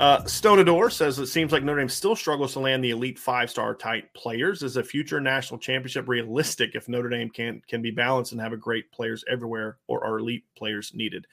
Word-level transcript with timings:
Uh, 0.00 0.22
Stonador 0.22 0.90
says 0.90 1.18
it 1.18 1.26
seems 1.26 1.52
like 1.52 1.62
Notre 1.62 1.78
Dame 1.80 1.88
still 1.90 2.16
struggles 2.16 2.54
to 2.54 2.58
land 2.58 2.82
the 2.82 2.90
elite 2.90 3.18
five 3.18 3.50
star 3.50 3.74
type 3.74 4.12
players. 4.14 4.62
Is 4.62 4.78
a 4.78 4.82
future 4.82 5.20
national 5.20 5.60
championship 5.60 6.08
realistic 6.08 6.74
if 6.74 6.88
Notre 6.88 7.10
Dame 7.10 7.28
can 7.28 7.60
can 7.68 7.82
be 7.82 7.90
balanced 7.90 8.32
and 8.32 8.40
have 8.40 8.54
a 8.54 8.56
great 8.56 8.90
players 8.92 9.22
everywhere, 9.30 9.76
or 9.88 10.02
are 10.02 10.18
elite 10.18 10.44
players 10.56 10.92
needed? 10.94 11.26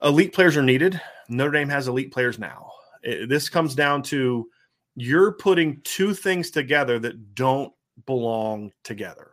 Elite 0.00 0.32
players 0.32 0.56
are 0.56 0.62
needed. 0.62 1.00
Notre 1.28 1.50
Dame 1.50 1.68
has 1.68 1.88
elite 1.88 2.12
players 2.12 2.38
now. 2.38 2.70
It, 3.02 3.28
this 3.28 3.48
comes 3.48 3.74
down 3.74 4.04
to 4.04 4.48
you're 4.94 5.32
putting 5.32 5.80
two 5.82 6.14
things 6.14 6.52
together 6.52 7.00
that 7.00 7.34
don't 7.34 7.72
belong 8.06 8.70
together. 8.84 9.32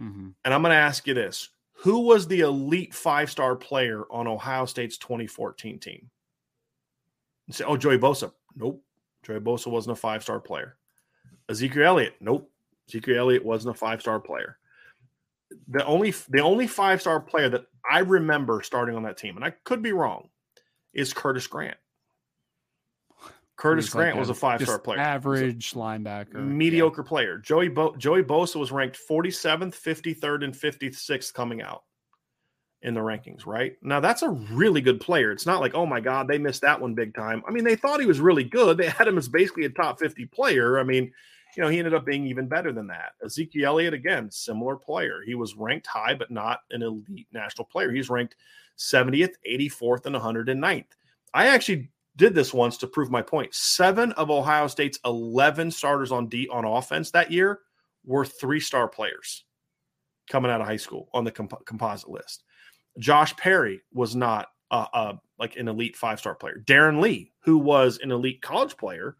Mm-hmm. 0.00 0.30
And 0.44 0.54
I'm 0.54 0.62
going 0.62 0.72
to 0.72 0.76
ask 0.76 1.06
you 1.06 1.14
this: 1.14 1.50
Who 1.74 2.00
was 2.00 2.26
the 2.26 2.40
elite 2.40 2.92
five 2.92 3.30
star 3.30 3.54
player 3.54 4.02
on 4.10 4.26
Ohio 4.26 4.66
State's 4.66 4.98
2014 4.98 5.78
team? 5.78 6.10
Say, 7.50 7.64
oh, 7.64 7.76
Joey 7.76 7.98
Bosa. 7.98 8.32
Nope. 8.56 8.82
Joey 9.22 9.40
Bosa 9.40 9.68
wasn't 9.68 9.96
a 9.96 10.00
five 10.00 10.22
star 10.22 10.40
player. 10.40 10.76
Ezekiel 11.48 11.86
Elliott. 11.86 12.14
Nope. 12.20 12.50
Ezekiel 12.88 13.18
Elliott 13.18 13.44
wasn't 13.44 13.74
a 13.74 13.78
five 13.78 14.00
star 14.00 14.20
player. 14.20 14.58
The 15.68 15.84
only 15.84 16.14
the 16.28 16.40
only 16.40 16.66
five 16.66 17.00
star 17.00 17.20
player 17.20 17.48
that 17.50 17.66
I 17.88 18.00
remember 18.00 18.62
starting 18.62 18.96
on 18.96 19.02
that 19.04 19.16
team, 19.16 19.36
and 19.36 19.44
I 19.44 19.50
could 19.64 19.82
be 19.82 19.92
wrong, 19.92 20.28
is 20.92 21.12
Curtis 21.12 21.46
Grant. 21.46 21.76
Curtis 23.56 23.90
Grant 23.90 24.16
like 24.16 24.20
was 24.20 24.30
a 24.30 24.34
five 24.34 24.62
star 24.62 24.78
player. 24.78 24.98
Average 24.98 25.72
linebacker. 25.74 26.34
Mediocre 26.34 27.02
yeah. 27.02 27.08
player. 27.08 27.38
Joey 27.38 27.68
Bo- 27.68 27.94
Joey 27.96 28.22
Bosa 28.22 28.56
was 28.56 28.72
ranked 28.72 28.98
47th, 29.08 29.74
53rd, 29.74 30.44
and 30.44 30.54
56th 30.54 31.32
coming 31.32 31.62
out 31.62 31.82
in 32.82 32.94
the 32.94 33.00
rankings, 33.00 33.46
right? 33.46 33.76
Now 33.82 34.00
that's 34.00 34.22
a 34.22 34.30
really 34.30 34.80
good 34.80 35.00
player. 35.00 35.30
It's 35.32 35.46
not 35.46 35.60
like, 35.60 35.74
oh 35.74 35.86
my 35.86 36.00
God, 36.00 36.26
they 36.28 36.38
missed 36.38 36.62
that 36.62 36.80
one 36.80 36.94
big 36.94 37.14
time. 37.14 37.42
I 37.46 37.50
mean, 37.50 37.64
they 37.64 37.76
thought 37.76 38.00
he 38.00 38.06
was 38.06 38.20
really 38.20 38.44
good. 38.44 38.76
They 38.82 38.88
had 38.88 39.06
him 39.06 39.18
as 39.18 39.28
basically 39.28 39.64
a 39.64 39.70
top 39.70 40.00
50 40.00 40.26
player. 40.26 40.78
I 40.78 40.82
mean, 40.82 41.12
you 41.56 41.62
know, 41.62 41.68
he 41.68 41.78
ended 41.78 41.94
up 41.94 42.04
being 42.04 42.26
even 42.26 42.48
better 42.48 42.72
than 42.72 42.86
that. 42.88 43.12
Ezekiel 43.24 43.66
Elliott, 43.66 43.94
again, 43.94 44.30
similar 44.30 44.76
player. 44.76 45.20
He 45.24 45.34
was 45.34 45.54
ranked 45.54 45.86
high, 45.86 46.14
but 46.14 46.30
not 46.30 46.60
an 46.70 46.82
elite 46.82 47.28
national 47.32 47.66
player. 47.66 47.92
He's 47.92 48.10
ranked 48.10 48.36
70th, 48.78 49.34
84th, 49.48 50.06
and 50.06 50.16
109th. 50.16 50.84
I 51.34 51.48
actually 51.48 51.90
did 52.16 52.34
this 52.34 52.52
once 52.52 52.76
to 52.78 52.86
prove 52.86 53.10
my 53.10 53.22
point. 53.22 53.54
Seven 53.54 54.12
of 54.12 54.30
Ohio 54.30 54.66
State's 54.66 54.98
11 55.04 55.70
starters 55.70 56.12
on 56.12 56.26
D 56.28 56.48
on 56.50 56.64
offense 56.64 57.10
that 57.10 57.30
year 57.30 57.60
were 58.04 58.24
three 58.24 58.60
star 58.60 58.88
players 58.88 59.44
coming 60.28 60.50
out 60.50 60.60
of 60.60 60.66
high 60.66 60.76
school 60.76 61.08
on 61.12 61.24
the 61.24 61.30
comp- 61.30 61.64
composite 61.66 62.10
list. 62.10 62.44
Josh 62.98 63.36
Perry 63.36 63.80
was 63.92 64.14
not 64.14 64.48
uh, 64.70 65.14
like 65.38 65.56
an 65.56 65.68
elite 65.68 65.96
five 65.96 66.18
star 66.18 66.34
player. 66.34 66.62
Darron 66.64 67.00
Lee, 67.00 67.32
who 67.44 67.58
was 67.58 67.98
an 68.02 68.10
elite 68.10 68.42
college 68.42 68.76
player, 68.76 69.16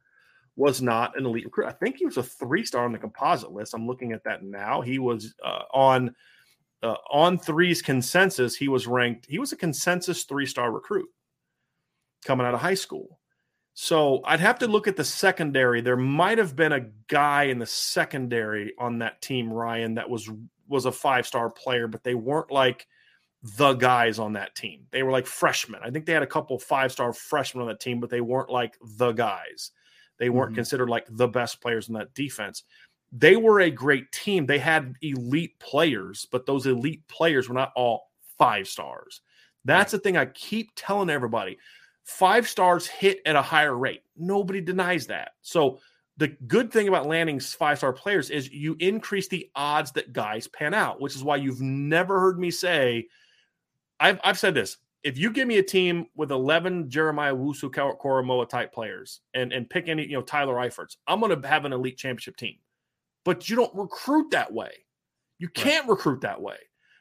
was 0.56 0.82
not 0.82 1.16
an 1.18 1.26
elite 1.26 1.44
recruit. 1.44 1.66
I 1.66 1.72
think 1.72 1.96
he 1.96 2.06
was 2.06 2.16
a 2.16 2.22
three 2.22 2.64
star 2.64 2.84
on 2.84 2.92
the 2.92 2.98
composite 2.98 3.52
list. 3.52 3.74
I'm 3.74 3.86
looking 3.86 4.12
at 4.12 4.24
that 4.24 4.42
now. 4.42 4.80
He 4.80 4.98
was 4.98 5.34
uh, 5.44 5.64
on 5.72 6.14
uh, 6.82 6.96
On3's 7.12 7.82
consensus. 7.82 8.56
He 8.56 8.68
was 8.68 8.86
ranked. 8.86 9.26
He 9.26 9.38
was 9.38 9.52
a 9.52 9.56
consensus 9.56 10.24
three 10.24 10.46
star 10.46 10.72
recruit 10.72 11.08
coming 12.24 12.46
out 12.46 12.54
of 12.54 12.60
high 12.60 12.74
school. 12.74 13.18
So 13.74 14.20
I'd 14.24 14.40
have 14.40 14.58
to 14.58 14.66
look 14.66 14.86
at 14.86 14.96
the 14.96 15.04
secondary. 15.04 15.80
There 15.80 15.96
might 15.96 16.38
have 16.38 16.54
been 16.54 16.72
a 16.72 16.90
guy 17.08 17.44
in 17.44 17.58
the 17.58 17.66
secondary 17.66 18.74
on 18.78 18.98
that 18.98 19.22
team, 19.22 19.50
Ryan, 19.50 19.94
that 19.94 20.10
was 20.10 20.30
was 20.68 20.84
a 20.86 20.92
five 20.92 21.26
star 21.26 21.50
player, 21.50 21.88
but 21.88 22.04
they 22.04 22.14
weren't 22.14 22.50
like 22.50 22.86
the 23.42 23.74
guys 23.74 24.18
on 24.18 24.34
that 24.34 24.54
team. 24.54 24.86
They 24.90 25.02
were 25.02 25.10
like 25.10 25.26
freshmen. 25.26 25.80
I 25.82 25.90
think 25.90 26.06
they 26.06 26.12
had 26.12 26.22
a 26.22 26.26
couple 26.26 26.58
five 26.58 26.92
star 26.92 27.12
freshmen 27.12 27.62
on 27.62 27.68
that 27.68 27.80
team, 27.80 28.00
but 28.00 28.10
they 28.10 28.20
weren't 28.20 28.50
like 28.50 28.76
the 28.80 29.12
guys. 29.12 29.72
They 30.18 30.30
weren't 30.30 30.50
mm-hmm. 30.50 30.56
considered 30.56 30.88
like 30.88 31.06
the 31.08 31.28
best 31.28 31.60
players 31.60 31.88
in 31.88 31.94
that 31.94 32.14
defense. 32.14 32.62
They 33.10 33.36
were 33.36 33.60
a 33.60 33.70
great 33.70 34.12
team. 34.12 34.46
They 34.46 34.58
had 34.58 34.94
elite 35.02 35.58
players, 35.58 36.26
but 36.30 36.46
those 36.46 36.66
elite 36.66 37.06
players 37.08 37.48
were 37.48 37.54
not 37.54 37.72
all 37.74 38.10
five 38.38 38.68
stars. 38.68 39.20
That's 39.64 39.92
the 39.92 39.98
thing 39.98 40.16
I 40.16 40.26
keep 40.26 40.70
telling 40.76 41.10
everybody. 41.10 41.58
Five 42.04 42.48
stars 42.48 42.86
hit 42.86 43.20
at 43.26 43.36
a 43.36 43.42
higher 43.42 43.76
rate. 43.76 44.02
Nobody 44.16 44.60
denies 44.60 45.08
that. 45.08 45.32
So 45.42 45.78
the 46.16 46.28
good 46.46 46.72
thing 46.72 46.88
about 46.88 47.06
landing 47.06 47.40
five 47.40 47.78
star 47.78 47.92
players 47.92 48.30
is 48.30 48.50
you 48.50 48.76
increase 48.78 49.28
the 49.28 49.50
odds 49.54 49.92
that 49.92 50.12
guys 50.12 50.46
pan 50.48 50.74
out, 50.74 51.00
which 51.00 51.16
is 51.16 51.24
why 51.24 51.36
you've 51.36 51.60
never 51.60 52.20
heard 52.20 52.38
me 52.38 52.50
say 52.50 53.08
I've, 54.02 54.20
I've 54.24 54.38
said 54.38 54.54
this. 54.54 54.78
If 55.04 55.16
you 55.16 55.30
give 55.30 55.48
me 55.48 55.58
a 55.58 55.62
team 55.62 56.06
with 56.16 56.30
11 56.32 56.90
Jeremiah 56.90 57.34
Owusu-Koramoah 57.34 58.48
type 58.48 58.72
players 58.72 59.20
and, 59.32 59.52
and 59.52 59.70
pick 59.70 59.88
any, 59.88 60.04
you 60.06 60.14
know, 60.14 60.22
Tyler 60.22 60.54
Eifert's, 60.54 60.96
I'm 61.06 61.20
going 61.20 61.40
to 61.40 61.48
have 61.48 61.64
an 61.64 61.72
elite 61.72 61.96
championship 61.96 62.36
team. 62.36 62.56
But 63.24 63.48
you 63.48 63.56
don't 63.56 63.74
recruit 63.74 64.30
that 64.32 64.52
way. 64.52 64.72
You 65.38 65.48
can't 65.48 65.84
right. 65.84 65.90
recruit 65.90 66.20
that 66.22 66.40
way 66.40 66.56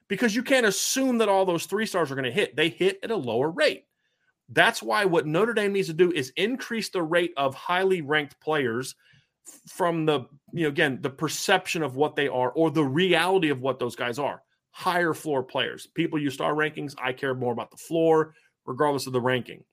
because 0.07 0.35
you 0.35 0.43
can't 0.43 0.65
assume 0.65 1.17
that 1.17 1.29
all 1.29 1.45
those 1.45 1.65
three 1.65 1.85
stars 1.85 2.11
are 2.11 2.15
going 2.15 2.25
to 2.25 2.31
hit. 2.31 2.55
They 2.55 2.69
hit 2.69 2.99
at 3.03 3.11
a 3.11 3.15
lower 3.15 3.49
rate. 3.49 3.85
That's 4.49 4.83
why 4.83 5.05
what 5.05 5.25
Notre 5.25 5.53
Dame 5.53 5.73
needs 5.73 5.87
to 5.87 5.93
do 5.93 6.11
is 6.11 6.33
increase 6.37 6.89
the 6.89 7.03
rate 7.03 7.33
of 7.37 7.55
highly 7.55 8.01
ranked 8.01 8.39
players 8.39 8.95
from 9.67 10.05
the, 10.05 10.21
you 10.53 10.63
know, 10.63 10.69
again, 10.69 10.99
the 11.01 11.09
perception 11.09 11.81
of 11.81 11.95
what 11.95 12.15
they 12.15 12.27
are 12.27 12.51
or 12.51 12.69
the 12.69 12.83
reality 12.83 13.49
of 13.49 13.61
what 13.61 13.79
those 13.79 13.95
guys 13.95 14.19
are 14.19 14.41
higher 14.71 15.13
floor 15.13 15.43
players. 15.43 15.87
People 15.87 16.19
use 16.19 16.33
star 16.33 16.53
rankings. 16.53 16.95
I 16.97 17.13
care 17.13 17.35
more 17.35 17.53
about 17.53 17.71
the 17.71 17.77
floor, 17.77 18.33
regardless 18.65 19.07
of 19.07 19.13
the 19.13 19.21
ranking. 19.21 19.63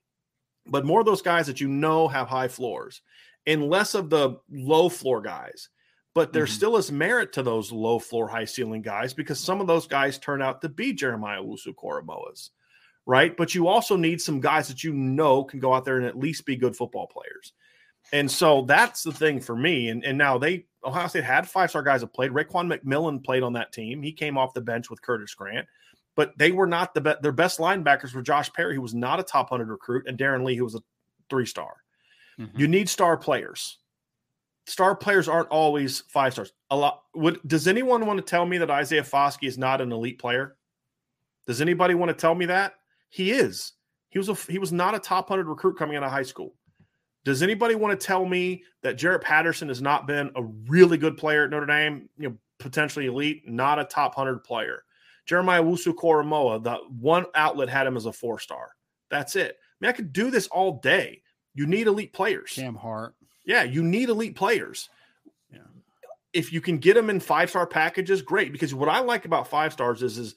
But 0.67 0.85
more 0.85 0.99
of 0.99 1.05
those 1.05 1.21
guys 1.21 1.47
that 1.47 1.61
you 1.61 1.67
know 1.67 2.07
have 2.07 2.27
high 2.27 2.47
floors 2.47 3.01
and 3.47 3.69
less 3.69 3.95
of 3.95 4.09
the 4.09 4.37
low 4.51 4.89
floor 4.89 5.21
guys. 5.21 5.69
But 6.13 6.33
there 6.33 6.45
mm-hmm. 6.45 6.53
still 6.53 6.77
is 6.77 6.91
merit 6.91 7.33
to 7.33 7.43
those 7.43 7.71
low 7.71 7.99
floor, 7.99 8.27
high 8.27 8.45
ceiling 8.45 8.81
guys 8.81 9.13
because 9.13 9.39
some 9.39 9.61
of 9.61 9.67
those 9.67 9.87
guys 9.87 10.17
turn 10.17 10.41
out 10.41 10.61
to 10.61 10.69
be 10.69 10.93
Jeremiah 10.93 11.41
Owusu-Koramoahs, 11.41 12.49
right? 13.05 13.35
But 13.37 13.55
you 13.55 13.67
also 13.67 13.95
need 13.95 14.19
some 14.21 14.39
guys 14.39 14.67
that 14.67 14.83
you 14.83 14.93
know 14.93 15.43
can 15.43 15.59
go 15.59 15.73
out 15.73 15.85
there 15.85 15.97
and 15.97 16.05
at 16.05 16.17
least 16.17 16.45
be 16.45 16.55
good 16.55 16.75
football 16.75 17.07
players. 17.07 17.53
And 18.11 18.29
so 18.29 18.63
that's 18.63 19.03
the 19.03 19.11
thing 19.11 19.39
for 19.39 19.55
me. 19.55 19.89
And, 19.89 20.03
and 20.03 20.17
now 20.17 20.37
they 20.37 20.65
Ohio 20.83 21.07
State 21.07 21.23
had 21.23 21.47
five 21.47 21.69
star 21.69 21.83
guys 21.83 22.01
that 22.01 22.13
played. 22.13 22.31
Raekwon 22.31 22.73
McMillan 22.73 23.23
played 23.23 23.43
on 23.43 23.53
that 23.53 23.71
team. 23.71 24.01
He 24.01 24.11
came 24.11 24.37
off 24.37 24.53
the 24.53 24.61
bench 24.61 24.89
with 24.89 25.01
Curtis 25.01 25.33
Grant. 25.33 25.67
but 26.15 26.37
they 26.37 26.51
were 26.51 26.67
not 26.67 26.93
the 26.93 27.01
best. 27.01 27.21
Their 27.21 27.31
best 27.31 27.59
linebackers 27.59 28.13
were 28.13 28.21
Josh 28.21 28.51
Perry, 28.53 28.75
who 28.75 28.81
was 28.81 28.95
not 28.95 29.19
a 29.19 29.23
top 29.23 29.51
100 29.51 29.71
recruit, 29.71 30.05
and 30.07 30.17
Darron 30.17 30.43
Lee, 30.43 30.55
who 30.55 30.63
was 30.63 30.75
a 30.75 30.81
three 31.29 31.45
star. 31.45 31.73
Mm-hmm. 32.39 32.59
You 32.59 32.67
need 32.67 32.89
star 32.89 33.17
players. 33.17 33.77
Star 34.65 34.95
players 34.95 35.27
aren't 35.27 35.49
always 35.49 36.01
five 36.01 36.33
stars. 36.33 36.53
A 36.69 36.75
lot. 36.75 37.03
Would 37.15 37.39
does 37.45 37.67
anyone 37.67 38.05
want 38.05 38.17
to 38.17 38.23
tell 38.25 38.45
me 38.45 38.57
that 38.59 38.69
Isaiah 38.69 39.03
Foskey 39.03 39.47
is 39.47 39.57
not 39.57 39.81
an 39.81 39.91
elite 39.91 40.19
player? 40.19 40.55
Does 41.47 41.61
anybody 41.61 41.95
want 41.95 42.09
to 42.09 42.13
tell 42.13 42.35
me 42.35 42.45
that 42.45 42.75
he 43.09 43.31
is? 43.31 43.73
He 44.09 44.19
was 44.19 44.29
a 44.29 44.35
he 44.35 44.59
was 44.59 44.71
not 44.71 44.95
a 44.95 44.99
top 44.99 45.27
hundred 45.27 45.47
recruit 45.47 45.77
coming 45.77 45.97
out 45.97 46.03
of 46.03 46.11
high 46.11 46.23
school. 46.23 46.53
Does 47.29 47.43
anybody 47.43 47.75
want 47.75 47.99
to 47.99 48.07
tell 48.07 48.25
me 48.25 48.63
that 48.81 48.97
Jarrett 48.97 49.21
Patterson 49.21 49.67
has 49.67 49.83
not 49.83 50.07
been 50.07 50.31
a 50.35 50.41
really 50.41 50.97
good 50.97 51.15
player 51.15 51.43
at 51.43 51.51
Notre 51.51 51.67
Dame? 51.67 52.09
You 52.17 52.29
know, 52.29 52.35
potentially 52.57 53.05
elite, 53.05 53.47
not 53.47 53.77
a 53.77 53.83
top 53.83 54.15
hundred 54.15 54.43
player. 54.43 54.83
Jeremiah 55.27 55.61
Owusu-Koramoah, 55.61 56.63
the 56.63 56.77
one 56.99 57.27
outlet 57.35 57.69
had 57.69 57.85
him 57.85 57.95
as 57.95 58.07
a 58.07 58.11
four 58.11 58.39
star. 58.39 58.69
That's 59.11 59.35
it. 59.35 59.59
I 59.59 59.75
mean, 59.79 59.89
I 59.89 59.91
could 59.91 60.11
do 60.11 60.31
this 60.31 60.47
all 60.47 60.79
day. 60.79 61.21
You 61.53 61.67
need 61.67 61.85
elite 61.85 62.13
players. 62.13 62.53
Cam 62.55 62.73
Hart. 62.73 63.13
Yeah, 63.45 63.61
you 63.61 63.83
need 63.83 64.09
elite 64.09 64.35
players. 64.35 64.89
Yeah. 65.53 65.59
If 66.33 66.51
you 66.51 66.61
can 66.61 66.79
get 66.79 66.95
them 66.95 67.11
in 67.11 67.19
five 67.19 67.51
star 67.51 67.67
packages, 67.67 68.23
great. 68.23 68.51
Because 68.51 68.73
what 68.73 68.89
I 68.89 69.01
like 69.01 69.25
about 69.25 69.47
five 69.47 69.71
stars 69.71 70.01
is 70.01 70.17
is 70.17 70.35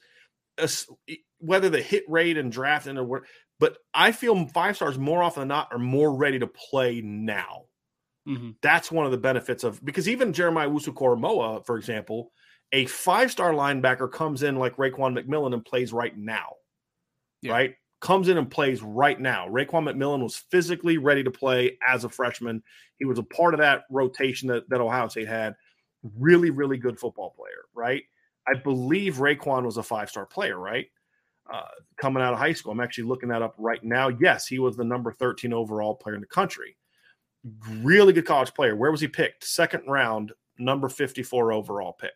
a, 0.59 1.17
whether 1.39 1.71
the 1.71 1.81
hit 1.81 2.03
rate 2.07 2.37
and 2.37 2.51
draft 2.51 2.85
and 2.85 2.99
but 3.59 3.77
I 3.93 4.11
feel 4.11 4.47
five 4.47 4.75
stars 4.75 4.97
more 4.97 5.23
often 5.23 5.41
than 5.41 5.47
not 5.49 5.71
are 5.71 5.79
more 5.79 6.15
ready 6.15 6.39
to 6.39 6.47
play 6.47 7.01
now. 7.01 7.63
Mm-hmm. 8.27 8.51
That's 8.61 8.91
one 8.91 9.05
of 9.05 9.11
the 9.11 9.17
benefits 9.17 9.63
of 9.63 9.83
because 9.83 10.07
even 10.07 10.33
Jeremiah 10.33 10.69
Owusu-Koramoah, 10.69 11.65
for 11.65 11.77
example, 11.77 12.31
a 12.71 12.85
five 12.85 13.31
star 13.31 13.51
linebacker 13.53 14.11
comes 14.11 14.43
in 14.43 14.55
like 14.55 14.77
Raekwon 14.77 15.17
McMillan 15.17 15.53
and 15.53 15.63
plays 15.63 15.93
right 15.93 16.17
now, 16.17 16.53
yeah. 17.41 17.51
right? 17.51 17.75
Comes 18.01 18.27
in 18.27 18.37
and 18.37 18.49
plays 18.49 18.81
right 18.81 19.19
now. 19.19 19.47
Raekwon 19.47 19.89
McMillan 19.89 20.21
was 20.23 20.35
physically 20.35 20.97
ready 20.97 21.23
to 21.23 21.31
play 21.31 21.77
as 21.87 22.03
a 22.03 22.09
freshman. 22.09 22.63
He 22.97 23.05
was 23.05 23.19
a 23.19 23.23
part 23.23 23.53
of 23.53 23.59
that 23.59 23.83
rotation 23.89 24.47
that, 24.49 24.67
that 24.69 24.81
Ohio 24.81 25.07
State 25.07 25.27
had. 25.27 25.55
Really, 26.19 26.49
really 26.49 26.77
good 26.77 26.99
football 26.99 27.33
player, 27.37 27.63
right? 27.73 28.03
I 28.47 28.55
believe 28.55 29.17
Raekwon 29.17 29.63
was 29.63 29.77
a 29.77 29.83
five 29.83 30.09
star 30.09 30.25
player, 30.25 30.57
right? 30.57 30.87
Uh, 31.51 31.61
coming 31.97 32.23
out 32.23 32.31
of 32.31 32.39
high 32.39 32.53
school. 32.53 32.71
I'm 32.71 32.79
actually 32.79 33.03
looking 33.03 33.27
that 33.29 33.41
up 33.41 33.53
right 33.57 33.83
now. 33.83 34.07
Yes, 34.07 34.47
he 34.47 34.59
was 34.59 34.77
the 34.77 34.83
number 34.83 35.11
13 35.11 35.51
overall 35.51 35.93
player 35.93 36.15
in 36.15 36.21
the 36.21 36.27
country. 36.27 36.77
Really 37.81 38.13
good 38.13 38.25
college 38.25 38.53
player. 38.53 38.77
Where 38.77 38.91
was 38.91 39.01
he 39.01 39.09
picked? 39.09 39.43
Second 39.43 39.83
round, 39.85 40.31
number 40.57 40.87
54 40.87 41.51
overall 41.51 41.93
pick. 41.99 42.13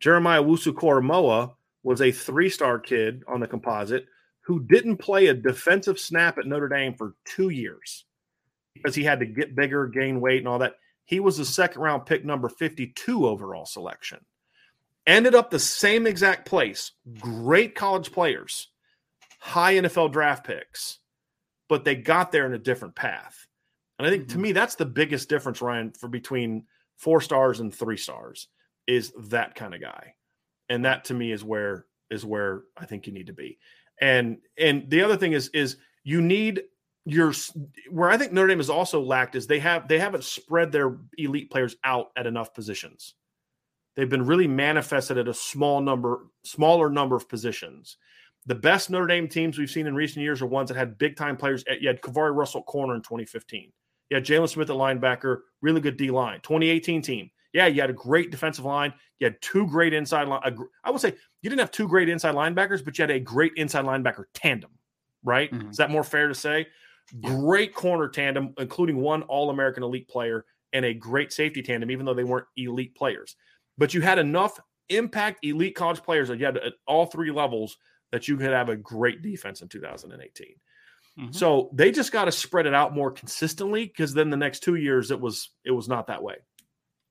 Jeremiah 0.00 0.42
Owusu-Koramoah 0.42 1.52
was 1.82 2.00
a 2.00 2.10
three 2.10 2.48
star 2.48 2.78
kid 2.78 3.22
on 3.28 3.40
the 3.40 3.46
composite 3.46 4.06
who 4.40 4.64
didn't 4.64 4.96
play 4.96 5.26
a 5.26 5.34
defensive 5.34 5.98
snap 5.98 6.38
at 6.38 6.46
Notre 6.46 6.68
Dame 6.68 6.94
for 6.94 7.14
two 7.24 7.50
years 7.50 8.06
because 8.74 8.94
he 8.94 9.04
had 9.04 9.20
to 9.20 9.26
get 9.26 9.54
bigger, 9.54 9.86
gain 9.86 10.20
weight, 10.20 10.38
and 10.38 10.48
all 10.48 10.58
that. 10.58 10.76
He 11.04 11.20
was 11.20 11.38
a 11.38 11.44
second 11.44 11.82
round 11.82 12.06
pick, 12.06 12.24
number 12.24 12.48
52 12.48 13.26
overall 13.26 13.66
selection. 13.66 14.18
Ended 15.06 15.34
up 15.34 15.50
the 15.50 15.58
same 15.58 16.06
exact 16.06 16.46
place. 16.46 16.92
Great 17.18 17.74
college 17.74 18.12
players, 18.12 18.68
high 19.40 19.74
NFL 19.74 20.12
draft 20.12 20.46
picks, 20.46 20.98
but 21.68 21.84
they 21.84 21.96
got 21.96 22.30
there 22.30 22.46
in 22.46 22.54
a 22.54 22.58
different 22.58 22.94
path. 22.94 23.46
And 23.98 24.06
I 24.06 24.10
think 24.10 24.24
mm-hmm. 24.24 24.32
to 24.32 24.38
me, 24.38 24.52
that's 24.52 24.76
the 24.76 24.86
biggest 24.86 25.28
difference, 25.28 25.60
Ryan, 25.60 25.92
for 25.92 26.08
between 26.08 26.66
four 26.96 27.20
stars 27.20 27.58
and 27.60 27.74
three 27.74 27.96
stars 27.96 28.48
is 28.86 29.12
that 29.28 29.54
kind 29.54 29.74
of 29.74 29.80
guy. 29.80 30.14
And 30.68 30.84
that 30.84 31.06
to 31.06 31.14
me 31.14 31.32
is 31.32 31.42
where 31.44 31.86
is 32.10 32.24
where 32.24 32.62
I 32.76 32.86
think 32.86 33.06
you 33.06 33.12
need 33.12 33.26
to 33.26 33.32
be. 33.32 33.58
And 34.00 34.38
and 34.56 34.88
the 34.88 35.02
other 35.02 35.16
thing 35.16 35.32
is 35.32 35.48
is 35.48 35.76
you 36.04 36.20
need 36.20 36.62
your 37.04 37.32
where 37.90 38.08
I 38.08 38.16
think 38.16 38.32
Notre 38.32 38.48
Dame 38.48 38.58
has 38.58 38.70
also 38.70 39.00
lacked 39.00 39.34
is 39.34 39.46
they 39.46 39.58
have 39.58 39.88
they 39.88 39.98
haven't 39.98 40.24
spread 40.24 40.72
their 40.72 40.98
elite 41.18 41.50
players 41.50 41.76
out 41.82 42.10
at 42.16 42.26
enough 42.26 42.54
positions. 42.54 43.14
They've 43.94 44.08
been 44.08 44.26
really 44.26 44.48
manifested 44.48 45.18
at 45.18 45.28
a 45.28 45.34
small 45.34 45.80
number, 45.80 46.26
smaller 46.44 46.88
number 46.88 47.16
of 47.16 47.28
positions. 47.28 47.98
The 48.46 48.54
best 48.54 48.90
Notre 48.90 49.06
Dame 49.06 49.28
teams 49.28 49.58
we've 49.58 49.70
seen 49.70 49.86
in 49.86 49.94
recent 49.94 50.22
years 50.22 50.42
are 50.42 50.46
ones 50.46 50.68
that 50.68 50.76
had 50.76 50.98
big 50.98 51.16
time 51.16 51.36
players. 51.36 51.64
You 51.80 51.88
had 51.88 52.00
KeiVarae 52.00 52.34
Russell 52.34 52.62
corner 52.62 52.94
in 52.94 53.02
2015. 53.02 53.70
You 54.10 54.16
had 54.16 54.24
Jaylon 54.24 54.48
Smith 54.48 54.70
at 54.70 54.76
linebacker, 54.76 55.40
really 55.60 55.80
good 55.80 55.96
D 55.96 56.10
line. 56.10 56.40
2018 56.42 57.02
team, 57.02 57.30
yeah, 57.52 57.66
you 57.66 57.80
had 57.80 57.90
a 57.90 57.94
great 57.94 58.30
defensive 58.30 58.64
line. 58.64 58.92
You 59.18 59.26
had 59.26 59.40
two 59.40 59.66
great 59.66 59.92
inside 59.92 60.26
line. 60.26 60.40
I 60.84 60.90
would 60.90 61.00
say 61.00 61.14
you 61.42 61.50
didn't 61.50 61.60
have 61.60 61.70
two 61.70 61.86
great 61.86 62.08
inside 62.08 62.34
linebackers, 62.34 62.84
but 62.84 62.98
you 62.98 63.02
had 63.02 63.10
a 63.10 63.20
great 63.20 63.52
inside 63.56 63.84
linebacker 63.84 64.24
tandem, 64.34 64.70
right? 65.22 65.52
Mm-hmm. 65.52 65.70
Is 65.70 65.76
that 65.76 65.90
more 65.90 66.04
fair 66.04 66.28
to 66.28 66.34
say? 66.34 66.66
Great 67.20 67.74
corner 67.74 68.08
tandem, 68.08 68.54
including 68.58 68.96
one 68.96 69.22
All 69.24 69.50
American 69.50 69.82
elite 69.82 70.08
player 70.08 70.46
and 70.72 70.84
a 70.84 70.94
great 70.94 71.32
safety 71.32 71.62
tandem, 71.62 71.90
even 71.90 72.06
though 72.06 72.14
they 72.14 72.24
weren't 72.24 72.46
elite 72.56 72.94
players. 72.94 73.36
But 73.78 73.94
you 73.94 74.00
had 74.00 74.18
enough 74.18 74.58
impact 74.88 75.44
elite 75.44 75.74
college 75.74 76.02
players 76.02 76.28
that 76.28 76.38
you 76.38 76.44
had 76.44 76.58
at 76.58 76.74
all 76.86 77.06
three 77.06 77.30
levels 77.30 77.78
that 78.10 78.28
you 78.28 78.36
could 78.36 78.50
have 78.50 78.68
a 78.68 78.76
great 78.76 79.22
defense 79.22 79.62
in 79.62 79.68
2018. 79.68 80.46
Mm-hmm. 81.18 81.32
So 81.32 81.70
they 81.72 81.90
just 81.90 82.12
got 82.12 82.26
to 82.26 82.32
spread 82.32 82.66
it 82.66 82.74
out 82.74 82.94
more 82.94 83.10
consistently 83.10 83.86
because 83.86 84.14
then 84.14 84.30
the 84.30 84.36
next 84.36 84.60
two 84.60 84.76
years 84.76 85.10
it 85.10 85.20
was 85.20 85.50
it 85.64 85.70
was 85.70 85.88
not 85.88 86.06
that 86.06 86.22
way. 86.22 86.36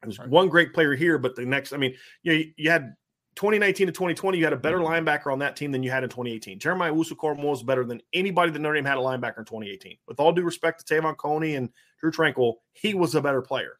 There's 0.01 0.17
right. 0.17 0.29
one 0.29 0.49
great 0.49 0.73
player 0.73 0.95
here, 0.95 1.17
but 1.19 1.35
the 1.35 1.45
next, 1.45 1.73
I 1.73 1.77
mean, 1.77 1.95
you 2.23 2.51
you 2.55 2.71
had 2.71 2.95
2019 3.35 3.87
to 3.87 3.93
2020, 3.93 4.37
you 4.37 4.43
had 4.43 4.53
a 4.53 4.57
better 4.57 4.79
mm-hmm. 4.79 5.07
linebacker 5.07 5.31
on 5.31 5.39
that 5.39 5.55
team 5.55 5.71
than 5.71 5.83
you 5.83 5.91
had 5.91 6.03
in 6.03 6.09
2018. 6.09 6.59
Jeremiah 6.59 6.91
Owusu-Koramoah 6.91 7.43
was 7.43 7.63
better 7.63 7.85
than 7.85 8.01
anybody 8.13 8.51
that 8.51 8.59
Notre 8.59 8.75
Dame 8.75 8.85
had 8.85 8.97
a 8.97 9.01
linebacker 9.01 9.39
in 9.39 9.45
2018. 9.45 9.97
With 10.07 10.19
all 10.19 10.31
due 10.31 10.43
respect 10.43 10.85
to 10.85 10.93
Te'von 10.93 11.15
Coney 11.17 11.55
and 11.55 11.69
Drue 11.99 12.11
Tranquill, 12.11 12.55
he 12.73 12.93
was 12.93 13.15
a 13.15 13.21
better 13.21 13.41
player. 13.41 13.77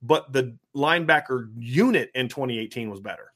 But 0.00 0.32
the 0.32 0.56
linebacker 0.76 1.50
unit 1.58 2.10
in 2.14 2.28
2018 2.28 2.90
was 2.90 3.00
better. 3.00 3.32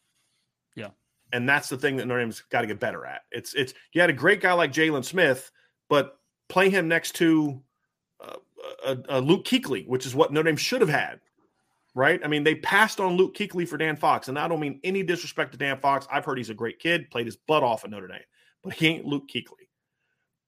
Yeah. 0.77 0.91
And 1.33 1.49
that's 1.49 1.69
the 1.69 1.77
thing 1.77 1.97
that 1.97 2.07
Notre 2.07 2.21
Dame's 2.21 2.41
got 2.51 2.61
to 2.61 2.67
get 2.67 2.79
better 2.79 3.05
at. 3.05 3.23
It's 3.31 3.55
it's 3.55 3.75
you 3.93 4.01
had 4.01 4.11
a 4.11 4.15
great 4.15 4.41
guy 4.41 4.53
like 4.53 4.73
Jaylon 4.73 5.05
Smith, 5.05 5.51
but 5.89 6.19
play 6.49 6.71
him 6.71 6.89
next 6.89 7.17
to 7.17 7.61
uh, 8.21 8.37
uh, 8.85 8.97
uh, 9.09 9.19
Luke 9.19 9.45
Kuechly, 9.45 9.87
which 9.89 10.07
is 10.07 10.15
what 10.15 10.33
Notre 10.33 10.49
Dame 10.49 10.57
should 10.57 10.81
have 10.81 10.91
had 10.91 11.21
right? 11.95 12.21
I 12.25 12.29
mean, 12.29 12.45
they 12.45 12.55
passed 12.57 13.01
on 13.01 13.17
Luke 13.17 13.35
Kuechly 13.35 13.69
for 13.69 13.77
Dan 13.77 13.97
Fox, 13.97 14.29
and 14.29 14.39
I 14.39 14.49
don't 14.49 14.61
mean 14.61 14.81
any 14.85 15.03
disrespect 15.03 15.53
to 15.53 15.59
Dan 15.59 15.79
Fox. 15.79 16.07
I've 16.11 16.25
heard 16.25 16.39
he's 16.39 16.51
a 16.51 16.55
great 16.55 16.79
kid, 16.79 17.11
played 17.11 17.27
his 17.27 17.37
butt 17.37 17.63
off 17.63 17.85
at 17.85 17.91
Notre 17.91 18.09
Dame, 18.09 18.21
but 18.63 18.73
he 18.73 18.89
ain't 18.89 19.05
Luke 19.05 19.29
Kuechly, 19.29 19.69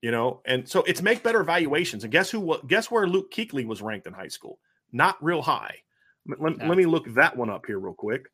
you 0.00 0.10
know. 0.10 0.40
And 0.46 0.68
so 0.68 0.82
it's 0.84 1.02
make 1.02 1.22
better 1.22 1.40
evaluations. 1.40 2.04
And 2.04 2.12
guess 2.12 2.30
who? 2.30 2.58
Guess 2.66 2.90
where 2.90 3.06
Luke 3.06 3.32
Kuechly 3.32 3.66
was 3.66 3.82
ranked 3.82 4.06
in 4.06 4.12
high 4.12 4.28
school? 4.28 4.58
Not 4.92 5.22
real 5.22 5.42
high. 5.42 5.78
Let, 6.26 6.58
let 6.58 6.78
me 6.78 6.86
look 6.86 7.12
that 7.14 7.36
one 7.36 7.50
up 7.50 7.66
here 7.66 7.78
real 7.78 7.94
quick. 7.94 8.26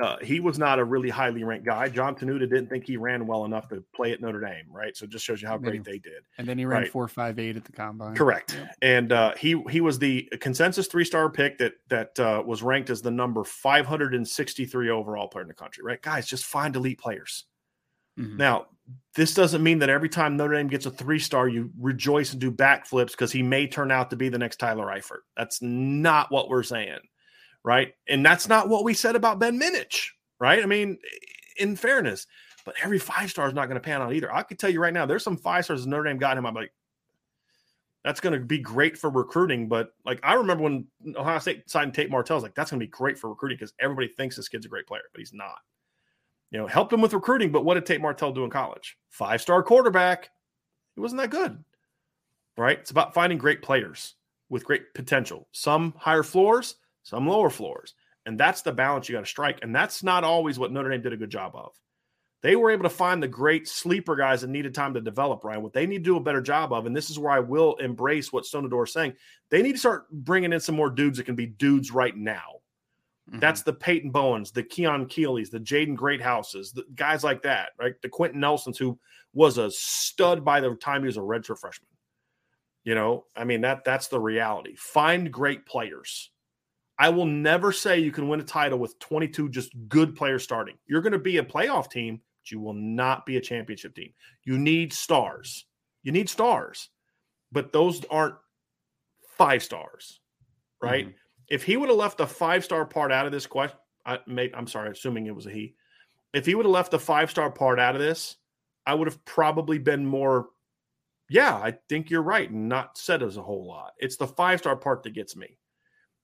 Uh, 0.00 0.16
he 0.22 0.38
was 0.38 0.60
not 0.60 0.78
a 0.78 0.84
really 0.84 1.08
highly 1.08 1.42
ranked 1.42 1.66
guy. 1.66 1.88
John 1.88 2.14
Tenuta 2.14 2.40
didn't 2.40 2.68
think 2.68 2.86
he 2.86 2.96
ran 2.96 3.26
well 3.26 3.44
enough 3.44 3.68
to 3.70 3.82
play 3.96 4.12
at 4.12 4.20
Notre 4.20 4.40
Dame, 4.40 4.66
right? 4.70 4.96
So 4.96 5.04
it 5.04 5.10
just 5.10 5.24
shows 5.24 5.42
you 5.42 5.48
how 5.48 5.58
great 5.58 5.82
they 5.82 5.98
did. 5.98 6.22
And 6.38 6.46
then 6.46 6.56
he 6.56 6.64
ran 6.64 6.82
right? 6.82 6.90
four 6.90 7.08
five 7.08 7.40
eight 7.40 7.56
at 7.56 7.64
the 7.64 7.72
combine. 7.72 8.14
Correct. 8.14 8.56
Yeah. 8.56 8.68
And 8.80 9.10
uh, 9.10 9.34
he 9.34 9.60
he 9.68 9.80
was 9.80 9.98
the 9.98 10.30
consensus 10.40 10.86
three 10.86 11.04
star 11.04 11.28
pick 11.28 11.58
that 11.58 11.72
that 11.88 12.18
uh, 12.20 12.44
was 12.46 12.62
ranked 12.62 12.90
as 12.90 13.02
the 13.02 13.10
number 13.10 13.42
five 13.42 13.86
hundred 13.86 14.14
and 14.14 14.26
sixty 14.26 14.64
three 14.66 14.88
overall 14.88 15.26
player 15.26 15.42
in 15.42 15.48
the 15.48 15.54
country. 15.54 15.82
Right, 15.82 16.00
guys, 16.00 16.28
just 16.28 16.44
find 16.44 16.76
elite 16.76 17.00
players. 17.00 17.46
Mm-hmm. 18.16 18.36
Now, 18.36 18.66
this 19.16 19.34
doesn't 19.34 19.64
mean 19.64 19.80
that 19.80 19.90
every 19.90 20.08
time 20.08 20.36
Notre 20.36 20.54
Dame 20.54 20.68
gets 20.68 20.86
a 20.86 20.92
three 20.92 21.18
star, 21.18 21.48
you 21.48 21.72
rejoice 21.76 22.30
and 22.30 22.40
do 22.40 22.52
backflips 22.52 23.12
because 23.12 23.32
he 23.32 23.42
may 23.42 23.66
turn 23.66 23.90
out 23.90 24.10
to 24.10 24.16
be 24.16 24.28
the 24.28 24.38
next 24.38 24.58
Tyler 24.58 24.86
Eifert. 24.86 25.22
That's 25.36 25.60
not 25.60 26.30
what 26.30 26.48
we're 26.48 26.62
saying 26.62 27.00
right? 27.68 27.92
And 28.08 28.24
that's 28.24 28.48
not 28.48 28.70
what 28.70 28.82
we 28.82 28.94
said 28.94 29.14
about 29.14 29.38
Ben 29.38 29.60
Minich, 29.60 30.08
right? 30.40 30.62
I 30.62 30.64
mean, 30.64 30.96
in 31.58 31.76
fairness, 31.76 32.26
but 32.64 32.74
every 32.82 32.98
five 32.98 33.28
star 33.28 33.46
is 33.46 33.52
not 33.52 33.66
going 33.66 33.74
to 33.74 33.84
pan 33.84 34.00
out 34.00 34.14
either. 34.14 34.34
I 34.34 34.42
could 34.42 34.58
tell 34.58 34.70
you 34.70 34.80
right 34.80 34.94
now, 34.94 35.04
there's 35.04 35.22
some 35.22 35.36
five 35.36 35.66
stars 35.66 35.86
Notre 35.86 36.04
Dame 36.04 36.16
got 36.16 36.38
him. 36.38 36.46
I'm 36.46 36.54
like, 36.54 36.72
that's 38.02 38.20
going 38.20 38.32
to 38.32 38.40
be 38.40 38.56
great 38.56 38.96
for 38.96 39.10
recruiting. 39.10 39.68
But 39.68 39.92
like, 40.06 40.18
I 40.22 40.32
remember 40.32 40.64
when 40.64 40.86
Ohio 41.14 41.38
State 41.40 41.68
signed 41.68 41.92
Tate 41.92 42.10
Martell, 42.10 42.38
I 42.38 42.40
like, 42.40 42.54
that's 42.54 42.70
going 42.70 42.80
to 42.80 42.86
be 42.86 42.90
great 42.90 43.18
for 43.18 43.28
recruiting 43.28 43.58
because 43.58 43.74
everybody 43.78 44.08
thinks 44.08 44.34
this 44.34 44.48
kid's 44.48 44.64
a 44.64 44.70
great 44.70 44.86
player, 44.86 45.02
but 45.12 45.18
he's 45.18 45.34
not. 45.34 45.58
You 46.50 46.56
know, 46.56 46.66
helped 46.66 46.94
him 46.94 47.02
with 47.02 47.12
recruiting, 47.12 47.52
but 47.52 47.66
what 47.66 47.74
did 47.74 47.84
Tate 47.84 48.00
Martell 48.00 48.32
do 48.32 48.44
in 48.44 48.50
college? 48.50 48.96
Five 49.10 49.42
star 49.42 49.62
quarterback. 49.62 50.30
He 50.94 51.02
wasn't 51.02 51.20
that 51.20 51.28
good, 51.28 51.62
right? 52.56 52.78
It's 52.78 52.92
about 52.92 53.12
finding 53.12 53.36
great 53.36 53.60
players 53.60 54.14
with 54.48 54.64
great 54.64 54.94
potential. 54.94 55.48
Some 55.52 55.92
higher 55.98 56.22
floors, 56.22 56.76
some 57.08 57.26
lower 57.26 57.48
floors. 57.48 57.94
And 58.26 58.38
that's 58.38 58.60
the 58.60 58.72
balance 58.72 59.08
you 59.08 59.14
got 59.14 59.20
to 59.20 59.26
strike. 59.26 59.60
And 59.62 59.74
that's 59.74 60.02
not 60.02 60.24
always 60.24 60.58
what 60.58 60.70
Notre 60.70 60.90
Dame 60.90 61.00
did 61.00 61.14
a 61.14 61.16
good 61.16 61.30
job 61.30 61.52
of. 61.54 61.72
They 62.42 62.54
were 62.54 62.70
able 62.70 62.82
to 62.82 62.90
find 62.90 63.22
the 63.22 63.28
great 63.28 63.66
sleeper 63.66 64.14
guys 64.14 64.42
that 64.42 64.50
needed 64.50 64.74
time 64.74 64.92
to 64.94 65.00
develop, 65.00 65.42
Ryan. 65.42 65.62
What 65.62 65.72
they 65.72 65.86
need 65.86 65.98
to 65.98 66.04
do 66.04 66.16
a 66.16 66.20
better 66.20 66.42
job 66.42 66.72
of, 66.72 66.84
and 66.84 66.94
this 66.94 67.08
is 67.08 67.18
where 67.18 67.32
I 67.32 67.40
will 67.40 67.76
embrace 67.76 68.30
what 68.32 68.44
Stone 68.44 68.70
is 68.70 68.92
saying, 68.92 69.14
they 69.48 69.62
need 69.62 69.72
to 69.72 69.78
start 69.78 70.10
bringing 70.10 70.52
in 70.52 70.60
some 70.60 70.76
more 70.76 70.90
dudes 70.90 71.16
that 71.16 71.24
can 71.24 71.34
be 71.34 71.46
dudes 71.46 71.90
right 71.90 72.16
now. 72.16 72.60
Mm-hmm. 73.30 73.40
That's 73.40 73.62
the 73.62 73.72
Peyton 73.72 74.10
Bowens, 74.10 74.52
the 74.52 74.62
Keon 74.62 75.06
Keelys, 75.06 75.50
the 75.50 75.58
Jaden 75.58 75.96
Greathouses, 75.96 76.72
the 76.72 76.84
guys 76.94 77.24
like 77.24 77.42
that, 77.42 77.70
right? 77.78 77.94
The 78.02 78.08
Quenton 78.08 78.40
Nelsons, 78.40 78.78
who 78.78 78.98
was 79.32 79.58
a 79.58 79.70
stud 79.70 80.44
by 80.44 80.60
the 80.60 80.74
time 80.74 81.00
he 81.00 81.06
was 81.06 81.16
a 81.16 81.20
redshirt 81.20 81.58
freshman. 81.58 81.88
You 82.84 82.94
know, 82.94 83.24
I 83.34 83.44
mean 83.44 83.62
that 83.62 83.84
that's 83.84 84.08
the 84.08 84.20
reality. 84.20 84.76
Find 84.76 85.32
great 85.32 85.66
players. 85.66 86.30
I 86.98 87.10
will 87.10 87.26
never 87.26 87.72
say 87.72 87.98
you 87.98 88.10
can 88.10 88.28
win 88.28 88.40
a 88.40 88.44
title 88.44 88.78
with 88.78 88.98
22 88.98 89.50
just 89.50 89.72
good 89.88 90.16
players 90.16 90.42
starting. 90.42 90.76
You're 90.86 91.00
going 91.00 91.12
to 91.12 91.18
be 91.18 91.38
a 91.38 91.44
playoff 91.44 91.90
team, 91.90 92.20
but 92.42 92.50
you 92.50 92.60
will 92.60 92.74
not 92.74 93.24
be 93.24 93.36
a 93.36 93.40
championship 93.40 93.94
team. 93.94 94.12
You 94.44 94.58
need 94.58 94.92
stars. 94.92 95.66
You 96.02 96.12
need 96.12 96.28
stars, 96.28 96.90
but 97.52 97.72
those 97.72 98.04
aren't 98.10 98.36
five 99.36 99.62
stars, 99.62 100.20
right? 100.82 101.06
Mm-hmm. 101.06 101.16
If 101.48 101.62
he 101.62 101.76
would 101.76 101.88
have 101.88 101.98
left 101.98 102.18
the 102.18 102.26
five 102.26 102.64
star 102.64 102.84
part 102.84 103.12
out 103.12 103.26
of 103.26 103.32
this 103.32 103.46
question, 103.46 103.78
I 104.04 104.18
may, 104.26 104.50
I'm 104.54 104.66
sorry, 104.66 104.90
assuming 104.90 105.26
it 105.26 105.34
was 105.34 105.46
a 105.46 105.50
he. 105.50 105.74
If 106.32 106.46
he 106.46 106.54
would 106.54 106.66
have 106.66 106.72
left 106.72 106.90
the 106.90 106.98
five 106.98 107.30
star 107.30 107.50
part 107.50 107.78
out 107.78 107.94
of 107.94 108.00
this, 108.00 108.36
I 108.86 108.94
would 108.94 109.06
have 109.06 109.24
probably 109.24 109.78
been 109.78 110.06
more, 110.06 110.48
yeah, 111.28 111.54
I 111.54 111.74
think 111.88 112.10
you're 112.10 112.22
right, 112.22 112.50
and 112.50 112.68
not 112.68 112.98
said 112.98 113.22
as 113.22 113.36
a 113.36 113.42
whole 113.42 113.66
lot. 113.66 113.92
It's 113.98 114.16
the 114.16 114.26
five 114.26 114.60
star 114.60 114.76
part 114.76 115.02
that 115.04 115.14
gets 115.14 115.36
me. 115.36 115.58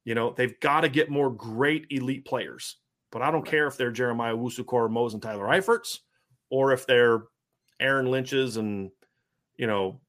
You 0.04 0.14
know, 0.14 0.34
they've 0.36 0.58
got 0.60 0.82
to 0.82 0.88
get 0.88 1.10
more 1.10 1.30
great 1.30 1.86
elite 1.90 2.24
players. 2.24 2.76
But 3.10 3.22
I 3.22 3.30
don't 3.30 3.46
care 3.46 3.66
if 3.66 3.76
they're 3.76 3.92
Jeremiah 3.92 4.36
Owusu-Koramoahs 4.36 5.12
and 5.12 5.22
Tyler 5.22 5.46
Eiferts, 5.46 6.00
or 6.50 6.72
if 6.72 6.86
they're 6.86 7.22
Aaron 7.80 8.10
Lynch's 8.10 8.56
and 8.56 8.90
you 9.56 9.66
know, 9.66 10.00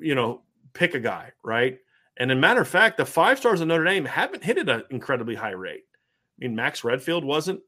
you 0.00 0.14
know, 0.14 0.42
pick 0.72 0.94
a 0.94 1.00
guy, 1.00 1.32
right? 1.44 1.78
And 2.18 2.30
in 2.30 2.40
matter 2.40 2.60
of 2.60 2.68
fact, 2.68 2.96
the 2.96 3.06
five 3.06 3.38
stars 3.38 3.60
of 3.60 3.68
Notre 3.68 3.84
Dame 3.84 4.04
haven't 4.04 4.44
hit 4.44 4.58
at 4.58 4.68
an 4.68 4.84
incredibly 4.90 5.34
high 5.34 5.50
rate. 5.50 5.84
I 5.92 6.44
mean, 6.44 6.56
Max 6.56 6.84
Redfield 6.84 7.24
wasn't, 7.24 7.60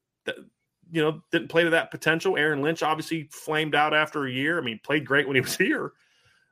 you 0.90 1.02
know, 1.02 1.22
didn't 1.30 1.48
play 1.48 1.64
to 1.64 1.70
that 1.70 1.90
potential. 1.90 2.36
Aaron 2.36 2.62
Lynch 2.62 2.82
obviously 2.82 3.28
flamed 3.30 3.74
out 3.74 3.94
after 3.94 4.24
a 4.24 4.30
year. 4.30 4.58
I 4.58 4.62
mean, 4.62 4.80
played 4.82 5.06
great 5.06 5.26
when 5.26 5.36
he 5.36 5.40
was 5.40 5.56
here. 5.58 5.92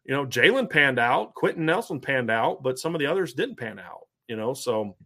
You 0.05 0.15
know, 0.15 0.25
Jaylon 0.25 0.71
panned 0.71 0.99
out, 0.99 1.35
Quenton 1.35 1.67
Nelson 1.67 2.01
panned 2.01 2.31
out, 2.31 2.63
but 2.63 2.79
some 2.79 2.95
of 2.95 3.01
the 3.01 3.07
others 3.07 3.33
didn't 3.33 3.59
pan 3.59 3.79
out. 3.79 4.06
You 4.29 4.37
know, 4.37 4.55
so 4.55 4.97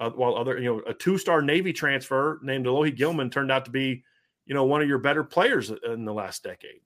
uh, 0.00 0.10
while 0.10 0.36
other, 0.36 0.58
you 0.58 0.72
know, 0.72 0.82
a 0.86 0.94
two-star 0.94 1.42
Navy 1.42 1.72
transfer 1.72 2.38
named 2.42 2.66
Alohi 2.66 2.94
Gilman 2.94 3.30
turned 3.30 3.50
out 3.50 3.64
to 3.64 3.70
be, 3.70 4.04
you 4.46 4.54
know, 4.54 4.64
one 4.64 4.82
of 4.82 4.88
your 4.88 4.98
better 4.98 5.24
players 5.24 5.70
in 5.70 6.04
the 6.04 6.12
last 6.12 6.42
decade. 6.42 6.80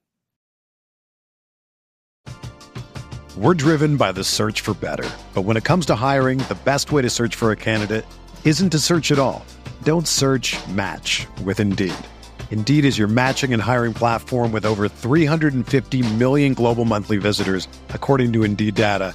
We're 3.36 3.54
driven 3.54 3.96
by 3.96 4.12
the 4.12 4.24
search 4.24 4.60
for 4.60 4.74
better. 4.74 5.08
But 5.32 5.42
when 5.42 5.56
it 5.56 5.64
comes 5.64 5.86
to 5.86 5.94
hiring, 5.94 6.38
the 6.38 6.58
best 6.64 6.92
way 6.92 7.00
to 7.00 7.08
search 7.08 7.34
for 7.34 7.50
a 7.50 7.56
candidate 7.56 8.04
isn't 8.44 8.70
to 8.70 8.78
search 8.78 9.10
at 9.10 9.18
all. 9.18 9.44
Don't 9.84 10.06
search 10.06 10.54
match 10.68 11.26
with 11.42 11.58
Indeed. 11.58 11.94
Indeed 12.50 12.84
is 12.84 12.98
your 12.98 13.08
matching 13.08 13.54
and 13.54 13.62
hiring 13.62 13.94
platform 13.94 14.52
with 14.52 14.66
over 14.66 14.86
350 14.86 16.02
million 16.16 16.52
global 16.52 16.84
monthly 16.84 17.16
visitors, 17.16 17.66
according 17.88 18.34
to 18.34 18.44
Indeed 18.44 18.74
data, 18.74 19.14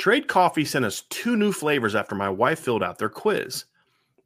Trade 0.00 0.28
Coffee 0.28 0.64
sent 0.64 0.86
us 0.86 1.02
two 1.10 1.36
new 1.36 1.52
flavors 1.52 1.94
after 1.94 2.14
my 2.14 2.30
wife 2.30 2.58
filled 2.58 2.82
out 2.82 2.96
their 2.96 3.10
quiz. 3.10 3.66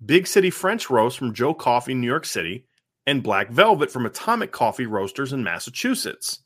Big 0.07 0.29
City 0.29 0.49
French 0.49 0.89
Roast 0.89 1.19
from 1.19 1.35
Joe 1.35 1.53
Coffee, 1.53 1.91
in 1.91 2.01
New 2.01 2.07
York 2.07 2.27
City, 2.27 2.65
and 3.09 3.25
Black 3.25 3.51
Velvet 3.51 3.91
from 3.91 4.07
Atomic 4.07 4.53
Coffee 4.53 4.87
Roasters 4.87 5.33
in 5.33 5.43
Massachusetts. 5.43 6.39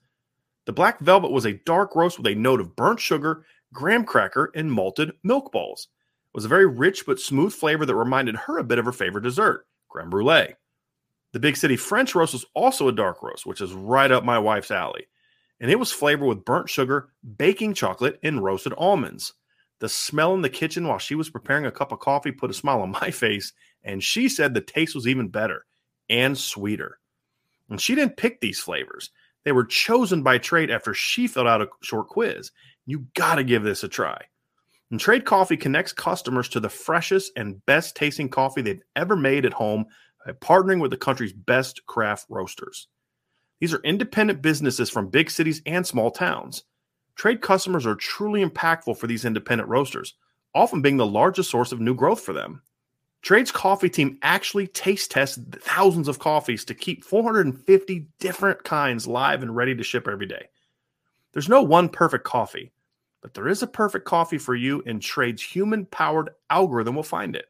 The 0.64 0.72
black 0.72 1.00
velvet 1.00 1.30
was 1.30 1.44
a 1.44 1.60
dark 1.66 1.94
roast 1.94 2.16
with 2.16 2.26
a 2.26 2.34
note 2.36 2.58
of 2.58 2.74
burnt 2.74 3.00
sugar, 3.00 3.44
graham 3.70 4.06
cracker, 4.06 4.50
and 4.54 4.72
malted 4.72 5.12
milk 5.22 5.52
balls. 5.52 5.88
It 5.90 6.34
was 6.34 6.46
a 6.46 6.48
very 6.48 6.64
rich 6.64 7.04
but 7.04 7.20
smooth 7.20 7.52
flavor 7.52 7.84
that 7.84 7.94
reminded 7.94 8.34
her 8.34 8.56
a 8.56 8.64
bit 8.64 8.78
of 8.78 8.86
her 8.86 8.92
favorite 8.92 9.24
dessert, 9.24 9.66
creme 9.90 10.08
brulee. 10.08 10.54
The 11.32 11.40
Big 11.40 11.58
City 11.58 11.76
French 11.76 12.14
roast 12.14 12.32
was 12.32 12.46
also 12.54 12.88
a 12.88 12.92
dark 12.92 13.22
roast, 13.22 13.44
which 13.44 13.60
is 13.60 13.74
right 13.74 14.10
up 14.10 14.24
my 14.24 14.38
wife's 14.38 14.70
alley. 14.70 15.06
And 15.60 15.70
it 15.70 15.78
was 15.78 15.90
flavored 15.90 16.28
with 16.28 16.44
burnt 16.44 16.70
sugar, 16.70 17.10
baking 17.36 17.74
chocolate, 17.74 18.18
and 18.22 18.42
roasted 18.42 18.74
almonds. 18.78 19.32
The 19.80 19.88
smell 19.88 20.34
in 20.34 20.42
the 20.42 20.50
kitchen 20.50 20.86
while 20.86 20.98
she 20.98 21.14
was 21.14 21.30
preparing 21.30 21.66
a 21.66 21.72
cup 21.72 21.92
of 21.92 22.00
coffee 22.00 22.32
put 22.32 22.50
a 22.50 22.54
smile 22.54 22.80
on 22.82 22.90
my 23.02 23.10
face, 23.10 23.52
and 23.82 24.02
she 24.02 24.28
said 24.28 24.54
the 24.54 24.60
taste 24.60 24.94
was 24.94 25.06
even 25.06 25.28
better 25.28 25.64
and 26.08 26.36
sweeter. 26.36 26.98
And 27.68 27.80
she 27.80 27.94
didn't 27.94 28.16
pick 28.16 28.40
these 28.40 28.60
flavors. 28.60 29.10
They 29.44 29.52
were 29.52 29.64
chosen 29.64 30.22
by 30.22 30.38
Trade 30.38 30.70
after 30.70 30.94
she 30.94 31.26
filled 31.26 31.46
out 31.46 31.62
a 31.62 31.68
short 31.82 32.08
quiz. 32.08 32.50
You 32.86 33.06
got 33.14 33.36
to 33.36 33.44
give 33.44 33.62
this 33.62 33.84
a 33.84 33.88
try. 33.88 34.22
And 34.90 34.98
Trade 34.98 35.26
Coffee 35.26 35.56
connects 35.56 35.92
customers 35.92 36.48
to 36.50 36.60
the 36.60 36.70
freshest 36.70 37.32
and 37.36 37.64
best 37.66 37.94
tasting 37.94 38.30
coffee 38.30 38.62
they've 38.62 38.82
ever 38.96 39.16
made 39.16 39.44
at 39.44 39.52
home 39.52 39.86
by 40.24 40.32
partnering 40.32 40.80
with 40.80 40.90
the 40.90 40.96
country's 40.96 41.32
best 41.32 41.84
craft 41.86 42.26
roasters. 42.30 42.88
These 43.60 43.74
are 43.74 43.82
independent 43.82 44.42
businesses 44.42 44.90
from 44.90 45.08
big 45.08 45.30
cities 45.30 45.62
and 45.66 45.86
small 45.86 46.10
towns. 46.10 46.64
Trade 47.16 47.40
customers 47.40 47.86
are 47.86 47.96
truly 47.96 48.44
impactful 48.44 48.96
for 48.96 49.06
these 49.06 49.24
independent 49.24 49.68
roasters, 49.68 50.14
often 50.54 50.82
being 50.82 50.96
the 50.96 51.06
largest 51.06 51.50
source 51.50 51.72
of 51.72 51.80
new 51.80 51.94
growth 51.94 52.20
for 52.20 52.32
them. 52.32 52.62
Trade's 53.22 53.50
coffee 53.50 53.90
team 53.90 54.18
actually 54.22 54.68
taste 54.68 55.10
tests 55.10 55.40
thousands 55.60 56.06
of 56.06 56.20
coffees 56.20 56.64
to 56.66 56.74
keep 56.74 57.04
450 57.04 58.06
different 58.20 58.62
kinds 58.62 59.08
live 59.08 59.42
and 59.42 59.56
ready 59.56 59.74
to 59.74 59.82
ship 59.82 60.06
every 60.06 60.26
day. 60.26 60.46
There's 61.32 61.48
no 61.48 61.62
one 61.62 61.88
perfect 61.88 62.24
coffee, 62.24 62.72
but 63.20 63.34
there 63.34 63.48
is 63.48 63.62
a 63.62 63.66
perfect 63.66 64.04
coffee 64.04 64.38
for 64.38 64.54
you, 64.54 64.82
and 64.86 65.02
Trade's 65.02 65.42
human 65.42 65.84
powered 65.86 66.30
algorithm 66.48 66.94
will 66.94 67.02
find 67.02 67.34
it. 67.34 67.46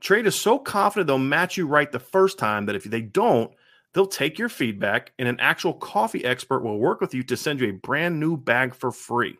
Trade 0.00 0.26
is 0.26 0.34
so 0.34 0.58
confident 0.58 1.06
they'll 1.06 1.18
match 1.18 1.56
you 1.56 1.66
right 1.66 1.90
the 1.90 2.00
first 2.00 2.38
time 2.38 2.66
that 2.66 2.76
if 2.76 2.84
they 2.84 3.00
don't, 3.00 3.52
they'll 3.96 4.06
take 4.06 4.38
your 4.38 4.50
feedback 4.50 5.10
and 5.18 5.26
an 5.26 5.40
actual 5.40 5.72
coffee 5.72 6.22
expert 6.22 6.60
will 6.60 6.78
work 6.78 7.00
with 7.00 7.14
you 7.14 7.22
to 7.22 7.34
send 7.34 7.62
you 7.62 7.70
a 7.70 7.72
brand 7.72 8.20
new 8.20 8.36
bag 8.36 8.74
for 8.74 8.92
free. 8.92 9.38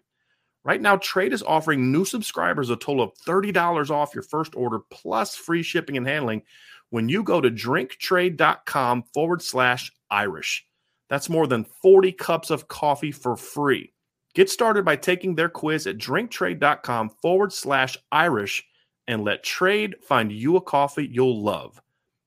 Right 0.64 0.80
now, 0.80 0.96
Trade 0.96 1.34
is 1.34 1.42
offering 1.42 1.92
new 1.92 2.06
subscribers 2.06 2.70
a 2.70 2.76
total 2.76 3.04
of 3.04 3.12
$30 3.26 3.90
off 3.90 4.14
your 4.14 4.22
first 4.22 4.56
order 4.56 4.78
plus 4.90 5.36
free 5.36 5.62
shipping 5.62 5.98
and 5.98 6.06
handling 6.06 6.40
when 6.88 7.06
you 7.06 7.22
go 7.22 7.38
to 7.38 7.50
drinktrade.com 7.50 9.02
forward 9.12 9.42
slash 9.42 9.92
Irish. 10.10 10.64
That's 11.10 11.28
more 11.28 11.46
than 11.46 11.66
40 11.82 12.12
cups 12.12 12.48
of 12.48 12.66
coffee 12.66 13.12
for 13.12 13.36
free. 13.36 13.92
Get 14.34 14.48
started 14.48 14.86
by 14.86 14.96
taking 14.96 15.34
their 15.34 15.50
quiz 15.50 15.86
at 15.86 15.98
drinktrade.com 15.98 17.10
forward 17.20 17.52
slash 17.52 17.98
Irish 18.10 18.64
and 19.06 19.22
let 19.22 19.44
Trade 19.44 19.96
find 20.02 20.32
you 20.32 20.56
a 20.56 20.62
coffee 20.62 21.06
you'll 21.12 21.42
love. 21.42 21.78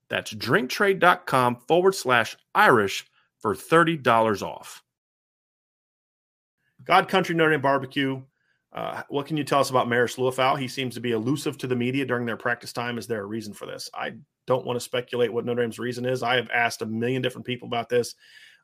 That's 0.10 0.34
drinktrade.com 0.34 1.58
forward 1.68 1.96
slash 1.96 2.38
Irish 2.56 3.06
for 3.40 3.56
$30 3.56 4.42
off. 4.42 4.84
God 6.84 7.08
Country 7.08 7.36
Notre 7.36 7.52
Dame 7.52 7.62
Barbecue 7.62 8.22
uh, 8.72 9.02
what 9.10 9.26
can 9.26 9.36
you 9.36 9.44
tell 9.44 9.60
us 9.60 9.72
about 9.72 9.88
Marist 9.88 10.18
Liufau? 10.18 10.58
He 10.58 10.68
seems 10.68 10.94
to 10.94 11.02
be 11.02 11.12
elusive 11.12 11.58
to 11.58 11.68
the 11.68 11.76
media 11.76 12.06
during 12.06 12.26
their 12.26 12.38
practice 12.38 12.72
time. 12.72 12.98
Is 12.98 13.08
there 13.08 13.22
a 13.22 13.26
reason 13.26 13.54
for 13.54 13.66
this? 13.66 13.90
I 13.94 14.14
don't 14.46 14.66
want 14.66 14.78
to 14.78 14.84
speculate 14.84 15.34
what 15.34 15.46
Notre 15.46 15.64
Dame's 15.64 15.80
reason 15.80 16.06
is. 16.06 16.22
I 16.22 16.36
have 16.36 16.50
asked 16.54 16.84
a 16.84 16.86
million 16.86 17.22
different 17.22 17.48
people 17.48 17.68
about 17.68 17.90
this. 17.90 18.16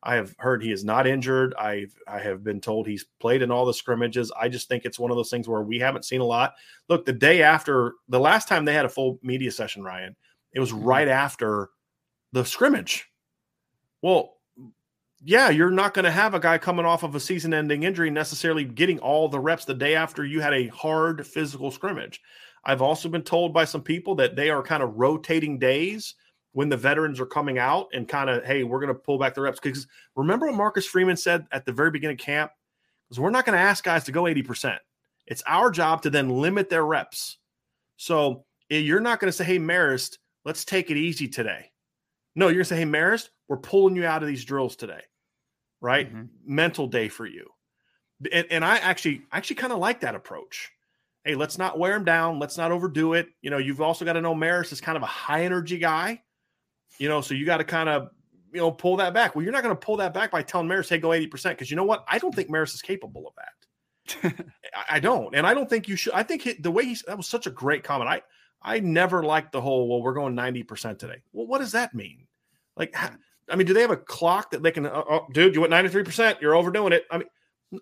I 0.03 0.13
have 0.15 0.35
heard 0.37 0.61
he 0.61 0.71
is 0.71 0.85
not 0.85 1.07
injured. 1.07 1.55
I've 1.55 1.95
I 2.07 2.19
have 2.19 2.43
been 2.43 2.61
told 2.61 2.85
he's 2.85 3.05
played 3.19 3.41
in 3.41 3.49
all 3.49 3.65
the 3.65 3.73
scrimmages. 3.73 4.31
I 4.39 4.47
just 4.47 4.67
think 4.67 4.85
it's 4.85 4.99
one 4.99 5.09
of 5.09 5.17
those 5.17 5.31
things 5.31 5.47
where 5.47 5.63
we 5.63 5.79
haven't 5.79 6.05
seen 6.05 6.21
a 6.21 6.25
lot. 6.25 6.53
Look, 6.89 7.05
the 7.05 7.13
day 7.13 7.41
after 7.41 7.93
the 8.07 8.19
last 8.19 8.47
time 8.47 8.65
they 8.65 8.73
had 8.73 8.85
a 8.85 8.89
full 8.89 9.19
media 9.23 9.51
session, 9.51 9.81
Ryan, 9.83 10.15
it 10.55 10.59
was 10.59 10.71
mm-hmm. 10.71 10.85
right 10.85 11.07
after 11.07 11.69
the 12.31 12.43
scrimmage. 12.43 13.07
Well, 14.01 14.37
yeah, 15.23 15.49
you're 15.49 15.71
not 15.71 15.93
going 15.93 16.05
to 16.05 16.11
have 16.11 16.33
a 16.33 16.39
guy 16.39 16.57
coming 16.57 16.85
off 16.85 17.03
of 17.03 17.15
a 17.15 17.19
season 17.19 17.53
ending 17.53 17.83
injury 17.83 18.09
necessarily 18.09 18.63
getting 18.63 18.99
all 18.99 19.27
the 19.27 19.39
reps 19.39 19.65
the 19.65 19.73
day 19.73 19.95
after 19.95 20.25
you 20.25 20.41
had 20.41 20.53
a 20.53 20.67
hard 20.67 21.25
physical 21.25 21.71
scrimmage. 21.71 22.21
I've 22.63 22.81
also 22.81 23.09
been 23.09 23.21
told 23.21 23.53
by 23.53 23.65
some 23.65 23.81
people 23.81 24.15
that 24.15 24.35
they 24.35 24.49
are 24.49 24.63
kind 24.63 24.81
of 24.81 24.95
rotating 24.95 25.59
days 25.59 26.15
when 26.53 26.69
the 26.69 26.77
veterans 26.77 27.19
are 27.19 27.25
coming 27.25 27.57
out 27.59 27.87
and 27.93 28.07
kind 28.07 28.29
of, 28.29 28.43
hey, 28.45 28.63
we're 28.63 28.79
going 28.79 28.93
to 28.93 28.99
pull 28.99 29.19
back 29.19 29.33
the 29.33 29.41
reps. 29.41 29.59
Because 29.59 29.87
remember 30.15 30.47
what 30.47 30.55
Marcus 30.55 30.85
Freeman 30.85 31.17
said 31.17 31.45
at 31.51 31.65
the 31.65 31.73
very 31.73 31.91
beginning 31.91 32.15
of 32.15 32.21
camp? 32.21 32.51
Because 33.07 33.19
we're 33.19 33.29
not 33.29 33.45
going 33.45 33.57
to 33.57 33.63
ask 33.63 33.83
guys 33.83 34.03
to 34.05 34.11
go 34.11 34.23
80%. 34.23 34.77
It's 35.27 35.43
our 35.47 35.69
job 35.69 36.01
to 36.03 36.09
then 36.09 36.29
limit 36.29 36.69
their 36.69 36.85
reps. 36.85 37.37
So 37.97 38.45
eh, 38.69 38.77
you're 38.77 38.99
not 38.99 39.19
going 39.19 39.29
to 39.29 39.37
say, 39.37 39.43
hey, 39.43 39.59
Marist, 39.59 40.17
let's 40.45 40.63
take 40.63 40.91
it 40.91 40.97
easy 40.97 41.27
today. 41.27 41.71
No, 42.35 42.47
you're 42.49 42.63
to 42.63 42.65
say, 42.65 42.77
hey, 42.77 42.85
Marist, 42.85 43.29
we're 43.47 43.57
pulling 43.57 43.95
you 43.95 44.05
out 44.05 44.21
of 44.21 44.27
these 44.27 44.45
drills 44.45 44.75
today, 44.75 45.01
right? 45.81 46.07
Mm-hmm. 46.07 46.25
Mental 46.45 46.87
day 46.87 47.07
for 47.07 47.25
you. 47.25 47.49
And, 48.31 48.47
and 48.49 48.65
I 48.65 48.77
actually, 48.77 49.23
actually 49.31 49.57
kind 49.57 49.73
of 49.73 49.79
like 49.79 50.01
that 50.01 50.15
approach 50.15 50.71
hey, 51.25 51.33
let's 51.33 51.57
not 51.57 51.77
wear 51.77 51.95
him 51.95 52.05
down. 52.05 52.39
Let's 52.39 52.57
not 52.57 52.71
overdo 52.71 53.13
it. 53.13 53.27
You 53.41 53.49
know, 53.49 53.57
you've 53.57 53.81
also 53.81 54.05
got 54.05 54.13
to 54.13 54.21
know 54.21 54.35
Maris 54.35 54.71
is 54.71 54.79
kind 54.79 54.95
of 54.95 55.03
a 55.03 55.07
high 55.07 55.43
energy 55.43 55.79
guy. 55.79 56.21
You 56.99 57.09
know, 57.09 57.19
so 57.19 57.33
you 57.33 57.45
got 57.45 57.57
to 57.57 57.63
kind 57.63 57.89
of, 57.89 58.09
you 58.53 58.61
know, 58.61 58.71
pull 58.71 58.95
that 58.97 59.13
back. 59.13 59.35
Well, 59.35 59.43
you're 59.43 59.51
not 59.51 59.63
going 59.63 59.75
to 59.75 59.79
pull 59.79 59.97
that 59.97 60.13
back 60.13 60.31
by 60.31 60.43
telling 60.43 60.67
Maris, 60.67 60.87
hey, 60.87 60.99
go 60.99 61.09
80%. 61.09 61.49
Because 61.49 61.69
you 61.69 61.75
know 61.75 61.83
what? 61.83 62.05
I 62.07 62.19
don't 62.19 62.33
think 62.33 62.49
Maris 62.49 62.73
is 62.73 62.81
capable 62.81 63.27
of 63.27 63.33
that. 63.35 64.45
I 64.89 64.99
don't. 64.99 65.35
And 65.35 65.45
I 65.45 65.53
don't 65.53 65.69
think 65.69 65.89
you 65.89 65.95
should. 65.95 66.13
I 66.13 66.23
think 66.23 66.43
he, 66.43 66.53
the 66.53 66.71
way 66.71 66.85
he, 66.85 66.97
that 67.07 67.17
was 67.17 67.27
such 67.27 67.47
a 67.47 67.51
great 67.51 67.83
comment. 67.83 68.09
I, 68.09 68.21
I 68.65 68.79
never 68.79 69.23
liked 69.23 69.51
the 69.51 69.61
whole, 69.61 69.87
well, 69.87 70.01
we're 70.01 70.13
going 70.13 70.35
90% 70.35 70.97
today. 70.97 71.21
Well, 71.31 71.45
what 71.45 71.59
does 71.59 71.73
that 71.73 71.93
mean? 71.93 72.25
Like, 72.75 72.95
I 73.47 73.55
mean, 73.55 73.67
do 73.67 73.73
they 73.73 73.81
have 73.81 73.91
a 73.91 73.97
clock 73.97 74.51
that 74.51 74.63
they 74.63 74.71
can, 74.71 74.87
uh, 74.87 75.03
oh, 75.07 75.27
dude, 75.31 75.53
you 75.53 75.61
went 75.61 75.71
93%, 75.71 76.41
you're 76.41 76.55
overdoing 76.55 76.91
it. 76.91 77.05
I 77.11 77.19
mean, 77.19 77.27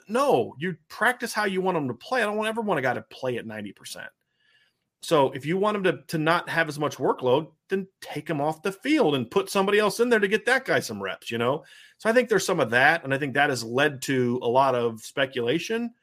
no, 0.09 0.55
you 0.59 0.75
practice 0.89 1.31
how 1.31 1.45
you 1.45 1.61
want 1.61 1.75
them 1.75 1.87
to 1.87 1.93
play. 1.93 2.21
I 2.21 2.25
don't 2.25 2.45
ever 2.45 2.61
want 2.61 2.79
a 2.79 2.81
guy 2.81 2.93
to 2.93 3.01
play 3.01 3.37
at 3.37 3.45
90%. 3.45 4.05
So 5.01 5.31
if 5.31 5.45
you 5.45 5.57
want 5.57 5.77
him 5.77 5.83
to, 5.83 5.99
to 6.07 6.17
not 6.17 6.49
have 6.49 6.67
as 6.67 6.79
much 6.79 6.97
workload, 6.97 7.47
then 7.69 7.87
take 8.01 8.29
him 8.29 8.41
off 8.41 8.61
the 8.61 8.71
field 8.71 9.15
and 9.15 9.31
put 9.31 9.49
somebody 9.49 9.79
else 9.79 10.01
in 10.01 10.09
there 10.09 10.19
to 10.19 10.27
get 10.27 10.45
that 10.45 10.65
guy 10.65 10.81
some 10.81 11.01
reps, 11.01 11.31
you 11.31 11.37
know? 11.37 11.63
So 11.97 12.09
I 12.09 12.13
think 12.13 12.27
there's 12.27 12.45
some 12.45 12.59
of 12.59 12.71
that. 12.71 13.03
And 13.03 13.13
I 13.13 13.17
think 13.17 13.33
that 13.33 13.49
has 13.49 13.63
led 13.63 14.01
to 14.03 14.39
a 14.41 14.47
lot 14.47 14.75
of 14.75 15.01
speculation 15.01 15.93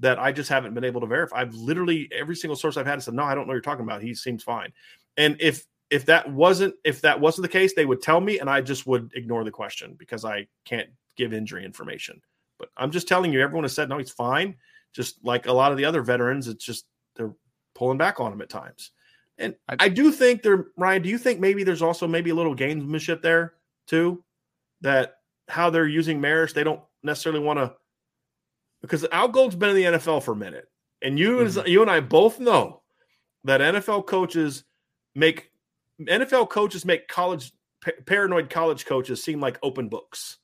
that 0.00 0.18
I 0.18 0.32
just 0.32 0.48
haven't 0.48 0.74
been 0.74 0.84
able 0.84 1.00
to 1.02 1.06
verify. 1.06 1.40
I've 1.40 1.54
literally 1.54 2.08
every 2.10 2.34
single 2.34 2.56
source 2.56 2.76
I've 2.76 2.86
had 2.86 3.02
said, 3.02 3.14
no, 3.14 3.22
I 3.22 3.34
don't 3.34 3.44
know 3.44 3.48
what 3.48 3.54
you're 3.54 3.60
talking 3.60 3.84
about. 3.84 4.02
He 4.02 4.14
seems 4.14 4.42
fine. 4.42 4.72
And 5.16 5.36
if 5.40 5.66
if 5.90 6.06
that 6.06 6.30
wasn't 6.30 6.74
if 6.84 7.00
that 7.02 7.20
wasn't 7.20 7.42
the 7.42 7.48
case, 7.48 7.74
they 7.74 7.84
would 7.86 8.02
tell 8.02 8.20
me 8.20 8.38
and 8.38 8.48
I 8.48 8.60
just 8.60 8.86
would 8.86 9.12
ignore 9.14 9.44
the 9.44 9.50
question 9.50 9.94
because 9.98 10.24
I 10.24 10.46
can't 10.64 10.88
give 11.16 11.32
injury 11.32 11.64
information. 11.64 12.20
But 12.58 12.70
I'm 12.76 12.90
just 12.90 13.08
telling 13.08 13.32
you, 13.32 13.40
everyone 13.40 13.64
has 13.64 13.74
said, 13.74 13.88
no, 13.88 13.98
he's 13.98 14.10
fine. 14.10 14.56
Just 14.92 15.24
like 15.24 15.46
a 15.46 15.52
lot 15.52 15.72
of 15.72 15.78
the 15.78 15.84
other 15.84 16.02
veterans, 16.02 16.48
it's 16.48 16.64
just 16.64 16.86
they're 17.16 17.34
pulling 17.74 17.98
back 17.98 18.20
on 18.20 18.32
him 18.32 18.40
at 18.40 18.48
times. 18.48 18.92
And 19.38 19.54
I, 19.68 19.76
I 19.80 19.88
do 19.88 20.12
think 20.12 20.42
there, 20.42 20.66
Ryan, 20.76 21.02
do 21.02 21.08
you 21.08 21.16
think 21.16 21.40
maybe 21.40 21.64
there's 21.64 21.82
also 21.82 22.06
maybe 22.06 22.30
a 22.30 22.34
little 22.34 22.54
gamesmanship 22.54 23.22
there 23.22 23.54
too? 23.86 24.22
That 24.82 25.16
how 25.48 25.70
they're 25.70 25.86
using 25.86 26.20
Maris, 26.20 26.52
they 26.52 26.64
don't 26.64 26.80
necessarily 27.02 27.40
want 27.40 27.58
to 27.58 27.74
because 28.80 29.06
Al 29.12 29.28
Golden's 29.28 29.56
been 29.56 29.70
in 29.70 29.76
the 29.76 29.98
NFL 29.98 30.22
for 30.22 30.32
a 30.32 30.36
minute. 30.36 30.66
And 31.02 31.18
you 31.18 31.38
mm-hmm. 31.38 31.66
you 31.66 31.82
and 31.82 31.90
I 31.90 32.00
both 32.00 32.38
know 32.38 32.82
that 33.44 33.60
NFL 33.60 34.06
coaches 34.06 34.64
make 35.14 35.50
NFL 36.00 36.50
coaches 36.50 36.84
make 36.84 37.08
college 37.08 37.52
paranoid 38.06 38.50
college 38.50 38.84
coaches 38.84 39.22
seem 39.22 39.40
like 39.40 39.58
open 39.62 39.88
books. 39.88 40.38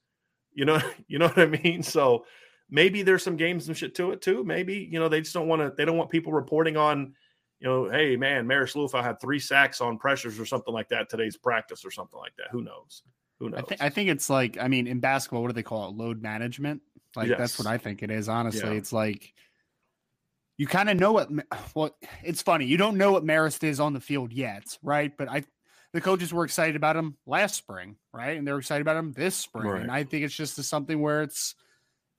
You 0.52 0.64
know, 0.64 0.80
you 1.08 1.18
know 1.18 1.28
what 1.28 1.38
I 1.38 1.46
mean? 1.46 1.82
So 1.82 2.24
maybe 2.70 3.02
there's 3.02 3.22
some 3.22 3.36
games 3.36 3.68
and 3.68 3.76
shit 3.76 3.94
to 3.96 4.12
it 4.12 4.22
too. 4.22 4.44
Maybe, 4.44 4.88
you 4.90 4.98
know, 4.98 5.08
they 5.08 5.20
just 5.20 5.34
don't 5.34 5.48
want 5.48 5.62
to 5.62 5.72
they 5.76 5.84
don't 5.84 5.98
want 5.98 6.10
people 6.10 6.32
reporting 6.32 6.76
on, 6.76 7.14
you 7.60 7.68
know, 7.68 7.90
hey 7.90 8.16
man, 8.16 8.46
Marist 8.46 8.76
Liufau 8.76 9.02
had 9.02 9.20
three 9.20 9.38
sacks 9.38 9.80
on 9.80 9.98
pressures 9.98 10.40
or 10.40 10.46
something 10.46 10.72
like 10.72 10.88
that 10.88 11.10
today's 11.10 11.36
practice 11.36 11.84
or 11.84 11.90
something 11.90 12.18
like 12.18 12.34
that. 12.38 12.48
Who 12.50 12.62
knows? 12.62 13.02
Who 13.40 13.50
knows? 13.50 13.60
I, 13.60 13.62
th- 13.62 13.80
I 13.82 13.90
think 13.90 14.08
it's 14.08 14.30
like, 14.30 14.56
I 14.58 14.68
mean, 14.68 14.86
in 14.86 15.00
basketball, 15.00 15.42
what 15.42 15.48
do 15.48 15.54
they 15.54 15.62
call 15.62 15.90
it? 15.90 15.94
Load 15.94 16.22
management. 16.22 16.80
Like 17.16 17.28
yes. 17.28 17.38
that's 17.38 17.58
what 17.58 17.66
I 17.66 17.78
think 17.78 18.02
it 18.02 18.10
is. 18.10 18.28
Honestly, 18.28 18.70
yeah. 18.70 18.76
it's 18.76 18.92
like 18.92 19.32
you 20.56 20.66
kind 20.66 20.88
of 20.88 20.98
know 20.98 21.12
what. 21.12 21.30
Well, 21.74 21.96
it's 22.22 22.42
funny. 22.42 22.66
You 22.66 22.76
don't 22.76 22.96
know 22.96 23.12
what 23.12 23.24
Marist 23.24 23.62
is 23.64 23.80
on 23.80 23.92
the 23.92 24.00
field 24.00 24.32
yet, 24.32 24.78
right? 24.82 25.12
But 25.16 25.28
I 25.28 25.44
the 25.92 26.00
coaches 26.00 26.32
were 26.32 26.44
excited 26.44 26.76
about 26.76 26.96
him 26.96 27.16
last 27.26 27.54
spring, 27.54 27.96
right? 28.12 28.36
And 28.36 28.46
they're 28.46 28.58
excited 28.58 28.82
about 28.82 28.96
him 28.96 29.12
this 29.12 29.34
spring. 29.34 29.66
Right. 29.66 29.82
And 29.82 29.90
I 29.90 30.04
think 30.04 30.24
it's 30.24 30.34
just 30.34 30.62
something 30.64 31.00
where 31.00 31.22
it's 31.22 31.54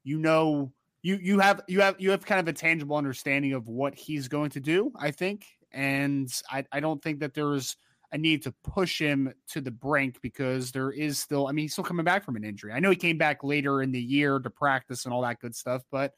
you 0.04 0.20
know 0.20 0.72
you 1.02 1.16
you 1.22 1.40
have 1.40 1.62
you 1.68 1.82
have 1.82 1.96
you 2.00 2.12
have 2.12 2.26
kind 2.26 2.40
of 2.40 2.48
a 2.48 2.54
tangible 2.54 2.96
understanding 2.96 3.54
of 3.54 3.68
what 3.68 3.96
he's 3.96 4.28
going 4.28 4.52
to 4.52 4.60
do, 4.60 4.92
I 4.98 5.12
think. 5.12 5.46
And 5.72 6.30
I, 6.50 6.66
I 6.72 6.80
don't 6.80 7.02
think 7.02 7.20
that 7.20 7.34
there's 7.34 7.76
a 8.12 8.18
need 8.18 8.44
to 8.44 8.54
push 8.64 9.00
him 9.00 9.34
to 9.50 9.60
the 9.60 9.72
brink 9.72 10.22
because 10.22 10.72
there 10.72 10.92
is 10.92 11.20
still 11.20 11.48
I 11.48 11.52
mean 11.52 11.64
he's 11.64 11.74
still 11.74 11.84
coming 11.84 12.06
back 12.06 12.24
from 12.24 12.36
an 12.36 12.44
injury. 12.44 12.72
I 12.74 12.80
know 12.80 12.90
he 12.90 12.96
came 12.96 13.18
back 13.18 13.44
later 13.44 13.82
in 13.82 13.92
the 13.92 14.02
year 14.02 14.40
to 14.40 14.50
practice 14.50 15.06
and 15.06 15.14
all 15.14 15.22
that 15.24 15.40
good 15.40 15.56
stuff, 15.56 15.84
but 15.92 16.14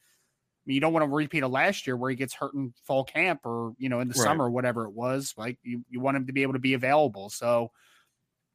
mean, 0.69 0.75
you 0.75 0.82
don't 0.82 0.93
want 0.93 1.04
to 1.04 1.10
repeat 1.10 1.43
of 1.43 1.52
last 1.52 1.88
year 1.88 1.97
where 1.97 2.12
he 2.12 2.15
gets 2.15 2.34
hurt 2.34 2.54
in 2.54 2.71
fall 2.86 3.04
camp 3.04 3.41
or 3.43 3.73
you 3.80 3.89
know 3.89 4.02
in 4.02 4.08
the 4.08 4.13
right. 4.13 4.23
summer, 4.23 4.49
whatever 4.49 4.86
it 4.86 4.91
was. 4.91 5.34
Like 5.36 5.58
you, 5.63 5.84
you 5.89 5.99
want 5.99 6.15
him 6.15 6.28
to 6.28 6.34
be 6.34 6.43
able 6.43 6.54
to 6.54 6.60
be 6.60 6.75
available. 6.75 7.30
So 7.30 7.71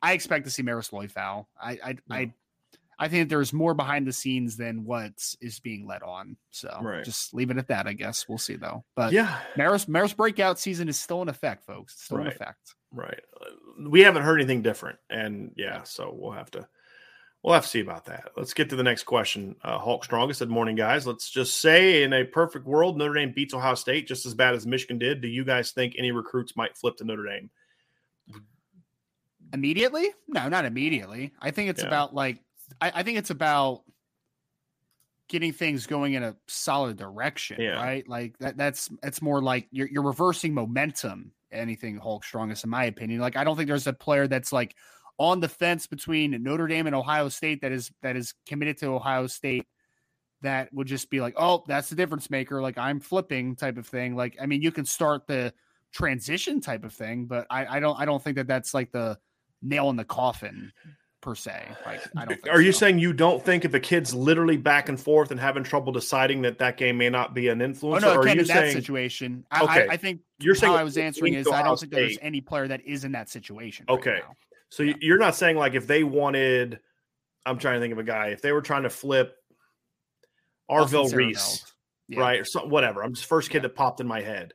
I 0.01 0.13
expect 0.13 0.45
to 0.45 0.51
see 0.51 0.63
Marist 0.63 0.93
Liufau. 0.93 1.47
I 1.61 1.71
I, 1.71 1.89
yeah. 1.89 1.97
I 2.11 2.33
I 2.99 3.09
think 3.09 3.29
there's 3.29 3.53
more 3.53 3.75
behind 3.75 4.07
the 4.07 4.13
scenes 4.13 4.57
than 4.57 4.85
what 4.85 5.13
is 5.41 5.61
being 5.61 5.87
let 5.87 6.03
on. 6.03 6.37
So 6.51 6.79
right. 6.83 7.05
just 7.05 7.35
leave 7.35 7.51
it 7.51 7.59
at 7.59 7.69
that. 7.69 7.87
I 7.87 7.93
guess 7.93 8.29
we'll 8.29 8.39
see 8.39 8.57
though. 8.57 8.85
But 8.95 9.13
yeah, 9.13 9.41
Marist 9.57 9.87
Marist 9.87 10.17
breakout 10.17 10.59
season 10.59 10.89
is 10.89 10.99
still 10.99 11.23
in 11.23 11.29
effect, 11.29 11.65
folks. 11.65 11.95
It's 11.95 12.05
still 12.05 12.19
right. 12.19 12.27
in 12.27 12.33
effect. 12.33 12.75
Right. 12.93 13.21
We 13.89 14.01
haven't 14.01 14.23
heard 14.23 14.41
anything 14.41 14.63
different, 14.63 14.99
and 15.11 15.53
yeah, 15.57 15.83
so 15.83 16.15
we'll 16.17 16.33
have 16.33 16.51
to 16.53 16.69
We'll 17.45 17.53
have 17.53 17.65
to 17.65 17.69
see 17.69 17.81
about 17.81 18.07
that. 18.07 18.31
Let's 18.39 18.55
get 18.55 18.71
to 18.71 18.77
the 18.77 18.83
next 18.83 19.03
question. 19.03 19.57
Uh, 19.63 19.79
Hulk 19.79 20.03
Strongest 20.03 20.39
said, 20.39 20.49
Morning, 20.49 20.77
guys. 20.77 21.07
Let's 21.07 21.29
just 21.29 21.61
say 21.61 22.03
in 22.03 22.15
a 22.15 22.25
perfect 22.25 22.65
world, 22.65 22.97
Notre 22.97 23.13
Dame 23.13 23.33
beats 23.33 23.53
Ohio 23.53 23.75
State 23.75 24.09
just 24.09 24.25
as 24.25 24.33
bad 24.33 24.55
as 24.55 24.67
Michigan 24.67 24.99
did. 24.99 25.21
Do 25.21 25.29
you 25.29 25.45
guys 25.45 25.71
think 25.71 25.95
any 25.99 26.11
recruits 26.11 26.57
might 26.57 26.75
flip 26.75 26.97
to 26.97 27.05
Notre 27.05 27.27
Dame? 27.27 27.51
Immediately? 29.53 30.09
No, 30.27 30.49
not 30.49 30.65
immediately. 30.65 31.35
I 31.39 31.51
think 31.51 31.69
it's 31.69 31.83
yeah. 31.83 31.89
about 31.89 32.15
like, 32.15 32.39
I, 32.81 32.93
I, 32.97 33.03
think 33.03 33.19
it's 33.19 33.31
about 33.31 33.83
getting 35.29 35.53
things 35.53 35.87
going 35.87 36.15
in 36.15 36.23
a 36.23 36.37
solid 36.47 36.97
direction, 36.97 37.61
yeah. 37.61 37.83
right? 37.83 38.09
Like 38.09 38.39
that, 38.39 38.57
that's, 38.57 38.91
it's 39.03 39.23
more 39.23 39.43
like 39.43 39.69
you're, 39.71 39.89
you're 39.89 40.03
reversing 40.03 40.55
momentum. 40.55 41.33
Anything 41.53 41.99
Hulk 41.99 42.25
Strongest, 42.25 42.65
in 42.65 42.71
my 42.71 42.87
opinion. 42.87 43.21
Like, 43.21 43.37
I 43.37 43.45
don't 43.45 43.57
think 43.57 43.69
there's 43.69 43.87
a 43.87 43.93
player 43.93 44.27
that's 44.27 44.53
like, 44.53 44.75
on 45.19 45.41
the 45.41 45.49
fence 45.49 45.87
between 45.87 46.43
Notre 46.43 46.67
Dame 46.67 46.87
and 46.87 46.97
Ohio 46.97 47.29
State 47.29 47.61
that 47.63 47.73
is 47.73 47.93
that 48.03 48.17
is 48.17 48.35
committed 48.47 48.79
to 48.79 48.87
Ohio 48.87 49.27
State 49.27 49.67
that 50.43 50.73
would 50.73 50.87
just 50.87 51.11
be 51.11 51.21
like, 51.21 51.35
oh, 51.37 51.65
that's 51.67 51.89
the 51.89 51.97
difference 51.97 52.31
maker. 52.31 52.61
Like 52.61 52.79
I'm 52.79 53.01
flipping 53.01 53.57
type 53.57 53.79
of 53.79 53.87
thing. 53.87 54.17
Like 54.17 54.37
I 54.41 54.47
mean, 54.47 54.63
you 54.63 54.73
can 54.73 54.85
start 54.85 55.27
the 55.27 55.53
transition 55.93 56.61
type 56.61 56.85
of 56.85 56.93
thing, 56.93 57.27
but 57.27 57.47
I, 57.51 57.77
I 57.77 57.81
don't 57.81 57.99
I 57.99 58.05
don't 58.05 58.23
think 58.23 58.37
that 58.37 58.47
that's 58.47 58.75
like 58.75 58.91
the 58.93 59.19
nail 59.63 59.89
in 59.91 59.97
the 59.97 60.05
coffin 60.05 60.73
per 61.25 61.35
se. 61.35 61.67
Like 61.87 62.01
I 62.17 62.25
don't. 62.27 62.49
Are 62.49 62.57
so. 62.57 62.59
you 62.61 62.73
saying 62.73 62.99
you 62.99 63.13
don't 63.13 63.43
think 63.43 63.65
if 63.65 63.75
a 63.75 63.81
kid's 63.81 64.15
literally 64.15 64.57
back 64.57 64.89
and 64.89 65.01
forth 65.01 65.31
and 65.31 65.41
having 65.41 65.65
trouble 65.65 65.93
deciding 65.93 66.43
that 66.43 66.59
that 66.59 66.77
game 66.77 66.99
may 66.99 67.11
not 67.11 67.35
be 67.35 67.49
an 67.49 67.63
influence? 67.63 68.05
Oh 68.05 68.15
no, 68.15 68.21
are 68.21 68.27
you 68.27 68.41
in 68.41 68.45
saying, 68.45 68.67
that 68.67 68.73
situation. 68.73 69.45
I, 69.51 69.63
okay. 69.65 69.89
I, 69.89 69.95
I 69.95 69.97
think 69.97 70.21
you're 70.39 70.55
saying 70.55 70.75
I 70.75 70.85
was 70.85 70.99
answering 70.99 71.35
is 71.35 71.49
I 71.49 71.63
don't 71.63 71.81
think 71.81 71.93
there's 71.93 72.19
any 72.21 72.41
player 72.41 72.69
that 72.69 72.83
is 72.85 73.05
in 73.05 73.13
that 73.13 73.29
situation. 73.31 73.87
Okay. 73.89 74.11
Right 74.11 74.23
so 74.75 74.83
yeah. 74.83 74.95
you're 75.01 75.19
not 75.19 75.37
saying 75.37 75.57
like 75.57 75.75
if 75.75 75.87
they 75.87 76.03
wanted, 76.03 76.81
I'm 77.47 77.59
trying 77.59 77.75
to 77.75 77.81
think 77.81 77.93
of 77.93 77.99
a 77.99 78.05
guy, 78.05 78.29
if 78.29 78.43
they 78.43 78.51
were 78.51 78.61
trying 78.61 78.83
to 78.83 78.91
flip 78.91 79.37
Arvell 80.69 81.15
Reese, 81.15 81.65
yeah. 82.09 82.21
right, 82.21 82.41
or 82.41 82.45
something, 82.45 82.71
whatever. 82.71 83.05
I'm 83.05 83.15
just 83.15 83.27
first 83.27 83.51
kid 83.51 83.59
yeah. 83.59 83.69
that 83.69 83.77
popped 83.77 84.01
in 84.01 84.09
my 84.09 84.21
head. 84.21 84.53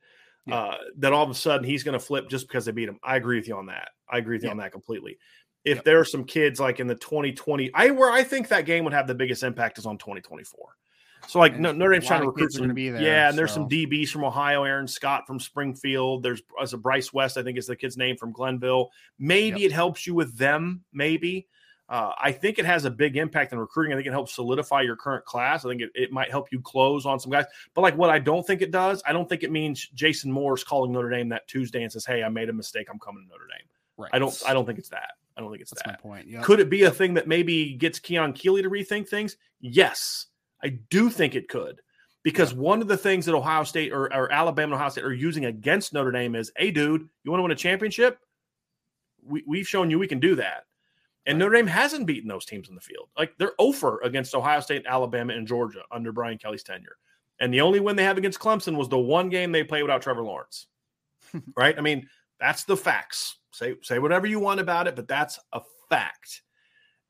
Uh, 0.52 0.76
that 0.98 1.14
all 1.14 1.24
of 1.24 1.30
a 1.30 1.36
sudden 1.36 1.64
he's 1.64 1.84
going 1.84 1.94
to 1.94 2.04
flip 2.04 2.28
just 2.28 2.48
because 2.48 2.66
they 2.66 2.72
beat 2.72 2.90
him. 2.90 2.98
I 3.04 3.18
agree 3.18 3.38
with 3.38 3.48
you 3.48 3.56
on 3.56 3.68
that. 3.68 3.90
I 4.10 4.18
agree 4.18 4.36
with 4.36 4.44
you 4.44 4.50
on 4.50 4.58
that 4.58 4.72
completely. 4.72 5.20
If 5.66 5.78
yep. 5.78 5.86
there 5.86 6.00
are 6.00 6.06
some 6.06 6.24
kids 6.24 6.60
like 6.60 6.80
in 6.80 6.88
the 6.88 6.96
2020, 6.96 7.72
I 7.74 7.92
where 7.92 8.12
I 8.12 8.24
think 8.24 8.48
that 8.50 8.66
game 8.66 8.84
would 8.86 8.94
have 8.94 9.08
the 9.08 9.16
biggest 9.16 9.44
impact 9.44 9.78
is 9.78 9.86
on 9.86 9.98
2024. 9.98 10.60
So 11.28 11.40
like 11.40 11.54
and 11.54 11.62
Notre 11.62 11.92
Dame's 11.92 12.08
trying 12.08 12.22
to 12.22 12.28
recruit 12.28 12.54
some, 12.54 12.74
be 12.74 12.90
there, 12.90 13.02
yeah, 13.02 13.30
and 13.30 13.38
there's 13.38 13.52
some 13.52 13.68
DBs 13.68 14.10
from 14.10 14.24
Ohio, 14.24 14.64
Aaron 14.64 14.88
Scott 14.88 15.28
from 15.28 15.40
Springfield. 15.40 16.24
There's 16.24 16.42
as 16.62 16.74
a 16.74 16.78
Bryce 16.78 17.12
West, 17.12 17.38
I 17.38 17.44
think 17.44 17.58
is 17.58 17.68
the 17.68 17.76
kid's 17.76 17.98
name 17.98 18.16
from 18.16 18.32
Glenville. 18.32 18.90
Maybe 19.20 19.62
yep. 19.62 19.72
it 19.72 19.74
helps 19.74 20.08
you 20.08 20.16
with 20.16 20.38
them. 20.38 20.84
Maybe 20.94 21.48
uh, 21.90 22.14
I 22.20 22.32
think 22.32 22.60
it 22.60 22.66
has 22.66 22.86
a 22.86 22.92
big 22.92 23.18
impact 23.18 23.52
in 23.52 23.58
recruiting. 23.58 23.94
I 23.94 23.96
think 23.96 24.08
it 24.08 24.12
helps 24.12 24.36
solidify 24.36 24.82
your 24.82 24.96
current 24.96 25.26
class. 25.26 25.66
I 25.66 25.70
think 25.70 25.82
it, 25.82 25.90
it 25.96 26.12
might 26.12 26.30
help 26.30 26.52
you 26.52 26.62
close 26.62 27.06
on 27.08 27.20
some 27.20 27.32
guys. 27.32 27.46
But 27.74 27.82
like 27.82 27.98
what 27.98 28.12
I 28.12 28.20
don't 28.20 28.46
think 28.46 28.62
it 28.62 28.70
does, 28.70 29.02
I 29.08 29.12
don't 29.12 29.28
think 29.28 29.42
it 29.42 29.52
means 29.52 29.88
Jason 29.96 30.32
Moore's 30.32 30.64
calling 30.64 30.92
Notre 30.92 31.10
Dame 31.10 31.30
that 31.30 31.48
Tuesday 31.48 31.82
and 31.82 31.92
says, 31.92 32.06
"Hey, 32.06 32.24
I 32.24 32.30
made 32.30 32.48
a 32.50 32.54
mistake. 32.54 32.88
I'm 32.92 33.00
coming 33.00 33.24
to 33.24 33.30
Notre 33.30 33.48
Dame." 33.48 33.68
Right. 33.98 34.12
I 34.14 34.20
don't. 34.20 34.40
I 34.48 34.54
don't 34.54 34.68
think 34.68 34.78
it's 34.78 34.90
that. 34.90 35.14
I 35.40 35.42
don't 35.42 35.52
think 35.52 35.62
it's 35.62 35.72
That's 35.72 35.84
that. 35.84 36.04
my 36.04 36.10
point. 36.10 36.28
Yep. 36.28 36.44
Could 36.44 36.60
it 36.60 36.70
be 36.70 36.84
a 36.84 36.92
thing 36.92 37.14
that 37.14 37.26
maybe 37.26 37.74
gets 37.74 37.98
Keon 37.98 38.34
Keeley 38.34 38.62
to 38.62 38.70
rethink 38.70 39.08
things? 39.08 39.38
Yes, 39.62 40.26
I 40.62 40.80
do 40.90 41.10
think 41.10 41.34
it 41.34 41.48
could. 41.48 41.80
Because 42.24 42.52
yeah. 42.52 42.60
one 42.60 42.82
of 42.82 42.90
the 42.90 42.98
things 42.98 43.26
that 43.26 43.34
Ohio 43.34 43.64
State 43.64 43.94
or, 43.94 44.14
or 44.14 44.30
Alabama 44.34 44.74
and 44.74 44.82
Ohio 44.82 44.90
State 44.90 45.06
are 45.06 45.14
using 45.14 45.46
against 45.46 45.94
Notre 45.94 46.12
Dame 46.12 46.36
is, 46.36 46.52
hey, 46.58 46.72
dude, 46.72 47.08
you 47.24 47.32
want 47.32 47.40
to 47.40 47.44
win 47.44 47.54
a 47.54 47.56
championship? 47.56 48.20
We, 49.24 49.46
we've 49.48 49.68
shown 49.68 49.90
you 49.90 49.98
we 49.98 50.08
can 50.08 50.20
do 50.20 50.36
that. 50.36 50.66
And 51.26 51.38
right. 51.38 51.46
Notre 51.46 51.56
Dame 51.56 51.68
hasn't 51.68 52.06
beaten 52.06 52.28
those 52.28 52.44
teams 52.44 52.68
in 52.68 52.76
the 52.76 52.82
field. 52.82 53.08
Like 53.18 53.38
they're 53.38 53.54
over 53.60 54.02
against 54.04 54.36
Ohio 54.36 54.60
State, 54.60 54.86
Alabama, 54.86 55.34
and 55.34 55.48
Georgia 55.48 55.84
under 55.90 56.12
Brian 56.12 56.38
Kelly's 56.38 56.64
tenure. 56.64 56.98
And 57.40 57.54
the 57.54 57.62
only 57.62 57.80
win 57.80 57.96
they 57.96 58.04
have 58.04 58.18
against 58.18 58.40
Clemson 58.40 58.76
was 58.76 58.90
the 58.90 59.00
one 59.00 59.30
game 59.30 59.54
they 59.54 59.64
played 59.64 59.84
without 59.84 60.02
Trevor 60.02 60.24
Lawrence. 60.24 60.68
right? 61.56 61.78
I 61.78 61.82
mean, 61.82 62.10
that's 62.42 62.66
the 62.66 62.76
facts. 62.76 63.38
Say 63.60 63.76
say 63.82 64.00
whatever 64.00 64.26
you 64.26 64.40
want 64.40 64.62
about 64.62 64.88
it, 64.88 64.96
but 64.96 65.08
that's 65.08 65.38
a 65.52 65.62
fact. 65.90 66.42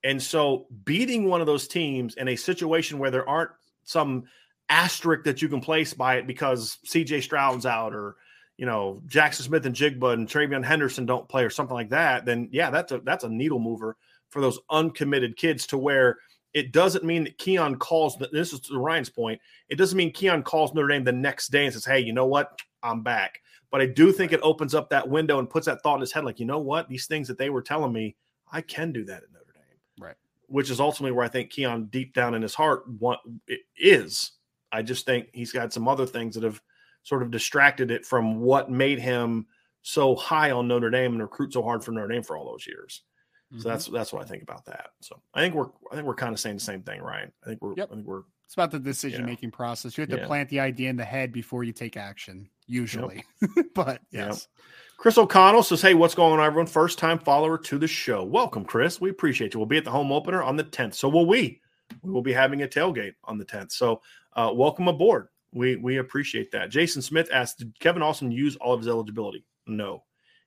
And 0.03 0.21
so 0.21 0.65
beating 0.83 1.25
one 1.25 1.41
of 1.41 1.47
those 1.47 1.67
teams 1.67 2.15
in 2.15 2.27
a 2.27 2.35
situation 2.35 2.97
where 2.97 3.11
there 3.11 3.27
aren't 3.29 3.51
some 3.83 4.23
asterisk 4.69 5.25
that 5.25 5.41
you 5.41 5.47
can 5.49 5.61
place 5.61 5.93
by 5.93 6.15
it 6.15 6.25
because 6.25 6.79
CJ 6.87 7.21
Stroud's 7.21 7.65
out 7.65 7.93
or 7.93 8.15
you 8.57 8.65
know 8.65 9.01
Jaxon 9.07 9.43
Smith-Njigba 9.43 10.13
and 10.13 10.27
TreVeyon 10.27 10.65
Henderson 10.65 11.05
don't 11.05 11.29
play 11.29 11.43
or 11.43 11.51
something 11.51 11.75
like 11.75 11.89
that, 11.89 12.25
then 12.25 12.49
yeah, 12.51 12.71
that's 12.71 12.91
a 12.91 12.99
that's 12.99 13.23
a 13.23 13.29
needle 13.29 13.59
mover 13.59 13.95
for 14.29 14.41
those 14.41 14.59
uncommitted 14.71 15.37
kids 15.37 15.67
to 15.67 15.77
where 15.77 16.17
it 16.53 16.71
doesn't 16.71 17.03
mean 17.03 17.25
that 17.25 17.37
Keon 17.37 17.77
calls 17.77 18.17
this 18.31 18.53
is 18.53 18.59
to 18.61 18.79
Ryan's 18.79 19.09
point. 19.09 19.39
It 19.69 19.75
doesn't 19.75 19.97
mean 19.97 20.11
Keon 20.11 20.41
calls 20.41 20.73
Notre 20.73 20.87
Dame 20.87 21.03
the 21.03 21.11
next 21.11 21.49
day 21.49 21.65
and 21.65 21.73
says, 21.73 21.85
Hey, 21.85 21.99
you 21.99 22.13
know 22.13 22.25
what? 22.25 22.59
I'm 22.81 23.03
back. 23.03 23.41
But 23.71 23.81
I 23.81 23.85
do 23.85 24.11
think 24.11 24.31
it 24.31 24.39
opens 24.41 24.73
up 24.73 24.89
that 24.89 25.07
window 25.07 25.39
and 25.39 25.49
puts 25.49 25.67
that 25.67 25.81
thought 25.83 25.95
in 25.95 26.01
his 26.01 26.11
head, 26.11 26.25
like, 26.25 26.39
you 26.39 26.45
know 26.45 26.59
what? 26.59 26.89
These 26.89 27.05
things 27.05 27.27
that 27.27 27.37
they 27.37 27.49
were 27.49 27.61
telling 27.61 27.93
me, 27.93 28.15
I 28.51 28.61
can 28.61 28.91
do 28.91 29.05
that 29.05 29.23
at 29.23 29.31
Notre 29.31 29.53
Dame. 29.53 30.05
Right. 30.07 30.15
Which 30.47 30.71
is 30.71 30.79
ultimately 30.79 31.11
where 31.11 31.25
I 31.25 31.29
think 31.29 31.51
Keon 31.51 31.85
deep 31.85 32.13
down 32.13 32.33
in 32.33 32.41
his 32.41 32.55
heart 32.55 32.83
want 32.87 33.19
it 33.47 33.61
is. 33.77 34.31
I 34.71 34.81
just 34.81 35.05
think 35.05 35.27
he's 35.33 35.51
got 35.51 35.73
some 35.73 35.87
other 35.87 36.05
things 36.05 36.35
that 36.35 36.43
have 36.43 36.61
sort 37.03 37.21
of 37.21 37.31
distracted 37.31 37.91
it 37.91 38.05
from 38.05 38.39
what 38.39 38.71
made 38.71 38.99
him 38.99 39.45
so 39.81 40.15
high 40.15 40.51
on 40.51 40.67
Notre 40.67 40.89
Dame 40.89 41.13
and 41.13 41.21
recruit 41.21 41.53
so 41.53 41.63
hard 41.63 41.83
for 41.83 41.91
Notre 41.91 42.07
Dame 42.07 42.23
for 42.23 42.37
all 42.37 42.51
those 42.51 42.67
years. 42.67 43.03
Mm-hmm. 43.51 43.61
So 43.61 43.69
that's 43.69 43.85
that's 43.87 44.13
what 44.13 44.21
I 44.21 44.25
think 44.25 44.43
about 44.43 44.65
that. 44.65 44.89
So 45.01 45.21
I 45.33 45.41
think 45.41 45.55
we're 45.55 45.69
I 45.91 45.95
think 45.95 46.05
we're 46.05 46.15
kind 46.15 46.33
of 46.33 46.39
saying 46.39 46.57
the 46.57 46.61
same 46.61 46.83
thing, 46.83 47.01
Ryan. 47.01 47.31
I 47.43 47.47
think 47.47 47.61
we're 47.61 47.73
yep. 47.75 47.89
I 47.91 47.95
think 47.95 48.05
we're 48.05 48.21
it's 48.45 48.53
about 48.53 48.71
the 48.71 48.79
decision 48.79 49.25
making 49.25 49.51
process. 49.51 49.97
You 49.97 50.01
have 50.03 50.09
to 50.09 50.17
yeah. 50.17 50.27
plant 50.27 50.49
the 50.49 50.59
idea 50.59 50.89
in 50.89 50.97
the 50.97 51.05
head 51.05 51.31
before 51.31 51.63
you 51.63 51.71
take 51.71 51.97
action, 51.97 52.49
usually. 52.69 53.25
Yep. 53.55 53.65
but 53.73 54.01
yes. 54.11 54.47
Yep. 54.57 54.65
Chris 54.97 55.17
O'Connell 55.17 55.63
says, 55.63 55.81
Hey, 55.81 55.93
what's 55.93 56.15
going 56.15 56.39
on, 56.39 56.45
everyone? 56.45 56.67
First 56.67 56.99
time 56.99 57.19
follower 57.19 57.57
to 57.57 57.77
the 57.77 57.87
show. 57.87 58.23
Welcome, 58.23 58.65
Chris. 58.65 58.99
We 58.99 59.09
appreciate 59.09 59.53
you. 59.53 59.59
We'll 59.59 59.67
be 59.67 59.77
at 59.77 59.85
the 59.85 59.91
home 59.91 60.11
opener 60.11 60.43
on 60.43 60.57
the 60.57 60.63
10th. 60.63 60.95
So 60.95 61.07
will 61.07 61.25
we. 61.25 61.61
We 62.03 62.11
will 62.11 62.21
be 62.21 62.33
having 62.33 62.61
a 62.63 62.67
tailgate 62.67 63.13
on 63.23 63.37
the 63.37 63.45
10th. 63.45 63.71
So 63.71 64.01
uh, 64.33 64.51
welcome 64.53 64.87
aboard. 64.87 65.29
We 65.51 65.77
we 65.77 65.97
appreciate 65.97 66.51
that. 66.51 66.69
Jason 66.69 67.01
Smith 67.01 67.29
asked, 67.33 67.59
Did 67.59 67.79
Kevin 67.79 68.03
Austin 68.03 68.31
use 68.31 68.55
all 68.57 68.73
of 68.73 68.81
his 68.81 68.87
eligibility? 68.87 69.45
No. 69.65 70.03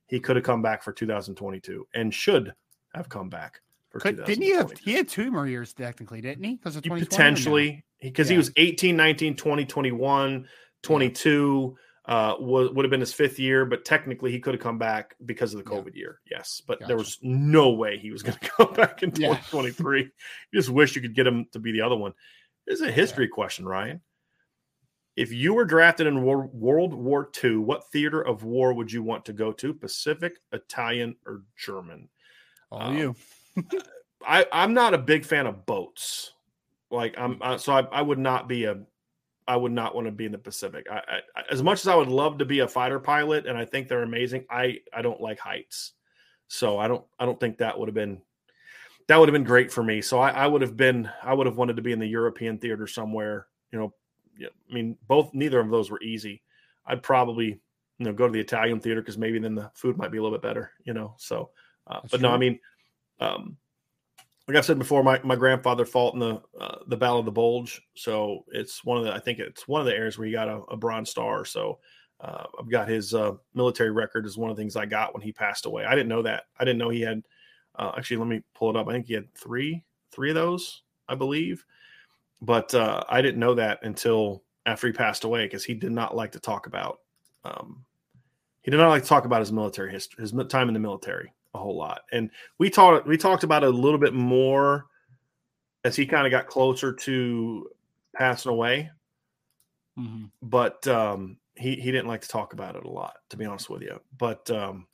He 0.07 0.21
could 0.21 0.37
have 0.37 0.45
come 0.45 0.63
back 0.63 0.83
for 0.83 0.93
2022 0.93 1.87
and 1.95 2.13
should 2.13 2.53
have 2.95 3.09
come 3.09 3.29
back. 3.29 3.63
Could, 3.95 4.25
didn't 4.25 4.43
he 4.43 4.51
have 4.55 4.73
he 4.79 4.93
had 4.93 5.09
two 5.09 5.31
more 5.31 5.47
years 5.47 5.73
technically, 5.73 6.21
didn't 6.21 6.45
he? 6.45 6.55
Because 6.57 6.77
of 6.77 6.83
potentially 6.83 7.85
because 8.01 8.29
yeah. 8.29 8.35
he 8.35 8.39
was 8.39 8.53
18, 8.57 8.97
19, 8.97 9.37
20, 9.37 9.65
21, 9.65 10.49
22 10.83 11.77
uh 12.07 12.35
would, 12.39 12.75
would 12.75 12.85
have 12.85 12.91
been 12.91 13.01
his 13.01 13.13
fifth 13.13 13.39
year, 13.39 13.65
but 13.65 13.85
technically 13.85 14.31
he 14.31 14.41
could 14.41 14.55
have 14.55 14.63
come 14.63 14.79
back 14.79 15.15
because 15.25 15.55
of 15.55 15.63
the 15.63 15.71
COVID 15.71 15.95
yeah. 15.95 16.01
year. 16.01 16.21
Yes, 16.31 16.61
but 16.67 16.81
gotcha. 16.81 16.89
there 16.89 16.97
was 16.97 17.19
no 17.23 17.71
way 17.71 17.99
he 17.99 18.11
was 18.11 18.23
going 18.23 18.39
to 18.43 18.49
come 18.49 18.73
back 18.75 19.03
in 19.03 19.13
2023. 19.13 20.01
Yeah. 20.01 20.07
you 20.51 20.61
just 20.61 20.71
wish 20.71 20.97
you 20.97 21.03
could 21.03 21.15
get 21.15 21.27
him 21.27 21.47
to 21.53 21.59
be 21.59 21.73
the 21.73 21.83
other 21.83 21.97
one. 21.97 22.13
This 22.67 22.81
is 22.81 22.87
a 22.87 22.93
history 22.93 23.29
question, 23.29 23.67
Ryan. 23.67 24.01
If 25.15 25.31
you 25.31 25.53
were 25.53 25.67
drafted 25.67 26.07
in 26.07 26.23
World 26.23 26.95
War 26.95 27.29
II, 27.45 27.59
what 27.59 27.91
theater 27.91 28.23
of 28.23 28.45
war 28.45 28.73
would 28.73 28.91
you 28.91 29.03
want 29.03 29.27
to 29.27 29.35
go 29.35 29.53
to? 29.53 29.75
Pacific, 29.75 30.39
Italian, 30.53 31.17
or 31.27 31.43
German? 31.57 32.09
All 32.71 32.83
um, 32.83 32.97
you. 32.97 33.17
I 34.27 34.47
I'm 34.53 34.73
not 34.73 34.95
a 34.95 34.99
big 34.99 35.25
fan 35.25 35.47
of 35.47 35.67
boats. 35.67 36.33
Like 36.91 37.15
I'm 37.19 37.39
uh, 37.43 37.59
so 37.59 37.73
I, 37.73 37.81
I 37.93 38.03
would 38.03 38.19
not 38.19 38.49
be 38.49 38.65
a 38.65 38.79
I 39.47 39.57
would 39.57 39.73
not 39.73 39.95
want 39.95 40.07
to 40.07 40.13
be 40.13 40.27
in 40.27 40.33
the 40.33 40.39
Pacific. 40.39 40.87
I, 40.91 41.21
I, 41.37 41.43
as 41.51 41.63
much 41.63 41.81
as 41.81 41.89
I 41.89 41.95
would 41.95 42.09
love 42.09 42.39
to 42.39 42.45
be 42.45 42.61
a 42.61 42.69
fighter 42.69 43.01
pilot, 43.01 43.47
and 43.47 43.59
I 43.59 43.65
think 43.65 43.89
they're 43.89 44.03
amazing. 44.03 44.45
I 44.51 44.79
I 44.93 45.03
don't 45.03 45.21
like 45.21 45.39
heights, 45.39 45.93
so 46.49 46.79
I 46.79 46.89
don't 46.89 47.05
I 47.19 47.27
don't 47.27 47.39
think 47.39 47.59
that 47.59 47.79
would 47.79 47.89
have 47.89 47.95
been 47.95 48.21
that 49.09 49.17
would 49.17 49.29
have 49.29 49.35
been 49.35 49.45
great 49.45 49.73
for 49.73 49.83
me. 49.83 50.01
So 50.01 50.21
I, 50.21 50.31
I 50.31 50.47
would 50.47 50.63
have 50.63 50.77
been 50.77 51.11
I 51.23 51.35
would 51.35 51.47
have 51.47 51.57
wanted 51.57 51.77
to 51.77 51.83
be 51.83 51.93
in 51.93 51.99
the 51.99 52.07
European 52.07 52.59
theater 52.59 52.87
somewhere. 52.87 53.47
You 53.73 53.79
know, 53.79 53.95
I 54.41 54.75
mean, 54.75 54.97
both 55.09 55.35
neither 55.35 55.61
of 55.61 55.71
those 55.71 55.91
were 55.91 56.03
easy. 56.03 56.43
I'd 56.87 57.03
probably 57.03 57.61
you 57.99 58.07
know 58.07 58.13
go 58.13 58.27
to 58.27 58.33
the 58.33 58.41
Italian 58.41 58.81
theater 58.81 59.01
because 59.01 59.19
maybe 59.19 59.39
then 59.39 59.55
the 59.55 59.71
food 59.75 59.97
might 59.97 60.13
be 60.13 60.19
a 60.19 60.23
little 60.23 60.37
bit 60.37 60.43
better. 60.43 60.73
You 60.85 60.95
know, 60.95 61.15
so 61.19 61.51
uh, 61.87 62.01
but 62.03 62.19
true. 62.19 62.21
no, 62.21 62.31
I 62.31 62.39
mean, 62.39 62.59
um, 63.21 63.57
like 64.53 64.59
I've 64.59 64.67
said 64.67 64.79
before, 64.79 65.03
my, 65.03 65.19
my 65.25 65.35
grandfather 65.35 65.87
fought 65.87 66.13
in 66.13 66.21
the 66.21 66.43
uh, 66.61 66.79
the 66.87 66.97
Battle 66.97 67.19
of 67.19 67.25
the 67.25 67.33
Bulge, 67.33 67.81
so 67.95 68.45
it's 68.49 68.85
one 68.85 68.99
of 68.99 69.05
the 69.05 69.15
I 69.15 69.19
think 69.19 69.39
it's 69.39 69.67
one 69.67 69.81
of 69.81 69.87
the 69.87 69.95
areas 69.95 70.19
where 70.19 70.27
he 70.27 70.33
got 70.33 70.47
a, 70.47 70.57
a 70.71 70.77
Bronze 70.77 71.09
Star. 71.09 71.47
So 71.47 71.79
uh, 72.21 72.45
I've 72.59 72.71
got 72.71 72.87
his 72.87 73.15
uh, 73.15 73.33
military 73.55 73.93
record 73.93 74.27
is 74.27 74.37
one 74.37 74.51
of 74.51 74.57
the 74.57 74.63
things 74.63 74.77
I 74.77 74.85
got 74.85 75.15
when 75.15 75.23
he 75.23 75.33
passed 75.33 75.65
away. 75.65 75.87
I 75.87 75.95
didn't 75.95 76.11
know 76.11 76.21
that. 76.23 76.45
I 76.61 76.65
didn't 76.67 76.79
know 76.79 76.91
he 76.91 77.01
had. 77.01 77.23
Uh, 77.77 77.93
actually, 77.97 78.19
let 78.19 78.27
me 78.27 78.43
pull 78.55 78.69
it 78.69 78.77
up. 78.77 78.89
I 78.89 78.93
think 78.93 79.07
he 79.07 79.15
had 79.15 79.35
three 79.35 79.83
three 80.11 80.29
of 80.29 80.35
those, 80.35 80.83
I 81.09 81.15
believe, 81.15 81.65
but 82.43 82.75
uh, 82.75 83.05
I 83.09 83.23
didn't 83.23 83.41
know 83.41 83.55
that 83.55 83.79
until 83.85 84.43
after 84.67 84.87
he 84.87 84.93
passed 84.93 85.25
away 85.25 85.47
because 85.47 85.65
he 85.65 85.73
did 85.73 85.93
not 85.93 86.15
like 86.15 86.33
to 86.33 86.41
talk 86.41 86.67
about. 86.67 86.99
Um, 87.47 87.87
he 88.61 88.71
did 88.71 88.77
not 88.77 88.91
like 88.91 89.03
to 89.03 89.09
talk 89.09 89.25
about 89.25 89.41
his 89.41 89.51
military 89.51 89.91
history, 89.91 90.21
his 90.21 90.35
time 90.51 90.69
in 90.69 90.75
the 90.75 90.79
military 90.79 91.33
a 91.55 91.59
whole 91.59 91.77
lot. 91.77 92.03
And 92.13 92.31
we 92.59 92.71
talked 92.71 93.07
we 93.07 93.17
talked 93.17 93.45
about 93.45 93.65
it 93.65 93.69
a 93.73 93.77
little 93.77 93.99
bit 93.99 94.15
more 94.15 94.87
as 95.85 95.97
he 95.97 96.07
kind 96.07 96.27
of 96.27 96.31
got 96.31 96.47
closer 96.47 96.93
to 96.93 97.69
passing 98.15 98.51
away. 98.51 98.91
Mm-hmm. 99.99 100.27
But 100.43 100.87
um, 100.87 101.39
he 101.55 101.77
he 101.77 101.93
didn't 101.93 102.09
like 102.09 102.23
to 102.23 102.29
talk 102.29 102.53
about 102.53 102.77
it 102.77 102.85
a 102.85 102.91
lot, 102.91 103.17
to 103.31 103.37
be 103.37 103.45
honest 103.45 103.69
with 103.69 103.83
you. 103.83 104.01
But 104.17 104.51
um, 104.51 104.87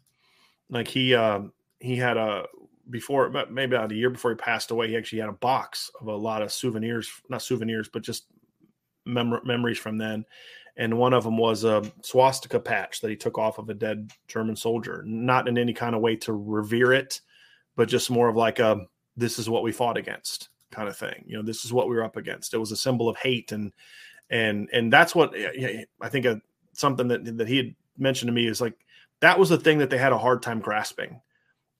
like 0.70 0.88
he 0.88 1.14
um, 1.14 1.52
he 1.80 1.96
had 1.96 2.16
a 2.16 2.46
before 2.90 3.30
maybe 3.50 3.76
about 3.76 3.92
a 3.92 3.94
year 3.94 4.10
before 4.10 4.30
he 4.30 4.36
passed 4.36 4.70
away, 4.70 4.88
he 4.88 4.96
actually 4.96 5.20
had 5.20 5.28
a 5.28 5.32
box 5.32 5.90
of 6.00 6.08
a 6.08 6.16
lot 6.16 6.42
of 6.42 6.52
souvenirs, 6.52 7.10
not 7.28 7.42
souvenirs, 7.42 7.88
but 7.92 8.02
just 8.02 8.26
mem- 9.04 9.40
memories 9.44 9.78
from 9.78 9.98
then 9.98 10.24
and 10.78 10.96
one 10.96 11.12
of 11.12 11.24
them 11.24 11.36
was 11.36 11.64
a 11.64 11.82
swastika 12.02 12.60
patch 12.60 13.00
that 13.00 13.10
he 13.10 13.16
took 13.16 13.36
off 13.36 13.58
of 13.58 13.68
a 13.68 13.74
dead 13.74 14.12
German 14.28 14.54
soldier, 14.54 15.02
not 15.04 15.48
in 15.48 15.58
any 15.58 15.74
kind 15.74 15.94
of 15.94 16.00
way 16.00 16.14
to 16.16 16.32
revere 16.32 16.92
it, 16.92 17.20
but 17.76 17.88
just 17.88 18.10
more 18.10 18.28
of 18.28 18.36
like 18.36 18.60
a 18.60 18.86
this 19.16 19.40
is 19.40 19.50
what 19.50 19.64
we 19.64 19.72
fought 19.72 19.96
against 19.96 20.50
kind 20.70 20.88
of 20.88 20.96
thing. 20.96 21.24
You 21.26 21.36
know, 21.36 21.42
this 21.42 21.64
is 21.64 21.72
what 21.72 21.88
we 21.88 21.96
were 21.96 22.04
up 22.04 22.16
against. 22.16 22.54
It 22.54 22.58
was 22.58 22.70
a 22.70 22.76
symbol 22.76 23.08
of 23.08 23.16
hate 23.16 23.50
and 23.50 23.72
and 24.30 24.68
and 24.72 24.92
that's 24.92 25.14
what 25.14 25.34
I 25.34 26.08
think 26.08 26.24
a, 26.26 26.40
something 26.74 27.08
that 27.08 27.36
that 27.38 27.48
he 27.48 27.56
had 27.56 27.74
mentioned 27.98 28.28
to 28.28 28.32
me 28.32 28.46
is 28.46 28.60
like 28.60 28.74
that 29.20 29.38
was 29.38 29.48
the 29.48 29.58
thing 29.58 29.78
that 29.78 29.90
they 29.90 29.98
had 29.98 30.12
a 30.12 30.18
hard 30.18 30.42
time 30.42 30.60
grasping 30.60 31.20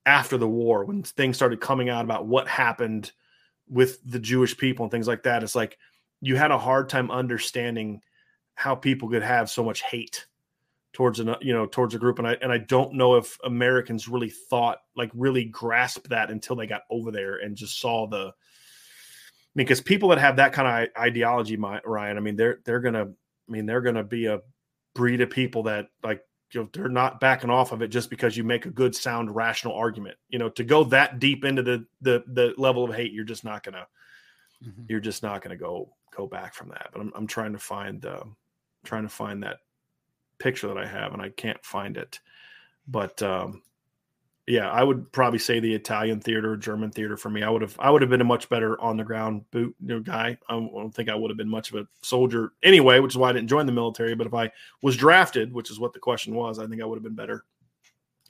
after 0.07 0.37
the 0.37 0.49
war 0.49 0.85
when 0.85 1.05
things 1.05 1.37
started 1.37 1.61
coming 1.61 1.89
out 1.89 2.05
about 2.05 2.27
what 2.27 2.49
happened 2.49 3.13
with 3.69 4.01
the 4.05 4.19
Jewish 4.19 4.57
people 4.57 4.85
and 4.85 4.91
things 4.91 5.07
like 5.07 5.23
that. 5.23 5.45
It's 5.45 5.55
like 5.55 5.79
you 6.21 6.35
had 6.35 6.51
a 6.51 6.59
hard 6.59 6.89
time 6.89 7.13
understanding 7.13 8.01
how 8.59 8.75
people 8.75 9.09
could 9.09 9.23
have 9.23 9.49
so 9.49 9.63
much 9.63 9.83
hate 9.83 10.27
towards 10.93 11.21
an 11.21 11.33
you 11.41 11.53
know 11.53 11.65
towards 11.65 11.95
a 11.95 11.99
group. 11.99 12.19
And 12.19 12.27
I 12.27 12.33
and 12.43 12.51
I 12.51 12.59
don't 12.59 12.95
know 12.95 13.15
if 13.15 13.39
Americans 13.45 14.09
really 14.09 14.31
thought 14.31 14.79
like 14.97 15.13
really 15.15 15.45
grasped 15.45 16.09
that 16.09 16.29
until 16.29 16.57
they 16.57 16.67
got 16.67 16.83
over 16.91 17.13
there 17.13 17.37
and 17.37 17.55
just 17.55 17.81
saw 17.81 18.09
the 18.09 18.27
I 18.27 19.55
mean, 19.55 19.65
because 19.65 19.81
people 19.81 20.09
that 20.09 20.19
have 20.19 20.37
that 20.37 20.53
kind 20.53 20.89
of 20.89 21.01
ideology 21.01 21.57
Ryan 21.57 22.17
I 22.17 22.21
mean 22.21 22.35
they're 22.35 22.59
they're 22.65 22.81
going 22.81 22.95
to 22.95 23.03
I 23.03 23.53
mean 23.53 23.65
they're 23.65 23.81
going 23.81 23.95
to 23.95 24.03
be 24.03 24.27
a 24.27 24.41
breed 24.93 25.21
of 25.21 25.31
people 25.31 25.63
that 25.63 25.87
like 26.03 26.21
you 26.53 26.63
know 26.63 26.69
they're 26.73 26.89
not 26.89 27.21
backing 27.21 27.51
off 27.51 27.71
of 27.71 27.81
it 27.81 27.89
just 27.89 28.11
because 28.11 28.37
you 28.37 28.43
make 28.43 28.67
a 28.67 28.71
good 28.71 28.93
sound 28.93 29.37
rational 29.37 29.75
argument. 29.75 30.17
You 30.31 30.41
know 30.41 30.49
to 30.49 30.65
go 30.65 30.83
that 30.83 31.21
deep 31.21 31.45
into 31.45 31.63
the 31.63 31.87
the 32.01 32.25
the 32.27 32.55
level 32.59 32.83
of 32.83 32.93
hate 32.93 33.13
you're 33.13 33.23
just 33.23 33.45
not 33.45 33.63
going 33.63 33.75
to 33.75 33.87
mm-hmm. 34.69 34.83
you're 34.89 34.99
just 34.99 35.23
not 35.23 35.43
going 35.43 35.57
to 35.57 35.65
go 35.65 35.93
go 36.13 36.27
back 36.27 36.55
from 36.55 36.71
that. 36.71 36.89
But 36.93 37.03
I'm 37.03 37.13
I'm 37.15 37.29
trying 37.29 37.53
to 37.53 37.61
find 37.61 38.05
um 38.05 38.35
trying 38.89 39.05
to 39.05 39.09
find 39.09 39.43
that 39.43 39.59
picture 40.39 40.69
that 40.69 40.79
I 40.79 40.87
have 40.87 41.13
and 41.13 41.23
I 41.23 41.31
can't 41.31 41.63
find 41.65 41.97
it. 41.97 42.21
But 42.87 43.23
um, 43.23 43.63
yeah, 44.47 44.71
I 44.71 44.83
would 44.83 45.13
probably 45.13 45.39
say 45.39 45.61
the 45.61 45.75
Italian 45.75 46.21
theater, 46.21 46.57
German 46.57 46.91
theater 46.91 47.17
for 47.19 47.29
me. 47.29 47.43
I 47.43 47.51
would 47.51 47.61
have 47.61 47.77
I 47.79 47.91
would 47.91 48.01
have 48.01 48.11
been 48.11 48.23
a 48.23 48.25
much 48.25 48.49
better 48.49 48.81
on 48.81 48.97
the 48.97 49.05
ground 49.05 49.45
boot 49.51 49.77
you 49.81 49.89
know, 49.89 50.01
guy. 50.01 50.39
I 50.49 50.55
don't 50.55 50.95
think 50.95 51.11
I 51.11 51.15
would 51.15 51.31
have 51.31 51.37
been 51.37 51.51
much 51.51 51.71
of 51.71 51.77
a 51.77 51.87
soldier 52.03 52.53
anyway, 52.63 53.01
which 53.01 53.13
is 53.13 53.19
why 53.19 53.29
I 53.29 53.33
didn't 53.33 53.49
join 53.49 53.67
the 53.67 53.73
military. 53.73 54.15
But 54.15 54.27
if 54.27 54.33
I 54.33 54.51
was 54.81 54.97
drafted, 54.97 55.53
which 55.53 55.71
is 55.71 55.79
what 55.79 55.93
the 55.93 55.99
question 55.99 56.35
was, 56.35 56.59
I 56.59 56.67
think 56.67 56.81
I 56.81 56.87
would 56.87 56.97
have 56.97 57.03
been 57.03 57.15
better 57.15 57.45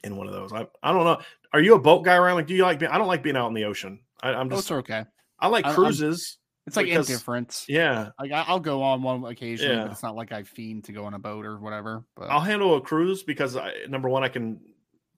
in 0.03 0.17
one 0.17 0.27
of 0.27 0.33
those. 0.33 0.51
I, 0.51 0.67
I 0.83 0.91
don't 0.91 1.05
know. 1.05 1.19
Are 1.53 1.61
you 1.61 1.75
a 1.75 1.79
boat 1.79 2.03
guy 2.03 2.15
around? 2.15 2.35
Like, 2.35 2.47
do 2.47 2.53
you 2.53 2.63
like 2.63 2.79
being? 2.79 2.91
I 2.91 2.97
don't 2.97 3.07
like 3.07 3.23
being 3.23 3.37
out 3.37 3.47
in 3.47 3.53
the 3.53 3.63
ocean. 3.63 3.99
I, 4.21 4.33
am 4.33 4.49
just 4.49 4.67
Boats 4.67 4.79
okay. 4.79 5.05
I 5.39 5.47
like 5.47 5.65
cruises. 5.65 6.38
It's 6.69 6.77
like 6.77 6.85
because, 6.85 7.09
indifference. 7.09 7.65
Yeah. 7.67 8.09
Like 8.19 8.31
I'll 8.31 8.59
go 8.59 8.83
on 8.83 9.01
one 9.01 9.23
occasion, 9.25 9.71
yeah. 9.71 9.83
but 9.83 9.91
it's 9.91 10.03
not 10.03 10.15
like 10.15 10.31
I 10.31 10.43
fiend 10.43 10.83
to 10.83 10.91
go 10.91 11.05
on 11.05 11.15
a 11.15 11.19
boat 11.19 11.47
or 11.47 11.57
whatever. 11.57 12.05
But 12.15 12.29
I'll 12.29 12.39
handle 12.39 12.75
a 12.75 12.81
cruise 12.81 13.23
because 13.23 13.55
I, 13.55 13.73
number 13.87 14.07
one, 14.07 14.23
I 14.23 14.29
can 14.29 14.59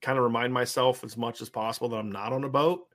kind 0.01 0.17
of 0.17 0.23
remind 0.23 0.53
myself 0.53 1.03
as 1.03 1.17
much 1.17 1.41
as 1.41 1.49
possible 1.49 1.89
that 1.89 1.97
I'm 1.97 2.09
not 2.09 2.31
on 2.31 2.45
a 2.45 2.49
boat. 2.49 2.87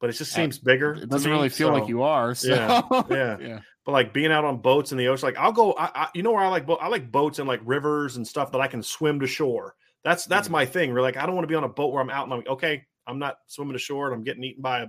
But 0.00 0.10
it 0.10 0.14
just 0.14 0.32
seems 0.32 0.58
bigger. 0.58 0.94
It 0.94 1.08
doesn't 1.08 1.30
me, 1.30 1.36
really 1.36 1.50
feel 1.50 1.68
so, 1.68 1.74
like 1.74 1.88
you 1.88 2.02
are. 2.02 2.34
So. 2.34 2.48
Yeah, 2.48 2.82
yeah, 3.10 3.36
yeah. 3.38 3.60
But 3.84 3.92
like 3.92 4.12
being 4.12 4.32
out 4.32 4.44
on 4.44 4.56
boats 4.56 4.90
in 4.90 4.98
the 4.98 5.06
ocean, 5.06 5.28
like 5.28 5.38
I'll 5.38 5.52
go. 5.52 5.74
I, 5.74 5.90
I 5.94 6.08
you 6.12 6.24
know 6.24 6.32
where 6.32 6.42
I 6.42 6.48
like 6.48 6.66
boat. 6.66 6.80
I 6.82 6.88
like 6.88 7.12
boats 7.12 7.38
and 7.38 7.46
like 7.46 7.60
rivers 7.64 8.16
and 8.16 8.26
stuff 8.26 8.50
that 8.50 8.60
I 8.60 8.66
can 8.66 8.82
swim 8.82 9.20
to 9.20 9.28
shore. 9.28 9.76
That's 10.02 10.24
that's 10.24 10.48
mm-hmm. 10.48 10.52
my 10.52 10.66
thing. 10.66 10.92
We're 10.92 11.00
like 11.02 11.16
I 11.16 11.26
don't 11.26 11.36
want 11.36 11.44
to 11.44 11.52
be 11.52 11.54
on 11.54 11.62
a 11.62 11.68
boat 11.68 11.92
where 11.92 12.02
I'm 12.02 12.10
out 12.10 12.24
and 12.24 12.32
I'm 12.32 12.40
like, 12.40 12.48
okay, 12.48 12.86
I'm 13.06 13.20
not 13.20 13.36
swimming 13.46 13.74
to 13.74 13.78
shore 13.78 14.06
and 14.06 14.16
I'm 14.16 14.24
getting 14.24 14.42
eaten 14.42 14.62
by 14.62 14.86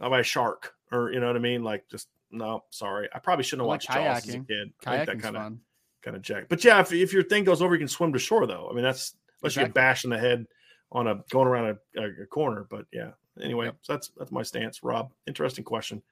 a 0.00 0.10
by 0.10 0.20
a 0.20 0.22
shark 0.22 0.74
or 0.92 1.12
you 1.12 1.20
know 1.20 1.26
what 1.26 1.36
I 1.36 1.40
mean. 1.40 1.62
Like 1.62 1.88
just 1.90 2.08
no, 2.30 2.64
sorry. 2.70 3.08
I 3.14 3.18
probably 3.18 3.44
shouldn't 3.44 3.62
have 3.62 3.68
watched 3.68 3.88
like 3.88 3.98
Jaws 3.98 4.28
as 4.28 4.34
a 4.34 4.38
kid. 4.38 4.72
Kayaking 4.84 5.06
that 5.06 5.20
kind 5.20 5.36
of 5.36 5.52
kind 6.02 6.16
of 6.16 6.22
jack. 6.22 6.46
But 6.48 6.64
yeah, 6.64 6.80
if, 6.80 6.92
if 6.92 7.12
your 7.12 7.22
thing 7.22 7.44
goes 7.44 7.62
over, 7.62 7.74
you 7.74 7.78
can 7.78 7.88
swim 7.88 8.12
to 8.12 8.18
shore 8.18 8.46
though. 8.46 8.68
I 8.70 8.74
mean, 8.74 8.84
that's 8.84 9.14
unless 9.42 9.52
exactly. 9.52 9.62
you 9.62 9.66
get 9.68 9.74
bashed 9.74 10.04
in 10.04 10.10
the 10.10 10.18
head 10.18 10.46
on 10.92 11.06
a 11.06 11.22
going 11.30 11.48
around 11.48 11.78
a, 11.96 12.02
a, 12.02 12.26
corner. 12.26 12.66
But 12.68 12.86
yeah, 12.92 13.10
anyway, 13.42 13.66
yep. 13.66 13.76
so 13.82 13.92
that's 13.94 14.10
that's 14.16 14.32
my 14.32 14.42
stance. 14.42 14.82
Rob, 14.82 15.12
interesting 15.26 15.64
question. 15.64 16.02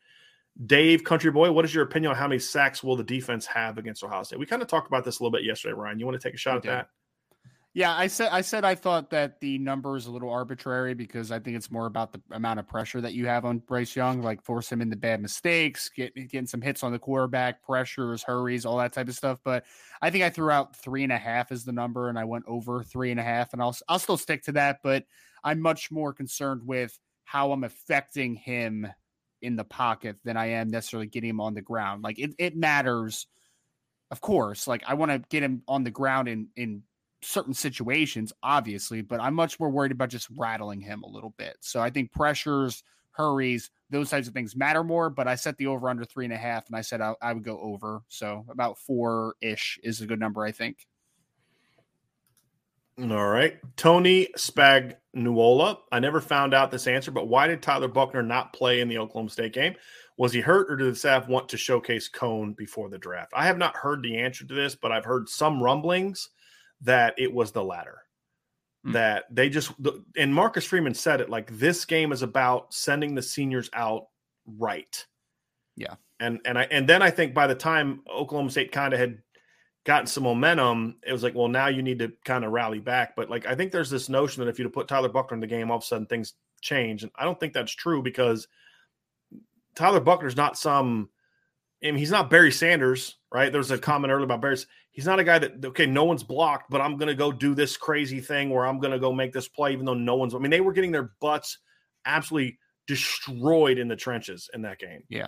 Dave, 0.64 1.04
country 1.04 1.30
boy, 1.30 1.52
what 1.52 1.66
is 1.66 1.74
your 1.74 1.84
opinion 1.84 2.12
on 2.12 2.16
how 2.16 2.26
many 2.26 2.38
sacks 2.38 2.82
will 2.82 2.96
the 2.96 3.04
defense 3.04 3.44
have 3.44 3.76
against 3.76 4.02
Ohio 4.02 4.22
State? 4.22 4.38
We 4.38 4.46
kind 4.46 4.62
of 4.62 4.68
talked 4.68 4.88
about 4.88 5.04
this 5.04 5.20
a 5.20 5.22
little 5.22 5.36
bit 5.36 5.44
yesterday, 5.44 5.74
Ryan. 5.74 5.98
You 5.98 6.06
want 6.06 6.18
to 6.18 6.26
take 6.26 6.34
a 6.34 6.38
shot 6.38 6.56
at 6.56 6.62
that? 6.62 6.88
Yeah, 7.76 7.94
I 7.94 8.06
said 8.06 8.30
I 8.32 8.40
said 8.40 8.64
I 8.64 8.74
thought 8.74 9.10
that 9.10 9.38
the 9.38 9.58
number 9.58 9.98
is 9.98 10.06
a 10.06 10.10
little 10.10 10.30
arbitrary 10.30 10.94
because 10.94 11.30
I 11.30 11.38
think 11.38 11.58
it's 11.58 11.70
more 11.70 11.84
about 11.84 12.10
the 12.10 12.22
amount 12.30 12.58
of 12.58 12.66
pressure 12.66 13.02
that 13.02 13.12
you 13.12 13.26
have 13.26 13.44
on 13.44 13.58
Bryce 13.58 13.94
Young, 13.94 14.22
like 14.22 14.42
force 14.42 14.72
him 14.72 14.80
into 14.80 14.96
bad 14.96 15.20
mistakes, 15.20 15.90
get, 15.94 16.14
getting 16.14 16.46
some 16.46 16.62
hits 16.62 16.82
on 16.82 16.92
the 16.92 16.98
quarterback, 16.98 17.62
pressures, 17.62 18.22
hurries, 18.22 18.64
all 18.64 18.78
that 18.78 18.94
type 18.94 19.08
of 19.08 19.14
stuff. 19.14 19.40
But 19.44 19.66
I 20.00 20.08
think 20.08 20.24
I 20.24 20.30
threw 20.30 20.50
out 20.50 20.74
three 20.74 21.02
and 21.02 21.12
a 21.12 21.18
half 21.18 21.52
as 21.52 21.66
the 21.66 21.72
number, 21.72 22.08
and 22.08 22.18
I 22.18 22.24
went 22.24 22.46
over 22.48 22.82
three 22.82 23.10
and 23.10 23.20
a 23.20 23.22
half, 23.22 23.52
and 23.52 23.60
I'll 23.60 23.76
I'll 23.90 23.98
still 23.98 24.16
stick 24.16 24.44
to 24.44 24.52
that. 24.52 24.78
But 24.82 25.04
I'm 25.44 25.60
much 25.60 25.90
more 25.90 26.14
concerned 26.14 26.62
with 26.64 26.98
how 27.24 27.52
I'm 27.52 27.62
affecting 27.62 28.36
him 28.36 28.86
in 29.42 29.54
the 29.54 29.64
pocket 29.64 30.16
than 30.24 30.38
I 30.38 30.46
am 30.46 30.70
necessarily 30.70 31.08
getting 31.08 31.28
him 31.28 31.42
on 31.42 31.52
the 31.52 31.60
ground. 31.60 32.02
Like 32.02 32.18
it, 32.18 32.30
it 32.38 32.56
matters, 32.56 33.26
of 34.10 34.22
course. 34.22 34.66
Like 34.66 34.82
I 34.88 34.94
want 34.94 35.12
to 35.12 35.18
get 35.28 35.42
him 35.42 35.60
on 35.68 35.84
the 35.84 35.90
ground 35.90 36.28
in 36.28 36.48
in 36.56 36.82
certain 37.26 37.54
situations, 37.54 38.32
obviously, 38.42 39.02
but 39.02 39.20
I'm 39.20 39.34
much 39.34 39.58
more 39.58 39.70
worried 39.70 39.92
about 39.92 40.10
just 40.10 40.28
rattling 40.36 40.80
him 40.80 41.02
a 41.02 41.08
little 41.08 41.34
bit. 41.36 41.56
So 41.60 41.80
I 41.80 41.90
think 41.90 42.12
pressures, 42.12 42.82
hurries, 43.10 43.70
those 43.90 44.10
types 44.10 44.28
of 44.28 44.34
things 44.34 44.54
matter 44.56 44.84
more. 44.84 45.10
But 45.10 45.28
I 45.28 45.34
set 45.34 45.56
the 45.56 45.66
over 45.66 45.88
under 45.88 46.04
three 46.04 46.24
and 46.24 46.34
a 46.34 46.38
half, 46.38 46.66
and 46.68 46.76
I 46.76 46.82
said 46.82 47.00
I, 47.00 47.14
I 47.20 47.32
would 47.32 47.44
go 47.44 47.58
over. 47.60 48.02
So 48.08 48.44
about 48.48 48.78
four 48.78 49.34
ish 49.40 49.78
is 49.82 50.00
a 50.00 50.06
good 50.06 50.20
number, 50.20 50.44
I 50.44 50.52
think. 50.52 50.86
All 52.98 53.28
right. 53.28 53.58
Tony 53.76 54.28
Spagnuola. 54.36 55.78
I 55.92 55.98
never 55.98 56.20
found 56.20 56.54
out 56.54 56.70
this 56.70 56.86
answer, 56.86 57.10
but 57.10 57.28
why 57.28 57.46
did 57.46 57.60
Tyler 57.60 57.88
Buchner 57.88 58.22
not 58.22 58.54
play 58.54 58.80
in 58.80 58.88
the 58.88 58.96
Oklahoma 58.98 59.28
State 59.28 59.52
game? 59.52 59.74
Was 60.16 60.32
he 60.32 60.40
hurt 60.40 60.70
or 60.70 60.76
did 60.76 60.90
the 60.90 60.96
staff 60.96 61.28
want 61.28 61.50
to 61.50 61.58
showcase 61.58 62.08
Coan 62.08 62.56
before 62.56 62.88
the 62.88 62.96
draft? 62.96 63.32
I 63.34 63.46
have 63.46 63.58
not 63.58 63.76
heard 63.76 64.02
the 64.02 64.16
answer 64.16 64.46
to 64.46 64.54
this, 64.54 64.74
but 64.74 64.92
I've 64.92 65.04
heard 65.04 65.28
some 65.28 65.62
rumblings 65.62 66.30
that 66.82 67.14
it 67.18 67.32
was 67.32 67.52
the 67.52 67.64
latter. 67.64 68.02
Mm. 68.86 68.92
That 68.92 69.24
they 69.30 69.48
just 69.48 69.72
and 70.16 70.34
Marcus 70.34 70.64
Freeman 70.64 70.94
said 70.94 71.20
it 71.20 71.30
like 71.30 71.56
this 71.58 71.84
game 71.84 72.12
is 72.12 72.22
about 72.22 72.72
sending 72.72 73.14
the 73.14 73.22
seniors 73.22 73.70
out 73.72 74.06
right. 74.58 75.04
Yeah. 75.76 75.94
And 76.20 76.40
and 76.44 76.58
I 76.58 76.64
and 76.70 76.88
then 76.88 77.02
I 77.02 77.10
think 77.10 77.34
by 77.34 77.46
the 77.46 77.54
time 77.54 78.02
Oklahoma 78.10 78.50
State 78.50 78.72
kind 78.72 78.94
of 78.94 79.00
had 79.00 79.18
gotten 79.84 80.06
some 80.06 80.24
momentum, 80.24 80.96
it 81.06 81.12
was 81.12 81.22
like, 81.22 81.34
well, 81.34 81.48
now 81.48 81.68
you 81.68 81.82
need 81.82 81.98
to 82.00 82.12
kind 82.24 82.44
of 82.44 82.52
rally 82.52 82.80
back. 82.80 83.14
But 83.16 83.30
like 83.30 83.46
I 83.46 83.54
think 83.54 83.72
there's 83.72 83.90
this 83.90 84.08
notion 84.08 84.42
that 84.42 84.50
if 84.50 84.58
you 84.58 84.68
put 84.68 84.88
Tyler 84.88 85.08
Buchner 85.08 85.34
in 85.34 85.40
the 85.40 85.46
game, 85.46 85.70
all 85.70 85.78
of 85.78 85.82
a 85.82 85.86
sudden 85.86 86.06
things 86.06 86.34
change. 86.62 87.02
And 87.02 87.12
I 87.16 87.24
don't 87.24 87.38
think 87.38 87.52
that's 87.52 87.72
true 87.72 88.02
because 88.02 88.48
Tyler 89.74 90.00
Buchner's 90.00 90.36
not 90.36 90.58
some 90.58 91.10
I 91.82 91.86
mean, 91.86 91.96
he's 91.96 92.10
not 92.10 92.30
Barry 92.30 92.52
Sanders, 92.52 93.16
right? 93.32 93.52
There 93.52 93.58
was 93.58 93.70
a 93.70 93.78
comment 93.78 94.10
earlier 94.10 94.24
about 94.24 94.40
Barry. 94.40 94.56
He's 94.90 95.06
not 95.06 95.18
a 95.18 95.24
guy 95.24 95.38
that 95.38 95.64
okay, 95.64 95.86
no 95.86 96.04
one's 96.04 96.22
blocked, 96.22 96.70
but 96.70 96.80
I'm 96.80 96.96
going 96.96 97.08
to 97.08 97.14
go 97.14 97.30
do 97.30 97.54
this 97.54 97.76
crazy 97.76 98.20
thing 98.20 98.50
where 98.50 98.66
I'm 98.66 98.80
going 98.80 98.92
to 98.92 98.98
go 98.98 99.12
make 99.12 99.32
this 99.32 99.48
play, 99.48 99.72
even 99.72 99.84
though 99.84 99.94
no 99.94 100.16
one's. 100.16 100.34
I 100.34 100.38
mean, 100.38 100.50
they 100.50 100.62
were 100.62 100.72
getting 100.72 100.92
their 100.92 101.12
butts 101.20 101.58
absolutely 102.06 102.58
destroyed 102.86 103.78
in 103.78 103.88
the 103.88 103.96
trenches 103.96 104.48
in 104.54 104.62
that 104.62 104.78
game. 104.78 105.02
Yeah, 105.10 105.26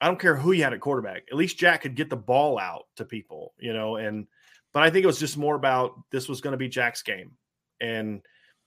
I 0.00 0.06
don't 0.06 0.20
care 0.20 0.36
who 0.36 0.52
you 0.52 0.64
had 0.64 0.74
at 0.74 0.80
quarterback. 0.80 1.22
At 1.30 1.38
least 1.38 1.58
Jack 1.58 1.82
could 1.82 1.96
get 1.96 2.10
the 2.10 2.16
ball 2.16 2.58
out 2.58 2.84
to 2.96 3.04
people, 3.04 3.54
you 3.58 3.72
know. 3.72 3.96
And 3.96 4.26
but 4.74 4.82
I 4.82 4.90
think 4.90 5.04
it 5.04 5.08
was 5.08 5.18
just 5.18 5.38
more 5.38 5.54
about 5.54 5.94
this 6.10 6.28
was 6.28 6.42
going 6.42 6.52
to 6.52 6.58
be 6.58 6.68
Jack's 6.68 7.02
game, 7.02 7.32
and 7.80 8.20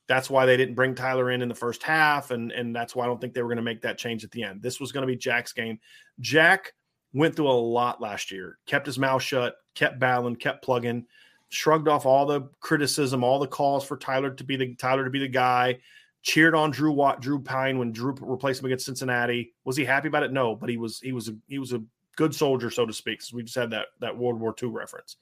that's 0.07 0.31
why 0.31 0.47
they 0.47 0.57
didn't 0.57 0.73
bring 0.73 0.95
Tyler 0.95 1.29
in 1.29 1.43
in 1.43 1.49
the 1.49 1.55
first 1.55 1.83
half, 1.83 2.31
and 2.31 2.51
and 2.51 2.75
that's 2.75 2.95
why 2.95 3.03
I 3.03 3.07
don't 3.07 3.21
think 3.21 3.35
they 3.35 3.43
were 3.43 3.49
going 3.49 3.57
to 3.57 3.61
make 3.61 3.81
that 3.81 3.99
change 3.99 4.23
at 4.23 4.31
the 4.31 4.41
end. 4.41 4.63
This 4.63 4.79
was 4.79 4.91
going 4.91 5.03
to 5.03 5.07
be 5.07 5.15
Jack's 5.15 5.53
game. 5.53 5.79
Jack 6.19 6.73
went 7.13 7.35
through 7.35 7.49
a 7.49 7.51
lot 7.51 8.01
last 8.01 8.31
year, 8.31 8.57
kept 8.65 8.85
his 8.85 8.99
mouth 8.99 9.21
shut, 9.21 9.55
kept 9.75 9.99
battling, 9.99 10.35
kept 10.35 10.63
plugging, 10.63 11.05
shrugged 11.49 11.87
off 11.87 12.05
all 12.05 12.25
the 12.25 12.49
criticism, 12.59 13.23
all 13.23 13.39
the 13.39 13.47
calls 13.47 13.83
for 13.83 13.97
Tyler 13.97 14.31
to 14.31 14.43
be 14.43 14.55
the 14.55 14.75
Tyler 14.75 15.03
to 15.03 15.09
be 15.09 15.19
the 15.19 15.27
guy, 15.27 15.79
cheered 16.21 16.55
on 16.55 16.71
Drew 16.71 16.91
Watt, 16.91 17.21
Drew 17.21 17.41
Pyne 17.41 17.77
when 17.77 17.91
Drew 17.91 18.15
replaced 18.19 18.61
him 18.61 18.67
against 18.67 18.85
Cincinnati. 18.85 19.53
Was 19.63 19.77
he 19.77 19.85
happy 19.85 20.07
about 20.07 20.23
it? 20.23 20.31
No, 20.31 20.55
but 20.55 20.69
he 20.69 20.77
was 20.77 20.99
he 20.99 21.11
was 21.11 21.29
a 21.29 21.35
he 21.47 21.59
was 21.59 21.73
a 21.73 21.83
good 22.15 22.35
soldier, 22.35 22.69
so 22.69 22.85
to 22.85 22.93
speak. 22.93 23.21
So 23.21 23.35
we 23.35 23.43
just 23.43 23.55
had 23.55 23.71
that 23.71 23.87
that 23.99 24.17
World 24.17 24.39
War 24.39 24.55
II 24.61 24.69
reference. 24.69 25.17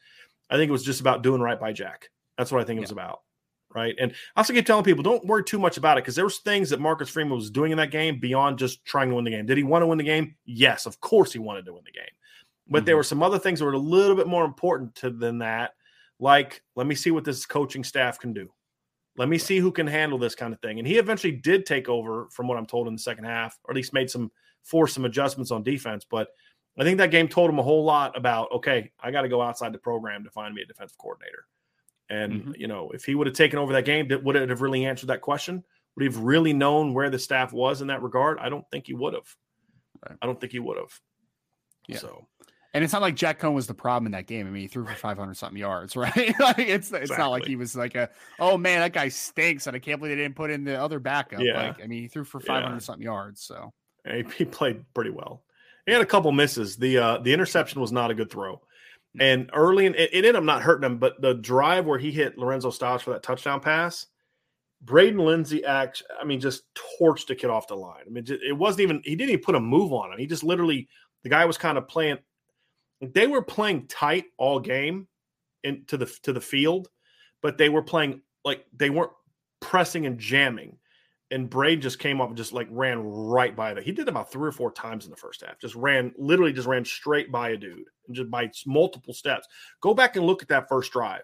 I 0.50 0.56
think 0.56 0.70
it 0.70 0.74
was 0.74 0.84
just 0.84 1.02
about 1.02 1.24
doing 1.24 1.42
right 1.42 1.60
by 1.60 1.74
Jack. 1.74 2.10
That's 2.38 2.52
what 2.52 2.62
I 2.62 2.66
think 2.66 2.78
yeah. 2.78 2.82
it 2.82 2.86
was 2.86 2.92
about 2.92 3.22
right? 3.74 3.96
And 4.00 4.12
I 4.36 4.42
also 4.42 4.54
keep 4.54 4.66
telling 4.66 4.84
people 4.84 5.04
don't 5.04 5.26
worry 5.26 5.44
too 5.44 5.60
much 5.60 5.78
about 5.78 5.98
it 5.98 6.04
because 6.04 6.16
there 6.16 6.26
was 6.26 6.40
things 6.40 6.70
that 6.70 6.80
Marcus 6.80 7.10
Freeman 7.10 7.36
was 7.36 7.52
doing 7.52 7.72
in 7.72 7.78
that 7.78 7.92
game 7.92 8.20
beyond 8.20 8.58
just 8.60 8.84
trying 8.86 9.10
to 9.10 9.16
win 9.16 9.26
the 9.26 9.32
game. 9.32 9.46
Did 9.46 9.58
he 9.58 9.64
want 9.64 9.84
to 9.84 9.88
win 9.88 9.98
the 9.98 10.04
game? 10.04 10.36
Yes, 10.46 10.86
of 10.86 11.00
course 11.00 11.34
he 11.34 11.40
wanted 11.40 11.66
to 11.66 11.74
win 11.74 11.84
the 11.86 11.92
game. 11.92 12.06
But 12.70 12.80
mm-hmm. 12.80 12.86
there 12.86 12.98
were 12.98 13.04
some 13.04 13.24
other 13.24 13.40
things 13.40 13.60
that 13.60 13.66
were 13.66 13.74
a 13.74 13.78
little 13.78 14.16
bit 14.16 14.28
more 14.28 14.46
important 14.46 14.96
to 14.96 15.10
than 15.10 15.40
that. 15.40 15.72
Like, 16.20 16.62
let 16.76 16.88
me 16.88 16.96
see 16.96 17.12
what 17.12 17.24
this 17.24 17.46
coaching 17.46 17.84
staff 17.84 18.20
can 18.20 18.34
do. 18.34 18.50
Let 19.18 19.30
me 19.30 19.38
see 19.38 19.58
who 19.60 19.72
can 19.72 19.88
handle 19.88 20.18
this 20.18 20.36
kind 20.36 20.54
of 20.54 20.62
thing. 20.62 20.80
And 20.80 20.88
he 20.88 20.98
eventually 20.98 21.34
did 21.34 21.66
take 21.66 21.90
over, 21.90 22.28
from 22.32 22.48
what 22.48 22.58
I'm 22.58 22.66
told, 22.66 22.88
in 22.88 22.94
the 22.94 23.00
second 23.00 23.26
half, 23.26 23.58
or 23.64 23.72
at 23.72 23.76
least 23.76 23.94
made 23.94 24.10
some 24.10 24.32
force 24.64 24.94
some 24.94 25.06
adjustments 25.06 25.52
on 25.52 25.64
defense. 25.64 26.06
But 26.10 26.30
I 26.78 26.84
think 26.84 27.00
that 27.00 27.12
game 27.12 27.28
told 27.28 27.50
him 27.50 27.60
a 27.60 27.64
whole 27.64 27.84
lot 27.84 28.16
about 28.16 28.52
okay, 28.52 28.92
I 29.00 29.12
got 29.12 29.24
to 29.24 29.30
go 29.30 29.42
outside 29.42 29.74
the 29.74 29.80
program 29.80 30.24
to 30.24 30.30
find 30.30 30.54
me 30.54 30.62
a 30.62 30.66
defensive 30.66 30.98
coordinator. 30.98 31.46
And 32.10 32.34
mm-hmm. 32.34 32.52
you 32.58 32.68
know, 32.68 32.92
if 32.94 33.04
he 33.04 33.16
would 33.16 33.28
have 33.28 33.36
taken 33.36 33.60
over 33.60 33.74
that 33.74 33.86
game, 33.86 34.10
would 34.24 34.36
it 34.36 34.50
have 34.50 34.62
really 34.62 34.86
answered 34.86 35.08
that 35.08 35.22
question? 35.22 35.64
Would 35.96 36.04
he 36.04 36.06
have 36.06 36.24
really 36.24 36.54
known 36.54 36.94
where 36.94 37.10
the 37.10 37.20
staff 37.20 37.52
was 37.52 37.82
in 37.82 37.88
that 37.88 38.02
regard? 38.02 38.40
I 38.40 38.50
don't 38.50 38.66
think 38.72 38.88
he 38.88 38.94
would 38.94 39.14
have. 39.14 39.36
Right. 40.08 40.18
I 40.22 40.26
don't 40.26 40.40
think 40.40 40.52
he 40.52 40.60
would 40.60 40.78
have. 40.78 41.00
Yeah. 41.88 41.98
So, 41.98 42.28
and 42.74 42.84
it's 42.84 42.94
not 42.94 43.02
like 43.02 43.16
Jack 43.16 43.40
Coan 43.40 43.54
was 43.54 43.68
the 43.68 43.74
problem 43.74 44.06
in 44.06 44.12
that 44.12 44.28
game. 44.28 44.46
I 44.46 44.52
mean, 44.52 44.62
he 44.62 44.68
threw 44.68 44.86
for 44.86 44.94
500 44.94 45.36
something 45.36 45.58
yards, 45.58 45.96
right? 45.96 46.16
like 46.40 46.60
it's 46.60 46.92
it's 46.92 46.92
exactly. 46.92 47.18
not 47.18 47.32
like 47.32 47.46
he 47.46 47.56
was 47.56 47.76
like 47.76 47.96
a 47.96 48.10
oh 48.40 48.58
man, 48.58 48.82
that 48.82 48.94
guy 48.94 49.10
stinks, 49.10 49.68
and 49.68 49.76
I 49.76 49.80
can't 49.80 50.00
believe 50.00 50.16
they 50.16 50.24
didn't 50.24 50.36
put 50.36 50.52
in 50.52 50.64
the 50.64 50.80
other 50.80 51.00
backup. 51.00 51.42
Yeah. 51.42 51.68
Like, 51.68 51.84
I 51.84 51.88
mean, 51.88 52.04
he 52.04 52.08
threw 52.08 52.24
for 52.24 52.40
500 52.40 52.74
yeah. 52.76 52.80
something 52.80 53.04
yards. 53.04 53.42
So 53.42 53.74
he, 54.06 54.24
he 54.38 54.46
played 54.46 54.86
pretty 54.94 55.10
well. 55.10 55.44
He 55.86 55.94
had 55.94 56.02
a 56.02 56.06
couple 56.06 56.32
misses. 56.32 56.76
The 56.76 56.98
uh 56.98 57.18
the 57.20 57.34
interception 57.34 57.82
was 57.82 57.92
not 57.92 58.12
a 58.12 58.14
good 58.14 58.30
throw. 58.30 58.62
Mm-hmm. 59.18 59.22
And 59.22 59.50
early, 59.54 59.86
in, 59.86 59.96
it, 59.96 60.10
ended 60.14 60.36
up 60.36 60.44
not 60.44 60.62
hurting 60.62 60.86
him, 60.86 60.98
but 60.98 61.22
the 61.22 61.34
drive 61.34 61.86
where 61.86 62.00
he 62.00 62.12
hit 62.12 62.38
Lorenzo 62.38 62.70
Styles 62.70 63.02
for 63.02 63.12
that 63.12 63.24
touchdown 63.24 63.60
pass, 63.60 64.06
Braden 64.82 65.20
Lenzy 65.20 65.66
act, 65.66 66.04
I 66.20 66.24
mean, 66.24 66.40
just 66.40 66.64
torched 67.00 67.28
the 67.28 67.36
kid 67.36 67.50
off 67.50 67.68
the 67.68 67.76
line. 67.76 68.04
I 68.06 68.10
mean, 68.10 68.26
it 68.28 68.56
wasn't 68.56 68.82
even, 68.82 69.02
he 69.04 69.16
didn't 69.16 69.32
even 69.32 69.44
put 69.44 69.56
a 69.56 69.60
move 69.60 69.92
on 69.92 70.12
him. 70.12 70.20
He 70.20 70.28
just 70.28 70.44
literally, 70.44 70.88
the 71.24 71.30
guy 71.30 71.46
was 71.46 71.58
kind 71.58 71.78
of 71.78 71.88
playing, 71.88 72.20
they 73.02 73.28
were 73.28 73.42
playing 73.42 73.88
tight 73.88 74.26
all 74.38 74.60
game 74.60 75.08
into 75.64 75.98
the 75.98 76.06
to 76.24 76.34
the 76.34 76.42
field, 76.42 76.90
but 77.42 77.58
they 77.58 77.70
were 77.70 77.84
playing 77.84 78.22
like 78.44 78.66
they 78.76 78.90
weren't 78.90 79.12
pressing 79.60 80.06
and 80.06 80.20
jamming 80.20 80.78
and 81.32 81.50
Braid 81.50 81.82
just 81.82 82.00
came 82.00 82.22
up 82.22 82.30
and 82.30 82.38
just 82.38 82.54
like 82.54 82.68
ran 82.72 83.00
right 83.00 83.56
by 83.56 83.74
that. 83.74 83.84
He 83.84 83.92
did 83.92 84.08
about 84.08 84.32
three 84.32 84.48
or 84.48 84.54
four 84.54 84.72
times 84.72 85.06
in 85.06 85.12
the 85.12 85.18
first 85.18 85.42
half. 85.42 85.60
Just 85.60 85.76
ran, 85.76 86.14
literally 86.18 86.54
just 86.54 86.68
ran 86.68 86.86
straight 86.86 87.32
by 87.32 87.50
a 87.50 87.58
dude 87.58 87.90
and 88.08 88.16
just 88.16 88.32
by 88.32 88.50
multiple 88.66 89.14
steps. 89.14 89.48
Go 89.82 89.94
back 89.94 90.16
and 90.16 90.26
look 90.26 90.42
at 90.42 90.48
that 90.50 90.70
first 90.70 90.92
drive 90.92 91.24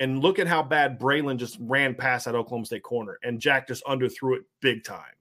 and 0.00 0.20
look 0.20 0.38
at 0.38 0.48
how 0.48 0.62
bad 0.62 0.98
Braylon 0.98 1.36
just 1.36 1.58
ran 1.60 1.94
past 1.94 2.24
that 2.24 2.34
Oklahoma 2.34 2.66
State 2.66 2.82
corner 2.82 3.18
and 3.22 3.40
Jack 3.40 3.68
just 3.68 3.84
underthrew 3.84 4.36
it 4.36 4.42
big 4.60 4.84
time. 4.84 5.14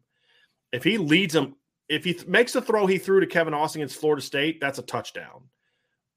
If 0.72 0.84
he 0.84 0.98
leads 0.98 1.36
him, 1.36 1.56
if 1.88 2.04
he 2.04 2.14
th- 2.14 2.28
makes 2.28 2.54
the 2.54 2.62
throw 2.62 2.88
he 2.88 2.98
threw 2.98 3.20
to 3.20 3.28
Kevin 3.28 3.54
Austin 3.54 3.82
against 3.82 4.00
Florida 4.00 4.22
State, 4.22 4.60
that's 4.60 4.80
a 4.80 4.84
touchdown. 4.84 5.44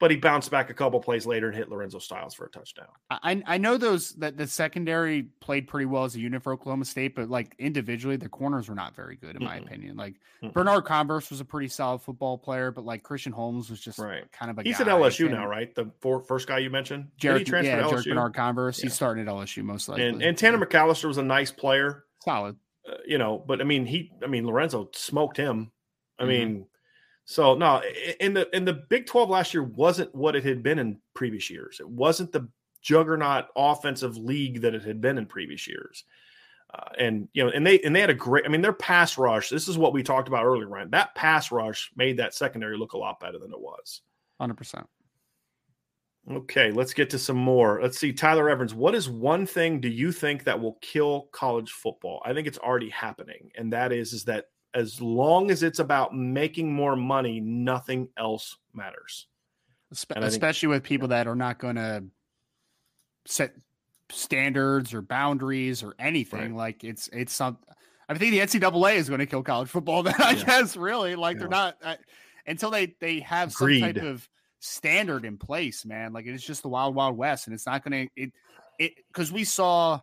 But 0.00 0.12
he 0.12 0.16
bounced 0.16 0.50
back 0.50 0.70
a 0.70 0.74
couple 0.74 1.00
plays 1.00 1.26
later 1.26 1.48
and 1.48 1.56
hit 1.56 1.68
Lorenzo 1.68 1.98
Styles 1.98 2.32
for 2.32 2.46
a 2.46 2.50
touchdown. 2.50 2.86
I 3.10 3.42
I 3.46 3.58
know 3.58 3.76
those 3.76 4.12
that 4.14 4.36
the 4.36 4.46
secondary 4.46 5.24
played 5.40 5.66
pretty 5.66 5.86
well 5.86 6.04
as 6.04 6.14
a 6.14 6.20
unit 6.20 6.42
for 6.42 6.52
Oklahoma 6.52 6.84
State, 6.84 7.16
but 7.16 7.28
like 7.28 7.56
individually, 7.58 8.16
the 8.16 8.28
corners 8.28 8.68
were 8.68 8.76
not 8.76 8.94
very 8.94 9.16
good 9.16 9.34
in 9.34 9.42
mm 9.42 9.46
my 9.46 9.56
opinion. 9.56 9.96
Like 9.96 10.14
mm 10.42 10.52
Bernard 10.52 10.84
Converse 10.84 11.30
was 11.30 11.40
a 11.40 11.44
pretty 11.44 11.68
solid 11.68 11.98
football 12.00 12.38
player, 12.38 12.70
but 12.70 12.84
like 12.84 13.02
Christian 13.02 13.32
Holmes 13.32 13.70
was 13.70 13.80
just 13.80 13.98
right. 13.98 14.30
kind 14.30 14.50
of 14.50 14.58
a 14.58 14.62
he's 14.62 14.80
at 14.80 14.86
LSU 14.86 15.30
now, 15.30 15.46
right? 15.46 15.74
The 15.74 15.90
four, 16.00 16.20
first 16.20 16.46
guy 16.46 16.58
you 16.58 16.70
mentioned, 16.70 17.08
Jared, 17.16 17.48
yeah, 17.48 17.88
Jared 17.88 18.04
Bernard 18.04 18.34
Converse. 18.34 18.78
Yeah. 18.78 18.84
He's 18.84 18.94
starting 18.94 19.26
at 19.26 19.32
LSU 19.32 19.64
most 19.64 19.88
likely. 19.88 20.06
And, 20.06 20.22
and 20.22 20.38
Tanner 20.38 20.64
McCalister 20.64 21.06
was 21.06 21.18
a 21.18 21.22
nice 21.22 21.50
player, 21.50 22.04
solid. 22.24 22.56
Uh, 22.88 22.94
you 23.06 23.18
know, 23.18 23.42
but 23.44 23.60
I 23.60 23.64
mean, 23.64 23.84
he, 23.84 24.12
I 24.22 24.26
mean, 24.28 24.46
Lorenzo 24.46 24.90
smoked 24.92 25.36
him. 25.36 25.72
I 26.18 26.22
mm-hmm. 26.22 26.30
mean 26.30 26.66
so 27.30 27.54
no, 27.54 27.82
in 28.20 28.32
the 28.32 28.48
in 28.56 28.64
the 28.64 28.72
Big 28.72 29.04
12 29.04 29.28
last 29.28 29.52
year 29.52 29.62
wasn't 29.62 30.14
what 30.14 30.34
it 30.34 30.44
had 30.44 30.62
been 30.62 30.78
in 30.78 30.98
previous 31.12 31.50
years. 31.50 31.78
It 31.78 31.86
wasn't 31.86 32.32
the 32.32 32.48
juggernaut 32.80 33.48
offensive 33.54 34.16
league 34.16 34.62
that 34.62 34.74
it 34.74 34.82
had 34.82 35.02
been 35.02 35.18
in 35.18 35.26
previous 35.26 35.68
years. 35.68 36.04
Uh, 36.72 36.88
and 36.98 37.28
you 37.34 37.44
know, 37.44 37.50
and 37.50 37.66
they 37.66 37.80
and 37.80 37.94
they 37.94 38.00
had 38.00 38.08
a 38.08 38.14
great. 38.14 38.46
I 38.46 38.48
mean, 38.48 38.62
their 38.62 38.72
pass 38.72 39.18
rush. 39.18 39.50
This 39.50 39.68
is 39.68 39.76
what 39.76 39.92
we 39.92 40.02
talked 40.02 40.26
about 40.26 40.46
earlier, 40.46 40.68
Ryan. 40.68 40.88
That 40.88 41.14
pass 41.14 41.52
rush 41.52 41.90
made 41.96 42.16
that 42.16 42.32
secondary 42.32 42.78
look 42.78 42.94
a 42.94 42.98
lot 42.98 43.20
better 43.20 43.38
than 43.38 43.52
it 43.52 43.60
was. 43.60 44.00
Hundred 44.40 44.56
percent. 44.56 44.86
Okay, 46.30 46.72
let's 46.72 46.94
get 46.94 47.10
to 47.10 47.18
some 47.18 47.36
more. 47.36 47.78
Let's 47.82 47.98
see, 47.98 48.14
Tyler 48.14 48.48
Evans. 48.48 48.72
What 48.72 48.94
is 48.94 49.10
one 49.10 49.44
thing 49.44 49.82
do 49.82 49.90
you 49.90 50.12
think 50.12 50.44
that 50.44 50.58
will 50.58 50.78
kill 50.80 51.28
college 51.32 51.72
football? 51.72 52.22
I 52.24 52.32
think 52.32 52.48
it's 52.48 52.58
already 52.58 52.88
happening, 52.88 53.50
and 53.54 53.70
that 53.74 53.92
is 53.92 54.14
is 54.14 54.24
that 54.24 54.46
as 54.74 55.00
long 55.00 55.50
as 55.50 55.62
it's 55.62 55.78
about 55.78 56.14
making 56.14 56.72
more 56.72 56.96
money, 56.96 57.40
nothing 57.40 58.08
else 58.16 58.56
matters. 58.74 59.26
Especially 59.90 60.66
think, 60.66 60.70
with 60.70 60.82
people 60.82 61.08
that 61.08 61.26
are 61.26 61.34
not 61.34 61.58
going 61.58 61.76
to 61.76 62.04
set 63.24 63.54
standards 64.10 64.94
or 64.94 65.02
boundaries 65.02 65.82
or 65.82 65.94
anything. 65.98 66.54
Right. 66.54 66.74
Like 66.74 66.84
it's 66.84 67.08
it's 67.08 67.32
some. 67.32 67.58
I 68.08 68.16
think 68.16 68.32
the 68.32 68.40
NCAA 68.40 68.96
is 68.96 69.08
going 69.08 69.20
to 69.20 69.26
kill 69.26 69.42
college 69.42 69.68
football. 69.68 70.02
Then 70.02 70.14
I 70.18 70.32
yeah. 70.32 70.44
guess 70.44 70.76
really 70.76 71.14
like 71.16 71.36
yeah. 71.36 71.40
they're 71.40 71.48
not 71.48 71.76
uh, 71.82 71.96
until 72.46 72.70
they 72.70 72.94
they 73.00 73.20
have 73.20 73.52
Agreed. 73.52 73.80
some 73.80 73.94
type 73.94 74.02
of 74.02 74.28
standard 74.60 75.24
in 75.24 75.38
place. 75.38 75.84
Man, 75.84 76.12
like 76.12 76.26
it's 76.26 76.44
just 76.44 76.62
the 76.62 76.68
wild 76.68 76.94
wild 76.94 77.16
west, 77.16 77.46
and 77.46 77.54
it's 77.54 77.66
not 77.66 77.84
going 77.84 78.08
to 78.08 78.22
it 78.22 78.32
it 78.78 78.92
because 79.08 79.32
we 79.32 79.44
saw. 79.44 80.00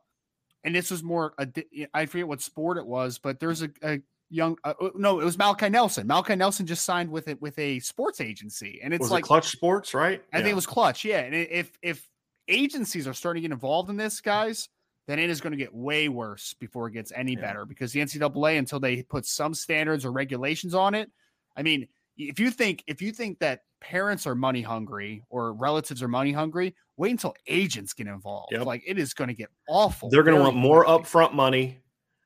And 0.63 0.73
this 0.73 0.89
was 0.89 1.03
more, 1.03 1.35
a, 1.37 1.47
I 1.93 2.07
forget 2.07 2.27
what 2.27 2.41
sport 2.41 2.79
it 2.79 2.87
was, 2.87 3.19
but 3.19 3.39
there's 3.39 3.61
a, 3.61 3.69
a 3.83 3.99
young 4.35 4.57
uh, 4.63 4.73
uh, 4.81 4.89
no 4.95 5.19
it 5.19 5.25
was 5.25 5.37
malachi 5.37 5.69
nelson 5.69 6.05
malachi 6.05 6.35
nelson 6.35 6.65
just 6.65 6.83
signed 6.83 7.09
with 7.09 7.27
it 7.27 7.41
with 7.41 7.57
a 7.57 7.79
sports 7.79 8.19
agency 8.19 8.79
and 8.83 8.93
it's 8.93 9.01
was 9.01 9.11
like 9.11 9.23
it 9.23 9.27
clutch 9.27 9.47
sports 9.47 9.93
right 9.93 10.21
i 10.33 10.37
yeah. 10.37 10.43
think 10.43 10.51
it 10.51 10.55
was 10.55 10.65
clutch 10.67 11.05
yeah 11.05 11.19
and 11.19 11.33
if 11.33 11.71
if 11.81 12.07
agencies 12.47 13.07
are 13.07 13.13
starting 13.13 13.41
to 13.41 13.47
get 13.47 13.53
involved 13.53 13.89
in 13.89 13.97
this 13.97 14.21
guys 14.21 14.69
then 15.07 15.19
it 15.19 15.29
is 15.29 15.39
going 15.39 15.51
to 15.51 15.57
get 15.57 15.73
way 15.73 16.09
worse 16.09 16.53
before 16.59 16.87
it 16.87 16.91
gets 16.91 17.11
any 17.15 17.33
yeah. 17.33 17.41
better 17.41 17.65
because 17.65 17.91
the 17.93 17.99
ncaa 17.99 18.57
until 18.57 18.79
they 18.79 19.01
put 19.03 19.25
some 19.25 19.53
standards 19.53 20.05
or 20.05 20.11
regulations 20.11 20.75
on 20.75 20.93
it 20.93 21.09
i 21.55 21.63
mean 21.63 21.87
if 22.17 22.39
you 22.39 22.51
think 22.51 22.83
if 22.87 23.01
you 23.01 23.11
think 23.11 23.39
that 23.39 23.61
parents 23.81 24.25
are 24.25 24.35
money 24.35 24.61
hungry 24.61 25.23
or 25.29 25.53
relatives 25.53 26.01
are 26.03 26.07
money 26.07 26.31
hungry 26.31 26.75
wait 26.97 27.11
until 27.11 27.35
agents 27.47 27.93
get 27.93 28.07
involved 28.07 28.51
yep. 28.51 28.65
like 28.65 28.83
it 28.85 28.97
is 28.97 29.13
going 29.13 29.27
to 29.27 29.33
get 29.33 29.49
awful 29.69 30.09
they're 30.09 30.23
going 30.23 30.35
to 30.35 30.41
want 30.41 30.55
more 30.55 30.85
upfront 30.85 31.33
money 31.33 31.79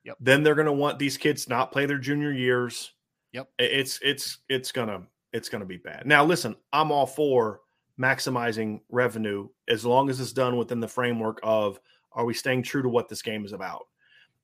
Yep. 0.10 0.18
Then 0.22 0.42
they're 0.42 0.56
going 0.56 0.66
to 0.66 0.74
want 0.74 0.98
these 0.98 1.18
kids 1.18 1.48
not 1.48 1.72
play 1.72 1.86
their 1.86 2.00
junior 2.00 2.32
years. 2.32 2.94
Yep. 3.34 3.48
It's 3.60 4.00
it's 4.02 4.40
it's 4.50 4.72
gonna 4.72 5.04
it's 5.34 5.50
gonna 5.50 5.66
be 5.66 5.78
bad. 5.78 6.08
Now, 6.08 6.26
listen, 6.26 6.56
I'm 6.74 6.92
all 6.92 7.06
for 7.06 7.62
maximizing 8.02 8.82
revenue 8.90 9.50
as 9.68 9.86
long 9.86 10.10
as 10.10 10.20
it's 10.20 10.34
done 10.34 10.58
within 10.58 10.80
the 10.80 10.88
framework 10.88 11.40
of 11.44 11.80
are 12.14 12.26
we 12.26 12.34
staying 12.34 12.64
true 12.64 12.82
to 12.82 12.90
what 12.90 13.08
this 13.08 13.22
game 13.22 13.46
is 13.46 13.54
about. 13.54 13.86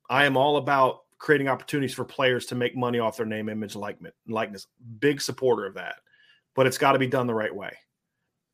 I 0.08 0.25
am 0.25 0.38
all 0.38 0.58
about 0.58 0.99
creating 1.17 1.47
opportunities 1.47 1.95
for 1.95 2.06
players 2.06 2.45
to 2.47 2.56
make 2.56 2.75
money 2.75 2.99
off 2.99 3.17
their 3.17 3.25
name, 3.25 3.49
image, 3.49 3.75
likeness. 3.75 4.67
Big 4.99 5.19
supporter 5.19 5.65
of 5.65 5.73
that, 5.73 5.95
but 6.54 6.67
it's 6.67 6.78
got 6.78 6.91
to 6.91 6.99
be 6.99 7.08
done 7.08 7.25
the 7.25 7.34
right 7.34 7.56
way. 7.56 7.71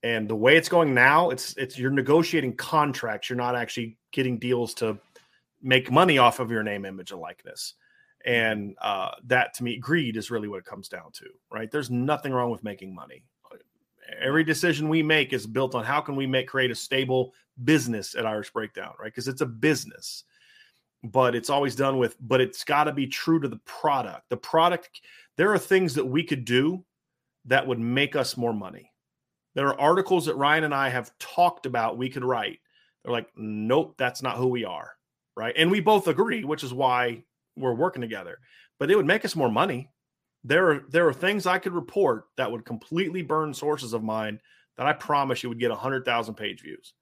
And 0.02 0.30
the 0.30 0.36
way 0.36 0.56
it's 0.56 0.70
going 0.70 0.94
now, 0.94 1.30
it's 1.30 1.58
it's 1.58 1.78
you're 1.78 1.92
negotiating 1.92 2.56
contracts. 2.56 3.30
You're 3.30 3.36
not 3.36 3.58
actually 3.58 3.98
getting 4.14 4.40
deals 4.40 4.74
to 4.76 4.98
make 5.62 5.92
money 5.92 6.18
off 6.18 6.40
of 6.40 6.52
your 6.52 6.64
name, 6.64 6.86
image, 6.86 7.12
and 7.12 7.22
likeness. 7.22 7.76
And 8.26 8.76
uh, 8.82 9.12
that 9.26 9.54
to 9.56 9.64
me, 9.64 9.78
greed 9.78 10.18
is 10.18 10.32
really 10.32 10.48
what 10.48 10.60
it 10.60 10.66
comes 10.66 10.88
down 10.88 11.12
to, 11.14 11.26
right? 11.52 11.72
There's 11.72 11.90
nothing 11.90 12.34
wrong 12.34 12.52
with 12.52 12.64
making 12.64 12.94
money. 12.94 13.24
Every 14.22 14.44
decision 14.44 14.90
we 14.90 15.02
make 15.02 15.34
is 15.34 15.48
built 15.48 15.74
on 15.74 15.84
how 15.84 16.02
can 16.02 16.16
we 16.16 16.28
make 16.28 16.48
create 16.48 16.72
a 16.72 16.76
stable 16.76 17.34
business 17.64 18.14
at 18.14 18.26
Irish 18.26 18.52
Breakdown, 18.52 18.94
right? 19.00 19.06
Because 19.06 19.28
it's 19.28 19.42
a 19.42 19.46
business, 19.46 20.26
but 21.04 21.34
it's 21.34 21.50
always 21.50 21.76
done 21.76 21.98
with, 21.98 22.18
but 22.20 22.42
it's 22.42 22.64
got 22.64 22.84
to 22.86 22.92
be 22.92 23.08
true 23.08 23.40
to 23.40 23.48
the 23.48 23.60
product. 23.66 24.30
The 24.30 24.38
product, 24.38 25.02
there 25.38 25.52
are 25.54 25.58
things 25.58 25.96
that 25.96 26.06
we 26.06 26.24
could 26.24 26.46
do 26.46 26.84
that 27.46 27.66
would 27.66 27.80
make 27.80 28.16
us 28.16 28.38
more 28.38 28.54
money. 28.54 28.92
There 29.56 29.68
are 29.68 29.80
articles 29.80 30.26
that 30.26 30.36
Ryan 30.36 30.66
and 30.66 30.76
I 30.76 30.90
have 30.90 31.18
talked 31.18 31.66
about 31.66 31.98
we 31.98 32.10
could 32.10 32.24
write. 32.24 32.60
They're 33.04 33.14
like, 33.14 33.30
nope, 33.36 33.96
that's 33.98 34.22
not 34.22 34.38
who 34.38 34.48
we 34.48 34.66
are 34.66 34.92
right? 35.42 35.56
And 35.58 35.72
we 35.72 35.80
both 35.80 36.08
agree, 36.08 36.44
which 36.44 36.64
is 36.64 36.72
why 36.72 37.24
we're 37.58 37.74
working 37.74 38.02
together. 38.02 38.38
But 38.80 38.92
it 38.92 38.96
would 38.96 39.08
make 39.08 39.26
us 39.26 39.36
more 39.36 39.50
money. 39.50 39.90
There 40.44 40.70
are 40.70 40.84
there 40.90 41.08
are 41.08 41.14
things 41.14 41.48
I 41.48 41.58
could 41.58 41.74
report 41.74 42.26
that 42.38 42.52
would 42.52 42.64
completely 42.64 43.24
burn 43.24 43.52
sources 43.52 43.94
of 43.94 44.04
mine 44.04 44.40
that 44.78 44.86
I 44.86 44.94
promise 44.94 45.42
you 45.42 45.50
would 45.50 45.60
get 45.60 45.72
hundred 45.72 46.06
thousand 46.06 46.36
page 46.36 46.62
views, 46.62 46.94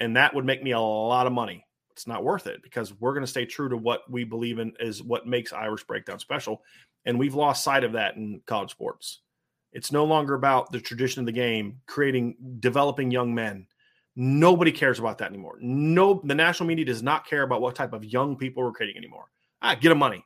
and 0.00 0.16
that 0.16 0.34
would 0.34 0.46
make 0.46 0.62
me 0.62 0.70
a 0.70 0.80
lot 0.80 1.26
of 1.26 1.34
money. 1.34 1.66
It's 1.90 2.06
not 2.06 2.24
worth 2.24 2.46
it 2.46 2.62
because 2.62 2.98
we're 2.98 3.12
going 3.12 3.24
to 3.24 3.30
stay 3.30 3.44
true 3.44 3.68
to 3.68 3.76
what 3.76 4.10
we 4.10 4.24
believe 4.24 4.58
in 4.58 4.72
is 4.80 5.02
what 5.02 5.26
makes 5.26 5.52
Irish 5.52 5.84
Breakdown 5.84 6.18
special, 6.18 6.62
and 7.04 7.18
we've 7.18 7.34
lost 7.34 7.62
sight 7.62 7.84
of 7.84 7.92
that 7.92 8.16
in 8.16 8.40
college 8.46 8.70
sports. 8.70 9.20
It's 9.72 9.92
no 9.92 10.04
longer 10.04 10.34
about 10.34 10.72
the 10.72 10.80
tradition 10.80 11.20
of 11.20 11.26
the 11.26 11.32
game, 11.32 11.80
creating, 11.86 12.36
developing 12.60 13.10
young 13.10 13.34
men. 13.34 13.66
Nobody 14.16 14.70
cares 14.70 14.98
about 14.98 15.18
that 15.18 15.30
anymore. 15.30 15.56
No, 15.60 16.20
the 16.24 16.34
national 16.34 16.68
media 16.68 16.84
does 16.84 17.02
not 17.02 17.26
care 17.26 17.42
about 17.42 17.60
what 17.60 17.74
type 17.74 17.92
of 17.92 18.04
young 18.04 18.36
people 18.36 18.62
we're 18.62 18.72
creating 18.72 18.96
anymore. 18.96 19.26
Ah, 19.60 19.74
get 19.74 19.88
them 19.88 19.98
money. 19.98 20.24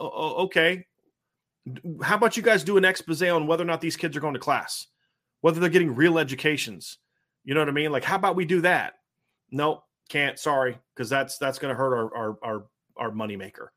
Uh, 0.00 0.34
okay. 0.42 0.86
How 2.02 2.16
about 2.16 2.36
you 2.36 2.42
guys 2.42 2.64
do 2.64 2.78
an 2.78 2.84
expose 2.84 3.22
on 3.22 3.46
whether 3.46 3.62
or 3.62 3.66
not 3.66 3.82
these 3.82 3.96
kids 3.96 4.16
are 4.16 4.20
going 4.20 4.34
to 4.34 4.40
class, 4.40 4.86
whether 5.42 5.60
they're 5.60 5.68
getting 5.68 5.94
real 5.94 6.18
educations? 6.18 6.98
You 7.44 7.54
know 7.54 7.60
what 7.60 7.68
I 7.68 7.72
mean? 7.72 7.92
Like, 7.92 8.04
how 8.04 8.16
about 8.16 8.36
we 8.36 8.46
do 8.46 8.62
that? 8.62 8.94
Nope, 9.50 9.82
can't. 10.08 10.38
Sorry, 10.38 10.78
because 10.94 11.10
that's 11.10 11.36
that's 11.36 11.58
going 11.58 11.74
to 11.74 11.78
hurt 11.78 11.94
our 11.94 12.16
our 12.16 12.38
our 12.42 12.66
our 12.96 13.10
moneymaker, 13.10 13.68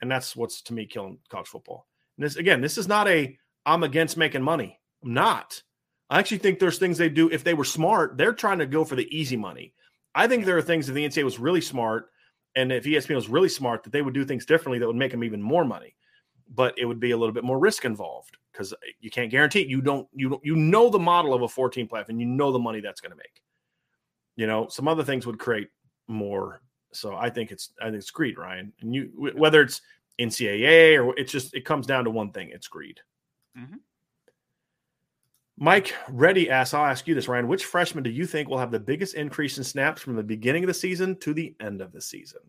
and 0.00 0.10
that's 0.10 0.34
what's 0.36 0.62
to 0.62 0.74
me 0.74 0.86
killing 0.86 1.18
college 1.28 1.48
football. 1.48 1.86
And 2.16 2.24
this 2.24 2.36
again, 2.36 2.60
this 2.60 2.78
is 2.78 2.88
not 2.88 3.08
a 3.08 3.36
I'm 3.66 3.82
against 3.82 4.16
making 4.16 4.42
money. 4.42 4.78
I'm 5.02 5.12
not. 5.12 5.62
I 6.10 6.18
actually 6.18 6.38
think 6.38 6.58
there's 6.58 6.78
things 6.78 6.98
they 6.98 7.08
do 7.08 7.28
if 7.30 7.44
they 7.44 7.54
were 7.54 7.64
smart, 7.64 8.16
they're 8.16 8.32
trying 8.32 8.58
to 8.58 8.66
go 8.66 8.84
for 8.84 8.96
the 8.96 9.14
easy 9.16 9.36
money. 9.36 9.74
I 10.14 10.26
think 10.26 10.44
there 10.44 10.56
are 10.56 10.62
things 10.62 10.88
if 10.88 10.94
the 10.94 11.06
NCAA 11.06 11.24
was 11.24 11.38
really 11.38 11.60
smart 11.60 12.10
and 12.56 12.72
if 12.72 12.84
ESPN 12.84 13.14
was 13.14 13.28
really 13.28 13.48
smart 13.48 13.84
that 13.84 13.92
they 13.92 14.02
would 14.02 14.14
do 14.14 14.24
things 14.24 14.46
differently 14.46 14.78
that 14.78 14.86
would 14.86 14.96
make 14.96 15.12
them 15.12 15.22
even 15.22 15.42
more 15.42 15.64
money. 15.64 15.94
But 16.52 16.78
it 16.78 16.86
would 16.86 16.98
be 16.98 17.10
a 17.10 17.16
little 17.16 17.34
bit 17.34 17.44
more 17.44 17.58
risk 17.58 17.84
involved 17.84 18.38
because 18.52 18.72
you 19.00 19.10
can't 19.10 19.30
guarantee 19.30 19.60
it. 19.60 19.68
you 19.68 19.82
don't 19.82 20.08
you 20.14 20.30
don't 20.30 20.44
you 20.44 20.56
know 20.56 20.88
the 20.88 20.98
model 20.98 21.34
of 21.34 21.42
a 21.42 21.48
14 21.48 21.86
platform 21.86 22.14
and 22.14 22.20
you 22.20 22.26
know 22.26 22.50
the 22.50 22.58
money 22.58 22.80
that's 22.80 23.00
going 23.00 23.12
to 23.12 23.16
make. 23.16 23.42
You 24.36 24.46
know, 24.46 24.66
some 24.68 24.88
other 24.88 25.04
things 25.04 25.26
would 25.26 25.38
create 25.38 25.68
more. 26.06 26.62
So 26.92 27.14
I 27.14 27.28
think 27.28 27.52
it's 27.52 27.70
I 27.80 27.86
think 27.86 27.96
it's 27.96 28.10
greed, 28.10 28.38
Ryan. 28.38 28.72
And 28.80 28.94
you 28.94 29.10
whether 29.36 29.60
it's 29.60 29.82
NCAA 30.18 31.04
or 31.04 31.16
it's 31.18 31.30
just 31.30 31.54
it 31.54 31.66
comes 31.66 31.86
down 31.86 32.04
to 32.04 32.10
one 32.10 32.32
thing: 32.32 32.48
it's 32.50 32.66
greed. 32.66 32.98
Mm-hmm. 33.58 33.76
Mike 35.60 35.94
Reddy 36.08 36.50
asks, 36.50 36.72
I'll 36.72 36.84
ask 36.84 37.08
you 37.08 37.14
this, 37.14 37.26
Ryan. 37.26 37.48
Which 37.48 37.64
freshman 37.64 38.04
do 38.04 38.10
you 38.10 38.26
think 38.26 38.48
will 38.48 38.58
have 38.58 38.70
the 38.70 38.78
biggest 38.78 39.14
increase 39.14 39.58
in 39.58 39.64
snaps 39.64 40.00
from 40.00 40.14
the 40.14 40.22
beginning 40.22 40.62
of 40.62 40.68
the 40.68 40.74
season 40.74 41.16
to 41.16 41.34
the 41.34 41.54
end 41.60 41.80
of 41.80 41.92
the 41.92 42.00
season? 42.00 42.40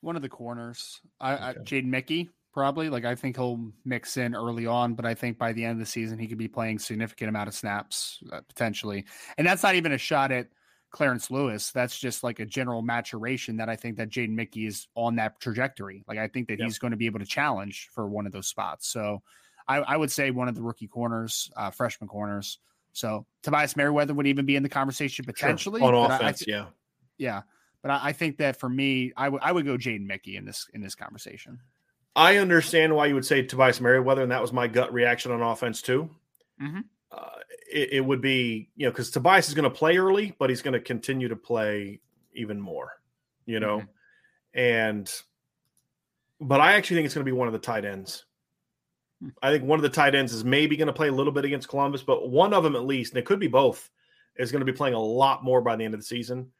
One 0.00 0.16
of 0.16 0.22
the 0.22 0.28
corners. 0.28 1.00
I, 1.20 1.34
okay. 1.34 1.44
I 1.44 1.54
Jaden 1.54 1.86
Mickey, 1.86 2.30
probably. 2.54 2.88
Like 2.88 3.04
I 3.04 3.14
think 3.14 3.36
he'll 3.36 3.72
mix 3.84 4.16
in 4.16 4.34
early 4.34 4.66
on, 4.66 4.94
but 4.94 5.04
I 5.04 5.14
think 5.14 5.36
by 5.36 5.52
the 5.52 5.64
end 5.64 5.72
of 5.72 5.78
the 5.78 5.90
season 5.90 6.18
he 6.18 6.28
could 6.28 6.38
be 6.38 6.48
playing 6.48 6.78
significant 6.78 7.28
amount 7.28 7.48
of 7.48 7.54
snaps 7.54 8.20
uh, 8.32 8.40
potentially. 8.48 9.04
And 9.36 9.46
that's 9.46 9.62
not 9.62 9.74
even 9.74 9.92
a 9.92 9.98
shot 9.98 10.30
at 10.30 10.46
Clarence 10.92 11.30
Lewis. 11.30 11.72
That's 11.72 11.98
just 11.98 12.22
like 12.22 12.38
a 12.38 12.46
general 12.46 12.82
maturation 12.82 13.56
that 13.56 13.68
I 13.68 13.76
think 13.76 13.96
that 13.96 14.10
Jaden 14.10 14.30
Mickey 14.30 14.66
is 14.66 14.86
on 14.94 15.16
that 15.16 15.40
trajectory. 15.40 16.04
Like 16.06 16.18
I 16.18 16.28
think 16.28 16.48
that 16.48 16.60
yep. 16.60 16.66
he's 16.66 16.78
going 16.78 16.92
to 16.92 16.96
be 16.96 17.06
able 17.06 17.18
to 17.18 17.26
challenge 17.26 17.88
for 17.92 18.08
one 18.08 18.26
of 18.26 18.32
those 18.32 18.46
spots. 18.46 18.88
So 18.88 19.22
I, 19.70 19.76
I 19.76 19.96
would 19.96 20.10
say 20.10 20.32
one 20.32 20.48
of 20.48 20.56
the 20.56 20.62
rookie 20.62 20.88
corners, 20.88 21.48
uh, 21.56 21.70
freshman 21.70 22.08
corners. 22.08 22.58
So 22.92 23.24
Tobias 23.42 23.76
Merriweather 23.76 24.12
would 24.14 24.26
even 24.26 24.44
be 24.44 24.56
in 24.56 24.64
the 24.64 24.68
conversation 24.68 25.24
potentially 25.24 25.80
sure. 25.80 25.94
on 25.94 26.10
offense. 26.10 26.42
I, 26.48 26.52
I, 26.52 26.56
yeah, 26.56 26.66
yeah. 27.18 27.42
But 27.80 27.92
I, 27.92 28.00
I, 28.08 28.12
think 28.12 28.38
that 28.38 28.58
for 28.58 28.68
me, 28.68 29.12
I 29.16 29.28
would 29.28 29.40
I 29.42 29.52
would 29.52 29.64
go 29.64 29.76
Jaden 29.76 30.06
Mickey 30.06 30.36
in 30.36 30.44
this 30.44 30.66
in 30.74 30.80
this 30.80 30.96
conversation. 30.96 31.60
I 32.16 32.38
understand 32.38 32.96
why 32.96 33.06
you 33.06 33.14
would 33.14 33.24
say 33.24 33.42
Tobias 33.42 33.80
Merriweather, 33.80 34.22
and 34.22 34.32
that 34.32 34.42
was 34.42 34.52
my 34.52 34.66
gut 34.66 34.92
reaction 34.92 35.30
on 35.30 35.40
offense 35.40 35.80
too. 35.80 36.10
Mm-hmm. 36.60 36.80
Uh, 37.12 37.38
it, 37.72 37.92
it 37.92 38.04
would 38.04 38.20
be 38.20 38.70
you 38.74 38.86
know 38.86 38.90
because 38.90 39.10
Tobias 39.10 39.46
is 39.46 39.54
going 39.54 39.70
to 39.70 39.70
play 39.70 39.98
early, 39.98 40.34
but 40.36 40.50
he's 40.50 40.62
going 40.62 40.74
to 40.74 40.80
continue 40.80 41.28
to 41.28 41.36
play 41.36 42.00
even 42.34 42.60
more. 42.60 42.90
You 43.46 43.60
know, 43.60 43.78
mm-hmm. 43.78 44.58
and 44.58 45.22
but 46.40 46.60
I 46.60 46.72
actually 46.72 46.96
think 46.96 47.06
it's 47.06 47.14
going 47.14 47.24
to 47.24 47.32
be 47.32 47.36
one 47.36 47.46
of 47.46 47.52
the 47.52 47.60
tight 47.60 47.84
ends. 47.84 48.24
I 49.42 49.50
think 49.50 49.64
one 49.64 49.78
of 49.78 49.82
the 49.82 49.88
tight 49.88 50.14
ends 50.14 50.32
is 50.32 50.44
maybe 50.44 50.76
going 50.76 50.86
to 50.86 50.92
play 50.92 51.08
a 51.08 51.12
little 51.12 51.32
bit 51.32 51.44
against 51.44 51.68
Columbus, 51.68 52.02
but 52.02 52.30
one 52.30 52.54
of 52.54 52.64
them 52.64 52.74
at 52.74 52.84
least, 52.84 53.12
and 53.12 53.18
it 53.18 53.26
could 53.26 53.40
be 53.40 53.48
both, 53.48 53.90
is 54.36 54.50
going 54.50 54.60
to 54.60 54.72
be 54.72 54.76
playing 54.76 54.94
a 54.94 55.00
lot 55.00 55.44
more 55.44 55.60
by 55.60 55.76
the 55.76 55.84
end 55.84 55.94
of 55.94 56.00
the 56.00 56.06
season. 56.06 56.50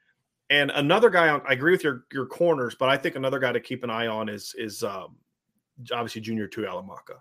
And 0.50 0.70
another 0.72 1.10
guy, 1.10 1.28
I 1.28 1.52
agree 1.52 1.72
with 1.72 1.84
your 1.84 2.04
your 2.12 2.26
corners, 2.26 2.74
but 2.74 2.88
I 2.88 2.96
think 2.96 3.14
another 3.14 3.38
guy 3.38 3.52
to 3.52 3.60
keep 3.60 3.84
an 3.84 3.90
eye 3.90 4.08
on 4.08 4.28
is 4.28 4.54
is 4.58 4.82
um, 4.82 5.16
obviously 5.92 6.20
Junior 6.20 6.48
Tuihalamaka 6.48 7.20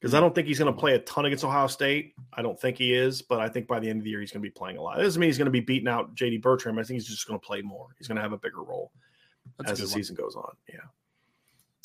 because 0.00 0.14
I 0.14 0.18
hmm. 0.18 0.24
don't 0.24 0.34
think 0.34 0.46
he's 0.46 0.58
going 0.58 0.72
to 0.72 0.78
play 0.78 0.94
a 0.94 0.98
ton 1.00 1.26
against 1.26 1.44
Ohio 1.44 1.66
State. 1.66 2.14
I 2.32 2.42
don't 2.42 2.60
think 2.60 2.78
he 2.78 2.94
is, 2.94 3.22
but 3.22 3.40
I 3.40 3.48
think 3.48 3.66
by 3.66 3.80
the 3.80 3.88
end 3.88 3.98
of 4.00 4.04
the 4.04 4.10
year 4.10 4.20
he's 4.20 4.30
going 4.30 4.42
to 4.42 4.46
be 4.46 4.52
playing 4.52 4.76
a 4.76 4.82
lot. 4.82 4.98
It 4.98 5.02
doesn't 5.02 5.20
mean 5.20 5.28
he's 5.28 5.38
going 5.38 5.46
to 5.46 5.52
be 5.52 5.60
beating 5.60 5.88
out 5.88 6.14
JD 6.14 6.42
Bertrand. 6.42 6.78
I 6.78 6.82
think 6.82 7.00
he's 7.00 7.06
just 7.08 7.26
going 7.26 7.38
to 7.38 7.46
play 7.46 7.62
more. 7.62 7.88
He's 7.98 8.08
going 8.08 8.16
to 8.16 8.22
have 8.22 8.32
a 8.32 8.38
bigger 8.38 8.62
role 8.62 8.92
That's 9.58 9.72
as 9.72 9.78
the 9.78 9.84
one. 9.84 9.92
season 9.94 10.16
goes 10.16 10.36
on. 10.36 10.52
Yeah. 10.68 10.80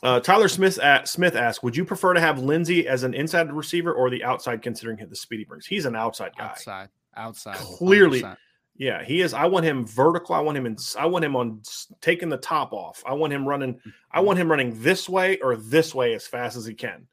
Uh, 0.05 0.19
Tyler 0.19 0.47
Smith 0.47 0.77
at, 0.77 1.07
Smith 1.07 1.35
asked, 1.35 1.63
"Would 1.63 1.75
you 1.75 1.83
prefer 1.83 2.13
to 2.13 2.21
have 2.21 2.37
Lenzy 2.37 2.87
as 2.87 3.01
an 3.01 3.15
inside 3.15 3.51
receiver 3.51 3.91
or 3.91 4.11
the 4.11 4.23
outside, 4.23 4.61
considering 4.61 4.97
the 4.97 5.15
speed 5.15 5.39
he 5.39 5.45
brings? 5.45 5.65
He's 5.65 5.85
an 5.85 5.95
outside 5.95 6.31
guy. 6.37 6.45
Outside, 6.45 6.89
outside. 7.17 7.55
Clearly, 7.55 8.21
100%. 8.21 8.37
yeah, 8.77 9.03
he 9.03 9.21
is. 9.21 9.33
I 9.33 9.45
want 9.45 9.65
him 9.65 9.83
vertical. 9.83 10.35
I 10.35 10.41
want 10.41 10.59
him 10.59 10.67
in. 10.67 10.77
I 10.95 11.07
want 11.07 11.25
him 11.25 11.35
on 11.35 11.63
taking 12.01 12.29
the 12.29 12.37
top 12.37 12.71
off. 12.71 13.01
I 13.03 13.13
want 13.15 13.33
him 13.33 13.47
running. 13.47 13.79
I 14.11 14.19
want 14.19 14.37
him 14.37 14.47
running 14.47 14.79
this 14.79 15.09
way 15.09 15.39
or 15.39 15.55
this 15.55 15.95
way 15.95 16.13
as 16.13 16.27
fast 16.27 16.55
as 16.55 16.67
he 16.67 16.75
can. 16.75 17.07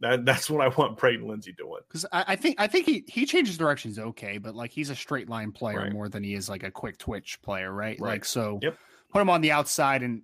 That, 0.00 0.24
that's 0.24 0.50
what 0.50 0.66
I 0.66 0.74
want 0.76 0.98
Braden 0.98 1.28
Lenzy 1.28 1.52
doing. 1.52 1.82
Because 1.86 2.04
I, 2.10 2.24
I, 2.26 2.34
think 2.34 2.56
I 2.58 2.66
think 2.66 2.86
he 2.86 3.04
he 3.06 3.24
changes 3.24 3.56
directions 3.56 4.00
okay, 4.00 4.38
but 4.38 4.56
like 4.56 4.72
he's 4.72 4.90
a 4.90 4.96
straight 4.96 5.28
line 5.28 5.52
player 5.52 5.78
right. 5.78 5.92
more 5.92 6.08
than 6.08 6.24
he 6.24 6.34
is 6.34 6.48
like 6.48 6.64
a 6.64 6.72
quick 6.72 6.98
twitch 6.98 7.40
player, 7.40 7.72
right? 7.72 8.00
right. 8.00 8.14
Like 8.14 8.24
so, 8.24 8.58
yep. 8.62 8.76
put 9.12 9.22
him 9.22 9.30
on 9.30 9.42
the 9.42 9.52
outside 9.52 10.02
and 10.02 10.22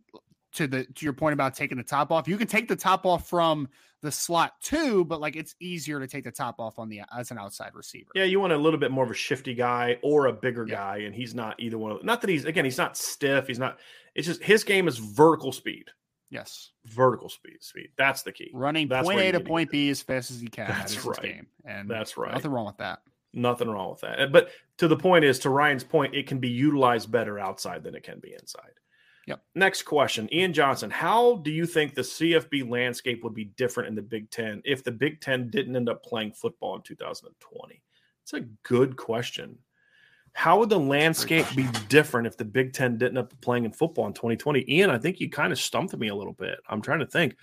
to 0.55 0.67
the 0.67 0.85
to 0.85 1.05
your 1.05 1.13
point 1.13 1.33
about 1.33 1.55
taking 1.55 1.79
the 1.79 1.85
top 1.85 2.11
off, 2.11 2.29
you 2.29 2.37
can 2.37 2.49
take 2.49 2.69
the 2.69 2.77
top 2.77 3.07
off 3.07 3.29
from 3.29 3.69
the 4.01 4.13
slot 4.13 4.53
too, 4.61 5.05
but 5.05 5.21
like 5.21 5.37
it's 5.37 5.55
easier 5.61 5.99
to 6.01 6.07
take 6.07 6.25
the 6.25 6.31
top 6.31 6.61
off 6.61 6.79
on 6.79 6.89
the 6.89 7.03
as 7.17 7.31
an 7.31 7.39
outside 7.39 7.75
receiver. 7.75 8.11
Yeah, 8.15 8.25
you 8.25 8.41
want 8.41 8.53
a 8.53 8.57
little 8.57 8.79
bit 8.79 8.91
more 8.91 9.05
of 9.05 9.11
a 9.11 9.15
shifty 9.15 9.55
guy 9.55 9.99
or 10.03 10.27
a 10.27 10.33
bigger 10.33 10.67
yeah. 10.67 10.75
guy, 10.77 10.97
and 10.99 11.15
he's 11.15 11.35
not 11.35 11.59
either 11.59 11.79
one. 11.79 11.93
Of, 11.93 12.05
not 12.05 12.21
that 12.21 12.31
he's 12.31 12.45
again, 12.45 12.65
he's 12.65 12.79
not 12.79 12.97
stiff. 12.97 13.47
He's 13.47 13.59
not. 13.59 13.79
It's 14.15 14.27
just 14.27 14.43
his 14.43 14.65
game 14.65 14.89
is 14.89 14.99
vertical 14.99 15.53
speed. 15.53 15.87
Yes, 16.31 16.71
vertical 16.85 17.29
speed. 17.29 17.57
Speed. 17.61 17.89
That's 17.97 18.23
the 18.23 18.33
key. 18.33 18.51
Running 18.53 18.89
That's 18.89 19.07
point 19.07 19.21
A 19.21 19.33
to 19.33 19.41
point 19.41 19.71
B 19.71 19.89
as 19.91 20.03
fast 20.03 20.31
as 20.31 20.41
he 20.41 20.49
can. 20.49 20.69
That's 20.69 20.95
that 20.95 21.05
right. 21.05 21.23
Game. 21.23 21.47
And 21.65 21.89
that's 21.89 22.17
right. 22.17 22.33
Nothing 22.33 22.51
wrong 22.51 22.67
with 22.67 22.79
that. 22.79 23.01
Nothing 23.33 23.69
wrong 23.69 23.91
with 23.91 24.01
that. 24.01 24.33
But 24.33 24.51
to 24.79 24.89
the 24.89 24.97
point 24.97 25.25
is, 25.25 25.39
to 25.41 25.51
Ryan's 25.51 25.85
point, 25.85 26.15
it 26.15 26.27
can 26.27 26.39
be 26.39 26.49
utilized 26.49 27.11
better 27.11 27.39
outside 27.39 27.83
than 27.83 27.95
it 27.95 28.03
can 28.03 28.21
be 28.21 28.33
inside. 28.33 28.73
Yep. 29.29 29.43
Next 29.55 29.83
question, 29.83 30.33
Ian 30.33 30.55
Johnson. 30.55 30.91
How 30.91 31.37
do 31.37 31.51
you 31.51 31.67
think 31.67 31.95
the 31.95 32.01
CFB 32.01 32.71
landscape 32.71 33.23
would 33.23 33.35
be 33.35 33.45
different 33.45 33.91
in 33.91 33.95
the 33.95 34.01
Big 34.01 34.31
Ten 34.31 34.63
if 34.65 34.83
the 34.83 34.91
Big 34.91 35.21
Ten 35.21 35.51
didn't 35.51 35.77
end 35.77 35.91
up 35.91 36.03
playing 36.03 36.33
football 36.33 36.77
in 36.77 36.83
2020? 36.83 37.83
It's 38.23 38.33
a 38.33 38.41
good 38.63 38.97
question. 38.97 39.59
How 40.33 40.59
would 40.59 40.71
the 40.71 40.79
landscape 40.79 41.45
be 41.55 41.67
different 41.89 42.27
if 42.27 42.39
the 42.39 42.45
Big 42.47 42.73
Ten 42.73 42.97
didn't 42.97 43.19
end 43.19 43.27
up 43.27 43.41
playing 43.43 43.67
in 43.67 43.73
football 43.73 44.07
in 44.07 44.15
2020? 44.15 44.65
Ian, 44.67 44.89
I 44.89 44.97
think 44.97 45.21
you 45.21 45.29
kind 45.29 45.53
of 45.53 45.59
stumped 45.59 45.95
me 45.95 46.09
a 46.09 46.15
little 46.15 46.33
bit. 46.33 46.59
I'm 46.67 46.81
trying 46.81 47.01
to 47.01 47.07
think. 47.07 47.37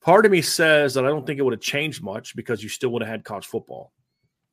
Part 0.00 0.26
of 0.26 0.30
me 0.30 0.42
says 0.42 0.94
that 0.94 1.04
I 1.04 1.08
don't 1.08 1.26
think 1.26 1.40
it 1.40 1.42
would 1.42 1.54
have 1.54 1.60
changed 1.60 2.04
much 2.04 2.36
because 2.36 2.62
you 2.62 2.68
still 2.68 2.90
would 2.90 3.02
have 3.02 3.10
had 3.10 3.24
college 3.24 3.46
football. 3.46 3.90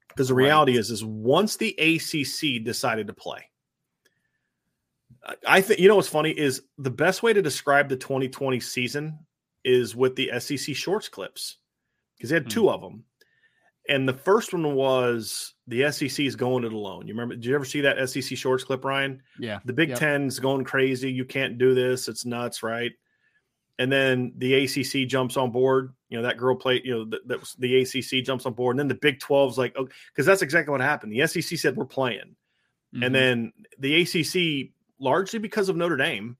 Because 0.07 0.29
the 0.29 0.33
reality 0.33 0.71
right. 0.71 0.79
is, 0.79 0.89
is 0.89 1.05
once 1.05 1.55
the 1.57 1.75
ACC 1.77 2.63
decided 2.63 3.05
to 3.07 3.13
play, 3.13 3.50
I 5.47 5.61
think 5.61 5.79
you 5.79 5.87
know 5.87 5.95
what's 5.95 6.07
funny 6.07 6.31
is 6.31 6.63
the 6.77 6.89
best 6.89 7.21
way 7.21 7.33
to 7.33 7.41
describe 7.41 7.89
the 7.89 7.95
2020 7.95 8.59
season 8.59 9.19
is 9.63 9.95
with 9.95 10.15
the 10.15 10.31
SEC 10.39 10.75
shorts 10.75 11.07
clips 11.07 11.57
because 12.17 12.29
they 12.29 12.35
had 12.35 12.49
two 12.49 12.63
mm. 12.63 12.73
of 12.73 12.81
them, 12.81 13.03
and 13.87 14.07
the 14.07 14.13
first 14.13 14.53
one 14.53 14.73
was 14.73 15.53
the 15.67 15.91
SEC 15.91 16.25
is 16.25 16.35
going 16.35 16.63
it 16.63 16.73
alone. 16.73 17.07
You 17.07 17.13
remember? 17.13 17.35
Did 17.35 17.45
you 17.45 17.55
ever 17.55 17.65
see 17.65 17.81
that 17.81 18.09
SEC 18.09 18.37
shorts 18.37 18.63
clip, 18.63 18.83
Ryan? 18.83 19.21
Yeah. 19.39 19.59
The 19.65 19.73
Big 19.73 19.89
yep. 19.89 19.99
Ten's 19.99 20.39
going 20.39 20.63
crazy. 20.63 21.11
You 21.11 21.25
can't 21.25 21.57
do 21.57 21.75
this. 21.75 22.07
It's 22.07 22.25
nuts, 22.25 22.63
right? 22.63 22.91
And 23.77 23.91
then 23.91 24.33
the 24.37 24.53
ACC 24.53 25.07
jumps 25.07 25.37
on 25.37 25.51
board. 25.51 25.93
You 26.09 26.17
know 26.17 26.23
that 26.23 26.37
girl 26.37 26.55
played. 26.55 26.83
You 26.83 26.93
know 26.95 27.05
that, 27.05 27.27
that 27.27 27.39
was 27.39 27.55
the 27.59 27.81
ACC 27.81 28.23
jumps 28.23 28.45
on 28.45 28.53
board, 28.53 28.75
and 28.75 28.79
then 28.79 28.87
the 28.87 28.95
Big 28.95 29.19
12's 29.19 29.57
like, 29.57 29.73
because 29.73 29.89
oh, 30.19 30.23
that's 30.23 30.41
exactly 30.41 30.71
what 30.71 30.81
happened. 30.81 31.11
The 31.11 31.25
SEC 31.27 31.57
said 31.57 31.75
we're 31.75 31.85
playing, 31.85 32.35
mm-hmm. 32.93 33.03
and 33.03 33.15
then 33.15 33.53
the 33.79 34.01
ACC 34.01 34.71
largely 35.01 35.39
because 35.39 35.67
of 35.67 35.75
Notre 35.75 35.97
Dame, 35.97 36.37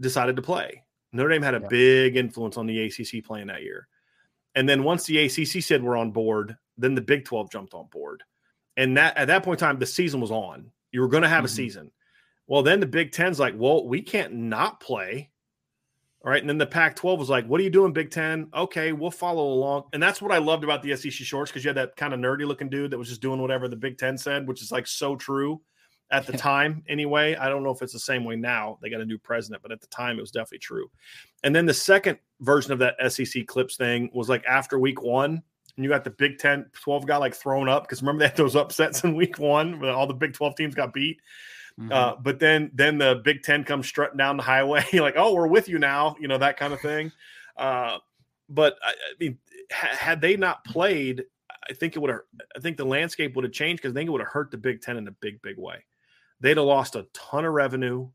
decided 0.00 0.36
to 0.36 0.42
play. 0.42 0.82
Notre 1.12 1.30
Dame 1.30 1.42
had 1.42 1.54
a 1.54 1.60
yeah. 1.60 1.68
big 1.68 2.16
influence 2.16 2.56
on 2.56 2.66
the 2.66 2.84
ACC 2.84 3.24
playing 3.24 3.48
that 3.48 3.62
year. 3.62 3.88
And 4.54 4.68
then 4.68 4.84
once 4.84 5.04
the 5.04 5.18
ACC 5.18 5.62
said 5.62 5.82
we're 5.82 5.96
on 5.96 6.10
board, 6.10 6.56
then 6.76 6.94
the 6.94 7.00
Big 7.00 7.24
12 7.24 7.50
jumped 7.50 7.74
on 7.74 7.86
board. 7.86 8.22
And 8.76 8.96
that 8.96 9.16
at 9.16 9.26
that 9.26 9.42
point 9.42 9.60
in 9.60 9.66
time, 9.66 9.78
the 9.78 9.86
season 9.86 10.20
was 10.20 10.30
on. 10.30 10.70
You 10.92 11.00
were 11.00 11.08
going 11.08 11.22
to 11.22 11.28
have 11.28 11.38
mm-hmm. 11.38 11.46
a 11.46 11.48
season. 11.48 11.90
Well, 12.46 12.62
then 12.62 12.80
the 12.80 12.86
Big 12.86 13.12
10's 13.12 13.38
like, 13.38 13.54
well, 13.56 13.86
we 13.86 14.00
can't 14.00 14.32
not 14.32 14.80
play. 14.80 15.30
All 16.24 16.30
right. 16.30 16.40
And 16.40 16.48
then 16.48 16.58
the 16.58 16.66
Pac 16.66 16.96
12 16.96 17.18
was 17.18 17.28
like, 17.28 17.46
what 17.46 17.60
are 17.60 17.64
you 17.64 17.70
doing, 17.70 17.92
Big 17.92 18.10
10? 18.10 18.50
Okay, 18.54 18.92
we'll 18.92 19.10
follow 19.10 19.52
along. 19.52 19.84
And 19.92 20.02
that's 20.02 20.20
what 20.20 20.32
I 20.32 20.38
loved 20.38 20.64
about 20.64 20.82
the 20.82 20.96
SEC 20.96 21.12
shorts 21.12 21.50
because 21.50 21.64
you 21.64 21.68
had 21.68 21.76
that 21.76 21.96
kind 21.96 22.12
of 22.12 22.20
nerdy 22.20 22.46
looking 22.46 22.68
dude 22.68 22.90
that 22.90 22.98
was 22.98 23.08
just 23.08 23.22
doing 23.22 23.40
whatever 23.40 23.68
the 23.68 23.76
Big 23.76 23.98
10 23.98 24.18
said, 24.18 24.48
which 24.48 24.62
is 24.62 24.72
like 24.72 24.86
so 24.86 25.14
true 25.14 25.60
at 26.10 26.26
the 26.26 26.32
time 26.32 26.82
anyway. 26.88 27.34
I 27.36 27.48
don't 27.48 27.62
know 27.62 27.70
if 27.70 27.82
it's 27.82 27.92
the 27.92 27.98
same 27.98 28.24
way 28.24 28.36
now. 28.36 28.78
They 28.80 28.90
got 28.90 29.00
a 29.00 29.06
new 29.06 29.18
president, 29.18 29.62
but 29.62 29.72
at 29.72 29.80
the 29.80 29.86
time 29.88 30.18
it 30.18 30.20
was 30.22 30.30
definitely 30.30 30.58
true. 30.58 30.90
And 31.44 31.54
then 31.54 31.66
the 31.66 31.74
second 31.74 32.18
version 32.40 32.72
of 32.72 32.78
that 32.78 32.96
SEC 33.12 33.46
clips 33.46 33.76
thing 33.76 34.10
was 34.12 34.28
like 34.28 34.44
after 34.46 34.78
week 34.78 35.02
one, 35.02 35.42
and 35.76 35.84
you 35.84 35.90
got 35.90 36.04
the 36.04 36.10
Big 36.10 36.38
10, 36.38 36.66
12 36.72 37.06
got 37.06 37.20
like 37.20 37.34
thrown 37.34 37.68
up 37.68 37.84
because 37.84 38.02
remember 38.02 38.20
they 38.20 38.28
had 38.28 38.36
those 38.36 38.56
upsets 38.56 39.04
in 39.04 39.14
week 39.16 39.38
one 39.38 39.80
where 39.80 39.92
all 39.92 40.06
the 40.06 40.14
Big 40.14 40.32
12 40.32 40.56
teams 40.56 40.74
got 40.74 40.92
beat. 40.92 41.20
Mm-hmm. 41.78 41.92
Uh, 41.92 42.16
but 42.16 42.40
then 42.40 42.70
then 42.74 42.98
the 42.98 43.20
Big 43.24 43.42
Ten 43.42 43.62
comes 43.62 43.86
strutting 43.86 44.16
down 44.16 44.36
the 44.36 44.42
highway, 44.42 44.84
like, 44.94 45.14
oh, 45.16 45.34
we're 45.34 45.46
with 45.46 45.68
you 45.68 45.78
now, 45.78 46.16
you 46.20 46.26
know, 46.26 46.38
that 46.38 46.56
kind 46.56 46.72
of 46.72 46.80
thing. 46.80 47.12
Uh, 47.56 47.98
but 48.48 48.76
I, 48.82 48.90
I 48.90 49.14
mean, 49.20 49.38
ha- 49.70 49.96
had 49.96 50.20
they 50.20 50.36
not 50.36 50.64
played, 50.64 51.24
I 51.70 51.74
think 51.74 51.94
it 51.94 52.00
would 52.00 52.10
have. 52.10 52.20
I 52.56 52.60
think 52.60 52.78
the 52.78 52.84
landscape 52.84 53.36
would 53.36 53.44
have 53.44 53.52
changed 53.52 53.82
because 53.82 53.92
I 53.92 53.94
think 53.94 54.08
it 54.08 54.10
would 54.10 54.20
have 54.20 54.30
hurt 54.30 54.50
the 54.50 54.56
Big 54.56 54.80
Ten 54.80 54.96
in 54.96 55.06
a 55.06 55.12
big, 55.12 55.40
big 55.42 55.56
way 55.56 55.84
they'd 56.40 56.56
have 56.56 56.66
lost 56.66 56.96
a 56.96 57.06
ton 57.12 57.44
of 57.44 57.52
revenue. 57.52 58.08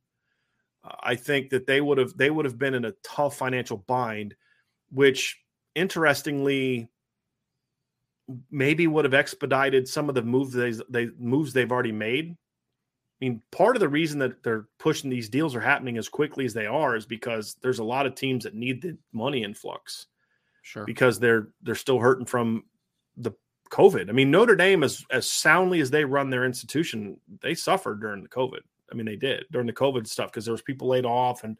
Uh, 0.84 0.96
I 1.02 1.16
think 1.16 1.50
that 1.50 1.68
they 1.68 1.82
would 1.82 1.98
have 1.98 2.16
they 2.18 2.30
would 2.30 2.46
have 2.46 2.58
been 2.58 2.74
in 2.74 2.86
a 2.86 2.94
tough 3.04 3.38
financial 3.38 3.78
bind, 3.78 4.36
which 4.92 5.40
interestingly 5.76 6.90
maybe 8.50 8.88
would 8.88 9.06
have 9.06 9.14
expedited 9.14 9.88
some 9.88 10.10
of 10.10 10.16
the 10.16 10.22
moves 10.22 10.54
they, 10.54 10.74
they 10.90 11.10
moves 11.18 11.54
they've 11.54 11.72
already 11.72 11.92
made. 11.92 12.32
I 12.32 13.26
mean, 13.26 13.42
part 13.52 13.76
of 13.76 13.80
the 13.80 13.90
reason 13.90 14.20
that 14.20 14.44
they're 14.44 14.68
pushing 14.80 15.10
these 15.10 15.30
deals 15.30 15.56
are 15.56 15.62
happening 15.62 15.98
as 15.98 16.10
quickly 16.10 16.46
as 16.46 16.54
they 16.54 16.66
are 16.66 16.96
is 16.96 17.06
because 17.06 17.56
there's 17.62 17.80
a 17.80 17.84
lot 17.84 18.06
of 18.06 18.16
teams 18.16 18.44
that 18.44 18.56
need 18.56 18.82
the 18.82 18.98
money 19.14 19.44
influx. 19.44 20.08
Sure. 20.62 20.86
Because 20.86 21.20
they're 21.20 21.50
they're 21.62 21.76
still 21.76 22.00
hurting 22.00 22.26
from 22.26 22.64
the 23.18 23.32
COVID. 23.74 24.08
I 24.08 24.12
mean, 24.12 24.30
Notre 24.30 24.56
Dame, 24.56 24.84
as 24.84 25.04
as 25.10 25.28
soundly 25.28 25.82
as 25.82 25.90
they 25.90 26.06
run 26.06 26.30
their 26.30 26.46
institution, 26.46 27.18
they 27.42 27.56
suffered 27.56 28.00
during 28.00 28.22
the 28.22 28.30
COVID. 28.30 28.60
I 28.92 28.96
mean, 28.96 29.08
they 29.08 29.16
did 29.16 29.46
during 29.52 29.66
the 29.66 29.74
COVID 29.74 30.06
stuff 30.06 30.32
because 30.32 30.46
there 30.46 30.52
was 30.52 30.62
people 30.62 30.88
laid 30.88 31.06
off 31.06 31.44
and 31.44 31.58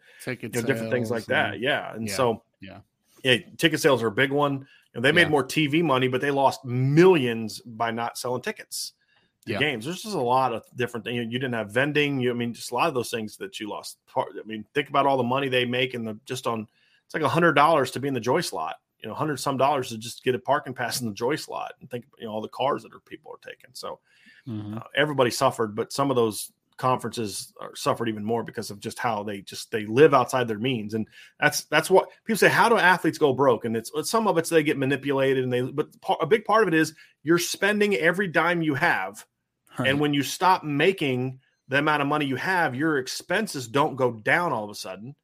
you 0.54 0.62
know, 0.62 0.68
different 0.68 0.92
things 0.92 1.10
like 1.10 1.26
that. 1.26 1.60
Yeah, 1.60 1.94
and 1.94 2.08
yeah, 2.08 2.16
so 2.16 2.44
yeah, 2.62 2.80
yeah, 3.24 3.38
ticket 3.58 3.82
sales 3.82 4.04
are 4.04 4.08
a 4.08 4.12
big 4.12 4.32
one. 4.32 4.54
You 4.54 4.60
know, 4.96 5.02
they 5.02 5.12
made 5.12 5.24
yeah. 5.24 5.30
more 5.30 5.44
TV 5.44 5.84
money, 5.84 6.08
but 6.08 6.22
they 6.22 6.30
lost 6.30 6.64
millions 6.64 7.60
by 7.62 7.90
not 7.90 8.18
selling 8.18 8.44
tickets 8.44 8.94
to 9.48 9.54
yeah. 9.54 9.60
games. 9.60 9.86
There's 9.86 10.04
just 10.04 10.16
a 10.16 10.22
lot 10.22 10.54
of 10.54 10.64
different 10.76 11.06
things. 11.06 11.18
You 11.18 11.40
didn't 11.40 11.54
have 11.54 11.72
vending. 11.72 12.20
You, 12.20 12.30
I 12.30 12.34
mean, 12.34 12.54
just 12.54 12.72
a 12.72 12.76
lot 12.76 12.88
of 12.88 12.94
those 12.94 13.10
things 13.10 13.38
that 13.38 13.60
you 13.60 13.70
lost. 13.70 13.98
I 14.16 14.26
mean, 14.46 14.66
think 14.76 14.90
about 14.90 15.08
all 15.08 15.18
the 15.18 15.24
money 15.24 15.50
they 15.50 15.66
make 15.66 15.96
in 15.96 16.06
the 16.06 16.20
just 16.26 16.46
on. 16.46 16.68
It's 17.06 17.16
like 17.16 17.24
a 17.24 17.30
hundred 17.30 17.54
dollars 17.54 17.90
to 17.92 18.00
be 18.00 18.08
in 18.08 18.14
the 18.14 18.20
Joyce 18.20 18.54
lot 18.54 18.76
you 19.04 19.10
know, 19.10 19.16
hundred 19.16 19.38
some 19.38 19.58
dollars 19.58 19.90
to 19.90 19.98
just 19.98 20.24
get 20.24 20.34
a 20.34 20.40
parking 20.40 20.74
pass 20.74 21.02
in 21.02 21.08
the 21.08 21.14
Joyce 21.14 21.50
lot 21.50 21.74
and 21.82 21.90
think, 21.90 22.06
you 22.18 22.26
know, 22.26 22.32
all 22.32 22.42
the 22.42 22.48
cars 22.48 22.84
that 22.84 22.94
are 22.94 23.00
people 23.02 23.32
are 23.34 23.50
taking. 23.50 23.72
So 23.74 24.00
mm-hmm. 24.48 24.78
uh, 24.78 24.82
everybody 24.96 25.30
suffered, 25.30 25.76
but 25.76 25.92
some 25.92 26.10
of 26.10 26.16
those 26.16 26.52
conferences 26.78 27.54
are, 27.60 27.76
suffered 27.76 28.08
even 28.08 28.24
more 28.24 28.44
because 28.44 28.72
of 28.72 28.80
just 28.80 28.98
how 28.98 29.22
they 29.22 29.42
just 29.42 29.72
they 29.72 29.86
live 29.86 30.14
outside 30.14 30.48
their 30.48 30.58
means, 30.58 30.94
and 30.94 31.08
that's 31.40 31.66
that's 31.66 31.90
what 31.90 32.10
people 32.26 32.38
say. 32.38 32.50
How 32.50 32.70
do 32.70 32.78
athletes 32.78 33.18
go 33.18 33.34
broke? 33.34 33.66
And 33.66 33.76
it's 33.76 33.92
some 34.10 34.28
of 34.28 34.38
it's 34.38 34.50
they 34.50 34.64
get 34.64 34.78
manipulated, 34.78 35.44
and 35.44 35.52
they 35.52 35.62
but 35.62 35.90
a 36.22 36.26
big 36.26 36.46
part 36.46 36.64
of 36.64 36.70
it 36.70 36.74
is 36.74 36.96
you're 37.24 37.38
spending 37.40 37.96
every 37.96 38.28
dime 38.28 38.62
you 38.62 38.74
have, 38.74 39.26
right. 39.78 39.90
and 39.90 40.00
when 40.00 40.14
you 40.14 40.24
stop 40.24 40.64
making 40.64 41.40
the 41.68 41.78
amount 41.78 42.02
of 42.02 42.08
money 42.08 42.26
you 42.26 42.36
have, 42.38 42.74
your 42.74 42.98
expenses 42.98 43.68
don't 43.68 43.96
go 43.96 44.12
down 44.12 44.54
all 44.54 44.64
of 44.64 44.70
a 44.70 44.76
sudden 44.76 45.16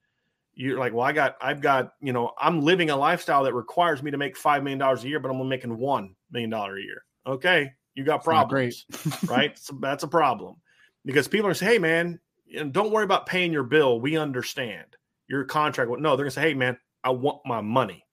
you're 0.60 0.78
like, 0.78 0.94
well, 0.94 1.06
I 1.06 1.14
got, 1.14 1.38
I've 1.42 1.62
got, 1.62 1.94
you 2.02 2.12
know, 2.12 2.34
I'm 2.38 2.62
living 2.62 2.90
a 2.90 2.96
lifestyle 2.98 3.46
that 3.46 3.54
requires 3.54 4.04
me 4.04 4.12
to 4.12 4.18
make 4.18 4.36
five 4.36 4.62
million 4.62 4.78
dollars 4.78 5.06
a 5.06 5.08
year, 5.08 5.20
but 5.22 5.30
I'm 5.30 5.38
only 5.38 5.48
making 5.48 5.78
one 5.78 6.16
million 6.32 6.50
dollar 6.50 6.78
a 6.78 6.82
year. 6.82 7.06
Okay, 7.26 7.72
You 7.96 8.04
got 8.04 8.24
problems, 8.26 8.86
right? 9.30 9.58
So 9.58 9.78
that's 9.80 10.04
a 10.04 10.08
problem 10.08 10.58
because 11.06 11.28
people 11.30 11.50
are 11.50 11.54
saying, 11.54 11.72
"Hey, 11.72 11.80
man, 11.80 12.20
don't 12.72 12.92
worry 12.92 13.06
about 13.06 13.26
paying 13.26 13.54
your 13.54 13.64
bill. 13.64 14.02
We 14.02 14.18
understand 14.18 14.98
your 15.28 15.46
contract." 15.46 15.90
No, 16.00 16.16
they're 16.16 16.26
gonna 16.26 16.32
say, 16.32 16.42
"Hey, 16.42 16.54
man, 16.54 16.78
I 17.04 17.12
want 17.12 17.40
my 17.46 17.62
money," 17.62 18.06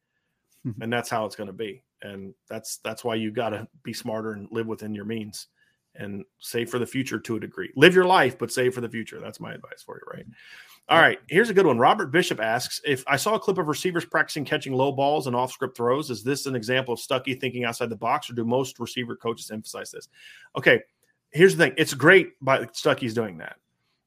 and 0.80 0.92
that's 0.92 1.08
how 1.10 1.26
it's 1.26 1.36
going 1.36 1.48
to 1.48 1.52
be. 1.52 1.82
And 2.02 2.34
that's 2.48 2.78
that's 2.78 3.02
why 3.02 3.16
you 3.16 3.30
got 3.32 3.50
to 3.50 3.66
be 3.82 3.92
smarter 3.92 4.32
and 4.32 4.48
live 4.52 4.66
within 4.68 4.94
your 4.94 5.04
means 5.04 5.48
and 5.94 6.24
save 6.38 6.70
for 6.70 6.78
the 6.78 6.86
future 6.86 7.18
to 7.18 7.36
a 7.36 7.40
degree. 7.40 7.72
Live 7.74 7.94
your 7.94 8.04
life, 8.04 8.38
but 8.38 8.52
save 8.52 8.74
for 8.74 8.82
the 8.82 8.88
future. 8.88 9.18
That's 9.20 9.40
my 9.40 9.54
advice 9.54 9.82
for 9.84 9.96
you, 9.96 10.02
right? 10.12 10.26
All 10.88 11.00
right, 11.00 11.18
here's 11.28 11.50
a 11.50 11.54
good 11.54 11.66
one. 11.66 11.78
Robert 11.78 12.12
Bishop 12.12 12.40
asks 12.40 12.80
if 12.84 13.02
I 13.08 13.16
saw 13.16 13.34
a 13.34 13.40
clip 13.40 13.58
of 13.58 13.66
receivers 13.66 14.04
practicing 14.04 14.44
catching 14.44 14.72
low 14.72 14.92
balls 14.92 15.26
and 15.26 15.34
off 15.34 15.50
script 15.50 15.76
throws. 15.76 16.10
Is 16.10 16.22
this 16.22 16.46
an 16.46 16.54
example 16.54 16.94
of 16.94 17.00
Stuckey 17.00 17.40
thinking 17.40 17.64
outside 17.64 17.90
the 17.90 17.96
box, 17.96 18.30
or 18.30 18.34
do 18.34 18.44
most 18.44 18.78
receiver 18.78 19.16
coaches 19.16 19.50
emphasize 19.50 19.90
this? 19.90 20.08
Okay, 20.56 20.80
here's 21.30 21.56
the 21.56 21.64
thing. 21.64 21.74
It's 21.76 21.92
great 21.92 22.34
by 22.40 22.66
Stuckey's 22.66 23.14
doing 23.14 23.38
that. 23.38 23.56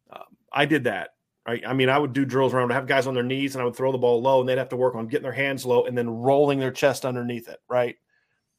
Um, 0.09 0.38
I 0.53 0.65
did 0.65 0.86
that. 0.86 1.09
Right? 1.45 1.63
I 1.67 1.73
mean, 1.73 1.89
I 1.89 1.97
would 1.97 2.13
do 2.13 2.23
drills 2.23 2.53
around, 2.53 2.69
have 2.69 2.88
guys 2.88 3.07
on 3.07 3.13
their 3.13 3.23
knees, 3.23 3.55
and 3.55 3.61
I 3.61 3.65
would 3.65 3.75
throw 3.75 3.91
the 3.91 3.97
ball 3.97 4.21
low, 4.21 4.39
and 4.39 4.47
they'd 4.47 4.57
have 4.57 4.69
to 4.69 4.77
work 4.77 4.95
on 4.95 5.07
getting 5.07 5.23
their 5.23 5.32
hands 5.34 5.65
low 5.65 5.84
and 5.86 5.97
then 5.97 6.09
rolling 6.09 6.59
their 6.59 6.71
chest 6.71 7.05
underneath 7.05 7.49
it. 7.49 7.59
Right? 7.67 7.97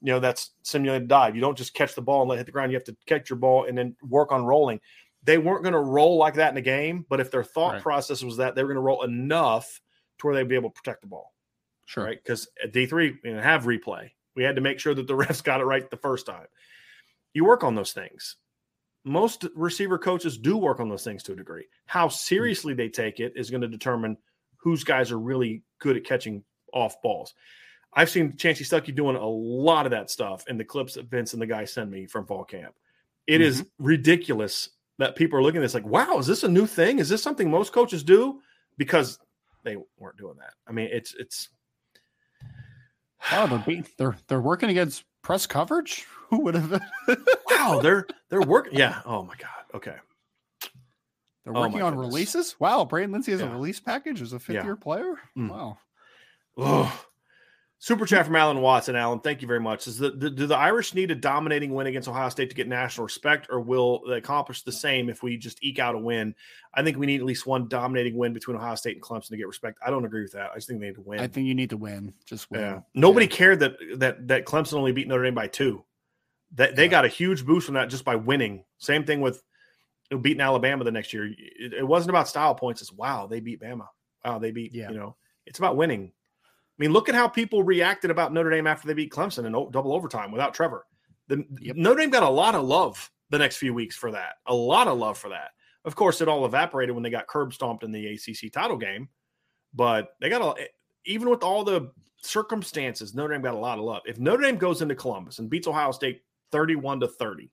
You 0.03 0.13
know, 0.13 0.21
that's 0.21 0.51
simulated 0.63 1.09
dive. 1.09 1.35
You 1.35 1.41
don't 1.41 1.57
just 1.57 1.73
catch 1.73 1.95
the 1.95 2.03
ball 2.03 2.23
and 2.23 2.29
let 2.29 2.35
it 2.35 2.39
hit 2.41 2.47
the 2.47 2.53
ground. 2.53 2.71
You 2.71 2.77
have 2.77 2.85
to 2.85 2.97
catch 3.07 3.31
your 3.31 3.39
ball 3.39 3.65
and 3.65 3.79
then 3.79 3.97
work 4.03 4.31
on 4.33 4.45
rolling 4.45 4.81
they 5.23 5.39
weren't 5.39 5.63
going 5.63 5.75
to 5.75 5.81
roll 5.81 6.17
like 6.17 6.35
that 6.35 6.49
in 6.49 6.55
the 6.55 6.61
game, 6.61 7.05
but 7.09 7.21
if 7.21 7.31
their 7.31 7.45
thought 7.45 7.75
right. 7.75 7.83
process 7.83 8.23
was 8.23 8.39
that 8.39 8.55
they 8.55 8.63
were 8.63 8.69
going 8.69 8.77
to 8.77 8.83
roll 8.83 9.03
enough 9.03 9.81
to 10.19 10.27
where 10.27 10.35
they'd 10.35 10.49
be 10.49 10.55
able 10.55 10.71
to 10.71 10.81
protect 10.81 11.03
the 11.03 11.09
ball. 11.09 11.33
Sure. 11.87 12.05
Right. 12.05 12.23
Because 12.23 12.49
at 12.63 12.73
D3, 12.73 12.93
we 12.93 13.19
didn't 13.23 13.43
have 13.43 13.65
replay. 13.65 14.11
We 14.37 14.45
had 14.45 14.57
to 14.57 14.63
make 14.63 14.79
sure 14.79 14.95
that 14.95 15.07
the 15.07 15.15
refs 15.17 15.43
got 15.43 15.61
it 15.61 15.65
right 15.65 15.89
the 15.91 15.97
first 15.97 16.27
time. 16.27 16.47
You 17.35 17.45
work 17.45 17.65
on 17.65 17.75
those 17.75 17.93
things. 17.93 18.37
Most 19.05 19.47
receiver 19.55 19.99
coaches 19.99 20.37
do 20.39 20.57
work 20.57 20.79
on 20.79 20.89
those 20.89 21.05
things 21.05 21.23
to 21.25 21.33
a 21.33 21.37
degree. 21.37 21.67
How 21.87 22.09
hmm. 22.09 22.13
seriously 22.13 22.75
they 22.75 22.89
take 22.89 23.21
it 23.21 23.33
is 23.37 23.51
going 23.51 23.63
to 23.63 23.69
determine 23.69 24.17
whose 24.57 24.85
guys 24.85 25.11
are 25.11 25.19
really 25.19 25.63
good 25.79 25.97
at 25.97 26.05
catching 26.05 26.45
off 26.73 27.01
balls. 27.03 27.35
I've 27.93 28.11
seen 28.11 28.33
Chansi 28.35 28.63
Stuckey 28.63 28.95
doing 28.95 29.17
a 29.17 29.27
lot 29.27 29.87
of 29.87 29.91
that 29.91 30.11
stuff 30.11 30.45
in 30.49 30.57
the 30.57 30.65
clips 30.65 30.95
that 30.95 31.11
Vince 31.11 31.33
and 31.33 31.43
the 31.43 31.47
guy 31.47 31.65
send 31.65 31.91
me 31.91 32.07
from 32.07 32.27
fall 32.27 32.45
camp. 32.45 32.75
It 33.27 33.35
mm-hmm. 33.35 33.43
is 33.43 33.65
ridiculous 33.79 34.69
that 35.01 35.17
people 35.17 35.39
are 35.39 35.43
looking 35.43 35.61
at 35.61 35.63
this 35.63 35.75
like, 35.75 35.87
wow, 35.87 36.19
is 36.19 36.27
this 36.27 36.45
a 36.45 36.49
new 36.49 36.67
thing? 36.67 36.99
Is 36.99 37.09
this 37.09 37.23
something 37.23 37.51
most 37.51 37.73
coaches 37.73 38.03
do? 38.03 38.41
Because 38.77 39.19
they 39.65 39.77
weren't 39.99 40.19
doing 40.19 40.37
that. 40.39 40.53
I 40.69 40.73
mean, 40.73 40.89
it's 40.93 41.15
it's. 41.19 41.49
Oh, 43.33 43.47
they're 43.47 43.59
being, 43.59 43.87
they're 43.99 44.17
they're 44.29 44.41
working 44.41 44.71
against 44.71 45.05
press 45.23 45.47
coverage. 45.47 46.07
Who 46.29 46.43
would 46.43 46.55
have? 46.55 46.81
wow, 47.51 47.81
they're 47.83 48.07
they're 48.29 48.43
working. 48.43 48.79
Yeah. 48.79 49.01
Oh 49.05 49.23
my 49.23 49.35
god. 49.37 49.49
Okay. 49.75 49.97
They're 51.45 51.57
oh 51.57 51.61
working 51.61 51.83
oh 51.83 51.87
on 51.87 51.95
goodness. 51.95 52.13
releases. 52.13 52.61
Wow, 52.61 52.85
Braden 52.85 53.11
Lenzy 53.11 53.33
has 53.33 53.41
yeah. 53.41 53.49
a 53.49 53.53
release 53.53 53.81
package 53.81 54.21
as 54.21 54.35
a 54.35 54.39
fifth 54.39 54.57
yeah. 54.57 54.65
year 54.65 54.77
player. 54.77 55.15
Mm. 55.37 55.51
Wow. 55.51 55.79
Oh, 56.59 57.05
Super 57.83 58.05
chat 58.05 58.27
from 58.27 58.37
Alan 58.37 58.61
Watson. 58.61 58.95
Alan, 58.95 59.21
thank 59.21 59.41
you 59.41 59.49
very 59.49 59.59
much. 59.59 59.87
Is 59.87 59.97
the, 59.97 60.11
the, 60.11 60.29
do 60.29 60.47
the 60.47 60.55
Irish 60.55 60.93
need 60.93 61.11
a 61.11 61.15
dominating 61.15 61.73
win 61.73 61.87
against 61.87 62.09
Ohio 62.09 62.29
State 62.29 62.51
to 62.51 62.55
get 62.55 62.69
national 62.69 63.05
respect, 63.05 63.47
or 63.49 63.59
will 63.59 64.03
they 64.07 64.19
accomplish 64.19 64.63
the 64.63 64.71
same 64.71 65.09
if 65.09 65.23
we 65.23 65.39
just 65.39 65.65
eke 65.65 65.79
out 65.79 65.95
a 65.95 65.99
win? 65.99 66.35
I 66.75 66.83
think 66.83 66.99
we 66.99 67.07
need 67.07 67.21
at 67.21 67.27
least 67.27 67.47
one 67.47 67.69
dominating 67.69 68.19
win 68.19 68.35
between 68.35 68.59
Ohio 68.59 68.75
State 68.75 68.97
and 68.97 69.03
Clemson 69.03 69.29
to 69.29 69.39
get 69.39 69.47
respect. 69.47 69.79
I 69.85 69.89
don't 69.89 70.05
agree 70.05 70.21
with 70.21 70.33
that. 70.33 70.51
I 70.51 70.57
just 70.57 70.69
think 70.69 70.79
they 70.79 70.89
need 70.89 70.97
to 70.97 71.01
win. 71.01 71.21
I 71.21 71.27
think 71.27 71.47
you 71.47 71.55
need 71.55 71.71
to 71.71 71.79
win. 71.79 72.13
Just 72.27 72.51
win. 72.51 72.61
Yeah. 72.61 72.81
Nobody 72.93 73.25
yeah. 73.25 73.33
cared 73.33 73.61
that 73.61 73.77
that 73.97 74.29
that 74.29 74.45
Clemson 74.45 74.75
only 74.75 74.93
beat 74.93 75.09
Notre 75.09 75.25
Dame 75.25 75.35
by 75.35 75.47
two. 75.47 75.83
That 76.57 76.77
they 76.77 76.85
yeah. 76.85 76.91
got 76.91 77.07
a 77.07 77.09
huge 77.09 77.47
boost 77.47 77.65
from 77.65 77.77
that 77.77 77.89
just 77.89 78.05
by 78.05 78.15
winning. 78.15 78.63
Same 78.77 79.05
thing 79.05 79.23
with 79.23 79.43
beating 80.21 80.43
Alabama 80.43 80.85
the 80.85 80.93
next 80.93 81.15
year. 81.15 81.29
It, 81.29 81.73
it 81.73 81.89
wasn't 81.89 82.11
about 82.11 82.29
style 82.29 82.55
points. 82.55 82.83
It's 82.83 82.93
wow, 82.93 83.27
they 83.27 83.41
beat 83.41 83.63
Bama. 83.63 83.87
Wow, 84.23 84.39
they 84.39 84.51
beat. 84.51 84.75
Yeah. 84.75 84.91
You 84.91 84.99
know, 84.99 85.17
it's 85.47 85.59
about 85.59 85.79
winning. 85.79 86.13
I 86.81 86.85
mean, 86.85 86.93
look 86.95 87.11
at 87.11 87.15
how 87.15 87.29
people 87.29 87.63
reacted 87.63 88.11
about 88.11 88.33
Notre 88.33 88.49
Dame 88.49 88.67
after 88.67 88.89
they 88.89 88.95
beat 88.95 89.13
Clemson 89.13 89.45
in 89.45 89.53
double 89.53 89.93
overtime 89.93 90.33
without 90.33 90.55
Trevor. 90.55 90.87
The, 91.29 91.45
yep. 91.61 91.77
Notre 91.77 92.01
Dame 92.01 92.09
got 92.09 92.23
a 92.23 92.29
lot 92.29 92.55
of 92.55 92.65
love 92.65 93.11
the 93.29 93.39
next 93.39 93.59
few 93.59 93.75
weeks 93.75 93.97
for 93.97 94.11
that. 94.13 94.37
A 94.47 94.55
lot 94.55 94.89
of 94.89 94.97
love 94.97 95.19
for 95.19 95.29
that. 95.29 95.51
Of 95.85 95.95
course, 95.95 96.23
it 96.23 96.29
all 96.29 96.47
evaporated 96.47 96.95
when 96.95 97.03
they 97.03 97.11
got 97.11 97.27
curb 97.27 97.53
stomped 97.53 97.85
in 97.85 97.93
the 97.93 98.07
ACC 98.07 98.51
title 98.51 98.79
game, 98.79 99.11
but 99.75 100.09
they 100.23 100.31
got 100.31 100.59
a 100.59 100.69
even 101.05 101.29
with 101.29 101.43
all 101.43 101.65
the 101.65 101.91
circumstances, 102.23 103.15
Notre 103.15 103.35
Dame 103.35 103.43
got 103.43 103.55
a 103.55 103.59
lot 103.59 103.79
of 103.79 103.85
love. 103.85 104.03
If 104.07 104.19
Notre 104.19 104.43
Dame 104.43 104.57
goes 104.57 104.81
into 104.81 104.95
Columbus 104.95 105.39
and 105.39 105.51
beats 105.51 105.67
Ohio 105.67 105.93
State 105.93 106.23
31 106.51 107.01
to 107.01 107.09
30, 107.09 107.51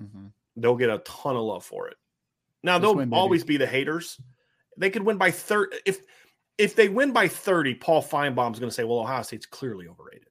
mm-hmm. 0.00 0.26
they'll 0.56 0.76
get 0.76 0.90
a 0.90 0.98
ton 0.98 1.36
of 1.36 1.42
love 1.42 1.64
for 1.64 1.88
it. 1.88 1.96
Now, 2.62 2.78
they'll 2.78 2.94
win, 2.94 3.12
always 3.12 3.44
be 3.44 3.56
the 3.56 3.66
haters. 3.66 4.20
They 4.76 4.90
could 4.90 5.02
win 5.02 5.18
by 5.18 5.30
30. 5.30 5.76
If 5.84 6.00
if 6.58 6.76
they 6.76 6.88
win 6.88 7.12
by 7.12 7.28
30, 7.28 7.74
Paul 7.74 8.02
Finebaum's 8.02 8.58
going 8.58 8.70
to 8.70 8.74
say, 8.74 8.84
well, 8.84 9.00
Ohio 9.00 9.22
State's 9.22 9.46
clearly 9.46 9.88
overrated. 9.88 10.28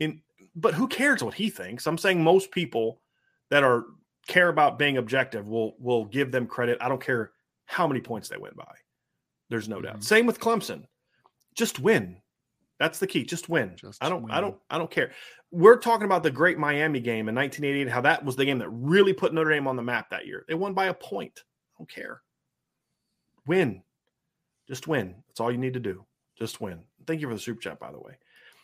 In, 0.00 0.22
but 0.56 0.74
who 0.74 0.88
cares 0.88 1.22
what 1.22 1.34
he 1.34 1.50
thinks? 1.50 1.86
I'm 1.86 1.98
saying 1.98 2.22
most 2.22 2.50
people 2.50 3.00
that 3.50 3.62
are 3.62 3.84
care 4.26 4.48
about 4.48 4.78
being 4.78 4.96
objective 4.96 5.48
will 5.48 5.74
will 5.78 6.04
give 6.04 6.32
them 6.32 6.46
credit. 6.46 6.78
I 6.80 6.88
don't 6.88 7.02
care 7.02 7.32
how 7.66 7.86
many 7.86 8.00
points 8.00 8.28
they 8.28 8.36
win 8.36 8.52
by. 8.56 8.74
There's 9.48 9.68
no 9.68 9.76
mm-hmm. 9.76 9.86
doubt. 9.86 10.04
Same 10.04 10.26
with 10.26 10.40
Clemson. 10.40 10.84
Just 11.54 11.78
win. 11.78 12.16
That's 12.78 12.98
the 12.98 13.06
key. 13.06 13.24
Just 13.24 13.48
win. 13.48 13.76
Just 13.76 14.02
I 14.02 14.08
don't 14.08 14.22
win. 14.22 14.32
I 14.32 14.40
don't 14.40 14.56
I 14.70 14.78
don't 14.78 14.90
care. 14.90 15.12
We're 15.52 15.76
talking 15.76 16.06
about 16.06 16.22
the 16.22 16.30
great 16.30 16.58
Miami 16.58 17.00
game 17.00 17.28
in 17.28 17.34
1988, 17.34 17.92
how 17.92 18.00
that 18.02 18.24
was 18.24 18.36
the 18.36 18.44
game 18.44 18.58
that 18.58 18.70
really 18.70 19.12
put 19.12 19.34
Notre 19.34 19.50
Dame 19.50 19.66
on 19.66 19.76
the 19.76 19.82
map 19.82 20.10
that 20.10 20.26
year. 20.26 20.44
They 20.48 20.54
won 20.54 20.74
by 20.74 20.86
a 20.86 20.94
point. 20.94 21.42
I 21.44 21.78
don't 21.78 21.90
care. 21.90 22.22
Win. 23.46 23.82
Just 24.70 24.86
win. 24.86 25.16
That's 25.26 25.40
all 25.40 25.50
you 25.50 25.58
need 25.58 25.74
to 25.74 25.80
do. 25.80 26.06
Just 26.38 26.60
win. 26.60 26.78
Thank 27.04 27.20
you 27.20 27.26
for 27.26 27.34
the 27.34 27.40
super 27.40 27.60
chat, 27.60 27.80
by 27.80 27.90
the 27.90 27.98
way. 27.98 28.16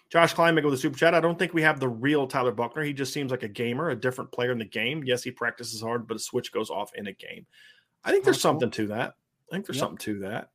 Josh 0.08 0.36
Kleinmaker 0.36 0.66
with 0.66 0.74
the 0.74 0.78
super 0.78 0.96
chat. 0.96 1.14
I 1.14 1.20
don't 1.20 1.36
think 1.36 1.52
we 1.52 1.62
have 1.62 1.80
the 1.80 1.88
real 1.88 2.28
Tyler 2.28 2.52
Buchner. 2.52 2.84
He 2.84 2.92
just 2.92 3.12
seems 3.12 3.32
like 3.32 3.42
a 3.42 3.48
gamer, 3.48 3.90
a 3.90 3.96
different 3.96 4.30
player 4.30 4.52
in 4.52 4.58
the 4.58 4.64
game. 4.64 5.02
Yes, 5.04 5.24
he 5.24 5.32
practices 5.32 5.82
hard, 5.82 6.06
but 6.06 6.16
a 6.16 6.20
switch 6.20 6.52
goes 6.52 6.70
off 6.70 6.92
in 6.94 7.08
a 7.08 7.12
game. 7.12 7.44
I 8.04 8.12
think 8.12 8.22
there's 8.22 8.40
something 8.40 8.70
to 8.70 8.86
that. 8.86 9.14
I 9.50 9.54
think 9.54 9.66
there's 9.66 9.78
yep. 9.78 9.82
something 9.82 9.98
to 9.98 10.18
that. 10.20 10.50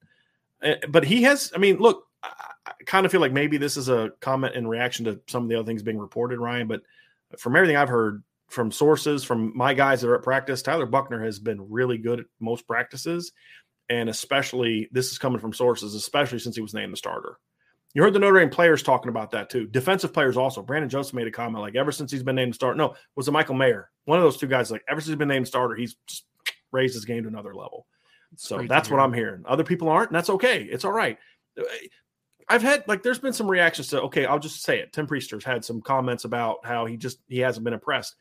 Eh, 0.62 0.76
but 0.88 1.04
he 1.04 1.24
has, 1.24 1.52
I 1.54 1.58
mean, 1.58 1.80
look, 1.80 2.08
I, 2.24 2.32
I 2.66 2.72
kind 2.86 3.06
of 3.06 3.12
feel 3.12 3.20
like 3.20 3.34
maybe 3.34 3.58
this 3.58 3.76
is 3.76 3.90
a 3.90 4.14
comment 4.22 4.56
in 4.56 4.66
reaction 4.68 5.04
to 5.04 5.20
some 5.28 5.44
of 5.44 5.50
the 5.50 5.56
other 5.56 5.66
things 5.66 5.84
being 5.84 6.00
reported, 6.00 6.40
Ryan. 6.40 6.70
But 6.70 6.84
from 7.38 7.58
everything 7.58 7.76
I've 7.76 7.90
heard 7.90 8.24
from 8.48 8.72
sources, 8.72 9.26
from 9.26 9.56
my 9.56 9.74
guys 9.74 10.00
that 10.00 10.08
are 10.08 10.16
at 10.16 10.24
practice, 10.24 10.62
Tyler 10.62 10.86
Buchner 10.86 11.22
has 11.26 11.40
been 11.40 11.70
really 11.70 11.98
good 11.98 12.22
at 12.22 12.26
most 12.40 12.66
practices 12.68 13.34
and 13.90 14.10
especially 14.10 14.88
this 14.92 15.12
is 15.12 15.18
coming 15.18 15.40
from 15.40 15.54
sources, 15.54 15.96
especially 15.96 16.40
since 16.40 16.56
he 16.56 16.62
was 16.62 16.74
named 16.74 16.94
the 16.94 16.98
starter. 16.98 17.38
You 17.94 18.04
heard 18.04 18.14
the 18.14 18.20
Notre 18.20 18.40
Dame 18.40 18.50
players 18.50 18.84
talking 18.84 19.10
about 19.10 19.32
that 19.32 19.50
too. 19.50 19.68
Defensive 19.68 20.14
players 20.14 20.38
also. 20.38 20.62
Brandon 20.62 20.90
Joseph 20.90 21.14
made 21.14 21.28
a 21.28 21.32
comment 21.32 21.62
like, 21.62 21.76
ever 21.76 21.92
since 21.92 22.12
he's 22.12 22.24
been 22.24 22.36
named 22.36 22.56
starter, 22.56 22.78
no, 22.78 22.96
was 23.16 23.28
it 23.28 23.32
Michael 23.32 23.56
Mayer? 23.56 23.90
One 24.06 24.18
of 24.18 24.24
those 24.24 24.38
two 24.38 24.48
guys, 24.48 24.72
like, 24.72 24.84
ever 24.88 25.02
since 25.02 25.10
he's 25.10 25.18
been 25.18 25.28
named 25.28 25.48
starter, 25.48 25.76
he's 25.76 25.96
raised 26.72 26.94
his 26.94 27.06
game 27.06 27.24
to 27.24 27.30
another 27.30 27.54
level. 27.54 27.86
So 28.38 28.66
that's 28.66 28.90
what 28.90 29.02
I'm 29.02 29.12
hearing. 29.12 29.44
Other 29.46 29.66
people 29.66 29.90
aren't, 29.90 30.10
and 30.10 30.16
that's 30.16 30.30
okay. 30.30 30.64
It's 30.64 30.86
all 30.86 30.94
right. 30.94 31.18
Uh, 31.60 31.64
I've 32.48 32.62
had 32.62 32.86
like 32.88 33.04
there's 33.04 33.20
been 33.20 33.34
some 33.34 33.50
reactions 33.50 33.90
to 33.90 34.04
okay, 34.04 34.26
I'll 34.26 34.40
just 34.40 34.64
say 34.64 34.80
it. 34.80 34.94
Tim 34.94 35.06
Prister's 35.06 35.44
had 35.44 35.66
some 35.66 35.82
comments 35.82 36.24
about 36.24 36.66
how 36.66 36.86
he 36.86 36.96
just 36.96 37.20
he 37.28 37.40
hasn't 37.40 37.66
been 37.66 37.74
impressed. 37.74 38.16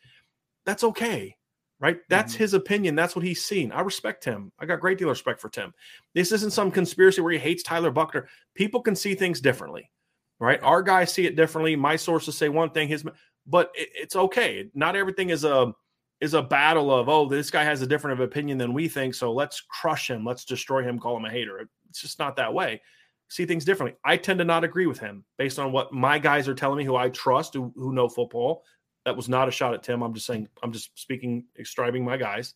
That's 0.66 0.82
okay 0.82 1.36
right? 1.80 1.98
That's 2.08 2.34
mm-hmm. 2.34 2.42
his 2.42 2.54
opinion. 2.54 2.94
That's 2.94 3.16
what 3.16 3.24
he's 3.24 3.42
seen. 3.42 3.72
I 3.72 3.80
respect 3.80 4.24
him. 4.24 4.52
I 4.58 4.66
got 4.66 4.80
great 4.80 4.98
deal 4.98 5.08
of 5.08 5.12
respect 5.12 5.40
for 5.40 5.48
Tim. 5.48 5.72
This 6.14 6.30
isn't 6.30 6.52
some 6.52 6.70
conspiracy 6.70 7.22
where 7.22 7.32
he 7.32 7.38
hates 7.38 7.62
Tyler 7.62 7.90
Buchner. 7.90 8.28
People 8.54 8.82
can 8.82 8.94
see 8.94 9.14
things 9.14 9.40
differently, 9.40 9.90
right? 10.38 10.62
Our 10.62 10.82
guys 10.82 11.12
see 11.12 11.26
it 11.26 11.36
differently. 11.36 11.74
My 11.76 11.96
sources 11.96 12.36
say 12.36 12.48
one 12.48 12.70
thing, 12.70 12.88
his, 12.88 13.04
but 13.46 13.72
it, 13.74 13.88
it's 13.94 14.16
okay. 14.16 14.70
Not 14.74 14.94
everything 14.94 15.30
is 15.30 15.44
a 15.44 15.72
is 16.20 16.34
a 16.34 16.42
battle 16.42 16.92
of 16.94 17.08
oh, 17.08 17.26
this 17.26 17.50
guy 17.50 17.64
has 17.64 17.80
a 17.80 17.86
different 17.86 18.20
of 18.20 18.24
opinion 18.24 18.58
than 18.58 18.74
we 18.74 18.88
think, 18.88 19.14
so 19.14 19.32
let's 19.32 19.62
crush 19.62 20.10
him, 20.10 20.22
let's 20.24 20.44
destroy 20.44 20.82
him, 20.82 20.98
call 20.98 21.16
him 21.16 21.24
a 21.24 21.30
hater. 21.30 21.66
It's 21.88 22.02
just 22.02 22.18
not 22.18 22.36
that 22.36 22.52
way. 22.52 22.82
See 23.28 23.46
things 23.46 23.64
differently. 23.64 23.96
I 24.04 24.18
tend 24.18 24.38
to 24.40 24.44
not 24.44 24.64
agree 24.64 24.86
with 24.86 24.98
him 24.98 25.24
based 25.38 25.58
on 25.58 25.72
what 25.72 25.92
my 25.92 26.18
guys 26.18 26.46
are 26.46 26.54
telling 26.54 26.78
me, 26.78 26.84
who 26.84 26.96
I 26.96 27.08
trust, 27.08 27.54
who, 27.54 27.72
who 27.76 27.94
know 27.94 28.08
football, 28.08 28.64
that 29.10 29.16
was 29.16 29.28
not 29.28 29.48
a 29.48 29.50
shot 29.50 29.74
at 29.74 29.82
Tim. 29.82 30.02
I'm 30.02 30.14
just 30.14 30.24
saying, 30.24 30.46
I'm 30.62 30.70
just 30.70 30.96
speaking, 30.96 31.44
describing 31.56 32.04
my 32.04 32.16
guys 32.16 32.54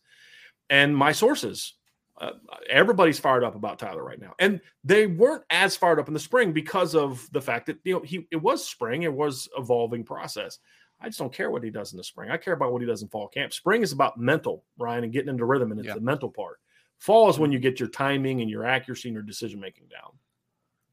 and 0.69 0.95
my 0.95 1.11
sources. 1.11 1.73
Uh, 2.17 2.31
everybody's 2.69 3.19
fired 3.19 3.43
up 3.43 3.55
about 3.55 3.77
Tyler 3.77 4.01
right 4.01 4.21
now, 4.21 4.33
and 4.39 4.61
they 4.85 5.05
weren't 5.05 5.43
as 5.49 5.75
fired 5.75 5.99
up 5.99 6.07
in 6.07 6.13
the 6.13 6.19
spring 6.19 6.53
because 6.53 6.95
of 6.95 7.27
the 7.33 7.41
fact 7.41 7.65
that 7.65 7.77
you 7.83 7.93
know 7.93 7.99
he 7.99 8.25
it 8.31 8.37
was 8.37 8.65
spring, 8.65 9.03
it 9.03 9.11
was 9.11 9.49
evolving 9.57 10.01
process. 10.05 10.59
I 11.01 11.07
just 11.07 11.19
don't 11.19 11.33
care 11.33 11.51
what 11.51 11.61
he 11.61 11.69
does 11.69 11.91
in 11.91 11.97
the 11.97 12.05
spring. 12.05 12.31
I 12.31 12.37
care 12.37 12.53
about 12.53 12.71
what 12.71 12.81
he 12.81 12.87
does 12.87 13.01
in 13.01 13.09
fall 13.09 13.27
camp. 13.27 13.51
Spring 13.51 13.81
is 13.81 13.91
about 13.91 14.17
mental, 14.17 14.63
Ryan, 14.77 15.03
and 15.03 15.11
getting 15.11 15.27
into 15.27 15.43
rhythm, 15.43 15.71
and 15.71 15.79
it's 15.81 15.89
yeah. 15.89 15.95
the 15.95 15.99
mental 15.99 16.29
part. 16.29 16.61
Fall 16.99 17.29
is 17.29 17.37
when 17.37 17.51
you 17.51 17.59
get 17.59 17.81
your 17.81 17.89
timing 17.89 18.39
and 18.39 18.49
your 18.49 18.65
accuracy 18.65 19.09
and 19.09 19.13
your 19.13 19.21
decision 19.21 19.59
making 19.59 19.87
down. 19.89 20.13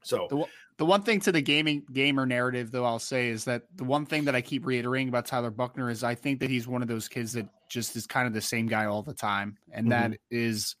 So 0.03 0.27
the, 0.29 0.45
the 0.77 0.85
one 0.85 1.03
thing 1.03 1.19
to 1.21 1.31
the 1.31 1.41
gaming 1.41 1.83
gamer 1.91 2.25
narrative, 2.25 2.71
though, 2.71 2.85
I'll 2.85 2.99
say 2.99 3.29
is 3.29 3.45
that 3.45 3.63
the 3.75 3.83
one 3.83 4.05
thing 4.05 4.25
that 4.25 4.35
I 4.35 4.41
keep 4.41 4.65
reiterating 4.65 5.09
about 5.09 5.25
Tyler 5.25 5.51
Buchner 5.51 5.89
is 5.89 6.03
I 6.03 6.15
think 6.15 6.39
that 6.39 6.49
he's 6.49 6.67
one 6.67 6.81
of 6.81 6.87
those 6.87 7.07
kids 7.07 7.33
that 7.33 7.47
just 7.69 7.95
is 7.95 8.07
kind 8.07 8.27
of 8.27 8.33
the 8.33 8.41
same 8.41 8.67
guy 8.67 8.85
all 8.85 9.03
the 9.03 9.13
time, 9.13 9.57
and 9.71 9.87
mm-hmm. 9.87 10.11
that 10.11 10.19
is 10.31 10.75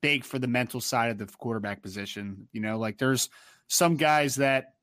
big 0.00 0.24
for 0.24 0.38
the 0.38 0.46
mental 0.46 0.80
side 0.80 1.10
of 1.10 1.18
the 1.18 1.26
quarterback 1.26 1.82
position. 1.82 2.48
You 2.52 2.60
know, 2.60 2.78
like 2.78 2.98
there's 2.98 3.28
some 3.68 3.96
guys 3.96 4.36
that 4.36 4.74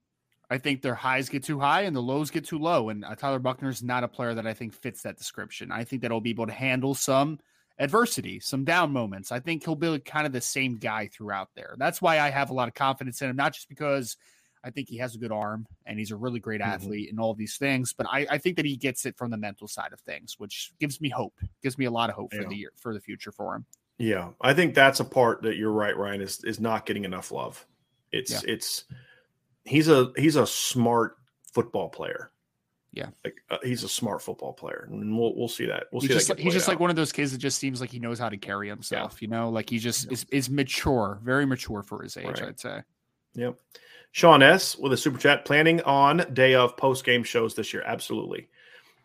I 0.49 0.59
think 0.59 0.81
their 0.81 0.95
highs 0.95 1.29
get 1.29 1.43
too 1.43 1.59
high 1.59 1.81
and 1.81 1.95
the 1.95 2.01
lows 2.01 2.29
get 2.29 2.45
too 2.45 2.59
low, 2.59 2.89
and 2.89 3.03
uh, 3.03 3.15
Tyler 3.15 3.41
is 3.63 3.83
not 3.83 4.03
a 4.03 4.07
player 4.07 4.35
that 4.35 4.47
I 4.47 4.53
think 4.53 4.73
fits 4.73 5.01
that 5.01 5.17
description. 5.17 5.71
I 5.71 5.83
think 5.83 6.03
that 6.03 6.11
he'll 6.11 6.21
be 6.21 6.29
able 6.29 6.47
to 6.47 6.53
handle 6.53 6.93
some 6.93 7.39
adversity, 7.79 8.39
some 8.39 8.63
down 8.63 8.91
moments. 8.91 9.31
I 9.31 9.39
think 9.39 9.63
he'll 9.63 9.75
be 9.75 9.99
kind 9.99 10.25
of 10.25 10.33
the 10.33 10.41
same 10.41 10.77
guy 10.77 11.07
throughout 11.07 11.49
there. 11.55 11.75
That's 11.77 12.01
why 12.01 12.19
I 12.19 12.29
have 12.29 12.49
a 12.49 12.53
lot 12.53 12.67
of 12.67 12.73
confidence 12.73 13.21
in 13.21 13.29
him, 13.29 13.35
not 13.35 13.53
just 13.53 13.69
because 13.69 14.17
I 14.63 14.71
think 14.71 14.89
he 14.89 14.97
has 14.97 15.15
a 15.15 15.17
good 15.17 15.31
arm 15.31 15.67
and 15.85 15.99
he's 15.99 16.11
a 16.11 16.15
really 16.15 16.39
great 16.39 16.61
mm-hmm. 16.61 16.71
athlete 16.71 17.09
and 17.09 17.19
all 17.19 17.33
these 17.33 17.57
things, 17.57 17.93
but 17.93 18.07
I, 18.09 18.27
I, 18.31 18.37
think 18.37 18.57
that 18.57 18.65
he 18.65 18.75
gets 18.75 19.05
it 19.05 19.15
from 19.15 19.31
the 19.31 19.37
mental 19.37 19.67
side 19.67 19.93
of 19.93 19.99
things, 20.01 20.35
which 20.39 20.73
gives 20.79 20.99
me 20.99 21.09
hope, 21.09 21.33
gives 21.61 21.77
me 21.77 21.85
a 21.85 21.91
lot 21.91 22.09
of 22.09 22.15
hope 22.15 22.33
yeah. 22.33 22.41
for 22.41 22.49
the 22.49 22.55
year, 22.55 22.71
for 22.75 22.93
the 22.93 22.99
future 22.99 23.31
for 23.31 23.55
him. 23.55 23.65
Yeah, 23.97 24.29
I 24.41 24.53
think 24.53 24.75
that's 24.75 24.99
a 24.99 25.05
part 25.05 25.41
that 25.43 25.57
you're 25.57 25.71
right, 25.71 25.95
Ryan, 25.95 26.21
is 26.21 26.43
is 26.43 26.59
not 26.59 26.85
getting 26.85 27.03
enough 27.03 27.31
love. 27.31 27.65
It's 28.11 28.31
yeah. 28.31 28.41
it's 28.45 28.83
he's 29.63 29.89
a 29.89 30.11
he's 30.15 30.35
a 30.35 30.45
smart 30.45 31.17
football 31.51 31.89
player. 31.89 32.31
Yeah, 32.93 33.09
like 33.23 33.35
uh, 33.49 33.57
he's 33.63 33.83
a 33.83 33.89
smart 33.89 34.21
football 34.21 34.53
player, 34.53 34.87
and 34.89 35.17
we'll 35.17 35.35
we'll 35.35 35.47
see 35.47 35.65
that. 35.65 35.85
We'll 35.91 36.01
he's 36.01 36.09
see 36.09 36.13
just, 36.15 36.27
that. 36.29 36.39
he's 36.39 36.53
just 36.53 36.67
out. 36.67 36.73
like 36.73 36.79
one 36.79 36.89
of 36.89 36.95
those 36.95 37.11
kids 37.11 37.31
that 37.31 37.37
just 37.37 37.59
seems 37.59 37.79
like 37.79 37.91
he 37.91 37.99
knows 37.99 38.17
how 38.17 38.29
to 38.29 38.37
carry 38.37 38.67
himself. 38.69 39.17
Yeah. 39.19 39.25
You 39.25 39.27
know, 39.29 39.49
like 39.49 39.69
he 39.69 39.77
just 39.77 40.05
yeah. 40.05 40.13
is 40.13 40.25
is 40.31 40.49
mature, 40.49 41.19
very 41.23 41.45
mature 41.45 41.83
for 41.83 42.01
his 42.01 42.17
age. 42.17 42.25
Right. 42.25 42.43
I'd 42.43 42.59
say. 42.59 42.81
Yep. 43.35 43.59
Sean 44.11 44.41
S 44.41 44.75
with 44.77 44.93
a 44.93 44.97
super 44.97 45.19
chat 45.19 45.45
planning 45.45 45.81
on 45.81 46.25
day 46.33 46.55
of 46.55 46.75
post 46.75 47.05
game 47.05 47.23
shows 47.23 47.53
this 47.53 47.71
year. 47.73 47.83
Absolutely. 47.85 48.47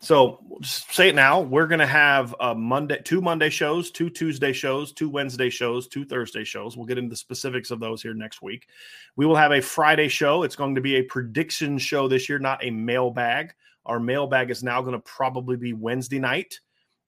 So 0.03 0.39
just 0.59 0.91
say 0.93 1.09
it 1.09 1.15
now. 1.15 1.39
We're 1.39 1.67
going 1.67 1.79
to 1.79 1.85
have 1.85 2.35
a 2.41 2.53
Monday, 2.53 2.99
two 3.05 3.21
Monday 3.21 3.49
shows, 3.49 3.89
two 3.89 4.09
Tuesday 4.09 4.51
shows, 4.51 4.91
two 4.91 5.07
Wednesday 5.07 5.49
shows, 5.49 5.87
two 5.87 6.03
Thursday 6.03 6.43
shows. 6.43 6.75
We'll 6.75 6.85
get 6.85 6.97
into 6.97 7.11
the 7.11 7.15
specifics 7.15 7.71
of 7.71 7.79
those 7.79 8.01
here 8.01 8.13
next 8.13 8.41
week. 8.41 8.67
We 9.15 9.25
will 9.25 9.37
have 9.37 9.53
a 9.53 9.61
Friday 9.61 10.09
show. 10.09 10.43
It's 10.43 10.57
going 10.57 10.75
to 10.75 10.81
be 10.81 10.95
a 10.95 11.03
prediction 11.03 11.77
show 11.77 12.09
this 12.09 12.27
year, 12.27 12.37
not 12.37 12.65
a 12.65 12.69
mailbag. 12.69 13.53
Our 13.85 13.99
mailbag 13.99 14.49
is 14.49 14.63
now 14.63 14.81
going 14.81 14.93
to 14.93 14.99
probably 14.99 15.57
be 15.57 15.73
Wednesday 15.73 16.19
night 16.19 16.59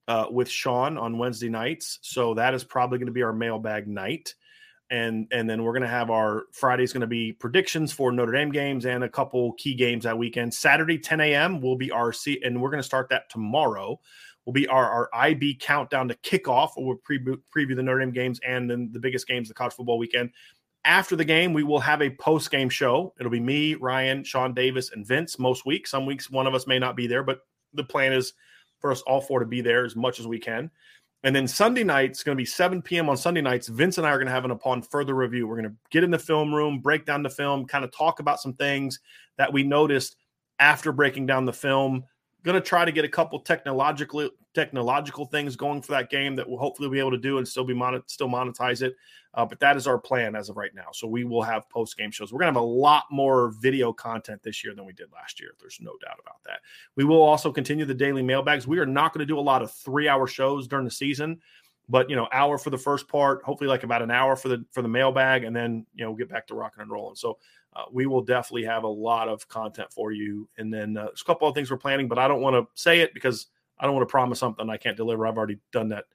uh, 0.07 0.25
with 0.29 0.49
Sean 0.49 0.97
on 0.97 1.17
Wednesday 1.17 1.49
nights. 1.49 1.99
So 2.01 2.33
that 2.35 2.53
is 2.53 2.63
probably 2.63 2.97
going 2.97 3.07
to 3.07 3.13
be 3.13 3.23
our 3.23 3.33
mailbag 3.33 3.87
night. 3.87 4.35
And 4.91 5.27
and 5.31 5.49
then 5.49 5.63
we're 5.63 5.71
going 5.71 5.81
to 5.81 5.87
have 5.87 6.11
our 6.11 6.43
Friday's 6.51 6.93
going 6.93 7.01
to 7.01 7.07
be 7.07 7.33
predictions 7.33 7.91
for 7.91 8.11
Notre 8.11 8.31
Dame 8.31 8.51
games 8.51 8.85
and 8.85 9.03
a 9.03 9.09
couple 9.09 9.53
key 9.53 9.73
games 9.73 10.03
that 10.03 10.15
weekend. 10.15 10.53
Saturday 10.53 10.99
10 10.99 11.21
a.m. 11.21 11.59
will 11.59 11.75
be 11.75 11.89
our 11.89 12.13
C, 12.13 12.39
and 12.43 12.61
we're 12.61 12.69
going 12.69 12.81
to 12.81 12.87
start 12.87 13.09
that 13.09 13.29
tomorrow. 13.31 13.99
Will 14.45 14.53
be 14.53 14.67
our, 14.67 14.87
our 14.87 15.09
IB 15.11 15.55
countdown 15.55 16.07
to 16.09 16.15
kickoff. 16.17 16.73
We'll 16.77 16.97
preview, 16.97 17.41
preview 17.55 17.75
the 17.75 17.81
Notre 17.81 18.01
Dame 18.01 18.11
games 18.11 18.39
and 18.47 18.69
then 18.69 18.91
the 18.91 18.99
biggest 18.99 19.27
games 19.27 19.47
the 19.47 19.55
college 19.55 19.73
football 19.73 19.97
weekend. 19.97 20.29
After 20.85 21.15
the 21.15 21.25
game, 21.25 21.51
we 21.51 21.63
will 21.63 21.79
have 21.79 22.01
a 22.01 22.11
post 22.11 22.51
game 22.51 22.69
show. 22.69 23.13
It'll 23.19 23.31
be 23.31 23.39
me, 23.39 23.73
Ryan, 23.73 24.23
Sean 24.23 24.53
Davis, 24.53 24.91
and 24.91 25.05
Vince 25.05 25.39
most 25.39 25.65
weeks. 25.65 25.89
Some 25.89 26.05
weeks, 26.05 26.29
one 26.29 26.45
of 26.45 26.53
us 26.53 26.67
may 26.67 26.77
not 26.77 26.95
be 26.95 27.07
there, 27.07 27.23
but 27.23 27.39
the 27.73 27.83
plan 27.83 28.13
is 28.13 28.33
for 28.79 28.91
us 28.91 29.01
all 29.01 29.19
four 29.19 29.39
to 29.39 29.47
be 29.47 29.61
there 29.61 29.83
as 29.83 29.95
much 29.95 30.19
as 30.19 30.27
we 30.27 30.39
can. 30.39 30.69
And 31.23 31.35
then 31.35 31.47
Sunday 31.47 31.83
night, 31.83 32.11
it's 32.11 32.21
going 32.21 32.37
to 32.37 32.41
be 32.41 32.45
7 32.45 32.83
p.m. 32.83 33.09
on 33.09 33.17
Sunday 33.17 33.41
nights. 33.41 33.67
Vince 33.67 33.97
and 33.97 34.05
I 34.05 34.11
are 34.11 34.17
going 34.17 34.27
to 34.27 34.31
have 34.31 34.45
an 34.45 34.51
upon 34.51 34.83
further 34.83 35.15
review. 35.15 35.47
We're 35.47 35.59
going 35.59 35.71
to 35.71 35.75
get 35.89 36.03
in 36.03 36.11
the 36.11 36.19
film 36.19 36.53
room, 36.53 36.81
break 36.81 37.03
down 37.03 37.23
the 37.23 37.31
film, 37.31 37.65
kind 37.65 37.83
of 37.83 37.91
talk 37.91 38.19
about 38.19 38.39
some 38.39 38.53
things 38.53 38.99
that 39.39 39.51
we 39.51 39.63
noticed 39.63 40.17
after 40.59 40.91
breaking 40.91 41.25
down 41.25 41.45
the 41.45 41.51
film 41.51 42.03
going 42.45 42.61
to 42.61 42.61
try 42.61 42.85
to 42.85 42.91
get 42.91 43.03
a 43.03 43.09
couple 43.09 43.39
technological 43.39 44.29
technological 44.53 45.25
things 45.25 45.57
going 45.57 45.81
for 45.81 45.91
that 45.91 46.09
game 46.09 46.35
that 46.35 46.47
we'll 46.47 46.57
hopefully 46.57 46.87
be 46.87 46.99
able 46.99 47.11
to 47.11 47.17
do 47.17 47.39
and 47.39 47.47
still 47.47 47.65
be 47.65 47.73
mon- 47.73 48.03
still 48.07 48.29
monetize 48.29 48.81
it. 48.81 48.95
Uh, 49.33 49.45
but 49.45 49.59
that 49.59 49.75
is 49.75 49.85
our 49.85 49.97
plan 49.97 50.33
as 50.33 50.47
of 50.47 50.55
right 50.55 50.73
now. 50.73 50.87
So 50.93 51.07
we 51.07 51.25
will 51.25 51.41
have 51.41 51.69
post 51.69 51.97
game 51.97 52.09
shows. 52.09 52.31
We're 52.31 52.39
going 52.39 52.53
to 52.53 52.57
have 52.57 52.63
a 52.63 52.65
lot 52.65 53.03
more 53.11 53.51
video 53.59 53.91
content 53.91 54.41
this 54.43 54.63
year 54.63 54.73
than 54.73 54.85
we 54.85 54.93
did 54.93 55.11
last 55.11 55.41
year. 55.41 55.49
There's 55.59 55.79
no 55.81 55.91
doubt 56.01 56.19
about 56.21 56.41
that. 56.45 56.59
We 56.95 57.03
will 57.03 57.21
also 57.21 57.51
continue 57.51 57.83
the 57.83 57.93
daily 57.93 58.23
mailbags. 58.23 58.65
We 58.65 58.79
are 58.79 58.85
not 58.85 59.13
going 59.13 59.19
to 59.19 59.25
do 59.25 59.37
a 59.37 59.41
lot 59.41 59.61
of 59.61 59.71
three 59.71 60.07
hour 60.07 60.25
shows 60.25 60.69
during 60.69 60.85
the 60.85 60.91
season 60.91 61.41
but 61.87 62.09
you 62.09 62.15
know 62.15 62.27
hour 62.31 62.57
for 62.57 62.69
the 62.69 62.77
first 62.77 63.07
part 63.07 63.43
hopefully 63.43 63.67
like 63.67 63.83
about 63.83 64.01
an 64.01 64.11
hour 64.11 64.35
for 64.35 64.49
the 64.49 64.65
for 64.71 64.81
the 64.81 64.87
mailbag 64.87 65.43
and 65.43 65.55
then 65.55 65.85
you 65.93 66.03
know 66.03 66.11
we'll 66.11 66.17
get 66.17 66.29
back 66.29 66.47
to 66.47 66.55
rocking 66.55 66.81
and 66.81 66.91
rolling 66.91 67.15
so 67.15 67.37
uh, 67.75 67.83
we 67.91 68.05
will 68.05 68.21
definitely 68.21 68.63
have 68.63 68.83
a 68.83 68.87
lot 68.87 69.27
of 69.27 69.47
content 69.47 69.91
for 69.91 70.11
you. 70.11 70.47
And 70.57 70.73
then 70.73 70.95
uh, 70.95 71.05
there's 71.05 71.21
a 71.21 71.25
couple 71.25 71.47
of 71.47 71.53
things 71.53 71.69
we're 71.69 71.77
planning, 71.77 72.07
but 72.07 72.17
I 72.17 72.27
don't 72.27 72.41
want 72.41 72.55
to 72.55 72.81
say 72.81 73.01
it 73.01 73.13
because 73.13 73.47
I 73.77 73.85
don't 73.85 73.95
want 73.95 74.07
to 74.07 74.11
promise 74.11 74.39
something 74.39 74.69
I 74.69 74.77
can't 74.77 74.95
deliver. 74.95 75.27
I've 75.27 75.37
already 75.37 75.59
done 75.71 75.89
that 75.89 76.05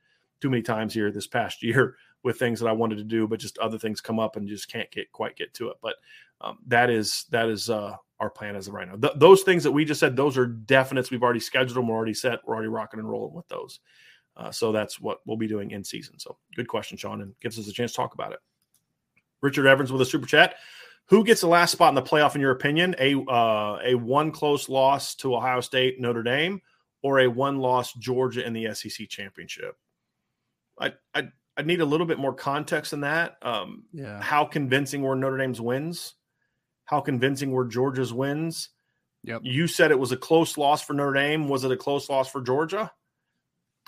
too 0.41 0.49
many 0.49 0.63
times 0.63 0.95
here 0.95 1.11
this 1.11 1.27
past 1.27 1.63
year 1.63 1.97
with 2.23 2.39
things 2.39 2.61
that 2.61 2.67
I 2.67 2.73
wanted 2.73 2.99
to 2.99 3.05
do, 3.05 3.27
but 3.27 3.41
just 3.41 3.59
other 3.59 3.79
things 3.79 4.01
come 4.01 4.19
up 4.19 4.37
and 4.37 4.49
just 4.49 4.71
can't 4.71 4.91
get 4.91 5.13
quite 5.13 5.37
get 5.37 5.53
to 5.55 5.69
it. 5.69 5.77
But 5.83 5.97
um, 6.41 6.59
that 6.69 6.91
is 6.91 7.27
that 7.31 7.49
is 7.49 7.69
uh, 7.69 7.97
our 8.19 8.31
plan 8.31 8.57
as 8.57 8.69
of 8.69 8.75
right 8.75 8.89
now. 8.89 8.97
Th- 8.97 9.19
those 9.19 9.43
things 9.43 9.63
that 9.65 9.73
we 9.73 9.85
just 9.85 10.01
said, 10.01 10.17
those 10.17 10.39
are 10.39 10.49
definites. 10.49 11.11
We've 11.11 11.23
already 11.23 11.41
scheduled 11.41 11.77
them. 11.77 11.89
We're 11.89 11.97
already 11.97 12.15
set. 12.15 12.41
We're 12.47 12.55
already 12.55 12.69
rocking 12.69 13.01
and 13.01 13.09
rolling 13.09 13.35
with 13.35 13.49
those. 13.49 13.81
Uh, 14.37 14.51
so 14.51 14.73
that's 14.73 15.01
what 15.01 15.21
we'll 15.27 15.37
be 15.37 15.49
doing 15.49 15.71
in 15.73 15.85
season. 15.85 16.19
So 16.19 16.37
good 16.57 16.69
question, 16.69 16.97
Sean, 16.97 17.21
and 17.21 17.35
gives 17.41 17.59
us 17.59 17.69
a 17.69 17.73
chance 17.73 17.93
to 17.93 17.97
talk 17.97 18.15
about 18.15 18.33
it. 18.33 18.39
Richard 19.43 19.67
Evans 19.67 19.93
with 19.93 20.01
a 20.03 20.07
super 20.07 20.27
chat. 20.27 20.57
Who 21.11 21.25
gets 21.25 21.41
the 21.41 21.49
last 21.49 21.73
spot 21.73 21.89
in 21.89 21.97
the 21.97 22.03
playoff, 22.03 22.37
in 22.37 22.41
your 22.41 22.53
opinion? 22.53 22.95
A 22.99 23.17
uh, 23.17 23.81
a 23.85 23.95
one 23.97 24.31
close 24.31 24.69
loss 24.69 25.17
to 25.17 25.35
Ohio 25.35 25.61
State, 25.61 26.01
Notre 26.01 26.23
Dame, 26.23 26.63
or 27.03 27.21
a 27.21 27.27
one 27.27 27.59
loss 27.59 27.93
Georgia 27.95 28.47
in 28.47 28.53
the 28.53 28.73
SEC 28.75 29.09
championship? 29.09 29.75
I 30.81 30.93
I 31.13 31.29
I 31.57 31.63
need 31.63 31.81
a 31.81 31.85
little 31.85 32.07
bit 32.07 32.21
more 32.21 32.33
context 32.33 32.93
in 32.93 33.01
that. 33.01 33.37
Um, 33.43 33.85
yeah. 33.93 34.23
How 34.23 34.45
convincing 34.45 35.03
were 35.03 35.17
Notre 35.17 35.37
Dame's 35.37 35.61
wins? 35.61 36.15
How 36.85 37.01
convincing 37.01 37.51
were 37.51 37.67
Georgia's 37.67 38.13
wins? 38.13 38.69
Yep. 39.25 39.41
You 39.45 39.67
said 39.67 39.91
it 39.91 39.99
was 39.99 40.13
a 40.13 40.17
close 40.17 40.57
loss 40.57 40.81
for 40.83 40.95
Notre 40.95 41.15
Dame. 41.15 41.49
Was 41.49 41.65
it 41.65 41.73
a 41.73 41.77
close 41.77 42.09
loss 42.09 42.31
for 42.31 42.41
Georgia? 42.41 42.91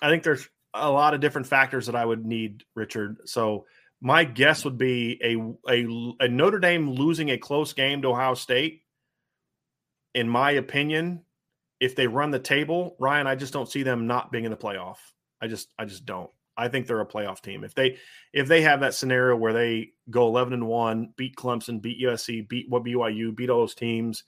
I 0.02 0.10
think 0.10 0.24
there's 0.24 0.48
a 0.74 0.90
lot 0.90 1.14
of 1.14 1.20
different 1.20 1.46
factors 1.46 1.86
that 1.86 1.94
I 1.94 2.04
would 2.04 2.26
need, 2.26 2.64
Richard. 2.74 3.18
So 3.26 3.66
my 4.02 4.24
guess 4.24 4.64
would 4.64 4.76
be 4.76 5.18
a, 5.22 5.72
a, 5.72 6.24
a 6.24 6.28
Notre 6.28 6.58
Dame 6.58 6.90
losing 6.90 7.30
a 7.30 7.38
close 7.38 7.72
game 7.72 8.02
to 8.02 8.08
Ohio 8.08 8.34
State. 8.34 8.82
In 10.12 10.28
my 10.28 10.50
opinion, 10.50 11.22
if 11.78 11.94
they 11.94 12.08
run 12.08 12.32
the 12.32 12.40
table, 12.40 12.96
Ryan, 12.98 13.28
I 13.28 13.36
just 13.36 13.52
don't 13.52 13.70
see 13.70 13.84
them 13.84 14.08
not 14.08 14.32
being 14.32 14.44
in 14.44 14.50
the 14.50 14.56
playoff. 14.56 14.96
I 15.40 15.46
just 15.46 15.72
I 15.78 15.84
just 15.84 16.04
don't. 16.04 16.30
I 16.56 16.68
think 16.68 16.86
they're 16.86 17.00
a 17.00 17.06
playoff 17.06 17.40
team. 17.40 17.62
If 17.62 17.74
they 17.74 17.98
if 18.32 18.48
they 18.48 18.62
have 18.62 18.80
that 18.80 18.94
scenario 18.94 19.36
where 19.36 19.52
they 19.52 19.92
go 20.10 20.26
11 20.26 20.52
and 20.52 20.66
1, 20.66 21.14
beat 21.16 21.36
Clemson, 21.36 21.80
beat 21.80 22.02
USC, 22.02 22.48
beat 22.48 22.68
what 22.68 22.84
BYU, 22.84 23.34
beat 23.34 23.50
all 23.50 23.60
those 23.60 23.74
teams, 23.74 24.24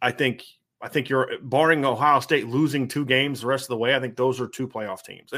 I 0.00 0.12
think 0.12 0.44
I 0.80 0.88
think 0.88 1.08
you're 1.08 1.30
barring 1.42 1.84
Ohio 1.84 2.20
State 2.20 2.46
losing 2.46 2.86
two 2.86 3.04
games 3.04 3.40
the 3.40 3.48
rest 3.48 3.64
of 3.64 3.68
the 3.68 3.78
way, 3.78 3.96
I 3.96 4.00
think 4.00 4.16
those 4.16 4.40
are 4.40 4.46
two 4.46 4.68
playoff 4.68 5.02
teams. 5.02 5.32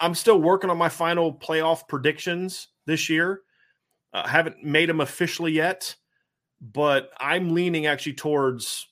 I'm 0.00 0.14
still 0.14 0.40
working 0.40 0.70
on 0.70 0.78
my 0.78 0.88
final 0.88 1.32
playoff 1.32 1.88
predictions 1.88 2.68
this 2.86 3.08
year. 3.08 3.42
Uh, 4.12 4.26
haven't 4.26 4.62
made 4.62 4.88
them 4.88 5.00
officially 5.00 5.52
yet, 5.52 5.94
but 6.60 7.10
I'm 7.18 7.54
leaning 7.54 7.86
actually 7.86 8.14
towards 8.14 8.86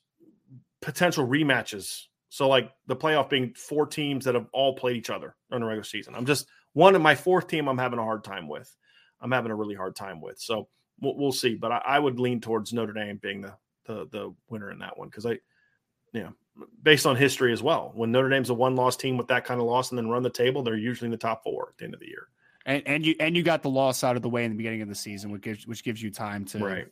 potential 0.80 1.26
rematches. 1.26 2.04
So, 2.30 2.48
like 2.48 2.70
the 2.86 2.96
playoff 2.96 3.28
being 3.28 3.54
four 3.54 3.86
teams 3.86 4.24
that 4.24 4.34
have 4.34 4.46
all 4.52 4.74
played 4.74 4.96
each 4.96 5.10
other 5.10 5.36
in 5.52 5.60
the 5.60 5.66
regular 5.66 5.84
season. 5.84 6.14
I'm 6.14 6.26
just 6.26 6.46
one 6.72 6.94
of 6.94 7.02
my 7.02 7.14
fourth 7.14 7.48
team. 7.48 7.68
I'm 7.68 7.78
having 7.78 7.98
a 7.98 8.04
hard 8.04 8.24
time 8.24 8.48
with. 8.48 8.74
I'm 9.20 9.32
having 9.32 9.50
a 9.50 9.56
really 9.56 9.74
hard 9.74 9.94
time 9.94 10.20
with. 10.20 10.38
So 10.38 10.68
we'll, 11.00 11.16
we'll 11.16 11.32
see. 11.32 11.54
But 11.54 11.72
I, 11.72 11.82
I, 11.84 11.98
would 11.98 12.18
lean 12.18 12.40
towards 12.40 12.72
Notre 12.72 12.92
Dame 12.92 13.18
being 13.20 13.42
the 13.42 13.54
the, 13.86 14.06
the 14.10 14.34
winner 14.48 14.70
in 14.70 14.78
that 14.78 14.96
one 14.96 15.08
because 15.08 15.26
I, 15.26 15.38
yeah, 16.12 16.30
based 16.82 17.06
on 17.06 17.16
history 17.16 17.52
as 17.52 17.62
well. 17.62 17.92
When 17.94 18.12
Notre 18.12 18.28
Dame's 18.28 18.50
a 18.50 18.54
one 18.54 18.76
loss 18.76 18.96
team 18.96 19.16
with 19.16 19.28
that 19.28 19.44
kind 19.44 19.60
of 19.60 19.66
loss 19.66 19.90
and 19.90 19.98
then 19.98 20.08
run 20.08 20.22
the 20.22 20.30
table, 20.30 20.62
they're 20.62 20.76
usually 20.76 21.06
in 21.06 21.12
the 21.12 21.16
top 21.16 21.42
four 21.42 21.68
at 21.70 21.78
the 21.78 21.84
end 21.84 21.94
of 21.94 22.00
the 22.00 22.06
year. 22.06 22.28
And, 22.66 22.82
and 22.86 23.06
you 23.06 23.14
and 23.20 23.36
you 23.36 23.42
got 23.42 23.62
the 23.62 23.70
loss 23.70 24.04
out 24.04 24.16
of 24.16 24.22
the 24.22 24.28
way 24.28 24.44
in 24.44 24.50
the 24.50 24.56
beginning 24.56 24.82
of 24.82 24.88
the 24.88 24.94
season, 24.94 25.30
which 25.30 25.42
gives 25.42 25.66
which 25.66 25.82
gives 25.82 26.02
you 26.02 26.10
time 26.10 26.44
to 26.46 26.58
right. 26.58 26.86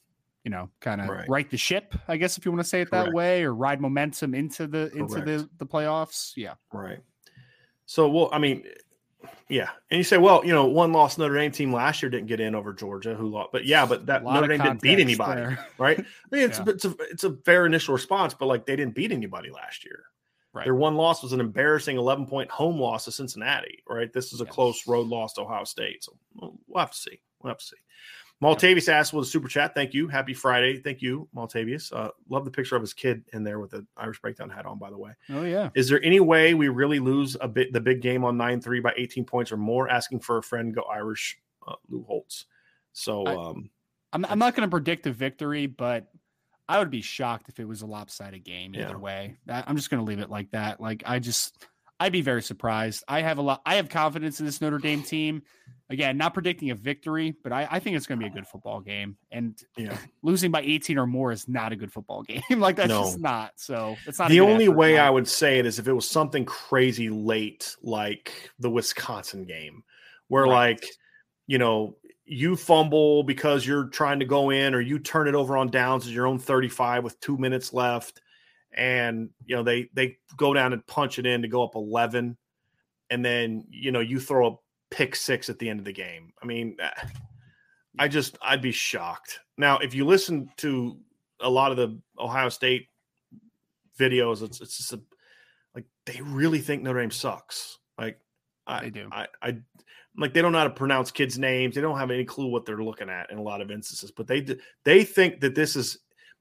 you 0.45 0.51
know 0.51 0.71
kind 0.81 1.01
of 1.01 1.09
right. 1.09 1.29
right 1.29 1.51
the 1.51 1.59
ship, 1.59 1.95
I 2.09 2.17
guess 2.17 2.39
if 2.39 2.45
you 2.45 2.53
want 2.53 2.63
to 2.63 2.69
say 2.69 2.81
it 2.81 2.91
that 2.91 3.05
Correct. 3.05 3.15
way, 3.15 3.43
or 3.43 3.55
ride 3.55 3.81
momentum 3.81 4.35
into 4.35 4.67
the 4.67 4.91
into 4.93 5.07
Correct. 5.07 5.27
the 5.27 5.49
the 5.59 5.67
playoffs. 5.67 6.33
Yeah. 6.37 6.55
Right. 6.73 7.01
So 7.85 8.09
well, 8.09 8.31
I 8.33 8.39
mean, 8.39 8.65
yeah, 9.49 9.71
and 9.91 9.99
you 9.99 10.05
say, 10.05 10.19
well, 10.19 10.45
you 10.45 10.53
know, 10.53 10.67
one 10.67 10.93
lost 10.93 11.19
Notre 11.19 11.35
Dame 11.35 11.51
team 11.51 11.73
last 11.73 12.03
year 12.03 12.11
didn't 12.11 12.27
get 12.27 12.41
in 12.41 12.55
over 12.55 12.73
Georgia, 12.73 13.15
who 13.15 13.29
lost, 13.29 13.51
but 13.53 13.65
yeah, 13.65 13.87
but 13.87 14.07
that 14.07 14.23
Notre 14.23 14.47
Dame 14.47 14.61
didn't 14.61 14.83
beat 14.83 15.01
anybody, 15.01 15.41
there. 15.41 15.67
right? 15.79 15.99
I 15.99 16.37
mean, 16.37 16.45
it's 16.45 16.59
yeah. 16.59 16.65
it's 16.69 16.85
a 16.85 16.95
it's 17.11 17.25
a 17.25 17.33
fair 17.45 17.67
initial 17.67 17.95
response, 17.95 18.35
but 18.35 18.47
like 18.47 18.67
they 18.67 18.77
didn't 18.77 18.95
beat 18.95 19.13
anybody 19.13 19.51
last 19.51 19.85
year. 19.85 20.05
Right. 20.53 20.65
Their 20.65 20.75
one 20.75 20.97
loss 20.97 21.23
was 21.23 21.33
an 21.33 21.41
embarrassing 21.41 21.97
11 21.97 22.27
point 22.27 22.51
home 22.51 22.81
loss 22.81 23.05
to 23.05 23.13
Cincinnati, 23.13 23.83
right? 23.89 24.13
This 24.13 24.33
is 24.33 24.41
a 24.41 24.45
yes. 24.45 24.53
close 24.53 24.87
road 24.87 25.07
loss 25.07 25.35
to 25.35 25.43
Ohio 25.43 25.65
State. 25.65 26.03
So 26.05 26.17
we'll 26.35 26.55
have 26.77 26.91
to 26.91 26.97
see. 26.97 27.21
We'll 27.43 27.51
have 27.51 27.59
to 27.59 27.65
see. 27.65 27.77
Maltavius 28.43 28.89
asked 28.89 29.13
with 29.13 29.27
a 29.27 29.29
super 29.29 29.49
chat. 29.49 29.75
Thank 29.75 29.95
you. 29.95 30.07
Happy 30.07 30.33
Friday. 30.33 30.79
Thank 30.79 31.03
you, 31.03 31.29
Maltavius. 31.35 31.93
Uh, 31.93 32.11
love 32.29 32.45
the 32.45 32.51
picture 32.51 32.77
of 32.77 32.83
his 32.83 32.95
kid 32.95 33.25
in 33.33 33.43
there 33.43 33.59
with 33.59 33.71
the 33.71 33.85
Irish 33.97 34.21
breakdown 34.21 34.49
hat 34.49 34.65
on, 34.65 34.79
by 34.79 34.91
the 34.91 34.99
way. 34.99 35.13
Oh, 35.31 35.43
yeah. 35.43 35.71
Is 35.75 35.89
there 35.89 36.03
any 36.05 36.21
way 36.21 36.55
we 36.55 36.69
really 36.69 37.01
lose 37.01 37.37
a 37.41 37.49
bit 37.49 37.73
the 37.73 37.81
big 37.81 38.01
game 38.01 38.25
on 38.25 38.37
9 38.37 38.61
3 38.61 38.81
by 38.81 38.93
18 38.97 39.25
points 39.25 39.51
or 39.51 39.57
more? 39.57 39.89
Asking 39.89 40.21
for 40.21 40.39
a 40.39 40.43
friend, 40.43 40.73
go 40.73 40.83
Irish, 40.83 41.37
uh, 41.67 41.75
Lou 41.89 42.05
Holtz. 42.05 42.47
So, 42.93 43.27
I, 43.27 43.35
um, 43.35 43.71
I'm, 44.13 44.25
I'm 44.27 44.39
not 44.39 44.55
going 44.55 44.67
to 44.67 44.71
predict 44.71 45.07
a 45.07 45.13
victory, 45.13 45.67
but 45.67 46.07
I 46.69 46.79
would 46.79 46.91
be 46.91 47.03
shocked 47.03 47.49
if 47.49 47.59
it 47.59 47.67
was 47.67 47.83
a 47.83 47.87
lopsided 47.87 48.45
game 48.45 48.75
either 48.77 48.91
yeah. 48.91 48.97
way. 48.97 49.37
I'm 49.49 49.77
just 49.77 49.91
going 49.91 50.05
to 50.05 50.09
leave 50.09 50.21
it 50.21 50.31
like 50.31 50.51
that. 50.53 50.81
Like, 50.81 51.03
I 51.07 51.19
just, 51.19 51.67
I'd 52.01 52.13
be 52.13 52.23
very 52.23 52.43
surprised. 52.43 53.05
I 53.09 53.23
have 53.23 53.39
a 53.39 53.43
lot, 53.43 53.63
I 53.67 53.77
have 53.77 53.89
confidence 53.89 54.41
in 54.41 54.47
this 54.47 54.61
Notre 54.61 54.79
Dame 54.79 55.03
team 55.03 55.43
again, 55.91 56.17
not 56.17 56.35
predicting 56.35 56.71
a 56.71 56.75
victory, 56.75 57.35
but 57.43 57.53
I, 57.53 57.67
I 57.71 57.79
think 57.79 57.97
it's 57.97 58.07
going 58.07 58.21
to 58.21 58.25
be 58.25 58.31
a 58.31 58.35
good 58.35 58.47
football 58.47 58.81
game. 58.81 59.17
And 59.31 59.59
yeah. 59.77 59.97
losing 60.23 60.51
by 60.51 60.61
18 60.63 60.99
or 60.99 61.07
more 61.07 61.33
is 61.33 61.49
not 61.49 61.73
a 61.73 61.77
good 61.77 61.93
football 61.93 62.23
game. 62.29 62.43
like 62.51 62.77
that's 62.77 62.89
no. 62.89 63.03
just 63.03 63.19
not. 63.19 63.53
So 63.57 63.97
it's 64.07 64.19
not 64.19 64.29
the 64.29 64.41
only 64.41 64.69
way 64.69 64.99
I 64.99 65.11
would 65.11 65.29
say 65.29 65.59
it 65.59 65.67
is 65.67 65.79
if 65.79 65.89
it 65.89 65.93
was 65.93 66.09
something 66.09 66.45
crazy 66.45 67.11
late, 67.11 67.75
like 67.83 68.51
the 68.59 68.71
Wisconsin 68.71 69.45
game, 69.45 69.83
where 70.29 70.45
right. 70.45 70.81
like, 70.81 70.87
you 71.47 71.59
know, 71.59 71.97
you 72.25 72.57
fumble 72.57 73.23
because 73.23 73.67
you're 73.67 73.87
trying 73.87 74.21
to 74.21 74.27
go 74.27 74.51
in, 74.51 74.75
or 74.75 74.81
you 74.81 74.99
turn 74.99 75.29
it 75.29 75.35
over 75.35 75.57
on 75.57 75.69
downs 75.69 76.07
at 76.07 76.13
your 76.13 76.27
own 76.27 76.39
35 76.39 77.03
with 77.03 77.19
two 77.21 77.39
minutes 77.39 77.73
left. 77.73 78.21
And 78.79 79.31
you 79.45 79.57
know, 79.57 79.63
they 79.63 79.91
they 79.93 80.17
go 80.37 80.55
down 80.55 80.73
and 80.73 80.87
punch 80.87 81.19
it 81.19 81.27
in 81.27 81.43
to 81.43 81.49
go 81.49 81.65
up 81.65 81.75
11. 81.75 82.37
And 83.11 83.25
then, 83.25 83.65
you 83.71 83.91
know, 83.91 84.01
you 84.01 84.21
throw 84.21 84.47
a 84.47 84.57
pick 84.95 85.17
six 85.17 85.49
at 85.49 85.59
the 85.59 85.69
end 85.69 85.81
of 85.81 85.85
the 85.85 85.93
game. 85.93 86.33
I 86.43 86.47
mean, 86.47 86.77
eh, 86.81 87.07
I 87.99 88.09
just 88.09 88.39
I'd 88.41 88.63
be 88.63 88.73
shocked. 88.73 89.41
Now, 89.57 89.79
if 89.79 89.95
you 89.95 90.07
listen 90.07 90.49
to 90.59 90.97
a 91.41 91.51
lot 91.51 91.73
of 91.73 91.77
the 91.77 91.99
Ohio 92.19 92.49
State 92.49 92.89
videos, 93.99 94.43
it's 94.43 94.61
it's 94.61 94.77
just 94.77 94.93
a, 94.93 95.01
like 95.75 95.87
they 96.07 96.21
really 96.23 96.61
think 96.61 96.83
Notre 96.83 97.01
Dame 97.01 97.11
sucks. 97.11 97.79
Like 97.99 98.21
I 98.67 98.83
they 98.83 98.91
do. 98.91 99.09
I, 99.11 99.27
I 99.43 99.57
like 100.17 100.35
they 100.35 100.43
don't 100.43 100.53
know 100.53 100.59
how 100.59 100.65
to 100.65 100.71
pronounce 100.71 101.11
kids' 101.11 101.39
names. 101.39 101.75
They 101.75 101.81
don't 101.81 101.99
have 101.99 102.11
any 102.11 102.25
clue 102.25 102.49
what 102.49 102.65
they're 102.65 102.83
looking 102.83 103.09
at 103.11 103.31
in 103.31 103.39
a 103.39 103.43
lot 103.43 103.61
of 103.61 103.71
instances. 103.71 104.13
But 104.13 104.29
they 104.29 104.47
they 104.85 105.03
think 105.05 105.41
that 105.41 105.55
this 105.55 105.75
is 105.75 105.99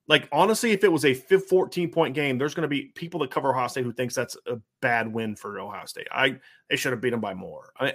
like 0.08 0.28
honestly, 0.32 0.72
if 0.72 0.84
it 0.84 0.92
was 0.92 1.06
a 1.06 1.14
14 1.14 1.92
point 1.92 2.16
game, 2.16 2.38
there's 2.38 2.54
going 2.54 2.64
to 2.64 2.68
be 2.68 2.92
people 2.96 3.20
that 3.22 3.32
cover 3.32 3.50
Ohio 3.50 3.68
State 3.68 3.84
who 3.84 3.94
thinks 3.94 4.16
that's 4.16 4.38
a 4.48 4.58
bad 4.82 5.12
win 5.12 5.36
for 5.36 5.60
Ohio 5.60 5.86
State. 5.86 6.08
I 6.12 6.40
they 6.70 6.76
should 6.76 6.94
have 6.94 7.02
beat 7.02 7.12
them 7.12 7.22
by 7.22 7.34
more. 7.34 7.72
I, 7.80 7.94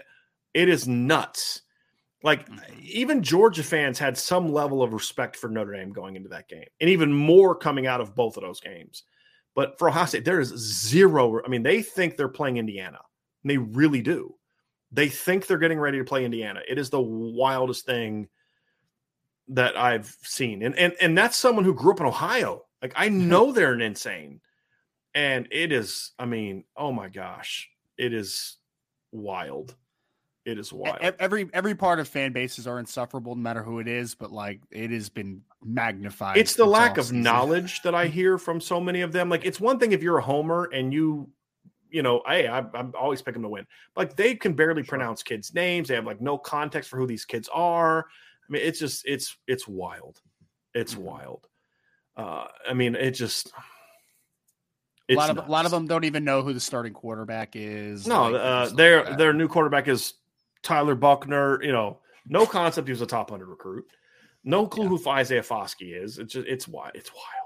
it 0.55 0.69
is 0.69 0.87
nuts. 0.87 1.63
Like 2.23 2.49
mm-hmm. 2.49 2.75
even 2.83 3.23
Georgia 3.23 3.63
fans 3.63 3.99
had 3.99 4.17
some 4.17 4.53
level 4.53 4.83
of 4.83 4.93
respect 4.93 5.37
for 5.37 5.49
Notre 5.49 5.75
Dame 5.75 5.93
going 5.93 6.17
into 6.17 6.29
that 6.29 6.49
game, 6.49 6.67
and 6.81 6.91
even 6.91 7.13
more 7.13 7.55
coming 7.55 7.87
out 7.87 8.01
of 8.01 8.15
both 8.15 8.37
of 8.37 8.43
those 8.43 8.61
games. 8.61 9.05
But 9.55 9.79
for 9.79 9.89
Ohio 9.89 10.07
State, 10.07 10.25
there 10.25 10.41
is 10.41 10.49
zero. 10.49 11.41
I 11.45 11.49
mean, 11.49 11.63
they 11.63 11.83
think 11.83 12.17
they're 12.17 12.29
playing 12.29 12.57
Indiana. 12.57 13.01
And 13.43 13.51
they 13.51 13.59
really 13.59 14.03
do. 14.03 14.35
They 14.93 15.09
think 15.09 15.47
they're 15.47 15.59
getting 15.59 15.81
ready 15.81 15.99
to 15.99 16.05
play 16.05 16.25
Indiana. 16.25 16.61
It 16.69 16.79
is 16.79 16.91
the 16.91 17.01
wildest 17.01 17.87
thing 17.87 18.29
that 19.55 19.77
I've 19.77 20.17
seen. 20.23 20.63
And 20.63 20.77
and 20.77 20.95
and 21.01 21.17
that's 21.17 21.37
someone 21.37 21.65
who 21.65 21.75
grew 21.75 21.93
up 21.93 22.01
in 22.01 22.07
Ohio. 22.07 22.65
Like 22.81 22.93
I 22.97 23.09
mm-hmm. 23.09 23.29
know 23.29 23.53
they're 23.53 23.73
an 23.73 23.81
insane. 23.81 24.41
And 25.15 25.47
it 25.51 25.73
is, 25.73 26.13
I 26.19 26.25
mean, 26.25 26.65
oh 26.75 26.91
my 26.91 27.11
gosh, 27.11 27.69
it 27.99 28.15
is 28.15 28.57
wild. 29.13 29.77
It 30.45 30.59
is 30.59 30.73
wild. 30.73 30.97
Every 31.21 31.49
every 31.53 31.75
part 31.75 32.01
of 32.01 32.09
fan 32.09 32.33
bases 32.33 32.67
are 32.67 32.81
insufferable, 32.81 33.37
no 33.37 33.43
matter 33.43 33.63
who 33.63 33.79
it 33.79 33.87
is. 33.87 34.15
But 34.15 34.33
like, 34.33 34.61
it 34.71 34.91
has 34.91 35.09
been 35.09 35.43
magnified. 35.63 36.39
It's 36.39 36.55
the 36.55 36.65
lack 36.65 36.99
of 36.99 37.05
season. 37.05 37.23
knowledge 37.23 37.83
that 37.83 37.95
I 37.95 38.07
mm-hmm. 38.07 38.15
hear 38.15 38.39
from 38.39 38.61
so 38.61 38.81
many 38.81 39.03
of 39.03 39.13
them. 39.13 39.29
Like, 39.29 39.45
it's 39.45 39.61
one 39.61 39.79
thing 39.79 39.93
if 39.93 40.03
you're 40.03 40.19
a 40.19 40.23
homer 40.23 40.69
and 40.73 40.93
you, 40.93 41.29
you 41.91 42.03
know, 42.03 42.23
hey, 42.27 42.49
I, 42.49 42.59
I'm 42.75 42.93
always 42.99 43.23
picking 43.23 43.43
them 43.43 43.51
to 43.51 43.53
win. 43.53 43.67
Like, 43.95 44.17
they 44.17 44.35
can 44.35 44.55
barely 44.55 44.83
sure. 44.83 44.89
pronounce 44.89 45.23
kids' 45.23 45.55
names. 45.55 45.89
They 45.89 45.95
have 45.95 46.07
like 46.07 46.21
no 46.21 46.39
context 46.39 46.91
for 46.91 46.97
who 46.97 47.07
these 47.07 47.27
kids 47.27 47.49
are. 47.53 48.07
I 48.49 48.53
mean, 48.53 48.63
it's 48.63 48.79
just 48.79 49.07
it's 49.07 49.37
it's 49.47 49.67
wild. 49.67 50.21
It's 50.75 50.95
mm-hmm. 50.95 51.05
wild. 51.05 51.47
Uh, 52.17 52.47
I 52.69 52.75
mean, 52.75 52.95
it 52.95 53.13
just. 53.13 53.53
a 55.09 55.15
lot 55.15 55.31
of 55.31 55.37
nuts. 55.37 55.49
a 55.49 55.51
lot 55.51 55.65
of 55.65 55.71
them 55.71 55.87
don't 55.87 56.05
even 56.05 56.25
know 56.25 56.43
who 56.43 56.53
the 56.53 56.61
starting 56.61 56.93
quarterback 56.93 57.55
is. 57.55 58.07
No, 58.07 58.31
like, 58.31 58.43
uh, 58.43 58.69
their 58.75 59.05
like 59.05 59.19
their 59.19 59.33
new 59.33 59.49
quarterback 59.49 59.89
is 59.89 60.15
Tyler 60.63 60.95
Buchner. 60.95 61.63
you 61.63 61.73
know, 61.73 61.99
no 62.27 62.47
concept 62.47 62.89
he 62.89 62.93
was 62.93 63.01
a 63.01 63.07
top 63.07 63.31
100 63.31 63.49
recruit. 63.49 63.85
No 64.45 64.67
clue 64.67 64.85
yeah. 64.85 64.89
who 64.91 65.09
Isaiah 65.09 65.43
Foskey 65.43 66.03
is. 66.03 66.19
It's 66.19 66.33
just, 66.33 66.49
it's 66.49 66.67
wild. 66.67 66.93
It's 66.95 67.11
wild. 67.13 67.42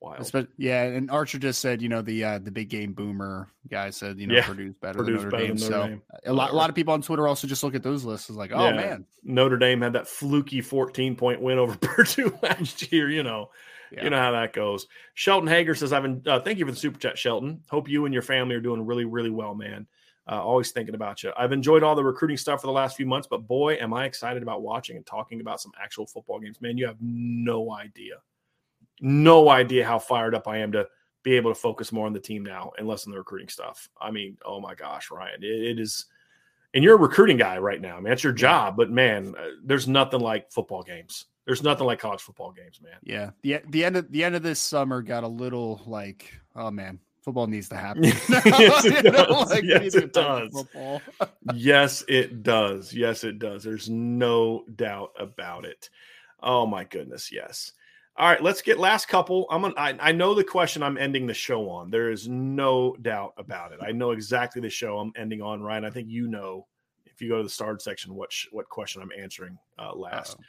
Wild. 0.00 0.30
But 0.32 0.48
yeah, 0.56 0.84
and 0.84 1.10
Archer 1.10 1.38
just 1.38 1.60
said, 1.60 1.82
you 1.82 1.88
know, 1.88 2.02
the 2.02 2.22
uh, 2.22 2.38
the 2.38 2.52
big 2.52 2.68
game 2.68 2.92
boomer 2.92 3.48
guy 3.68 3.90
said, 3.90 4.18
you 4.18 4.28
know, 4.28 4.36
yeah. 4.36 4.46
Purdue's 4.46 4.74
better 4.80 4.98
Purdue's 4.98 5.22
than 5.22 5.30
Notre 5.30 5.38
Dame. 5.38 5.56
Than 5.56 5.70
Notre 5.70 5.82
so 5.82 5.88
Dame. 5.88 6.02
a 6.26 6.32
lot, 6.32 6.50
a 6.50 6.54
lot 6.54 6.68
of 6.70 6.76
people 6.76 6.94
on 6.94 7.02
Twitter 7.02 7.26
also 7.26 7.48
just 7.48 7.64
look 7.64 7.74
at 7.74 7.82
those 7.82 8.04
lists 8.04 8.30
as 8.30 8.36
like, 8.36 8.52
oh 8.54 8.66
yeah. 8.66 8.76
man, 8.76 9.06
Notre 9.24 9.58
Dame 9.58 9.80
had 9.80 9.94
that 9.94 10.06
fluky 10.06 10.60
14 10.60 11.16
point 11.16 11.42
win 11.42 11.58
over 11.58 11.76
Purdue 11.80 12.36
last 12.42 12.92
year. 12.92 13.10
You 13.10 13.24
know, 13.24 13.50
yeah. 13.90 14.04
you 14.04 14.10
know 14.10 14.18
how 14.18 14.30
that 14.30 14.52
goes. 14.52 14.86
Shelton 15.14 15.48
Hager 15.48 15.74
says, 15.74 15.92
"I've 15.92 16.02
been 16.02 16.22
uh, 16.26 16.38
thank 16.40 16.58
you 16.58 16.64
for 16.64 16.70
the 16.72 16.78
super 16.78 16.98
chat, 16.98 17.18
Shelton. 17.18 17.62
Hope 17.68 17.88
you 17.88 18.04
and 18.04 18.14
your 18.14 18.22
family 18.22 18.54
are 18.54 18.60
doing 18.60 18.86
really, 18.86 19.04
really 19.04 19.30
well, 19.30 19.54
man." 19.54 19.86
Uh, 20.30 20.42
always 20.42 20.70
thinking 20.72 20.94
about 20.94 21.22
you. 21.22 21.32
I've 21.38 21.52
enjoyed 21.52 21.82
all 21.82 21.94
the 21.94 22.04
recruiting 22.04 22.36
stuff 22.36 22.60
for 22.60 22.66
the 22.66 22.72
last 22.72 22.98
few 22.98 23.06
months, 23.06 23.26
but 23.28 23.48
boy, 23.48 23.76
am 23.76 23.94
I 23.94 24.04
excited 24.04 24.42
about 24.42 24.60
watching 24.60 24.96
and 24.96 25.06
talking 25.06 25.40
about 25.40 25.58
some 25.58 25.72
actual 25.82 26.06
football 26.06 26.38
games. 26.38 26.60
Man, 26.60 26.76
you 26.76 26.86
have 26.86 26.98
no 27.00 27.72
idea, 27.72 28.16
no 29.00 29.48
idea 29.48 29.86
how 29.86 29.98
fired 29.98 30.34
up 30.34 30.48
I 30.48 30.58
am 30.58 30.72
to 30.72 30.86
be 31.22 31.36
able 31.36 31.50
to 31.50 31.60
focus 31.60 31.92
more 31.92 32.06
on 32.06 32.12
the 32.12 32.20
team 32.20 32.44
now 32.44 32.72
and 32.78 32.86
less 32.86 33.06
on 33.06 33.12
the 33.12 33.18
recruiting 33.18 33.48
stuff. 33.48 33.88
I 34.00 34.10
mean, 34.10 34.36
oh 34.44 34.60
my 34.60 34.74
gosh, 34.74 35.10
Ryan, 35.10 35.42
it, 35.42 35.46
it 35.46 35.80
is. 35.80 36.06
And 36.74 36.84
you're 36.84 36.96
a 36.96 36.98
recruiting 36.98 37.38
guy 37.38 37.58
right 37.58 37.80
now. 37.80 37.96
I 37.96 38.00
mean, 38.00 38.10
that's 38.10 38.24
your 38.24 38.32
job, 38.32 38.76
but 38.76 38.90
man, 38.90 39.34
uh, 39.38 39.48
there's 39.64 39.88
nothing 39.88 40.20
like 40.20 40.52
football 40.52 40.82
games. 40.82 41.26
There's 41.46 41.62
nothing 41.62 41.86
like 41.86 41.98
college 41.98 42.20
football 42.20 42.52
games, 42.52 42.80
man. 42.82 42.98
Yeah. 43.02 43.30
The 43.42 43.60
the 43.70 43.84
end 43.84 43.96
of 43.96 44.12
the 44.12 44.22
end 44.22 44.34
of 44.36 44.42
this 44.42 44.60
summer 44.60 45.00
got 45.00 45.24
a 45.24 45.28
little 45.28 45.80
like, 45.86 46.38
oh 46.54 46.70
man, 46.70 47.00
football 47.22 47.46
needs 47.46 47.68
to 47.70 47.76
happen. 47.76 48.04
yes, 48.28 48.84
it 48.84 49.02
does. 49.02 49.50
like, 49.50 49.64
yes, 49.64 49.94
it 49.94 50.12
does. 50.12 50.64
yes, 51.54 52.04
it 52.06 52.42
does. 52.42 52.92
Yes, 52.92 53.24
it 53.24 53.38
does. 53.38 53.64
There's 53.64 53.88
no 53.88 54.64
doubt 54.76 55.12
about 55.18 55.64
it. 55.64 55.88
Oh 56.42 56.66
my 56.66 56.84
goodness, 56.84 57.32
yes. 57.32 57.72
All 58.18 58.28
right, 58.28 58.42
let's 58.42 58.62
get 58.62 58.80
last 58.80 59.06
couple. 59.06 59.46
I'm 59.48 59.64
on, 59.64 59.74
I, 59.76 59.96
I 60.00 60.10
know 60.10 60.34
the 60.34 60.42
question 60.42 60.82
I'm 60.82 60.98
ending 60.98 61.24
the 61.28 61.34
show 61.34 61.70
on. 61.70 61.88
There 61.88 62.10
is 62.10 62.26
no 62.26 62.96
doubt 63.00 63.34
about 63.38 63.70
it. 63.70 63.78
I 63.80 63.92
know 63.92 64.10
exactly 64.10 64.60
the 64.60 64.68
show 64.68 64.98
I'm 64.98 65.12
ending 65.16 65.40
on, 65.40 65.62
Ryan. 65.62 65.84
I 65.84 65.90
think 65.90 66.08
you 66.08 66.26
know 66.26 66.66
if 67.06 67.22
you 67.22 67.28
go 67.28 67.36
to 67.36 67.44
the 67.44 67.48
starred 67.48 67.80
section 67.80 68.14
what 68.16 68.32
sh- 68.32 68.48
what 68.50 68.68
question 68.68 69.02
I'm 69.02 69.12
answering 69.16 69.56
uh, 69.78 69.94
last. 69.94 70.34
Uh-oh. 70.34 70.42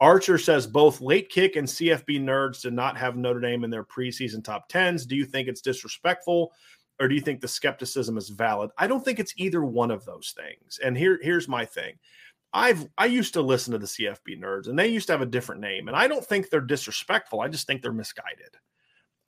Archer 0.00 0.38
says 0.38 0.66
both 0.66 1.02
late 1.02 1.28
kick 1.28 1.56
and 1.56 1.68
CFB 1.68 2.20
nerds 2.20 2.62
did 2.62 2.72
not 2.72 2.96
have 2.96 3.16
Notre 3.16 3.40
Dame 3.40 3.64
in 3.64 3.70
their 3.70 3.84
preseason 3.84 4.42
top 4.42 4.70
10s. 4.70 5.06
Do 5.06 5.16
you 5.16 5.24
think 5.24 5.48
it's 5.48 5.62
disrespectful 5.62 6.52
or 7.00 7.08
do 7.08 7.14
you 7.14 7.20
think 7.20 7.40
the 7.40 7.48
skepticism 7.48 8.16
is 8.16 8.28
valid? 8.30 8.70
I 8.78 8.86
don't 8.86 9.04
think 9.04 9.18
it's 9.18 9.34
either 9.36 9.64
one 9.64 9.90
of 9.90 10.04
those 10.04 10.34
things. 10.36 10.78
And 10.84 10.96
here 10.96 11.18
here's 11.22 11.48
my 11.48 11.64
thing. 11.64 11.94
I've 12.52 12.86
I 12.96 13.06
used 13.06 13.34
to 13.34 13.42
listen 13.42 13.72
to 13.72 13.78
the 13.78 13.86
CFB 13.86 14.40
nerds 14.40 14.68
and 14.68 14.78
they 14.78 14.88
used 14.88 15.06
to 15.08 15.12
have 15.12 15.22
a 15.22 15.26
different 15.26 15.60
name 15.60 15.88
and 15.88 15.96
I 15.96 16.08
don't 16.08 16.24
think 16.24 16.48
they're 16.48 16.60
disrespectful. 16.60 17.40
I 17.40 17.48
just 17.48 17.66
think 17.66 17.82
they're 17.82 17.92
misguided. 17.92 18.56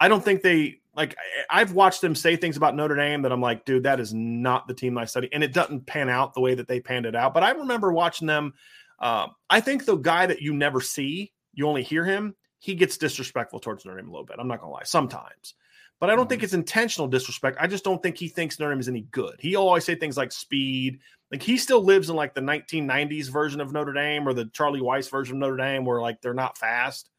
I 0.00 0.08
don't 0.08 0.24
think 0.24 0.42
they 0.42 0.80
like 0.94 1.16
I've 1.50 1.72
watched 1.72 2.00
them 2.00 2.14
say 2.14 2.36
things 2.36 2.56
about 2.56 2.76
Notre 2.76 2.96
Dame 2.96 3.22
that 3.22 3.32
I'm 3.32 3.40
like, 3.40 3.64
dude, 3.64 3.82
that 3.82 4.00
is 4.00 4.14
not 4.14 4.66
the 4.66 4.74
team 4.74 4.96
I 4.96 5.04
study 5.04 5.28
and 5.32 5.42
it 5.42 5.52
doesn't 5.52 5.86
pan 5.86 6.08
out 6.08 6.34
the 6.34 6.40
way 6.40 6.54
that 6.54 6.68
they 6.68 6.80
panned 6.80 7.06
it 7.06 7.16
out. 7.16 7.34
But 7.34 7.42
I 7.42 7.50
remember 7.50 7.92
watching 7.92 8.26
them 8.26 8.54
um, 9.00 9.32
I 9.48 9.60
think 9.60 9.84
the 9.84 9.96
guy 9.96 10.26
that 10.26 10.42
you 10.42 10.54
never 10.54 10.80
see, 10.80 11.32
you 11.54 11.68
only 11.68 11.82
hear 11.82 12.04
him, 12.04 12.34
he 12.58 12.74
gets 12.74 12.98
disrespectful 12.98 13.60
towards 13.60 13.84
Notre 13.84 13.98
Dame 13.98 14.08
a 14.08 14.12
little 14.12 14.26
bit. 14.26 14.36
I'm 14.38 14.48
not 14.48 14.60
gonna 14.60 14.72
lie, 14.72 14.82
sometimes. 14.84 15.54
But 16.00 16.10
I 16.10 16.14
don't 16.14 16.24
mm-hmm. 16.24 16.30
think 16.30 16.42
it's 16.42 16.52
intentional 16.52 17.08
disrespect. 17.08 17.58
I 17.60 17.66
just 17.66 17.84
don't 17.84 18.02
think 18.02 18.16
he 18.16 18.28
thinks 18.28 18.58
Notre 18.58 18.72
Dame 18.72 18.80
is 18.80 18.88
any 18.88 19.02
good. 19.10 19.36
He 19.40 19.56
always 19.56 19.84
say 19.84 19.94
things 19.94 20.16
like 20.16 20.32
speed. 20.32 21.00
Like 21.30 21.42
he 21.42 21.58
still 21.58 21.82
lives 21.82 22.08
in 22.08 22.16
like 22.16 22.34
the 22.34 22.40
1990s 22.40 23.30
version 23.30 23.60
of 23.60 23.72
Notre 23.72 23.92
Dame 23.92 24.26
or 24.26 24.32
the 24.32 24.46
Charlie 24.46 24.80
Weis 24.80 25.10
version 25.10 25.36
of 25.36 25.40
Notre 25.40 25.56
Dame, 25.56 25.84
where 25.84 26.00
like 26.00 26.22
they're 26.22 26.34
not 26.34 26.56
fast. 26.56 27.10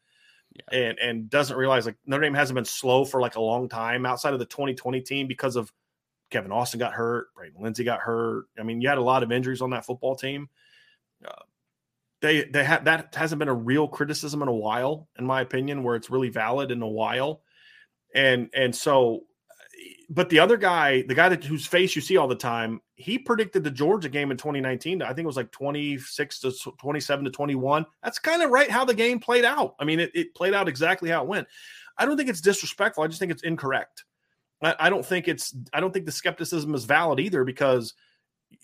Yeah. 0.52 0.78
And 0.78 0.98
and 0.98 1.30
doesn't 1.30 1.56
realize 1.56 1.86
like 1.86 1.96
Notre 2.06 2.24
Dame 2.24 2.34
hasn't 2.34 2.56
been 2.56 2.64
slow 2.64 3.04
for 3.04 3.20
like 3.20 3.36
a 3.36 3.40
long 3.40 3.68
time 3.68 4.04
outside 4.04 4.32
of 4.32 4.40
the 4.40 4.46
2020 4.46 5.00
team 5.02 5.28
because 5.28 5.54
of 5.54 5.72
Kevin 6.30 6.52
Austin 6.52 6.80
got 6.80 6.92
hurt, 6.92 7.34
Braden 7.34 7.60
Lenzy 7.60 7.84
got 7.84 8.00
hurt. 8.00 8.46
I 8.58 8.62
mean, 8.62 8.80
you 8.80 8.88
had 8.88 8.98
a 8.98 9.02
lot 9.02 9.22
of 9.22 9.32
injuries 9.32 9.62
on 9.62 9.70
that 9.70 9.84
football 9.84 10.16
team. 10.16 10.48
Uh, 11.24 11.42
they 12.20 12.44
they 12.44 12.64
have 12.64 12.84
that 12.84 13.14
hasn't 13.14 13.38
been 13.38 13.48
a 13.48 13.54
real 13.54 13.88
criticism 13.88 14.42
in 14.42 14.48
a 14.48 14.54
while, 14.54 15.08
in 15.18 15.24
my 15.24 15.40
opinion, 15.40 15.82
where 15.82 15.96
it's 15.96 16.10
really 16.10 16.28
valid 16.28 16.70
in 16.70 16.82
a 16.82 16.88
while. 16.88 17.42
And 18.14 18.50
and 18.54 18.74
so 18.74 19.22
but 20.12 20.28
the 20.28 20.40
other 20.40 20.56
guy, 20.56 21.02
the 21.02 21.14
guy 21.14 21.28
that 21.28 21.44
whose 21.44 21.64
face 21.64 21.94
you 21.94 22.02
see 22.02 22.16
all 22.16 22.26
the 22.26 22.34
time, 22.34 22.80
he 22.96 23.16
predicted 23.16 23.62
the 23.62 23.70
Georgia 23.70 24.08
game 24.08 24.32
in 24.32 24.36
2019. 24.36 25.02
I 25.02 25.08
think 25.08 25.20
it 25.20 25.26
was 25.26 25.36
like 25.36 25.52
26 25.52 26.40
to 26.40 26.52
27 26.78 27.24
to 27.24 27.30
21. 27.30 27.86
That's 28.02 28.18
kind 28.18 28.42
of 28.42 28.50
right 28.50 28.68
how 28.68 28.84
the 28.84 28.92
game 28.92 29.20
played 29.20 29.44
out. 29.44 29.76
I 29.78 29.84
mean, 29.84 30.00
it, 30.00 30.10
it, 30.12 30.34
played 30.34 30.52
out 30.52 30.68
exactly 30.68 31.10
how 31.10 31.22
it 31.22 31.28
went. 31.28 31.46
I 31.96 32.06
don't 32.06 32.16
think 32.16 32.28
it's 32.28 32.40
disrespectful. 32.40 33.04
I 33.04 33.06
just 33.06 33.20
think 33.20 33.30
it's 33.30 33.44
incorrect. 33.44 34.04
I, 34.60 34.74
I 34.80 34.90
don't 34.90 35.06
think 35.06 35.28
it's. 35.28 35.54
I 35.72 35.78
don't 35.78 35.92
think 35.92 36.06
the 36.06 36.12
skepticism 36.12 36.74
is 36.74 36.84
valid 36.84 37.20
either 37.20 37.44
because 37.44 37.94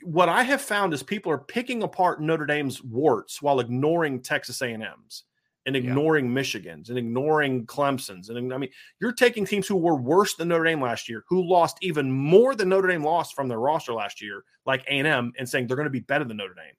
what 0.02 0.28
I 0.28 0.42
have 0.42 0.60
found 0.60 0.92
is 0.94 1.04
people 1.04 1.30
are 1.30 1.38
picking 1.38 1.84
apart 1.84 2.20
Notre 2.20 2.46
Dame's 2.46 2.82
warts 2.82 3.40
while 3.40 3.60
ignoring 3.60 4.20
Texas 4.20 4.60
A&M's 4.62 5.22
and 5.66 5.74
ignoring 5.74 6.26
yeah. 6.26 6.30
Michigan's 6.30 6.90
and 6.90 6.98
ignoring 6.98 7.66
Clemson's. 7.66 8.30
And 8.30 8.54
I 8.54 8.56
mean, 8.56 8.70
you're 9.00 9.12
taking 9.12 9.44
teams 9.44 9.66
who 9.66 9.76
were 9.76 9.96
worse 9.96 10.34
than 10.34 10.48
Notre 10.48 10.64
Dame 10.64 10.80
last 10.80 11.08
year, 11.08 11.24
who 11.28 11.42
lost 11.42 11.76
even 11.82 12.10
more 12.10 12.54
than 12.54 12.68
Notre 12.68 12.88
Dame 12.88 13.02
lost 13.02 13.34
from 13.34 13.48
their 13.48 13.58
roster 13.58 13.92
last 13.92 14.22
year, 14.22 14.44
like 14.64 14.84
A&M, 14.86 15.32
and 15.36 15.48
saying 15.48 15.66
they're 15.66 15.76
going 15.76 15.84
to 15.84 15.90
be 15.90 16.00
better 16.00 16.24
than 16.24 16.36
Notre 16.36 16.54
Dame. 16.54 16.74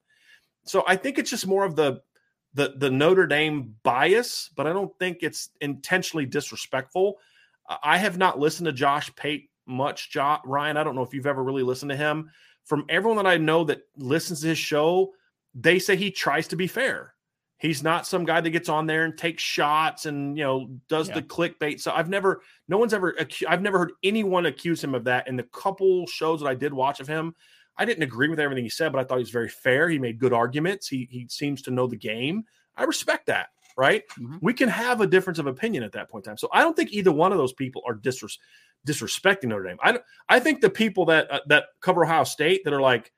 So 0.66 0.84
I 0.88 0.96
think 0.96 1.20
it's 1.20 1.30
just 1.30 1.46
more 1.46 1.66
of 1.66 1.76
the 1.76 2.02
the 2.54 2.74
the 2.78 2.90
Notre 2.90 3.28
Dame 3.28 3.76
bias, 3.84 4.50
but 4.56 4.66
I 4.66 4.74
don't 4.74 4.98
think 4.98 5.20
it's 5.22 5.50
intentionally 5.60 6.26
disrespectful. 6.26 7.18
I 7.84 7.98
have 7.98 8.18
not 8.18 8.40
listened 8.40 8.68
to 8.68 8.72
Josh 8.72 9.14
Pate 9.16 9.50
much, 9.66 10.12
jo- 10.12 10.40
Ryan. 10.46 10.78
I 10.78 10.84
don't 10.86 10.96
know 10.96 11.04
if 11.04 11.14
you've 11.14 11.28
ever 11.28 11.44
really 11.44 11.64
listened 11.64 11.92
to 11.92 11.98
him. 11.98 12.32
From 12.64 12.86
everyone 12.88 13.18
that 13.18 13.30
I 13.30 13.38
know 13.38 13.66
that 13.66 13.82
listens 13.98 14.42
to 14.42 14.48
his 14.48 14.58
show, 14.58 15.14
they 15.54 15.78
say 15.78 15.98
he 15.98 16.10
tries 16.10 16.48
to 16.50 16.56
be 16.56 16.68
fair 16.68 17.14
He's 17.60 17.82
not 17.82 18.06
some 18.06 18.24
guy 18.24 18.40
that 18.40 18.50
gets 18.52 18.70
on 18.70 18.86
there 18.86 19.04
and 19.04 19.18
takes 19.18 19.42
shots 19.42 20.06
and 20.06 20.38
you 20.38 20.44
know 20.44 20.70
does 20.88 21.10
yeah. 21.10 21.16
the 21.16 21.22
clickbait. 21.24 21.82
So 21.82 21.92
I've 21.92 22.10
never, 22.10 22.42
no 22.68 22.78
one's 22.78 22.94
ever, 22.94 23.18
I've 23.48 23.62
never 23.62 23.80
heard 23.80 23.92
anyone 24.04 24.46
accuse 24.46 24.84
him 24.84 24.94
of 24.94 25.06
that. 25.06 25.28
In 25.28 25.36
the 25.36 25.44
couple 25.44 26.06
shows 26.06 26.42
that 26.42 26.48
I 26.48 26.56
did 26.56 26.74
watch 26.74 27.00
of 27.00 27.08
him, 27.08 27.34
I 27.76 27.86
didn't 27.86 28.04
agree 28.04 28.28
with 28.28 28.40
everything 28.40 28.64
he 28.64 28.70
said, 28.70 28.92
but 28.92 29.00
I 29.00 29.04
thought 29.04 29.18
he 29.18 29.24
was 29.24 29.32
very 29.32 29.50
fair. 29.50 29.90
He 29.90 29.98
made 30.00 30.20
good 30.20 30.34
arguments. 30.34 30.88
He 30.88 31.08
he 31.10 31.28
seems 31.30 31.64
to 31.64 31.72
know 31.72 31.88
the 31.88 31.96
game. 31.96 32.44
I 32.76 32.84
respect 32.84 33.26
that. 33.28 33.48
Right? 33.76 34.04
Mm-hmm. 34.20 34.38
We 34.42 34.54
can 34.54 34.70
have 34.70 35.02
a 35.02 35.08
difference 35.08 35.38
of 35.38 35.46
opinion 35.46 35.84
at 35.84 35.92
that 35.92 36.10
point 36.10 36.26
in 36.26 36.32
time. 36.32 36.38
So 36.40 36.50
I 36.52 36.62
don't 36.62 36.76
think 36.76 36.92
either 36.94 37.12
one 37.12 37.32
of 37.32 37.38
those 37.38 37.54
people 37.54 37.84
are 37.88 37.94
disres- 37.94 38.40
disrespecting 38.88 39.50
Notre 39.50 39.66
Dame. 39.66 39.78
I 39.84 40.00
I 40.30 40.40
think 40.40 40.62
the 40.62 40.70
people 40.72 41.06
that 41.06 41.30
uh, 41.32 41.40
that 41.46 41.66
cover 41.80 42.04
Ohio 42.04 42.24
State 42.24 42.64
that 42.64 42.74
are 42.74 42.82
like 42.82 43.12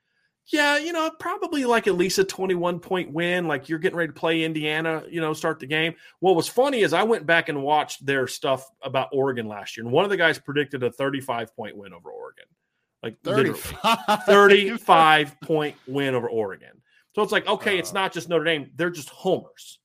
yeah, 0.52 0.78
you 0.78 0.91
know, 0.91 1.12
probably 1.20 1.66
like 1.66 1.88
at 1.88 1.95
least 1.95 2.18
a 2.18 2.24
21 2.24 2.80
point 2.80 3.12
win. 3.12 3.47
Like 3.47 3.70
you're 3.70 3.80
getting 3.80 3.97
ready 3.97 4.12
to 4.12 4.20
play 4.20 4.43
Indiana, 4.43 5.04
you 5.10 5.22
know, 5.22 5.34
start 5.34 5.60
the 5.60 5.68
game. 5.68 5.93
What 6.20 6.36
was 6.36 6.47
funny 6.47 6.82
is 6.82 6.91
I 6.91 7.04
went 7.04 7.26
back 7.26 7.50
and 7.50 7.62
watched 7.62 8.06
their 8.06 8.28
stuff 8.28 8.68
about 8.82 9.10
Oregon 9.14 9.47
last 9.47 9.78
year, 9.78 9.86
and 9.86 9.93
one 9.93 10.04
of 10.04 10.10
the 10.10 10.18
guys 10.18 10.39
predicted 10.39 10.84
a 10.84 10.91
35 10.91 11.56
point 11.56 11.78
win 11.78 11.93
over 11.93 12.10
Oregon. 12.10 12.45
Like 13.04 13.18
35, 13.24 14.24
35 14.26 15.41
point 15.41 15.76
win 15.88 16.16
over 16.16 16.30
Oregon. 16.30 16.82
So 17.16 17.22
it's 17.22 17.32
like, 17.32 17.47
okay, 17.47 17.78
uh, 17.78 17.80
it's 17.80 17.93
not 17.93 18.12
just 18.12 18.28
Notre 18.28 18.43
Dame, 18.43 18.72
they're 18.76 18.89
just 18.89 19.10
homers. 19.10 19.80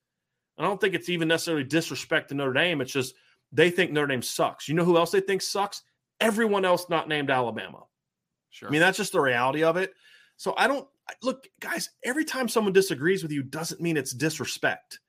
I 0.59 0.63
don't 0.63 0.81
think 0.81 0.95
it's 0.95 1.09
even 1.09 1.29
necessarily 1.29 1.65
disrespect 1.65 2.29
to 2.29 2.35
Notre 2.35 2.53
Dame. 2.53 2.81
It's 2.81 2.93
just 2.93 3.15
they 3.53 3.71
think 3.71 3.93
Notre 3.93 4.07
Dame 4.09 4.23
sucks. 4.23 4.69
You 4.69 4.75
know 4.75 4.85
who 4.85 4.97
else 4.97 5.11
they 5.11 5.21
think 5.21 5.43
sucks? 5.43 5.83
Everyone 6.21 6.65
else 6.65 6.89
not 6.89 7.09
named 7.09 7.31
Alabama. 7.31 7.83
Sure. 8.51 8.69
I 8.69 8.73
mean, 8.73 8.81
that's 8.81 8.97
just 8.97 9.13
the 9.13 9.21
reality 9.21 9.65
of 9.65 9.77
it. 9.77 9.95
So 10.37 10.55
I 10.57 10.67
don't 10.67 10.89
look, 11.23 11.47
guys, 11.61 11.91
every 12.05 12.25
time 12.25 12.49
someone 12.49 12.73
disagrees 12.73 13.23
with 13.23 13.33
you 13.33 13.43
doesn't 13.43 13.81
mean 13.81 13.97
it's 13.97 14.13
disrespect. 14.13 15.01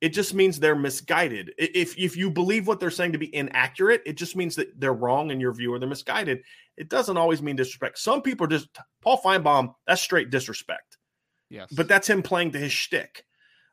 It 0.00 0.10
just 0.10 0.32
means 0.32 0.60
they're 0.60 0.76
misguided. 0.76 1.52
If 1.58 1.98
if 1.98 2.16
you 2.16 2.30
believe 2.30 2.68
what 2.68 2.78
they're 2.78 2.90
saying 2.90 3.12
to 3.12 3.18
be 3.18 3.34
inaccurate, 3.34 4.02
it 4.06 4.16
just 4.16 4.36
means 4.36 4.54
that 4.56 4.78
they're 4.78 4.92
wrong 4.92 5.32
in 5.32 5.40
your 5.40 5.52
view 5.52 5.74
or 5.74 5.80
they're 5.80 5.88
misguided. 5.88 6.42
It 6.76 6.88
doesn't 6.88 7.16
always 7.16 7.42
mean 7.42 7.56
disrespect. 7.56 7.98
Some 7.98 8.22
people 8.22 8.46
are 8.46 8.50
just 8.50 8.68
Paul 9.02 9.20
Finebaum, 9.24 9.74
that's 9.86 10.00
straight 10.00 10.30
disrespect. 10.30 10.98
Yes. 11.50 11.68
But 11.72 11.88
that's 11.88 12.08
him 12.08 12.22
playing 12.22 12.52
to 12.52 12.58
his 12.58 12.72
shtick. 12.72 13.24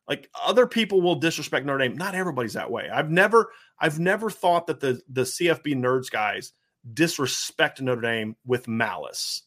Like 0.07 0.29
other 0.43 0.65
people 0.65 1.01
will 1.01 1.15
disrespect 1.15 1.65
Notre 1.65 1.87
Dame. 1.87 1.97
Not 1.97 2.15
everybody's 2.15 2.53
that 2.53 2.71
way. 2.71 2.89
I've 2.91 3.11
never 3.11 3.51
I've 3.79 3.99
never 3.99 4.29
thought 4.31 4.67
that 4.67 4.79
the 4.79 5.01
the 5.09 5.23
CFB 5.23 5.75
nerds 5.75 6.09
guys 6.09 6.53
disrespect 6.91 7.81
Notre 7.81 8.01
Dame 8.01 8.35
with 8.45 8.67
malice. 8.67 9.43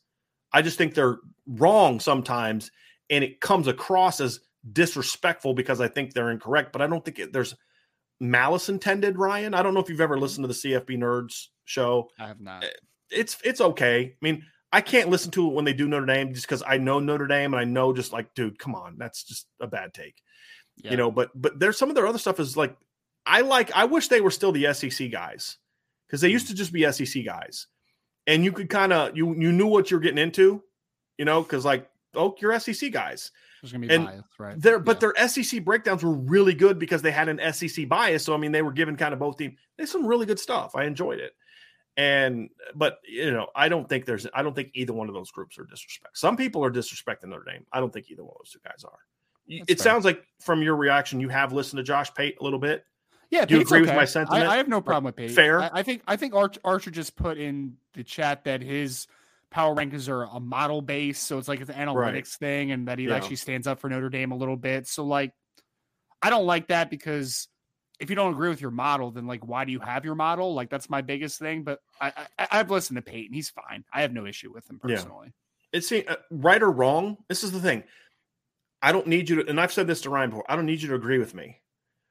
I 0.53 0.63
just 0.63 0.79
think 0.79 0.95
they're 0.95 1.19
wrong 1.47 2.01
sometimes, 2.01 2.71
and 3.11 3.23
it 3.23 3.41
comes 3.41 3.67
across 3.67 4.21
as 4.21 4.41
disrespectful 4.71 5.55
because 5.55 5.81
I 5.81 5.89
think 5.89 6.13
they're 6.13 6.31
incorrect. 6.31 6.73
But 6.73 6.83
I 6.83 6.87
don't 6.87 7.05
think 7.05 7.19
it, 7.19 7.33
there's 7.33 7.55
malice 8.21 8.69
intended. 8.69 9.19
Ryan, 9.19 9.55
I 9.55 9.63
don't 9.63 9.75
know 9.75 9.81
if 9.81 9.89
you've 9.89 10.01
ever 10.01 10.19
listened 10.19 10.45
to 10.45 10.49
the 10.49 10.55
CFB 10.55 10.99
Nerds 10.99 11.47
show. 11.65 12.11
I 12.19 12.29
have 12.29 12.41
not. 12.41 12.65
Eh, 12.65 12.69
it's 13.11 13.39
it's 13.45 13.61
okay. 13.61 14.05
I 14.05 14.17
mean, 14.21 14.45
I 14.73 14.81
can't 14.81 15.09
listen 15.09 15.31
to 15.33 15.47
it 15.49 15.55
when 15.55 15.65
they 15.65 15.73
do 15.73 15.89
Notre 15.89 16.07
Dame 16.07 16.35
just 16.35 16.47
because 16.47 16.63
I 16.67 16.79
know 16.79 17.01
Notre 17.01 17.27
Dame 17.27 17.55
and 17.55 17.61
I 17.61 17.65
know 17.65 17.93
just 17.93 18.13
like, 18.13 18.35
dude, 18.35 18.59
come 18.59 18.75
on, 18.75 18.97
that's 18.99 19.25
just 19.25 19.47
a 19.61 19.67
bad 19.67 19.95
take. 19.95 20.17
Yeah. 20.77 20.93
You 20.93 20.97
know, 20.97 21.11
but 21.11 21.31
but 21.35 21.59
there's 21.59 21.79
some 21.79 21.89
of 21.89 21.95
their 21.95 22.07
other 22.07 22.19
stuff 22.19 22.39
is 22.41 22.57
like 22.57 22.77
I 23.27 23.41
like 23.41 23.73
I 23.75 23.87
wish 23.87 24.09
they 24.09 24.21
were 24.21 24.31
still 24.31 24.53
the 24.53 24.73
SEC 24.75 25.11
guys 25.11 25.59
because 26.07 26.21
they 26.21 26.29
used 26.29 26.47
mm. 26.47 26.51
to 26.51 26.55
just 26.55 26.73
be 26.73 26.91
SEC 26.91 27.25
guys 27.25 27.67
and 28.29 28.45
you 28.45 28.53
could 28.53 28.69
kind 28.69 28.93
of 28.93 29.17
you 29.17 29.35
you 29.35 29.51
knew 29.51 29.67
what 29.67 29.91
you're 29.91 29.99
getting 29.99 30.19
into, 30.19 30.63
you 31.17 31.25
know, 31.25 31.43
because 31.43 31.65
like 31.65 31.91
oh, 32.15 32.37
you're 32.41 32.59
SEC 32.61 32.93
guys. 32.93 33.33
There's 33.61 33.73
gonna 33.73 33.87
be 33.87 33.93
and 33.93 34.07
bias, 34.07 34.23
right? 34.39 34.61
Their 34.61 34.79
but 34.79 35.03
yeah. 35.03 35.11
their 35.17 35.29
SEC 35.29 35.65
breakdowns 35.65 36.05
were 36.05 36.13
really 36.13 36.55
good 36.55 36.79
because 36.79 37.03
they 37.03 37.11
had 37.11 37.29
an 37.29 37.53
SEC 37.53 37.89
bias. 37.89 38.25
So 38.25 38.35
I 38.35 38.37
mean, 38.37 38.53
they 38.53 38.63
were 38.63 38.73
given 38.73 38.97
kind 38.97 39.13
of 39.13 39.19
both 39.19 39.39
teams. 39.39 39.57
There's 39.77 39.91
some 39.91 40.07
really 40.07 40.27
good 40.27 40.39
stuff. 40.39 40.77
I 40.77 40.85
enjoyed 40.85 41.19
it, 41.19 41.33
and 41.97 42.51
but 42.75 42.99
you 43.09 43.33
know, 43.33 43.49
I 43.57 43.69
don't 43.69 43.89
think 43.89 44.05
there's 44.05 44.27
I 44.33 44.43
don't 44.43 44.55
think 44.55 44.71
either 44.75 44.93
one 44.93 45.09
of 45.09 45.15
those 45.15 45.31
groups 45.33 45.59
are 45.59 45.65
disrespect. 45.65 46.19
Some 46.19 46.37
people 46.37 46.65
are 46.65 46.71
disrespecting 46.71 47.29
Notre 47.29 47.45
Dame. 47.45 47.67
I 47.73 47.81
don't 47.81 47.93
think 47.93 48.11
either 48.11 48.23
one 48.23 48.33
of 48.33 48.45
those 48.45 48.53
two 48.53 48.61
guys 48.63 48.85
are. 48.85 48.99
That's 49.49 49.63
it 49.73 49.79
fair. 49.79 49.93
sounds 49.93 50.05
like 50.05 50.23
from 50.41 50.63
your 50.63 50.77
reaction, 50.77 51.19
you 51.19 51.31
have 51.31 51.55
listened 51.55 51.79
to 51.79 51.83
Josh 51.83 52.13
Pate 52.15 52.37
a 52.41 52.45
little 52.45 52.59
bit. 52.59 52.85
Yeah, 53.31 53.45
do 53.45 53.57
you 53.57 53.61
agree 53.61 53.81
okay. 53.81 53.91
with 53.91 53.97
my 53.97 54.05
sentiment? 54.05 54.47
I, 54.47 54.55
I 54.55 54.57
have 54.57 54.69
no 54.69 54.81
problem 54.81 55.05
with 55.05 55.17
Pate. 55.17 55.31
Fair. 55.31 55.61
I, 55.61 55.71
I, 55.75 55.83
think 55.83 56.03
I 56.07 56.17
think 56.17 56.35
Arch, 56.35 56.59
Archer 56.65 56.91
just 56.91 57.15
put 57.15 57.37
in 57.37 57.75
the 57.95 58.03
chat 58.03 58.45
that 58.45 58.63
his 58.63 59.07
power 59.51 59.75
rankings 59.75 60.09
are 60.09 60.25
a 60.25 60.41
model 60.41 60.81
base, 60.81 61.19
so 61.19 61.39
it's 61.39 61.49
like 61.49 61.61
it's 61.61 61.71
an 61.71 61.77
analytics 61.77 62.15
right. 62.15 62.27
thing, 62.27 62.71
and 62.73 62.89
that 62.89 62.99
he 62.99 63.07
yeah. 63.07 63.17
actually 63.17 63.37
stands 63.37 63.67
up 63.67 63.81
for 63.81 63.91
Notre 63.91 64.09
Dame 64.09 64.33
a 64.33 64.37
little 64.37 64.57
bit. 64.57 64.87
So 64.87 65.05
like, 65.05 65.33
I 66.23 66.31
don't 66.31 66.47
like 66.47 66.69
that 66.69 66.91
because 66.91 67.49
if 68.01 68.09
you 68.09 68.17
don't 68.17 68.33
agree 68.33 68.49
with 68.49 68.61
your 68.61 68.71
model, 68.71 69.11
then 69.11 69.27
like, 69.27 69.47
why 69.47 69.65
do 69.65 69.73
you 69.73 69.81
have 69.81 70.05
your 70.05 70.15
model? 70.15 70.55
Like, 70.55 70.71
that's 70.71 70.89
my 70.89 71.03
biggest 71.03 71.39
thing. 71.39 71.65
But 71.65 71.81
I, 72.01 72.13
I 72.39 72.57
have 72.57 72.71
listened 72.71 72.97
to 72.97 73.03
Peyton; 73.03 73.35
he's 73.35 73.51
fine. 73.51 73.85
I 73.93 74.03
have 74.03 74.13
no 74.13 74.25
issue 74.25 74.53
with 74.53 74.69
him 74.71 74.79
personally. 74.79 75.33
Yeah. 75.73 75.79
It's 75.79 75.93
uh, 75.93 76.17
right 76.31 76.63
or 76.63 76.71
wrong. 76.71 77.19
This 77.29 77.45
is 77.45 77.53
the 77.53 77.61
thing. 77.61 77.85
I 78.81 78.93
don't 78.93 79.07
need 79.07 79.29
you 79.29 79.43
to, 79.43 79.51
and 79.51 79.61
I've 79.61 79.73
said 79.73 79.87
this 79.87 80.01
to 80.03 80.11
Ryan 80.11 80.31
before. 80.31 80.45
I 80.49 80.57
don't 80.57 80.67
need 80.67 80.81
you 80.81 80.89
to 80.89 80.95
agree 80.95 81.19
with 81.19 81.35
me. 81.35 81.61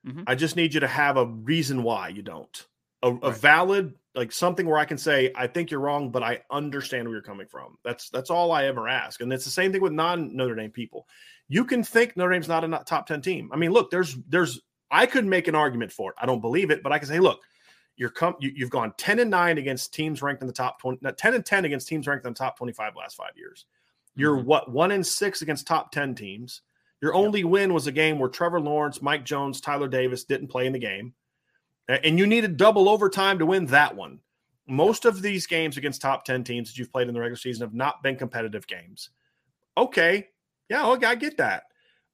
Mm-hmm. 0.08 0.24
I 0.28 0.36
just 0.36 0.56
need 0.56 0.74
you 0.74 0.80
to 0.80 0.88
have 0.88 1.18
a 1.18 1.26
reason 1.26 1.84
why 1.84 2.10
you 2.10 2.22
don't. 2.22 2.66
A, 3.04 3.12
right. 3.12 3.24
a, 3.24 3.32
valid 3.32 3.94
like 4.16 4.32
something 4.32 4.66
where 4.66 4.80
I 4.80 4.86
can 4.86 4.98
say 4.98 5.32
I 5.36 5.46
think 5.48 5.70
you're 5.70 5.80
wrong, 5.80 6.10
but 6.10 6.24
I 6.24 6.42
understand 6.50 7.06
where 7.06 7.14
you're 7.14 7.22
coming 7.22 7.46
from. 7.46 7.78
That's 7.84 8.10
that's 8.10 8.32
all 8.32 8.52
I 8.52 8.66
ever 8.66 8.88
ask, 8.88 9.22
and 9.22 9.32
it's 9.32 9.46
the 9.46 9.52
same 9.52 9.72
thing 9.72 9.82
with 9.82 9.92
non 9.92 10.36
Notre 10.36 10.56
Dame 10.56 10.72
people. 10.72 11.08
You 11.48 11.64
can 11.64 11.84
think 11.84 12.18
Notre 12.18 12.34
Dame's 12.34 12.48
not 12.48 12.64
a 12.64 12.84
top 12.86 13.06
ten 13.06 13.22
team. 13.22 13.52
I 13.54 13.58
mean, 13.58 13.72
look, 13.72 13.92
there's 13.92 14.18
there's 14.28 14.60
I 14.90 15.06
could 15.06 15.26
make 15.26 15.48
an 15.48 15.56
argument 15.56 15.92
for 15.92 16.12
it. 16.12 16.18
I 16.20 16.26
don't 16.26 16.42
believe 16.42 16.72
it, 16.72 16.82
but 16.82 16.92
I 16.92 16.98
can 16.98 17.08
say, 17.08 17.20
look, 17.20 17.42
you're 17.98 18.10
come 18.10 18.36
you, 18.40 18.54
have 18.62 18.70
gone 18.70 18.94
ten 18.98 19.20
and 19.20 19.30
nine 19.30 19.58
against 19.58 19.94
teams 19.94 20.22
ranked 20.22 20.42
in 20.42 20.48
the 20.48 20.54
top 20.54 20.80
twenty, 20.80 21.00
ten 21.18 21.34
and 21.34 21.46
ten 21.46 21.66
against 21.66 21.88
teams 21.88 22.08
ranked 22.08 22.26
in 22.26 22.34
the 22.34 22.38
top 22.38 22.58
twenty 22.58 22.74
five 22.74 22.96
last 22.96 23.16
five 23.16 23.34
years. 23.36 23.66
You're 24.16 24.38
mm-hmm. 24.38 24.48
what 24.48 24.72
one 24.72 24.92
and 24.92 25.06
six 25.06 25.42
against 25.42 25.68
top 25.68 25.92
ten 25.92 26.16
teams. 26.16 26.62
Your 27.02 27.14
only 27.14 27.42
yep. 27.42 27.50
win 27.50 27.74
was 27.74 27.88
a 27.88 27.92
game 27.92 28.20
where 28.20 28.30
Trevor 28.30 28.60
Lawrence, 28.60 29.02
Mike 29.02 29.24
Jones, 29.24 29.62
Tyler 29.62 29.88
Davis 29.88 30.24
didn't 30.24 30.48
play 30.48 30.66
in 30.66 30.74
the 30.74 30.80
game. 30.80 31.14
And 31.88 32.20
you 32.20 32.28
needed 32.28 32.58
double 32.58 32.90
overtime 32.90 33.40
to 33.40 33.46
win 33.46 33.66
that 33.68 33.96
one. 33.96 34.20
Most 34.68 35.06
of 35.06 35.22
these 35.22 35.48
games 35.48 35.78
against 35.78 36.02
top 36.02 36.26
10 36.26 36.44
teams 36.44 36.70
that 36.70 36.78
you've 36.78 36.92
played 36.92 37.08
in 37.08 37.14
the 37.14 37.20
regular 37.20 37.38
season 37.38 37.62
have 37.62 37.74
not 37.74 38.04
been 38.04 38.18
competitive 38.18 38.68
games. 38.68 39.12
Okay. 39.78 40.28
Yeah, 40.70 40.88
okay, 40.88 41.06
I 41.06 41.16
get 41.16 41.38
that. 41.38 41.64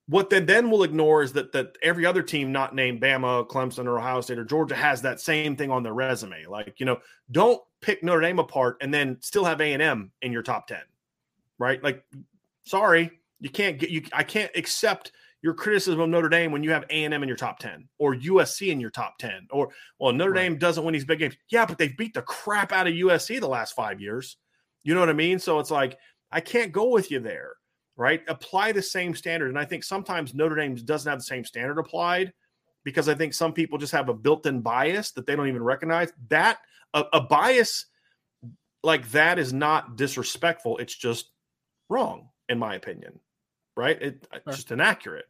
What 0.08 0.30
then 0.30 0.46
then 0.46 0.70
we'll 0.70 0.84
ignore 0.84 1.24
is 1.24 1.32
that 1.34 1.54
that 1.54 1.78
every 1.82 2.06
other 2.06 2.22
team 2.22 2.52
not 2.52 2.76
named 2.76 3.02
Bama, 3.02 3.48
Clemson, 3.48 3.86
or 3.86 3.98
Ohio 3.98 4.20
State 4.20 4.38
or 4.38 4.44
Georgia 4.44 4.76
has 4.76 5.02
that 5.02 5.22
same 5.22 5.56
thing 5.56 5.72
on 5.72 5.82
their 5.82 5.94
resume. 5.94 6.46
Like, 6.46 6.76
you 6.78 6.86
know, 6.86 7.00
don't 7.32 7.62
pick 7.82 8.04
Notre 8.04 8.20
Dame 8.20 8.40
apart 8.40 8.78
and 8.82 8.94
then 8.94 9.18
still 9.22 9.46
have 9.46 9.62
A&M 9.62 10.12
in 10.22 10.32
your 10.34 10.44
top 10.44 10.68
10. 10.68 10.78
Right? 11.58 11.82
Like, 11.82 12.04
sorry, 12.66 13.12
you 13.44 13.50
can't 13.50 13.78
get 13.78 13.90
you. 13.90 14.02
I 14.14 14.24
can't 14.24 14.50
accept 14.56 15.12
your 15.42 15.54
criticism 15.54 16.00
of 16.00 16.10
Notre 16.10 16.30
Dame 16.30 16.54
when 16.54 16.64
you 16.64 16.72
have 16.72 16.86
A 16.90 17.04
and 17.04 17.14
M 17.14 17.24
in 17.24 17.28
your 17.28 17.36
top 17.36 17.60
ten 17.60 17.90
or 18.00 18.16
USC 18.16 18.70
in 18.70 18.80
your 18.80 18.90
top 18.90 19.18
ten. 19.20 19.46
Or 19.52 19.70
well, 20.00 20.14
Notre 20.14 20.32
right. 20.32 20.44
Dame 20.44 20.58
doesn't 20.58 20.84
win 20.84 20.94
these 20.94 21.04
big 21.04 21.20
games. 21.20 21.36
Yeah, 21.50 21.66
but 21.66 21.78
they've 21.78 21.96
beat 21.98 22.14
the 22.14 22.22
crap 22.22 22.72
out 22.72 22.88
of 22.88 22.94
USC 22.94 23.42
the 23.42 23.48
last 23.48 23.76
five 23.76 24.00
years. 24.00 24.38
You 24.86 24.94
know 24.94 25.02
what 25.02 25.10
I 25.10 25.14
mean? 25.14 25.40
So 25.40 25.60
it's 25.60 25.72
like 25.72 25.98
I 26.32 26.40
can't 26.40 26.72
go 26.72 26.88
with 26.88 27.12
you 27.12 27.20
there, 27.20 27.52
right? 27.98 28.22
Apply 28.30 28.72
the 28.72 28.82
same 28.82 29.14
standard, 29.14 29.50
and 29.50 29.60
I 29.60 29.66
think 29.66 29.84
sometimes 29.84 30.34
Notre 30.34 30.56
Dame 30.56 30.76
doesn't 30.76 31.10
have 31.10 31.20
the 31.20 31.26
same 31.26 31.44
standard 31.44 31.78
applied 31.80 32.32
because 32.86 33.10
I 33.10 33.14
think 33.14 33.34
some 33.34 33.52
people 33.52 33.78
just 33.78 33.92
have 33.92 34.08
a 34.08 34.14
built-in 34.14 34.62
bias 34.62 35.12
that 35.12 35.26
they 35.26 35.36
don't 35.36 35.50
even 35.50 35.64
recognize. 35.64 36.14
That 36.30 36.60
a, 36.94 37.04
a 37.12 37.20
bias 37.20 37.88
like 38.84 39.12
that 39.12 39.38
is 39.38 39.52
not 39.52 39.98
disrespectful. 39.98 40.78
It's 40.78 40.96
just 40.96 41.32
wrong, 41.90 42.30
in 42.48 42.58
my 42.58 42.76
opinion. 42.76 43.20
Right? 43.76 44.02
It, 44.02 44.28
uh, 44.34 44.40
It's 44.48 44.58
just 44.58 44.72
inaccurate. 44.72 45.26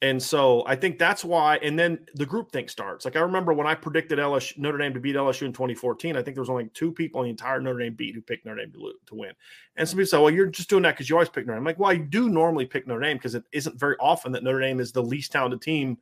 And 0.00 0.22
so 0.22 0.62
I 0.64 0.76
think 0.76 0.96
that's 0.96 1.24
why. 1.24 1.56
And 1.56 1.76
then 1.76 1.98
the 2.14 2.24
group 2.24 2.52
think 2.52 2.70
starts. 2.70 3.04
Like 3.04 3.16
I 3.16 3.20
remember 3.20 3.52
when 3.52 3.66
I 3.66 3.74
predicted 3.74 4.20
LSU, 4.20 4.56
Notre 4.56 4.78
Dame 4.78 4.94
to 4.94 5.00
beat 5.00 5.16
LSU 5.16 5.42
in 5.42 5.52
2014. 5.52 6.16
I 6.16 6.22
think 6.22 6.36
there 6.36 6.42
was 6.42 6.50
only 6.50 6.68
two 6.72 6.92
people 6.92 7.20
in 7.22 7.24
the 7.24 7.30
entire 7.30 7.60
Notre 7.60 7.80
Dame 7.80 7.94
beat 7.94 8.14
who 8.14 8.20
picked 8.20 8.46
Notre 8.46 8.60
Dame 8.60 8.72
to, 8.72 8.92
to 9.06 9.14
win. 9.16 9.32
And 9.76 9.88
some 9.88 9.96
people 9.96 10.06
say, 10.06 10.18
"Well, 10.18 10.30
you're 10.30 10.46
just 10.46 10.70
doing 10.70 10.84
that 10.84 10.92
because 10.92 11.10
you 11.10 11.16
always 11.16 11.28
pick 11.28 11.46
Notre 11.46 11.56
Dame." 11.56 11.62
I'm 11.62 11.64
like, 11.64 11.80
well, 11.80 11.90
I 11.90 11.96
do 11.96 12.28
normally 12.28 12.64
pick 12.64 12.86
Notre 12.86 13.00
Dame 13.00 13.16
because 13.16 13.34
it 13.34 13.42
isn't 13.50 13.78
very 13.78 13.96
often 13.98 14.30
that 14.32 14.44
Notre 14.44 14.60
Dame 14.60 14.78
is 14.78 14.92
the 14.92 15.02
least 15.02 15.32
talented 15.32 15.62
team 15.62 15.98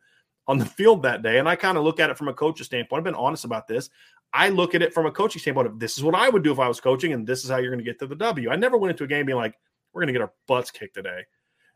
on 0.46 0.58
the 0.58 0.66
field 0.66 1.02
that 1.02 1.22
day. 1.22 1.38
And 1.38 1.48
I 1.48 1.56
kind 1.56 1.78
of 1.78 1.84
look 1.84 1.98
at 1.98 2.10
it 2.10 2.18
from 2.18 2.28
a 2.28 2.34
coach's 2.34 2.66
standpoint. 2.66 2.98
I've 3.00 3.04
been 3.04 3.14
honest 3.14 3.46
about 3.46 3.66
this. 3.66 3.88
I 4.34 4.50
look 4.50 4.74
at 4.74 4.82
it 4.82 4.92
from 4.92 5.06
a 5.06 5.10
coaching 5.10 5.40
standpoint. 5.40 5.80
This 5.80 5.96
is 5.96 6.04
what 6.04 6.14
I 6.14 6.28
would 6.28 6.44
do 6.44 6.52
if 6.52 6.58
I 6.58 6.68
was 6.68 6.80
coaching, 6.80 7.14
and 7.14 7.26
this 7.26 7.44
is 7.44 7.50
how 7.50 7.56
you're 7.56 7.70
going 7.70 7.78
to 7.78 7.84
get 7.84 7.98
to 8.00 8.06
the 8.06 8.16
W. 8.16 8.50
I 8.50 8.56
never 8.56 8.76
went 8.76 8.90
into 8.90 9.04
a 9.04 9.06
game 9.06 9.24
being 9.24 9.38
like, 9.38 9.54
"We're 9.94 10.02
going 10.02 10.08
to 10.08 10.12
get 10.12 10.20
our 10.20 10.32
butts 10.46 10.70
kicked 10.70 10.94
today." 10.94 11.24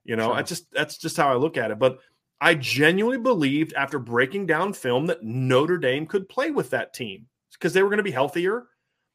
You 0.05 0.17
know, 0.17 0.29
sure. 0.29 0.35
I 0.35 0.43
just 0.43 0.71
that's 0.73 0.97
just 0.97 1.17
how 1.17 1.31
I 1.31 1.37
look 1.37 1.57
at 1.57 1.71
it. 1.71 1.79
But 1.79 1.99
I 2.41 2.55
genuinely 2.55 3.19
believed 3.19 3.75
after 3.75 3.99
breaking 3.99 4.47
down 4.47 4.73
film 4.73 5.07
that 5.07 5.23
Notre 5.23 5.79
Dame 5.79 6.07
could 6.07 6.29
play 6.29 6.51
with 6.51 6.71
that 6.71 6.95
team 6.95 7.27
because 7.53 7.75
they 7.75 7.83
were 7.83 7.91
going 7.91 7.99
to 7.99 8.03
be 8.03 8.11
healthier. 8.11 8.67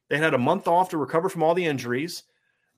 They 0.08 0.18
had 0.18 0.34
a 0.34 0.38
month 0.38 0.68
off 0.68 0.90
to 0.90 0.98
recover 0.98 1.28
from 1.28 1.42
all 1.42 1.54
the 1.54 1.64
injuries, 1.64 2.22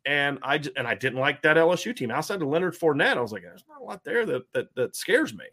and 0.07 0.39
I 0.43 0.61
and 0.77 0.87
I 0.87 0.95
didn't 0.95 1.19
like 1.19 1.43
that 1.43 1.59
LSU 1.59 1.95
team 1.95 2.11
outside 2.11 2.41
of 2.41 2.49
Leonard 2.49 2.75
Fournette. 2.75 3.19
I 3.19 3.21
was 3.21 3.33
like, 3.33 3.43
there's 3.43 3.65
not 3.69 3.83
a 3.83 3.85
lot 3.85 4.05
there 4.05 4.25
that 4.25 4.53
that, 4.55 4.75
that 4.75 4.97
scares 4.97 5.35
me. 5.35 5.45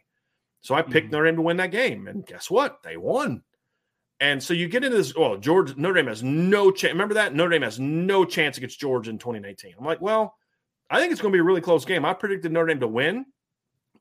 So 0.62 0.74
I 0.74 0.82
picked 0.82 1.08
mm-hmm. 1.08 1.12
Notre 1.12 1.26
Dame 1.26 1.36
to 1.36 1.42
win 1.42 1.58
that 1.58 1.72
game, 1.72 2.08
and 2.08 2.26
guess 2.26 2.50
what? 2.50 2.82
They 2.82 2.98
won. 2.98 3.44
And 4.22 4.42
so 4.42 4.54
you 4.54 4.70
get 4.70 4.86
into 4.86 4.96
this. 4.96 5.14
Well, 5.14 5.36
Georgia 5.38 5.74
Notre 5.78 5.96
Dame 5.96 6.08
has 6.08 6.24
no 6.24 6.72
chance. 6.72 6.94
Remember 6.94 7.16
that 7.16 7.36
Notre 7.36 7.52
Dame 7.52 7.64
has 7.64 7.80
no 7.80 8.24
chance 8.24 8.58
against 8.58 8.80
Georgia 8.80 9.10
in 9.10 9.18
2019. 9.18 9.76
I'm 9.78 9.86
like, 9.86 10.02
well, 10.02 10.36
I 10.90 11.00
think 11.00 11.12
it's 11.12 11.22
going 11.22 11.32
to 11.32 11.36
be 11.36 11.42
a 11.42 11.44
really 11.44 11.62
close 11.62 11.86
game. 11.86 12.06
I 12.06 12.14
predicted 12.14 12.52
Notre 12.52 12.68
Dame 12.68 12.80
to 12.82 12.88
win 12.88 13.26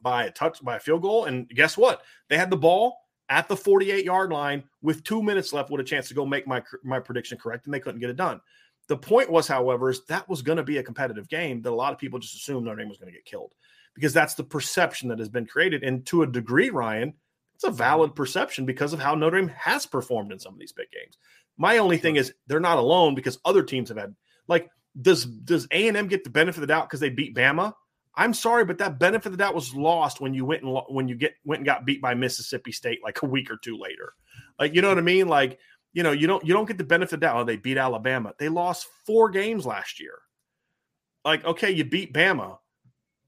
by 0.03 0.24
a 0.24 0.30
touch 0.30 0.62
by 0.62 0.76
a 0.76 0.80
field 0.80 1.03
goal. 1.03 1.24
And 1.24 1.49
guess 1.49 1.76
what? 1.76 2.03
They 2.28 2.37
had 2.37 2.51
the 2.51 2.57
ball 2.57 2.99
at 3.28 3.49
the 3.49 3.57
48 3.57 4.05
yard 4.05 4.30
line 4.30 4.64
with 4.82 5.03
two 5.03 5.22
minutes 5.22 5.53
left 5.53 5.70
with 5.70 5.80
a 5.80 5.85
chance 5.85 6.09
to 6.09 6.14
go 6.14 6.26
make 6.26 6.47
my 6.47 6.62
my 6.82 7.01
prediction 7.01 7.39
correct, 7.39 7.66
and 7.66 7.74
they 7.74 7.80
couldn't 7.80 8.01
get 8.01 8.11
it 8.11 8.16
done. 8.16 8.41
The 8.87 8.99
point 8.99 9.30
was, 9.30 9.49
however, 9.49 9.89
is 9.89 10.05
that 10.07 10.28
was 10.28 10.43
going 10.43 10.59
to 10.59 10.62
be 10.62 10.76
a 10.76 10.82
competitive 10.82 11.28
game 11.28 11.62
that 11.62 11.70
a 11.70 11.74
lot 11.74 11.93
of 11.93 11.99
people 11.99 12.18
just 12.18 12.35
assumed 12.37 12.66
Notre 12.66 12.76
Dame 12.76 12.89
was 12.89 12.99
going 12.99 13.11
to 13.11 13.16
get 13.16 13.24
killed 13.24 13.55
because 13.95 14.12
that's 14.12 14.35
the 14.35 14.45
perception 14.45 15.09
that 15.09 15.18
has 15.18 15.30
been 15.30 15.47
created. 15.47 15.82
And 15.82 16.05
to 16.07 16.22
a 16.22 16.26
degree, 16.26 16.68
Ryan, 16.68 17.14
it's 17.55 17.64
a 17.64 17.70
valid 17.70 18.14
perception 18.14 18.66
because 18.66 18.93
of 18.93 19.01
how 19.01 19.14
Notre 19.14 19.41
Dame 19.41 19.49
has 19.57 19.87
performed 19.87 20.32
in 20.32 20.39
some 20.39 20.53
of 20.53 20.61
these 20.61 20.72
big 20.72 20.91
games. 20.91 21.16
My 21.57 21.78
only 21.78 21.97
thing 21.97 22.16
is 22.16 22.35
they're 22.47 22.61
not 22.61 22.78
alone 22.78 23.14
because 23.14 23.39
other 23.45 23.62
teams 23.62 23.89
have 23.89 23.99
had 23.99 24.14
like 24.49 24.68
does 25.01 25.24
does 25.24 25.66
A 25.70 25.88
and 25.88 25.97
M 25.97 26.09
get 26.09 26.24
the 26.24 26.30
benefit 26.30 26.59
of 26.59 26.61
the 26.62 26.66
doubt 26.68 26.88
because 26.88 27.01
they 27.01 27.11
beat 27.11 27.34
Bama? 27.34 27.74
I'm 28.16 28.34
sorry, 28.34 28.64
but 28.64 28.78
that 28.78 28.99
benefit 28.99 29.32
of 29.32 29.38
that 29.38 29.55
was 29.55 29.74
lost 29.74 30.20
when 30.20 30.34
you 30.34 30.45
went 30.45 30.62
and 30.62 30.78
when 30.88 31.09
you 31.09 31.16
get 31.16 31.34
went 31.45 31.61
and 31.61 31.66
got 31.66 31.84
beat 31.84 32.01
by 32.01 32.14
Mississippi 32.14 32.70
State 32.70 33.03
like 33.03 33.22
a 33.22 33.26
week 33.26 33.51
or 33.51 33.57
two 33.57 33.76
later. 33.76 34.12
Like 34.59 34.74
you 34.74 34.82
know 34.82 34.88
what 34.88 34.99
I 34.99 35.03
mean? 35.03 35.26
Like 35.28 35.59
you 35.92 36.03
know 36.03 36.12
you 36.12 36.26
don't 36.26 36.45
you 36.47 36.55
don't 36.55 36.66
get 36.66 36.78
the 36.78 36.84
benefit 36.84 37.14
of 37.14 37.20
that. 37.20 37.34
Oh, 37.34 37.45
they 37.45 37.57
beat 37.57 37.76
Alabama. 37.76 38.32
They 38.38 38.49
lost 38.49 38.86
four 39.05 39.30
games 39.30 39.66
last 39.66 40.01
year. 40.01 40.18
Like 41.24 41.45
okay, 41.45 41.72
you 41.72 41.84
beat 41.84 42.14
Bama, 42.14 42.59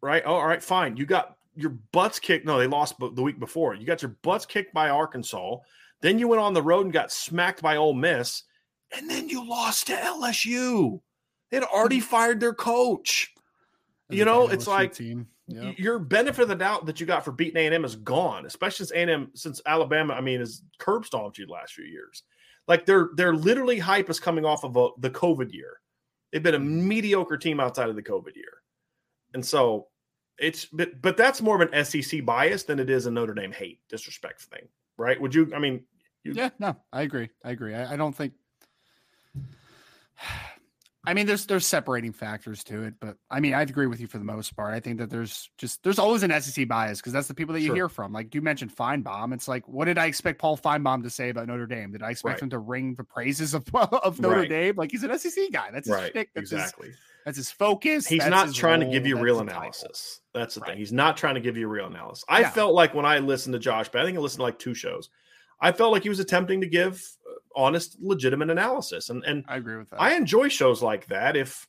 right? 0.00 0.22
Oh, 0.24 0.34
all 0.34 0.46
right, 0.46 0.62
fine. 0.62 0.96
You 0.96 1.04
got 1.04 1.36
your 1.56 1.70
butts 1.90 2.20
kicked. 2.20 2.46
No, 2.46 2.58
they 2.58 2.68
lost 2.68 2.94
the 2.98 3.22
week 3.22 3.40
before. 3.40 3.74
You 3.74 3.86
got 3.86 4.02
your 4.02 4.16
butts 4.22 4.46
kicked 4.46 4.72
by 4.72 4.90
Arkansas. 4.90 5.56
Then 6.02 6.18
you 6.18 6.28
went 6.28 6.42
on 6.42 6.54
the 6.54 6.62
road 6.62 6.84
and 6.84 6.92
got 6.92 7.10
smacked 7.10 7.62
by 7.62 7.76
Ole 7.76 7.94
Miss, 7.94 8.44
and 8.96 9.10
then 9.10 9.28
you 9.28 9.48
lost 9.48 9.88
to 9.88 9.94
LSU. 9.94 11.00
They'd 11.50 11.62
already 11.62 12.00
fired 12.00 12.40
their 12.40 12.54
coach 12.54 13.32
you 14.08 14.24
know, 14.24 14.48
it's 14.48 14.66
like 14.66 14.94
team. 14.94 15.26
Yep. 15.48 15.78
your 15.78 15.98
benefit 16.00 16.42
of 16.42 16.48
the 16.48 16.56
doubt 16.56 16.86
that 16.86 17.00
you 17.00 17.06
got 17.06 17.24
for 17.24 17.30
beating 17.30 17.56
A 17.56 17.66
and 17.66 17.74
M 17.74 17.84
is 17.84 17.96
gone, 17.96 18.46
especially 18.46 18.86
since 18.86 18.90
A 18.92 18.98
and 18.98 19.10
M 19.10 19.30
since 19.34 19.60
Alabama. 19.66 20.14
I 20.14 20.20
mean, 20.20 20.40
is 20.40 20.62
curb 20.78 21.04
stomped 21.04 21.38
you 21.38 21.46
the 21.46 21.52
last 21.52 21.72
few 21.72 21.84
years. 21.84 22.22
Like 22.68 22.86
their 22.86 23.10
their 23.14 23.34
literally 23.34 23.78
hype 23.78 24.10
is 24.10 24.20
coming 24.20 24.44
off 24.44 24.64
of 24.64 24.76
a, 24.76 24.88
the 24.98 25.10
COVID 25.10 25.52
year. 25.52 25.80
They've 26.32 26.42
been 26.42 26.54
a 26.54 26.58
mm-hmm. 26.58 26.88
mediocre 26.88 27.36
team 27.36 27.60
outside 27.60 27.88
of 27.88 27.96
the 27.96 28.02
COVID 28.02 28.34
year, 28.34 28.62
and 29.34 29.44
so 29.44 29.88
it's 30.38 30.64
but 30.66 31.00
but 31.00 31.16
that's 31.16 31.40
more 31.40 31.60
of 31.60 31.68
an 31.72 31.84
SEC 31.84 32.24
bias 32.24 32.64
than 32.64 32.78
it 32.78 32.90
is 32.90 33.06
a 33.06 33.10
Notre 33.10 33.34
Dame 33.34 33.52
hate 33.52 33.80
disrespect 33.88 34.42
thing, 34.42 34.68
right? 34.96 35.20
Would 35.20 35.34
you? 35.34 35.52
I 35.54 35.58
mean, 35.58 35.84
you, 36.24 36.32
yeah, 36.32 36.50
no, 36.58 36.76
I 36.92 37.02
agree. 37.02 37.30
I 37.44 37.50
agree. 37.50 37.74
I, 37.74 37.94
I 37.94 37.96
don't 37.96 38.14
think. 38.14 38.32
I 41.06 41.14
mean, 41.14 41.26
there's 41.26 41.46
there's 41.46 41.66
separating 41.66 42.12
factors 42.12 42.64
to 42.64 42.82
it, 42.82 42.94
but 42.98 43.16
I 43.30 43.38
mean, 43.38 43.54
I 43.54 43.62
agree 43.62 43.86
with 43.86 44.00
you 44.00 44.08
for 44.08 44.18
the 44.18 44.24
most 44.24 44.56
part. 44.56 44.74
I 44.74 44.80
think 44.80 44.98
that 44.98 45.08
there's 45.08 45.48
just 45.56 45.82
there's 45.84 45.98
always 45.98 46.24
an 46.24 46.40
SEC 46.40 46.66
bias 46.66 46.98
because 46.98 47.12
that's 47.12 47.28
the 47.28 47.34
people 47.34 47.54
that 47.54 47.60
you 47.60 47.68
sure. 47.68 47.76
hear 47.76 47.88
from. 47.88 48.12
Like 48.12 48.34
you 48.34 48.42
mentioned 48.42 48.74
Finebaum, 48.74 49.32
it's 49.32 49.46
like, 49.46 49.68
what 49.68 49.84
did 49.84 49.98
I 49.98 50.06
expect 50.06 50.40
Paul 50.40 50.56
Finebaum 50.58 51.04
to 51.04 51.10
say 51.10 51.28
about 51.28 51.46
Notre 51.46 51.66
Dame? 51.66 51.92
Did 51.92 52.02
I 52.02 52.10
expect 52.10 52.34
right. 52.34 52.42
him 52.42 52.50
to 52.50 52.58
ring 52.58 52.94
the 52.94 53.04
praises 53.04 53.54
of 53.54 53.64
of 53.74 54.20
Notre 54.20 54.40
right. 54.40 54.48
Dame? 54.48 54.74
Like 54.76 54.90
he's 54.90 55.04
an 55.04 55.16
SEC 55.16 55.52
guy. 55.52 55.70
That's 55.72 55.88
right. 55.88 56.12
His 56.12 56.26
that's 56.34 56.52
exactly. 56.52 56.88
His, 56.88 56.96
that's 57.24 57.36
his 57.36 57.50
focus. 57.50 58.06
He's 58.06 58.20
that's 58.20 58.30
not 58.30 58.54
trying 58.54 58.80
role, 58.80 58.90
to 58.90 58.98
give 58.98 59.06
you 59.06 59.18
real 59.18 59.40
analysis. 59.40 60.20
That's 60.32 60.54
the 60.54 60.60
right. 60.60 60.70
thing. 60.70 60.78
He's 60.78 60.92
not 60.92 61.16
trying 61.16 61.34
to 61.34 61.40
give 61.40 61.56
you 61.56 61.68
real 61.68 61.86
analysis. 61.86 62.24
I 62.28 62.40
yeah. 62.40 62.50
felt 62.50 62.74
like 62.74 62.94
when 62.94 63.04
I 63.04 63.18
listened 63.18 63.52
to 63.54 63.58
Josh, 63.58 63.88
but 63.88 64.00
I 64.00 64.04
think 64.04 64.18
I 64.18 64.20
listened 64.20 64.38
to 64.38 64.44
like 64.44 64.58
two 64.58 64.74
shows. 64.74 65.08
I 65.60 65.72
felt 65.72 65.92
like 65.92 66.02
he 66.02 66.08
was 66.08 66.20
attempting 66.20 66.60
to 66.60 66.66
give 66.66 67.02
uh, 67.28 67.34
honest, 67.54 67.96
legitimate 68.00 68.50
analysis, 68.50 69.10
and 69.10 69.24
and 69.24 69.44
I 69.48 69.56
agree 69.56 69.76
with 69.76 69.90
that. 69.90 70.00
I 70.00 70.14
enjoy 70.14 70.48
shows 70.48 70.82
like 70.82 71.06
that. 71.06 71.36
If 71.36 71.66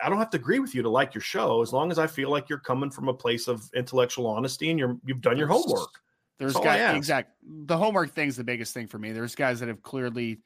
I 0.00 0.08
don't 0.08 0.18
have 0.18 0.30
to 0.30 0.36
agree 0.36 0.58
with 0.58 0.74
you 0.74 0.82
to 0.82 0.88
like 0.88 1.14
your 1.14 1.22
show 1.22 1.62
as 1.62 1.72
long 1.72 1.90
as 1.90 1.98
I 1.98 2.06
feel 2.06 2.30
like 2.30 2.48
you're 2.48 2.58
coming 2.58 2.90
from 2.90 3.08
a 3.08 3.14
place 3.14 3.48
of 3.48 3.68
intellectual 3.74 4.26
honesty 4.26 4.70
and 4.70 4.78
you're 4.78 4.98
you've 5.04 5.20
done 5.20 5.38
your 5.38 5.48
homework. 5.48 6.00
There's 6.38 6.54
guys 6.54 6.96
exact 6.96 7.32
the 7.42 7.76
homework 7.76 8.12
thing 8.12 8.28
is 8.28 8.36
the 8.36 8.44
biggest 8.44 8.74
thing 8.74 8.86
for 8.86 8.98
me. 8.98 9.12
There's 9.12 9.34
guys 9.34 9.60
that 9.60 9.68
have 9.68 9.82
clearly 9.82 10.40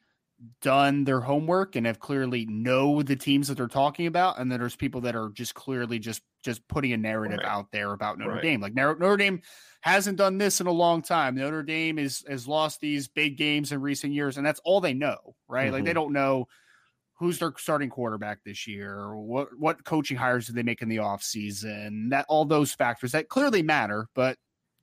done 0.61 1.03
their 1.03 1.19
homework 1.19 1.75
and 1.75 1.85
have 1.85 1.99
clearly 1.99 2.45
know 2.45 3.01
the 3.01 3.15
teams 3.15 3.47
that 3.47 3.55
they're 3.55 3.67
talking 3.67 4.07
about, 4.07 4.39
and 4.39 4.51
then 4.51 4.59
there's 4.59 4.75
people 4.75 5.01
that 5.01 5.15
are 5.15 5.29
just 5.29 5.53
clearly 5.53 5.99
just 5.99 6.21
just 6.43 6.65
putting 6.67 6.93
a 6.93 6.97
narrative 6.97 7.39
right. 7.39 7.47
out 7.47 7.67
there 7.71 7.91
about 7.91 8.17
Notre 8.17 8.33
right. 8.33 8.41
Dame. 8.41 8.61
Like 8.61 8.73
Notre 8.73 9.17
Dame 9.17 9.41
hasn't 9.81 10.17
done 10.17 10.37
this 10.37 10.61
in 10.61 10.67
a 10.67 10.71
long 10.71 11.01
time. 11.01 11.35
Notre 11.35 11.63
Dame 11.63 11.99
is 11.99 12.23
has 12.27 12.47
lost 12.47 12.79
these 12.79 13.07
big 13.07 13.37
games 13.37 13.71
in 13.71 13.81
recent 13.81 14.13
years, 14.13 14.37
and 14.37 14.45
that's 14.45 14.61
all 14.63 14.81
they 14.81 14.93
know, 14.93 15.35
right? 15.47 15.65
Mm-hmm. 15.65 15.73
Like 15.73 15.83
they 15.83 15.91
mm-hmm. 15.91 15.99
don't 15.99 16.13
know 16.13 16.47
who's 17.19 17.39
their 17.39 17.53
starting 17.57 17.89
quarterback 17.89 18.39
this 18.45 18.65
year 18.65 19.13
what 19.13 19.49
what 19.57 19.83
coaching 19.83 20.15
hires 20.15 20.47
did 20.47 20.55
they 20.55 20.63
make 20.63 20.81
in 20.81 20.87
the 20.87 20.97
offseason 20.97 22.09
that 22.09 22.25
all 22.29 22.45
those 22.45 22.71
factors 22.71 23.11
that 23.11 23.27
clearly 23.27 23.61
matter 23.61 24.07
but 24.15 24.37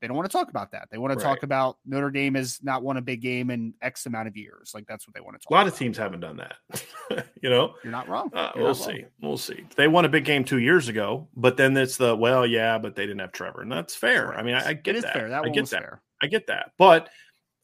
they 0.07 0.09
don't 0.09 0.17
want 0.17 0.31
to 0.31 0.37
talk 0.37 0.49
about 0.49 0.71
that 0.71 0.89
they 0.91 0.99
want 0.99 1.13
to 1.13 1.17
right. 1.19 1.35
talk 1.35 1.43
about 1.43 1.79
notre 1.85 2.11
dame 2.11 2.35
has 2.35 2.61
not 2.63 2.83
won 2.83 2.97
a 2.97 3.03
big 3.03 3.21
game 3.21 3.51
in 3.51 3.75
x 3.83 4.07
amount 4.07 4.29
of 4.29 4.37
years 4.37 4.73
like 4.75 4.87
that's 4.87 5.07
what 5.07 5.15
they 5.15 5.21
want 5.21 5.35
to 5.35 5.39
talk 5.39 5.51
a 5.51 5.55
lot 5.55 5.63
about. 5.63 5.73
of 5.73 5.79
teams 5.79 5.99
haven't 5.99 6.21
done 6.21 6.37
that 6.37 7.27
you 7.43 7.51
know 7.51 7.75
you're 7.83 7.93
not 7.93 8.09
wrong 8.09 8.31
uh, 8.35 8.53
you're 8.55 8.65
we'll 8.65 8.75
not 8.75 8.85
see 8.85 8.93
wrong. 8.93 9.11
we'll 9.21 9.37
see 9.37 9.65
they 9.77 9.89
won 9.89 10.05
a 10.05 10.09
big 10.09 10.25
game 10.25 10.45
two 10.45 10.59
years 10.59 10.89
ago 10.89 11.27
but 11.37 11.57
then 11.57 11.77
it's 11.77 11.97
the 11.97 12.15
well 12.15 12.47
yeah 12.47 12.79
but 12.79 12.95
they 12.95 13.05
didn't 13.05 13.21
have 13.21 13.33
trevor 13.33 13.63
and 13.63 13.73
that's 13.73 13.95
fair 13.95 14.35
i 14.35 14.43
mean 14.43 14.55
i, 14.55 14.69
I 14.69 14.73
get 14.75 15.01
that 15.03 15.13
fair. 15.13 15.29
that 15.29 15.45
i 15.45 15.49
get 15.49 15.67
that 15.71 15.81
fair. 15.83 16.03
i 16.23 16.27
get 16.27 16.47
that 16.47 16.73
but 16.79 17.09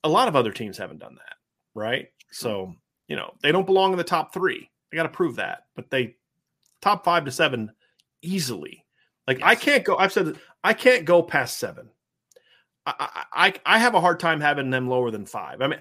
a 0.04 0.08
lot 0.08 0.28
of 0.28 0.36
other 0.36 0.52
teams 0.52 0.76
haven't 0.76 0.98
done 0.98 1.14
that 1.14 1.36
right 1.74 2.08
so 2.30 2.74
you 3.12 3.16
know, 3.16 3.34
they 3.42 3.52
don't 3.52 3.66
belong 3.66 3.92
in 3.92 3.98
the 3.98 4.04
top 4.04 4.32
three. 4.32 4.70
They 4.90 4.96
got 4.96 5.02
to 5.02 5.10
prove 5.10 5.36
that, 5.36 5.64
but 5.76 5.90
they 5.90 6.16
top 6.80 7.04
five 7.04 7.26
to 7.26 7.30
seven 7.30 7.70
easily. 8.22 8.86
Like 9.26 9.40
yes. 9.40 9.48
I 9.48 9.54
can't 9.54 9.84
go. 9.84 9.96
I've 9.96 10.14
said 10.14 10.38
I 10.64 10.72
can't 10.72 11.04
go 11.04 11.22
past 11.22 11.58
seven. 11.58 11.90
I, 12.84 13.54
I 13.64 13.78
have 13.78 13.94
a 13.94 14.00
hard 14.00 14.18
time 14.18 14.40
having 14.40 14.70
them 14.70 14.88
lower 14.88 15.10
than 15.10 15.26
five. 15.26 15.62
I 15.62 15.68
mean, 15.68 15.80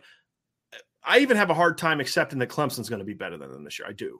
I 1.03 1.19
even 1.19 1.37
have 1.37 1.49
a 1.49 1.55
hard 1.55 1.77
time 1.77 1.99
accepting 1.99 2.39
that 2.39 2.49
Clemson's 2.49 2.89
going 2.89 2.99
to 2.99 3.05
be 3.05 3.15
better 3.15 3.37
than 3.37 3.51
them 3.51 3.63
this 3.63 3.79
year. 3.79 3.87
I 3.87 3.93
do 3.93 4.19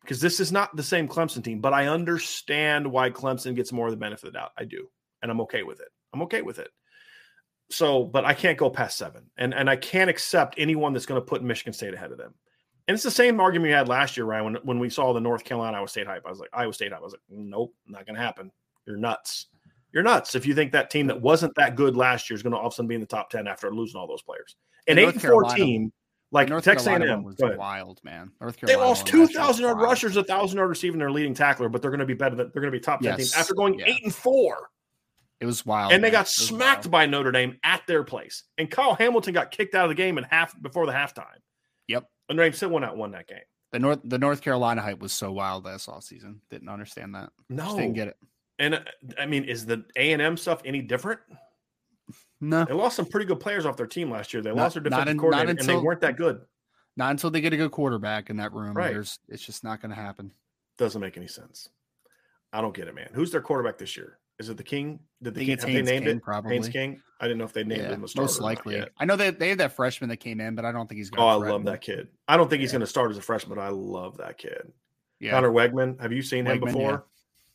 because 0.00 0.20
this 0.20 0.40
is 0.40 0.52
not 0.52 0.74
the 0.74 0.82
same 0.82 1.08
Clemson 1.08 1.44
team, 1.44 1.60
but 1.60 1.74
I 1.74 1.88
understand 1.88 2.86
why 2.86 3.10
Clemson 3.10 3.54
gets 3.54 3.72
more 3.72 3.86
of 3.86 3.92
the 3.92 3.98
benefit 3.98 4.28
of 4.28 4.32
the 4.32 4.38
doubt. 4.38 4.52
I 4.56 4.64
do, 4.64 4.88
and 5.22 5.30
I'm 5.30 5.42
okay 5.42 5.62
with 5.62 5.80
it. 5.80 5.88
I'm 6.12 6.22
okay 6.22 6.42
with 6.42 6.58
it 6.58 6.70
so, 7.70 8.04
but 8.04 8.24
I 8.24 8.34
can't 8.34 8.58
go 8.58 8.70
past 8.70 8.98
seven, 8.98 9.30
and 9.36 9.54
and 9.54 9.68
I 9.70 9.76
can't 9.76 10.10
accept 10.10 10.54
anyone 10.58 10.92
that's 10.92 11.06
going 11.06 11.20
to 11.20 11.24
put 11.24 11.42
Michigan 11.42 11.72
State 11.72 11.94
ahead 11.94 12.12
of 12.12 12.18
them. 12.18 12.34
And 12.86 12.94
it's 12.94 13.04
the 13.04 13.10
same 13.10 13.40
argument 13.40 13.68
we 13.68 13.72
had 13.72 13.88
last 13.88 14.16
year, 14.16 14.26
Ryan, 14.26 14.44
when 14.44 14.54
when 14.64 14.78
we 14.78 14.90
saw 14.90 15.12
the 15.12 15.20
North 15.20 15.44
Carolina 15.44 15.78
Iowa 15.78 15.88
State 15.88 16.06
hype. 16.06 16.24
I 16.26 16.30
was 16.30 16.40
like, 16.40 16.50
Iowa 16.52 16.72
State 16.72 16.92
hype. 16.92 17.00
I 17.00 17.04
was 17.04 17.12
like, 17.12 17.22
nope, 17.28 17.74
not 17.86 18.06
going 18.06 18.16
to 18.16 18.22
happen. 18.22 18.50
You're 18.86 18.96
nuts. 18.96 19.46
You're 19.94 20.02
nuts 20.02 20.34
if 20.34 20.44
you 20.44 20.54
think 20.56 20.72
that 20.72 20.90
team 20.90 21.06
that 21.06 21.20
wasn't 21.22 21.54
that 21.54 21.76
good 21.76 21.96
last 21.96 22.28
year 22.28 22.34
is 22.34 22.42
going 22.42 22.52
to 22.52 22.58
all 22.58 22.66
of 22.66 22.72
a 22.72 22.74
sudden 22.74 22.88
be 22.88 22.96
in 22.96 23.00
the 23.00 23.06
top 23.06 23.30
ten 23.30 23.46
after 23.46 23.72
losing 23.72 23.98
all 23.98 24.08
those 24.08 24.22
players. 24.22 24.56
An 24.88 24.98
eight 24.98 25.08
and 25.08 25.22
four 25.22 25.44
team 25.44 25.92
like 26.32 26.48
North 26.48 26.64
Texas 26.64 26.88
A&M 26.88 27.22
was 27.22 27.36
wild, 27.38 28.00
man. 28.02 28.32
North 28.40 28.56
Carolina 28.56 28.82
they 28.82 28.88
lost 28.88 29.06
two 29.06 29.28
thousand 29.28 29.64
yard 29.64 29.78
rushers, 29.78 30.16
a 30.16 30.24
thousand 30.24 30.56
yard 30.58 30.68
receiving 30.68 30.98
their 30.98 31.12
leading 31.12 31.32
tackler, 31.32 31.68
but 31.68 31.80
they're 31.80 31.92
going 31.92 32.00
to 32.00 32.06
be 32.06 32.14
better 32.14 32.34
than 32.34 32.50
they're 32.52 32.60
going 32.60 32.72
to 32.72 32.76
be 32.76 32.82
top 32.82 33.00
ten 33.00 33.16
yes. 33.16 33.30
team 33.30 33.40
after 33.40 33.54
going 33.54 33.78
yeah. 33.78 33.86
eight 33.86 34.02
and 34.02 34.12
four. 34.12 34.68
It 35.38 35.46
was 35.46 35.64
wild. 35.64 35.92
And 35.92 36.02
man. 36.02 36.10
they 36.10 36.12
got 36.12 36.26
smacked 36.26 36.86
wild. 36.86 36.90
by 36.90 37.06
Notre 37.06 37.30
Dame 37.30 37.58
at 37.62 37.86
their 37.86 38.02
place. 38.02 38.42
And 38.58 38.68
Kyle 38.68 38.94
Hamilton 38.94 39.32
got 39.32 39.52
kicked 39.52 39.76
out 39.76 39.84
of 39.84 39.90
the 39.90 39.94
game 39.94 40.18
in 40.18 40.24
half 40.24 40.60
before 40.60 40.86
the 40.86 40.92
halftime. 40.92 41.38
Yep. 41.86 42.04
Notre 42.30 42.44
Dame 42.44 42.52
still 42.52 42.70
went 42.70 42.84
out 42.84 42.96
won 42.96 43.12
that 43.12 43.28
game. 43.28 43.38
The 43.70 43.78
North 43.78 44.00
the 44.02 44.18
North 44.18 44.40
Carolina 44.40 44.82
hype 44.82 44.98
was 44.98 45.12
so 45.12 45.30
wild 45.30 45.64
last 45.64 45.88
off 45.88 46.02
season. 46.02 46.40
Didn't 46.50 46.68
understand 46.68 47.14
that. 47.14 47.30
No, 47.48 47.64
Just 47.64 47.76
didn't 47.76 47.94
get 47.94 48.08
it. 48.08 48.16
And 48.58 48.74
uh, 48.74 48.80
I 49.18 49.26
mean, 49.26 49.44
is 49.44 49.66
the 49.66 49.84
A 49.96 50.12
and 50.12 50.22
M 50.22 50.36
stuff 50.36 50.62
any 50.64 50.80
different? 50.82 51.20
No, 52.40 52.64
They 52.64 52.74
lost 52.74 52.96
some 52.96 53.06
pretty 53.06 53.26
good 53.26 53.40
players 53.40 53.64
off 53.64 53.76
their 53.76 53.86
team 53.86 54.10
last 54.10 54.34
year. 54.34 54.42
They 54.42 54.50
Not- 54.50 54.56
lost 54.56 54.74
their 54.74 54.82
defensive 54.82 55.08
in- 55.08 55.18
coordinator, 55.18 55.50
and 55.58 55.68
they 55.68 55.76
weren't 55.76 56.00
that 56.02 56.16
good. 56.16 56.42
not 56.96 57.10
until 57.10 57.30
they 57.30 57.40
get 57.40 57.52
a 57.52 57.56
good 57.56 57.70
quarterback 57.70 58.28
in 58.30 58.36
that 58.36 58.52
room. 58.52 58.74
Right. 58.76 58.92
There's 58.92 59.18
it's 59.28 59.44
just 59.44 59.64
not 59.64 59.80
going 59.80 59.90
to 59.90 59.96
happen. 60.00 60.32
Doesn't 60.78 61.00
make 61.00 61.16
any 61.16 61.28
sense. 61.28 61.68
I 62.52 62.60
don't 62.60 62.74
get 62.74 62.86
it, 62.88 62.94
man. 62.94 63.08
Who's 63.14 63.30
their 63.32 63.40
quarterback 63.40 63.78
this 63.78 63.96
year? 63.96 64.18
Is 64.38 64.48
it 64.48 64.56
the 64.56 64.62
King? 64.64 64.98
Did 65.22 65.34
the 65.34 65.40
King, 65.44 65.50
have 65.58 65.60
they 65.66 65.82
named 65.82 66.06
King, 66.06 66.16
it? 66.16 66.22
probably. 66.22 66.52
Haynes 66.54 66.68
King. 66.68 67.00
I 67.20 67.24
didn't 67.26 67.38
know 67.38 67.44
if 67.44 67.52
they 67.52 67.64
named 67.64 67.82
Yeah, 67.82 67.88
him 67.90 68.04
a 68.04 68.08
starter. 68.08 68.24
most 68.24 68.40
likely. 68.40 68.84
I 68.98 69.04
know 69.04 69.16
that 69.16 69.38
they 69.38 69.48
had 69.50 69.58
that 69.58 69.72
freshman 69.74 70.10
that 70.10 70.16
came 70.18 70.40
in, 70.40 70.54
but 70.56 70.64
I 70.64 70.72
don't 70.72 70.88
think 70.88 70.98
he's 70.98 71.10
going. 71.10 71.18
To 71.26 71.32
start. 71.36 71.42
Oh, 71.42 71.48
I 71.48 71.52
love 71.52 71.64
that 71.66 71.80
kid. 71.80 72.08
I 72.28 72.36
don't 72.36 72.50
think 72.50 72.60
he's 72.60 72.72
going 72.72 72.80
to 72.80 72.86
start 72.86 73.10
as 73.12 73.16
a 73.18 73.22
freshman, 73.22 73.56
but 73.56 73.62
I 73.62 73.68
love 73.68 74.16
that 74.18 74.36
kid. 74.38 74.72
Yeah, 75.20 75.30
Conner 75.30 75.50
Weigman. 75.50 76.00
Have 76.00 76.12
you 76.12 76.20
seen 76.22 76.44
him 76.46 76.58
Weigman, 76.60 76.64
before? 76.66 77.04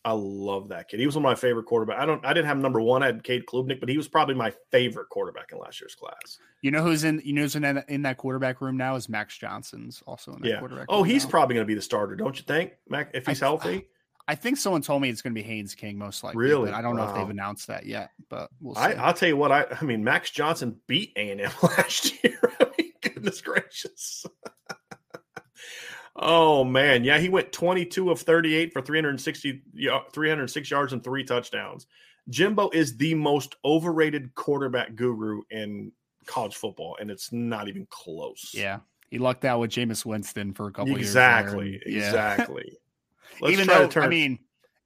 I 0.05 0.13
love 0.13 0.69
that 0.69 0.87
kid. 0.87 0.99
He 0.99 1.05
was 1.05 1.15
one 1.15 1.25
of 1.25 1.29
my 1.29 1.35
favorite 1.35 1.65
quarterback. 1.65 1.99
I 1.99 2.05
don't. 2.05 2.25
I 2.25 2.33
didn't 2.33 2.47
have 2.47 2.57
number 2.57 2.79
one. 2.81 3.03
I 3.03 3.07
had 3.07 3.23
Cade 3.23 3.45
Klubnik, 3.45 3.79
but 3.81 3.89
he 3.89 3.97
was 3.97 4.07
probably 4.07 4.33
my 4.35 4.53
favorite 4.71 5.09
quarterback 5.09 5.51
in 5.51 5.57
last 5.59 5.81
year's 5.81 5.93
class. 5.95 6.37
You 6.61 6.71
know 6.71 6.81
who's 6.81 7.03
in? 7.03 7.21
You 7.23 7.33
know 7.33 7.41
who's 7.41 7.55
in, 7.55 7.63
that- 7.63 7.89
in 7.89 8.03
that 8.03 8.17
quarterback 8.17 8.61
room 8.61 8.77
now 8.77 8.95
is 8.95 9.09
Max 9.09 9.37
Johnson's 9.37 10.01
also 10.07 10.33
in 10.33 10.41
that 10.41 10.47
Yeah. 10.47 10.59
quarterback. 10.59 10.85
Oh, 10.89 11.03
he's 11.03 11.25
now. 11.25 11.29
probably 11.31 11.55
going 11.55 11.65
to 11.65 11.67
be 11.67 11.75
the 11.75 11.81
starter, 11.81 12.15
don't 12.15 12.37
you 12.37 12.43
think, 12.43 12.73
Mac? 12.87 13.11
If 13.13 13.27
he's 13.27 13.41
I- 13.41 13.45
healthy, 13.45 13.87
I 14.27 14.35
think 14.35 14.57
someone 14.57 14.81
told 14.81 15.01
me 15.01 15.09
it's 15.09 15.21
going 15.21 15.33
to 15.33 15.41
be 15.41 15.45
Haynes 15.45 15.75
King 15.75 15.97
most 15.97 16.23
likely. 16.23 16.43
Really? 16.45 16.65
but 16.71 16.75
I 16.75 16.81
don't 16.81 16.95
know 16.95 17.09
if 17.09 17.15
they've 17.15 17.29
announced 17.29 17.67
that 17.67 17.85
yet. 17.85 18.11
But 18.29 18.49
we'll 18.61 18.75
see. 18.75 18.81
I, 18.81 18.91
I'll 18.93 19.13
tell 19.13 19.27
you 19.27 19.35
what. 19.37 19.51
I, 19.51 19.65
I 19.81 19.83
mean, 19.83 20.03
Max 20.03 20.29
Johnson 20.29 20.79
beat 20.87 21.11
A 21.17 21.31
and 21.31 21.41
M 21.41 21.51
last 21.63 22.23
year. 22.23 22.39
I 22.61 22.65
mean, 22.77 22.91
goodness 23.01 23.41
gracious. 23.41 24.25
oh 26.19 26.63
man, 26.63 27.03
yeah, 27.03 27.17
he 27.17 27.29
went 27.29 27.51
22 27.51 28.11
of 28.11 28.19
38 28.21 28.73
for 28.73 28.81
360, 28.81 29.61
306 30.13 30.71
yards 30.71 30.93
and 30.93 31.03
three 31.03 31.23
touchdowns. 31.23 31.87
Jimbo 32.29 32.69
is 32.71 32.95
the 32.97 33.15
most 33.15 33.55
overrated 33.65 34.33
quarterback 34.35 34.95
guru 34.95 35.41
in 35.49 35.91
college 36.25 36.55
football, 36.55 36.95
and 36.99 37.09
it's 37.09 37.31
not 37.31 37.67
even 37.67 37.87
close. 37.89 38.51
yeah, 38.53 38.79
he 39.09 39.17
lucked 39.17 39.45
out 39.45 39.59
with 39.59 39.71
Jameis 39.71 40.05
Winston 40.05 40.53
for 40.53 40.67
a 40.67 40.71
couple 40.71 40.95
exactly, 40.95 41.71
years. 41.71 41.81
there, 41.85 41.93
and- 41.93 42.01
yeah. 42.01 42.07
exactly. 42.07 42.77
Let's 43.41 43.53
Even 43.53 43.67
though 43.67 43.87
turn. 43.87 44.03
I 44.03 44.07
mean, 44.07 44.37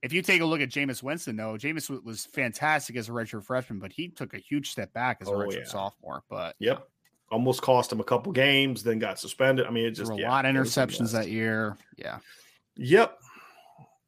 if 0.03 0.13
you 0.13 0.21
take 0.21 0.41
a 0.41 0.45
look 0.45 0.61
at 0.61 0.69
Jameis 0.69 1.01
Winston, 1.01 1.35
though, 1.37 1.53
Jameis 1.53 1.89
was 2.03 2.25
fantastic 2.25 2.95
as 2.97 3.09
a 3.09 3.11
redshirt 3.11 3.43
freshman, 3.45 3.79
but 3.79 3.91
he 3.91 4.09
took 4.09 4.33
a 4.33 4.37
huge 4.37 4.69
step 4.71 4.93
back 4.93 5.17
as 5.21 5.27
a 5.27 5.31
Oh, 5.31 5.37
redshirt 5.39 5.59
yeah. 5.59 5.63
sophomore. 5.65 6.23
But 6.29 6.55
yep, 6.59 6.87
almost 7.33 7.61
cost 7.61 7.91
him 7.91 7.99
a 7.99 8.03
couple 8.03 8.31
games, 8.31 8.83
then 8.83 8.99
got 8.99 9.19
suspended. 9.19 9.65
I 9.65 9.71
mean, 9.71 9.85
it 9.85 9.91
just 9.91 10.11
a 10.11 10.15
yeah, 10.15 10.29
lot 10.31 10.45
of 10.45 10.55
it 10.55 10.59
was 10.59 10.77
a 10.77 10.79
interceptions 10.79 11.11
that 11.11 11.29
year. 11.29 11.75
Yeah, 11.97 12.19
Yep. 12.77 13.19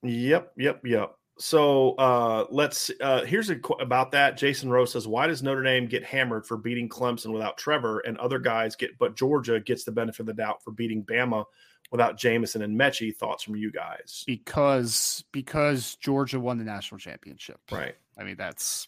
Yep. 0.04 0.54
Yep. 0.58 0.86
Yep. 0.86 1.16
So 1.38 1.96
uh, 1.96 2.46
let's. 2.50 2.92
Uh, 3.02 3.26
here's 3.26 3.50
a 3.50 3.58
qu- 3.58 3.74
about 3.76 4.12
that. 4.12 4.38
Jason 4.38 4.70
Rose 4.70 4.92
says, 4.94 5.06
"Why 5.08 5.28
does 5.28 5.44
Notre 5.44 5.64
Dame 5.64 5.86
get 5.88 6.04
hammered 6.04 6.46
for 6.46 6.56
beating 6.56 6.88
Clemson 6.88 7.34
without 7.34 7.58
Trevor, 7.58 8.00
and 8.00 8.18
other 8.20 8.40
guys 8.40 8.76
get, 8.78 8.98
but 8.98 9.18
Georgia 9.18 9.60
gets 9.60 9.84
the 9.84 9.92
benefit 9.92 10.22
of 10.22 10.26
the 10.28 10.34
doubt 10.34 10.64
for 10.64 10.72
beating 10.72 11.04
Bama 11.04 11.44
without 11.92 12.18
Jameson 12.18 12.62
and 12.62 12.80
Metchie?" 12.80 13.14
Thoughts 13.14 13.44
from 13.44 13.58
you 13.58 13.70
guys? 13.72 14.24
because 14.26 15.26
because 15.34 15.96
Georgia 15.96 16.40
won 16.40 16.58
the 16.58 16.64
national 16.64 17.00
championship. 17.00 17.60
Right. 17.70 17.96
I 18.18 18.24
mean, 18.24 18.38
that's 18.38 18.88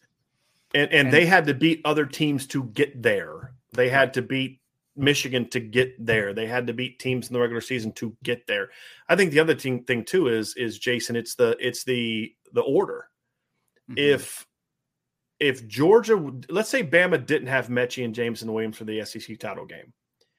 And 0.73 0.83
and 0.93 1.07
And- 1.07 1.13
they 1.13 1.25
had 1.25 1.47
to 1.47 1.53
beat 1.53 1.81
other 1.83 2.05
teams 2.05 2.47
to 2.47 2.63
get 2.63 3.01
there. 3.01 3.51
They 3.73 3.89
had 3.89 4.13
to 4.15 4.21
beat 4.21 4.61
Michigan 4.95 5.47
to 5.49 5.59
get 5.59 6.03
there. 6.03 6.33
They 6.33 6.47
had 6.47 6.67
to 6.67 6.73
beat 6.73 6.99
teams 6.99 7.27
in 7.27 7.33
the 7.33 7.39
regular 7.39 7.61
season 7.61 7.91
to 7.93 8.15
get 8.23 8.47
there. 8.47 8.69
I 9.07 9.15
think 9.15 9.31
the 9.31 9.39
other 9.39 9.55
thing, 9.55 9.83
thing 9.83 10.03
too 10.05 10.27
is 10.27 10.55
is 10.55 10.79
Jason. 10.79 11.15
It's 11.15 11.35
the 11.35 11.55
it's 11.59 11.83
the 11.83 12.33
the 12.53 12.61
order. 12.61 13.09
mhm. 13.89 13.97
if 13.97 14.45
if 15.39 15.67
Georgia, 15.67 16.31
let's 16.49 16.69
say 16.69 16.81
Bama 16.83 17.23
didn't 17.23 17.47
have 17.49 17.67
Metchie 17.67 18.03
and 18.03 18.15
Jameson 18.15 18.51
Williams 18.51 18.75
for 18.77 18.85
the 18.85 19.05
SEC 19.05 19.37
title 19.37 19.65
game, 19.67 19.93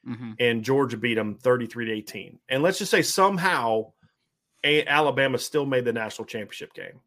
Mhm. 0.07 0.35
and 0.41 0.65
Georgia 0.65 0.97
beat 0.97 1.15
them 1.15 1.37
thirty 1.37 1.67
three 1.67 1.85
to 1.87 1.93
eighteen, 1.93 2.41
and 2.49 2.63
let's 2.63 2.79
just 2.79 2.91
say 2.91 3.03
somehow 3.03 3.93
a, 4.65 4.85
Alabama 4.87 5.39
still 5.39 5.67
made 5.67 5.85
the 5.85 5.93
national 5.93 6.27
championship 6.27 6.75
game, 6.75 7.01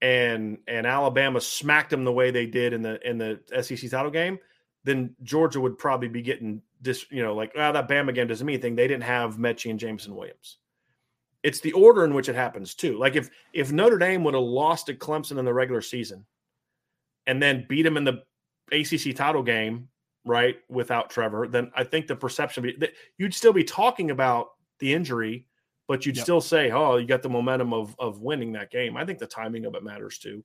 and 0.00 0.58
and 0.68 0.86
Alabama 0.86 1.40
smacked 1.40 1.90
them 1.90 2.04
the 2.04 2.12
way 2.12 2.30
they 2.30 2.46
did 2.46 2.72
in 2.72 2.82
the 2.82 3.08
in 3.08 3.18
the 3.18 3.40
SEC 3.62 3.90
title 3.90 4.10
game, 4.10 4.38
then 4.84 5.14
Georgia 5.22 5.60
would 5.60 5.78
probably 5.78 6.08
be 6.08 6.22
getting 6.22 6.62
this, 6.80 7.04
you 7.10 7.22
know, 7.22 7.34
like 7.34 7.52
ah, 7.56 7.72
that 7.72 7.88
Bama 7.88 8.14
game 8.14 8.26
doesn't 8.26 8.46
mean 8.46 8.54
anything. 8.54 8.74
They 8.74 8.88
didn't 8.88 9.04
have 9.04 9.36
Metchie 9.36 9.70
and 9.70 9.78
Jameson 9.78 10.14
Williams. 10.16 10.58
It's 11.42 11.60
the 11.60 11.72
order 11.72 12.04
in 12.04 12.14
which 12.14 12.28
it 12.28 12.34
happens 12.34 12.74
too. 12.74 12.98
Like 12.98 13.16
if 13.16 13.30
if 13.52 13.72
Notre 13.72 13.98
Dame 13.98 14.24
would 14.24 14.34
have 14.34 14.42
lost 14.42 14.86
to 14.86 14.94
Clemson 14.94 15.38
in 15.38 15.44
the 15.44 15.54
regular 15.54 15.80
season, 15.80 16.24
and 17.26 17.42
then 17.42 17.66
beat 17.68 17.82
them 17.82 17.96
in 17.96 18.04
the 18.04 18.22
ACC 18.72 19.14
title 19.14 19.42
game, 19.42 19.88
right, 20.24 20.56
without 20.68 21.10
Trevor, 21.10 21.48
then 21.48 21.70
I 21.74 21.84
think 21.84 22.06
the 22.06 22.16
perception 22.16 22.62
be, 22.62 22.76
that 22.78 22.92
you'd 23.18 23.34
still 23.34 23.52
be 23.52 23.64
talking 23.64 24.10
about 24.10 24.48
the 24.78 24.92
injury, 24.92 25.46
but 25.88 26.06
you'd 26.06 26.16
Yep. 26.16 26.22
still 26.22 26.40
say, 26.40 26.70
"Oh, 26.70 26.96
you 26.96 27.06
got 27.06 27.22
the 27.22 27.28
momentum 27.28 27.72
of 27.72 27.94
of 27.98 28.20
winning 28.20 28.52
that 28.52 28.70
game." 28.70 28.96
I 28.96 29.04
think 29.04 29.18
the 29.18 29.26
timing 29.26 29.64
of 29.66 29.74
it 29.74 29.82
matters 29.82 30.18
too. 30.18 30.44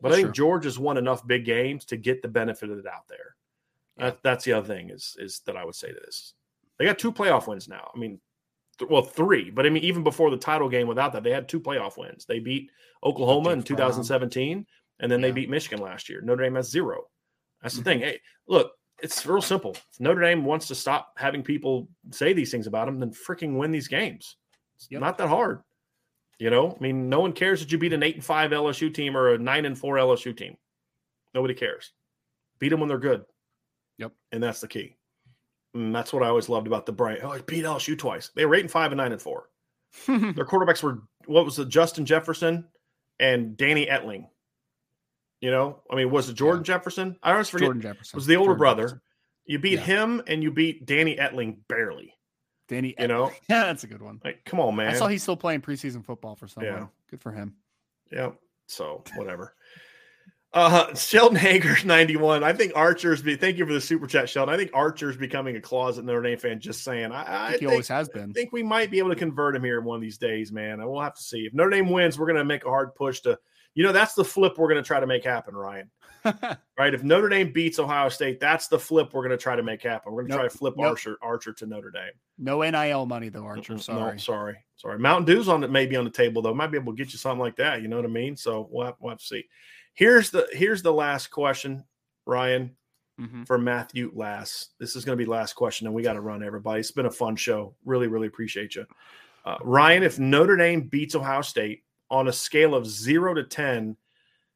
But 0.00 0.08
That's 0.08 0.18
I 0.18 0.22
think 0.22 0.34
true. 0.34 0.44
Georgia's 0.44 0.78
won 0.78 0.96
enough 0.96 1.26
big 1.26 1.44
games 1.44 1.84
to 1.86 1.96
get 1.96 2.22
the 2.22 2.28
benefit 2.28 2.70
of 2.70 2.78
it 2.78 2.86
out 2.86 3.06
there. 3.08 3.36
Yeah. 3.98 4.06
That, 4.06 4.18
that's 4.22 4.44
the 4.44 4.52
other 4.54 4.66
thing 4.66 4.90
is 4.90 5.16
is 5.18 5.40
that 5.46 5.56
I 5.56 5.64
would 5.64 5.74
say 5.74 5.88
to 5.88 6.00
this. 6.04 6.34
They 6.78 6.84
got 6.86 6.98
two 6.98 7.12
playoff 7.12 7.46
wins 7.46 7.68
now. 7.68 7.90
I 7.94 7.98
mean, 7.98 8.20
th- 8.78 8.90
well, 8.90 9.02
three, 9.02 9.50
but 9.50 9.66
I 9.66 9.70
mean, 9.70 9.84
even 9.84 10.02
before 10.02 10.30
the 10.30 10.36
title 10.36 10.68
game, 10.68 10.86
without 10.88 11.12
that, 11.12 11.22
they 11.22 11.30
had 11.30 11.48
two 11.48 11.60
playoff 11.60 11.96
wins. 11.98 12.24
They 12.24 12.38
beat 12.40 12.70
Oklahoma 13.04 13.50
in 13.50 13.58
Dick 13.60 13.76
Brown. 13.76 13.90
2017, 13.90 14.66
and 15.00 15.12
then 15.12 15.20
they 15.20 15.30
beat 15.30 15.50
Michigan 15.50 15.80
last 15.84 16.08
year. 16.08 16.20
Notre 16.22 16.42
Dame 16.44 16.54
has 16.56 16.70
zero. 16.70 17.04
That's 17.60 17.74
the 17.76 17.82
Mhm. 17.82 17.84
thing. 17.84 17.98
Hey, 18.00 18.20
look, 18.46 18.72
it's 19.02 19.24
real 19.26 19.42
simple. 19.42 19.72
If 19.72 20.00
Notre 20.00 20.20
Dame 20.22 20.44
wants 20.44 20.68
to 20.68 20.74
stop 20.74 21.12
having 21.18 21.42
people 21.42 21.88
say 22.10 22.32
these 22.32 22.50
things 22.50 22.66
about 22.66 22.86
them, 22.86 22.98
then 22.98 23.10
freaking 23.12 23.56
win 23.58 23.70
these 23.72 23.88
games. 23.88 24.36
It's 24.76 24.88
Yep. 24.90 25.00
not 25.00 25.18
that 25.18 25.28
hard. 25.28 25.62
You 26.38 26.50
know, 26.50 26.72
I 26.74 26.80
mean, 26.82 27.08
no 27.08 27.20
one 27.20 27.34
cares 27.34 27.60
that 27.60 27.70
you 27.70 27.78
beat 27.78 27.92
an 27.92 28.02
eight 28.02 28.16
and 28.16 28.24
five 28.24 28.52
LSU 28.52 28.90
team 28.90 29.16
or 29.16 29.34
a 29.34 29.38
nine 29.38 29.64
and 29.66 29.78
four 29.78 29.96
LSU 29.98 30.32
team. 30.32 30.56
Nobody 31.34 31.54
cares. 31.54 31.92
Beat 32.58 32.70
them 32.70 32.80
when 32.80 32.88
they're 32.88 32.98
good. 32.98 33.24
Yep. 34.02 34.12
And 34.32 34.42
that's 34.42 34.60
the 34.60 34.68
key. 34.68 34.96
And 35.74 35.94
that's 35.94 36.12
what 36.12 36.22
I 36.22 36.26
always 36.28 36.48
loved 36.50 36.66
about 36.66 36.84
the 36.86 36.92
Brian. 36.92 37.20
Oh, 37.22 37.30
he 37.32 37.42
beat 37.42 37.64
LSU 37.64 37.96
twice. 37.98 38.30
They 38.36 38.44
were 38.44 38.54
eight 38.54 38.60
and 38.60 38.70
five 38.70 38.92
and 38.92 38.98
nine 38.98 39.12
and 39.12 39.22
four. 39.22 39.48
Their 40.06 40.44
quarterbacks 40.44 40.82
were 40.82 41.02
what 41.26 41.44
was 41.44 41.58
it? 41.58 41.68
Justin 41.68 42.04
Jefferson 42.04 42.66
and 43.20 43.56
Danny 43.56 43.86
Etling. 43.86 44.26
You 45.40 45.50
know, 45.50 45.80
I 45.90 45.96
mean, 45.96 46.10
was 46.10 46.28
it 46.28 46.34
Jordan 46.34 46.62
Jefferson? 46.64 47.16
I 47.22 47.32
always 47.32 47.48
forget. 47.48 47.66
Jordan 47.66 47.82
Jefferson 47.82 48.16
was 48.16 48.26
the 48.26 48.36
older 48.36 48.50
Jordan 48.50 48.58
brother. 48.58 48.82
Jefferson. 48.82 49.00
You 49.46 49.58
beat 49.58 49.72
Yeah. 49.72 49.80
him 49.80 50.22
and 50.26 50.42
you 50.42 50.50
beat 50.52 50.86
Danny 50.86 51.16
Etling 51.16 51.58
barely. 51.68 52.14
Danny. 52.68 52.94
You 52.98 53.08
know, 53.08 53.30
yeah, 53.48 53.64
that's 53.64 53.84
a 53.84 53.86
good 53.86 54.02
one. 54.02 54.20
like 54.24 54.44
come 54.44 54.60
on, 54.60 54.76
man. 54.76 54.88
I 54.88 54.92
saw 54.94 55.06
he's 55.08 55.22
still 55.22 55.36
playing 55.36 55.62
preseason 55.62 56.04
football 56.04 56.36
for 56.36 56.48
someone. 56.48 56.72
Yeah. 56.72 56.86
Good 57.10 57.20
for 57.20 57.32
him. 57.32 57.54
Yeah. 58.10 58.30
So 58.66 59.02
whatever. 59.16 59.54
Uh 60.54 60.94
Sheldon 60.94 61.36
Hager's 61.36 61.84
91. 61.86 62.44
I 62.44 62.52
think 62.52 62.72
Archer's 62.76 63.22
be 63.22 63.36
thank 63.36 63.56
you 63.56 63.66
for 63.66 63.72
the 63.72 63.80
super 63.80 64.06
chat, 64.06 64.28
Sheldon. 64.28 64.54
I 64.54 64.58
think 64.58 64.70
Archer's 64.74 65.16
becoming 65.16 65.56
a 65.56 65.60
closet 65.60 66.04
Notre 66.04 66.22
Dame 66.22 66.36
fan, 66.38 66.60
just 66.60 66.84
saying. 66.84 67.10
I, 67.10 67.22
I 67.22 67.46
I 67.46 67.48
think 67.50 67.60
he 67.60 67.66
always 67.68 67.88
has 67.88 68.08
been. 68.10 68.30
I 68.30 68.32
think 68.34 68.52
we 68.52 68.62
might 68.62 68.90
be 68.90 68.98
able 68.98 69.08
to 69.10 69.16
convert 69.16 69.56
him 69.56 69.64
here 69.64 69.80
one 69.80 69.96
of 69.96 70.02
these 70.02 70.18
days, 70.18 70.52
man. 70.52 70.80
And 70.80 70.88
we'll 70.90 71.00
have 71.00 71.14
to 71.14 71.22
see. 71.22 71.46
If 71.46 71.54
Notre 71.54 71.70
Dame 71.70 71.88
wins, 71.88 72.18
we're 72.18 72.26
gonna 72.26 72.44
make 72.44 72.66
a 72.66 72.68
hard 72.68 72.94
push 72.94 73.20
to 73.20 73.38
you 73.74 73.82
know, 73.82 73.92
that's 73.92 74.12
the 74.12 74.24
flip 74.24 74.58
we're 74.58 74.68
gonna 74.68 74.82
try 74.82 75.00
to 75.00 75.06
make 75.06 75.24
happen, 75.24 75.54
Ryan. 75.54 75.90
Right? 76.78 76.94
If 76.94 77.02
Notre 77.04 77.28
Dame 77.28 77.52
beats 77.52 77.78
Ohio 77.78 78.08
State, 78.08 78.38
that's 78.40 78.66
the 78.68 78.78
flip 78.78 79.12
we're 79.14 79.22
gonna 79.22 79.36
try 79.36 79.56
to 79.56 79.62
make 79.62 79.82
happen. 79.82 80.12
We're 80.12 80.22
gonna 80.22 80.34
Nope. 80.34 80.40
try 80.40 80.48
to 80.48 80.58
flip 80.58 80.74
Nope. 80.76 80.86
Archer 80.86 81.16
Archer 81.22 81.52
to 81.54 81.66
Notre 81.66 81.90
Dame. 81.90 82.12
no 82.38 82.60
NIL 82.60 83.06
money 83.06 83.28
though, 83.30 83.44
Archer. 83.44 83.78
Sorry. 83.78 84.12
No, 84.12 84.16
sorry, 84.18 84.56
sorry. 84.76 84.98
Mountain 84.98 85.24
Dew's 85.24 85.48
on 85.48 85.64
it, 85.64 85.70
maybe 85.70 85.96
on 85.96 86.04
the 86.04 86.10
table 86.10 86.42
though. 86.42 86.52
Might 86.52 86.70
be 86.72 86.76
able 86.78 86.92
to 86.92 86.96
get 86.96 87.12
you 87.14 87.18
something 87.18 87.40
like 87.40 87.56
that. 87.56 87.80
You 87.80 87.88
know 87.88 87.96
what 87.96 88.04
I 88.04 88.08
mean? 88.08 88.36
So 88.36 88.68
we'll 88.70 88.86
have, 88.86 88.96
we'll 89.00 89.10
have 89.10 89.18
to 89.20 89.24
see. 89.24 89.44
Here's 89.94 90.30
the 90.30 90.48
here's 90.52 90.82
the 90.82 90.92
last 90.92 91.28
question, 91.28 91.84
Ryan, 92.26 92.76
Mhm. 93.20 93.46
from 93.46 93.62
Matthew 93.64 94.10
Lass. 94.14 94.70
This 94.80 94.96
is 94.96 95.04
going 95.04 95.14
to 95.16 95.20
be 95.20 95.24
the 95.26 95.30
last 95.30 95.52
question, 95.54 95.86
and 95.86 95.94
we 95.94 96.02
got 96.02 96.14
to 96.14 96.20
run 96.20 96.42
everybody. 96.42 96.80
It's 96.80 96.90
been 96.90 97.06
a 97.06 97.10
fun 97.10 97.36
show. 97.36 97.74
Really, 97.84 98.06
really 98.08 98.26
appreciate 98.28 98.74
you, 98.74 98.86
uh, 99.44 99.58
Ryan. 99.62 100.02
If 100.02 100.18
Notre 100.18 100.56
Dame 100.56 100.82
beats 100.88 101.14
Ohio 101.14 101.42
State 101.42 101.84
on 102.10 102.28
a 102.28 102.32
scale 102.32 102.74
of 102.74 102.86
zero 102.86 103.34
to 103.34 103.44
ten, 103.44 103.96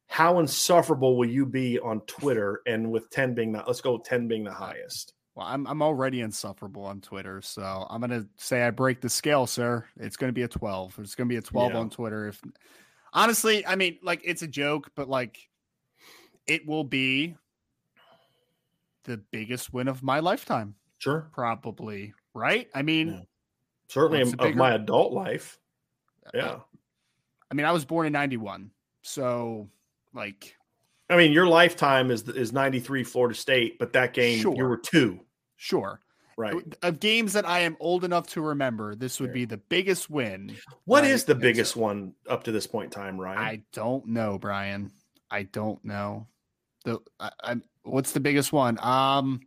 how 0.09 0.39
insufferable 0.39 1.17
will 1.19 1.29
you 1.29 1.45
be 1.45 1.79
on 1.81 2.01
Twitter? 2.03 2.63
And 2.67 2.91
with 2.91 3.11
ten 3.11 3.35
being 3.35 3.53
the 3.53 3.63
let's 3.67 3.81
go 3.83 3.95
with 3.95 4.05
ten 4.05 4.27
being 4.29 4.45
the 4.45 4.53
highest. 4.53 5.13
Well, 5.35 5.47
I'm 5.47 5.67
I'm 5.67 5.83
already 5.83 6.23
insufferable 6.23 6.85
on 6.85 7.03
Twitter, 7.03 7.43
so 7.43 7.87
I'm 7.91 8.01
gonna 8.01 8.27
say 8.39 8.63
I 8.63 8.71
break 8.71 9.03
the 9.03 9.11
scale, 9.11 9.47
sir. 9.47 9.85
It's 9.99 10.17
gonna 10.17 10.33
be 10.33 10.43
a 10.45 10.49
12. 10.49 10.99
It's 10.99 11.15
gonna 11.15 11.29
be 11.29 11.37
a 11.37 11.43
12 11.43 11.73
Yeah. 11.73 11.79
on 11.79 11.91
Twitter. 11.91 12.29
If 12.29 12.41
honestly, 13.17 13.67
I 13.67 13.75
mean, 13.75 13.99
like 14.03 14.21
it's 14.25 14.43
a 14.43 14.47
joke, 14.47 14.93
but 14.95 15.09
like 15.09 15.49
it 16.47 16.67
will 16.67 16.85
be 16.85 17.35
the 19.05 19.17
biggest 19.17 19.73
win 19.73 19.89
of 19.89 20.03
my 20.03 20.21
lifetime, 20.21 20.77
Sure. 20.99 21.29
probably. 21.33 22.15
right? 22.35 22.69
I 22.75 22.83
mean, 22.83 23.09
yeah. 23.09 23.21
certainly 23.89 24.21
of 24.21 24.37
bigger... 24.37 24.57
my 24.57 24.75
adult 24.75 25.13
life. 25.13 25.59
Uh, 26.27 26.31
yeah. 26.35 26.57
I 27.51 27.55
mean, 27.55 27.67
I 27.67 27.73
was 27.73 27.85
born 27.85 28.07
in 28.07 28.13
91. 28.13 28.71
So, 29.03 29.69
like, 30.13 30.57
I 31.09 31.17
mean, 31.17 31.33
your 31.33 31.47
lifetime 31.47 32.11
is 32.11 32.29
is 32.29 32.53
93 32.53 33.05
Florida 33.05 33.35
State, 33.35 33.79
but 33.79 33.93
that 33.95 34.13
game, 34.13 34.41
sure. 34.41 34.55
you 34.57 34.65
were 34.65 34.77
two. 34.77 35.21
Sure. 35.57 36.01
Right. 36.39 36.55
Of 36.83 37.01
games 37.01 37.33
that 37.33 37.49
I 37.49 37.61
am 37.61 37.79
old 37.81 38.05
enough 38.05 38.27
to 38.29 38.43
remember, 38.43 38.95
this 38.95 39.21
would 39.21 39.33
be 39.33 39.47
the 39.47 39.57
biggest 39.57 40.11
win. 40.11 40.55
What 40.85 41.05
is 41.05 41.25
the 41.25 41.35
biggest 41.35 41.75
so. 41.75 41.81
one 41.81 42.13
up 42.29 42.45
to 42.45 42.53
this 42.53 42.67
point 42.67 42.87
in 42.87 42.91
time, 42.91 43.19
Ryan? 43.19 43.39
I 43.39 43.63
don't 43.73 44.07
know, 44.09 44.39
Brian. 44.39 44.93
I 45.31 45.45
don't 45.45 45.83
know. 45.83 46.27
The 46.85 46.99
I, 47.19 47.31
I, 47.43 47.57
what's 47.85 48.13
the 48.13 48.21
biggest 48.21 48.53
one? 48.53 48.79
Um 48.83 49.41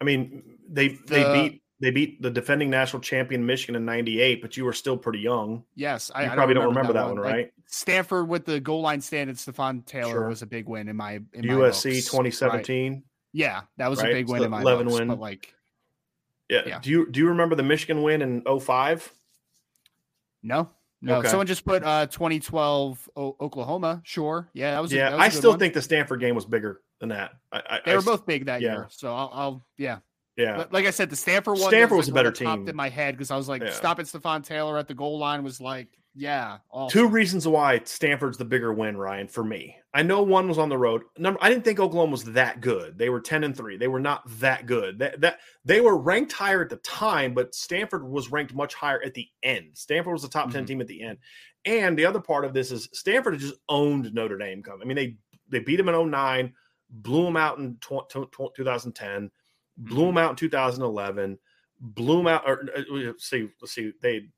I 0.00 0.04
mean, 0.04 0.42
they 0.68 0.88
the, 0.88 1.04
they 1.06 1.32
beat 1.34 1.62
they 1.80 1.90
beat 1.90 2.22
the 2.22 2.30
defending 2.30 2.70
national 2.70 3.02
champion 3.02 3.44
Michigan 3.44 3.76
in 3.76 3.84
'98, 3.84 4.42
but 4.42 4.56
you 4.56 4.64
were 4.64 4.72
still 4.72 4.96
pretty 4.96 5.20
young. 5.20 5.64
Yes, 5.74 6.10
I, 6.14 6.28
probably 6.28 6.54
don't 6.54 6.66
remember, 6.66 6.92
that, 6.92 7.06
that, 7.06 7.14
one, 7.14 7.18
right? 7.18 7.36
Like 7.36 7.52
Stanford 7.66 8.28
with 8.28 8.46
the 8.46 8.58
goal 8.58 8.80
line 8.80 9.00
stand 9.00 9.30
and 9.30 9.38
Stepfan 9.38 9.86
Taylor 9.86 10.10
sure. 10.10 10.28
was 10.28 10.42
a 10.42 10.46
big 10.46 10.66
win 10.66 10.88
in 10.88 10.96
my 10.96 11.20
in 11.32 11.44
USC 11.44 11.84
my 11.84 12.00
2017. 12.00 12.92
Right. 12.92 13.02
Yeah, 13.32 13.62
that 13.76 13.90
was 13.90 14.00
right? 14.00 14.10
a 14.10 14.14
big 14.14 14.28
win 14.28 14.40
so 14.40 14.44
in 14.46 14.50
my 14.50 14.62
11 14.62 14.86
books, 14.86 14.98
win. 14.98 15.08
But 15.08 15.20
like, 15.20 15.54
yeah. 16.48 16.62
yeah. 16.66 16.78
Do 16.80 16.90
you 16.90 17.10
do 17.10 17.20
you 17.20 17.28
remember 17.28 17.54
the 17.54 17.62
Michigan 17.62 18.02
win 18.02 18.22
in 18.22 18.60
05? 18.60 19.12
No, 20.42 20.70
no. 21.02 21.16
Okay. 21.16 21.28
Someone 21.28 21.46
just 21.46 21.64
put 21.64 21.82
uh 21.84 22.06
2012 22.06 23.10
o- 23.16 23.36
Oklahoma. 23.40 24.00
Sure. 24.04 24.48
Yeah, 24.52 24.72
that 24.72 24.82
was. 24.82 24.92
Yeah, 24.92 25.10
that 25.10 25.16
was 25.16 25.26
I 25.26 25.28
still 25.28 25.50
one. 25.50 25.58
think 25.58 25.74
the 25.74 25.82
Stanford 25.82 26.20
game 26.20 26.34
was 26.34 26.44
bigger 26.44 26.82
than 27.00 27.10
that. 27.10 27.32
I, 27.52 27.62
I, 27.68 27.80
they 27.84 27.96
were 27.96 28.02
both 28.02 28.26
big 28.26 28.46
that 28.46 28.60
yeah. 28.60 28.72
year. 28.72 28.88
So 28.90 29.14
I'll, 29.14 29.30
I'll 29.32 29.66
yeah. 29.76 29.98
Yeah. 30.36 30.56
But 30.56 30.72
like 30.72 30.86
I 30.86 30.90
said, 30.90 31.10
the 31.10 31.16
Stanford 31.16 31.58
one. 31.58 31.68
Stanford 31.68 31.96
was, 31.96 32.06
was 32.06 32.14
like 32.14 32.20
a 32.20 32.30
better 32.30 32.30
team. 32.30 32.68
in 32.68 32.76
my 32.76 32.88
head 32.88 33.16
because 33.16 33.32
I 33.32 33.36
was 33.36 33.48
like, 33.48 33.60
yeah. 33.60 33.72
stopping 33.72 34.06
Stepfan 34.06 34.44
Taylor 34.44 34.78
at 34.78 34.86
the 34.86 34.94
goal 34.94 35.18
line 35.18 35.42
was 35.42 35.60
like, 35.60 35.88
yeah. 36.18 36.58
Awesome. 36.70 36.92
Two 36.92 37.08
reasons 37.08 37.46
why 37.46 37.80
Stanford's 37.84 38.36
the 38.38 38.44
bigger 38.44 38.72
win, 38.72 38.96
Ryan, 38.96 39.28
for 39.28 39.44
me. 39.44 39.76
I 39.94 40.02
know 40.02 40.22
one 40.22 40.48
was 40.48 40.58
on 40.58 40.68
the 40.68 40.76
road. 40.76 41.02
Number, 41.16 41.38
I 41.42 41.48
didn't 41.48 41.64
think 41.64 41.80
Oklahoma 41.80 42.12
was 42.12 42.24
that 42.24 42.60
good. 42.60 42.98
They 42.98 43.08
were 43.08 43.20
ten 43.20 43.44
and 43.44 43.56
three. 43.56 43.76
They 43.76 43.88
were 43.88 44.00
not 44.00 44.22
that 44.40 44.66
good. 44.66 44.98
That, 44.98 45.20
that 45.20 45.38
they 45.64 45.80
were 45.80 45.96
ranked 45.96 46.32
higher 46.32 46.62
at 46.62 46.70
the 46.70 46.76
time, 46.78 47.34
but 47.34 47.54
Stanford 47.54 48.06
was 48.06 48.30
ranked 48.30 48.54
much 48.54 48.74
higher 48.74 49.02
at 49.04 49.14
the 49.14 49.28
end. 49.42 49.70
Stanford 49.74 50.12
was 50.12 50.22
the 50.22 50.28
top 50.28 50.48
mm-hmm. 50.48 50.56
ten 50.56 50.66
team 50.66 50.80
at 50.80 50.88
the 50.88 51.02
end. 51.02 51.18
And 51.64 51.98
the 51.98 52.06
other 52.06 52.20
part 52.20 52.44
of 52.44 52.52
this 52.52 52.70
is 52.70 52.88
Stanford 52.92 53.38
just 53.38 53.54
owned 53.68 54.12
Notre 54.12 54.38
Dame. 54.38 54.62
Come, 54.62 54.80
I 54.82 54.84
mean 54.84 54.96
they 54.96 55.16
they 55.48 55.60
beat 55.60 55.76
them 55.76 55.88
in 55.88 56.10
09, 56.10 56.52
blew 56.90 57.24
them 57.24 57.36
out 57.36 57.58
in 57.58 57.78
2010 57.80 59.30
blew 59.78 60.06
them 60.06 60.18
out 60.18 60.30
in 60.30 60.36
2011, 60.36 61.38
blew 61.80 62.18
them 62.18 62.26
out. 62.26 62.42
Or 62.46 62.64
uh, 62.76 62.82
let's 62.90 63.28
see, 63.28 63.48
let's 63.60 63.72
see. 63.72 63.92
They 64.02 64.28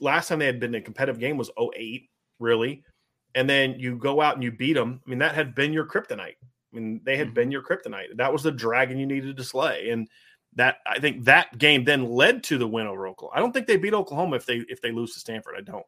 last 0.00 0.28
time 0.28 0.38
they 0.38 0.46
had 0.46 0.60
been 0.60 0.74
in 0.74 0.80
a 0.80 0.84
competitive 0.84 1.20
game 1.20 1.36
was 1.36 1.50
08, 1.58 2.08
really. 2.38 2.82
And 3.34 3.48
then 3.48 3.78
you 3.78 3.96
go 3.96 4.20
out 4.20 4.34
and 4.34 4.42
you 4.42 4.50
beat 4.50 4.72
them. 4.72 5.00
I 5.06 5.10
mean, 5.10 5.20
that 5.20 5.34
had 5.34 5.54
been 5.54 5.72
your 5.72 5.86
kryptonite. 5.86 6.36
I 6.72 6.76
mean, 6.76 7.00
they 7.04 7.16
had 7.16 7.28
mm-hmm. 7.28 7.34
been 7.34 7.52
your 7.52 7.62
kryptonite. 7.62 8.16
That 8.16 8.32
was 8.32 8.42
the 8.42 8.50
dragon 8.50 8.98
you 8.98 9.06
needed 9.06 9.36
to 9.36 9.44
slay. 9.44 9.90
And 9.90 10.08
that 10.56 10.78
I 10.86 10.98
think 10.98 11.24
that 11.24 11.56
game 11.58 11.84
then 11.84 12.04
led 12.04 12.42
to 12.44 12.58
the 12.58 12.66
win 12.66 12.86
over 12.86 13.06
Oklahoma. 13.06 13.36
I 13.36 13.40
don't 13.40 13.52
think 13.52 13.66
they 13.66 13.76
beat 13.76 13.94
Oklahoma 13.94 14.36
if 14.36 14.46
they 14.46 14.56
if 14.68 14.80
they 14.80 14.90
lose 14.90 15.14
to 15.14 15.20
Stanford. 15.20 15.54
I 15.56 15.60
don't. 15.60 15.86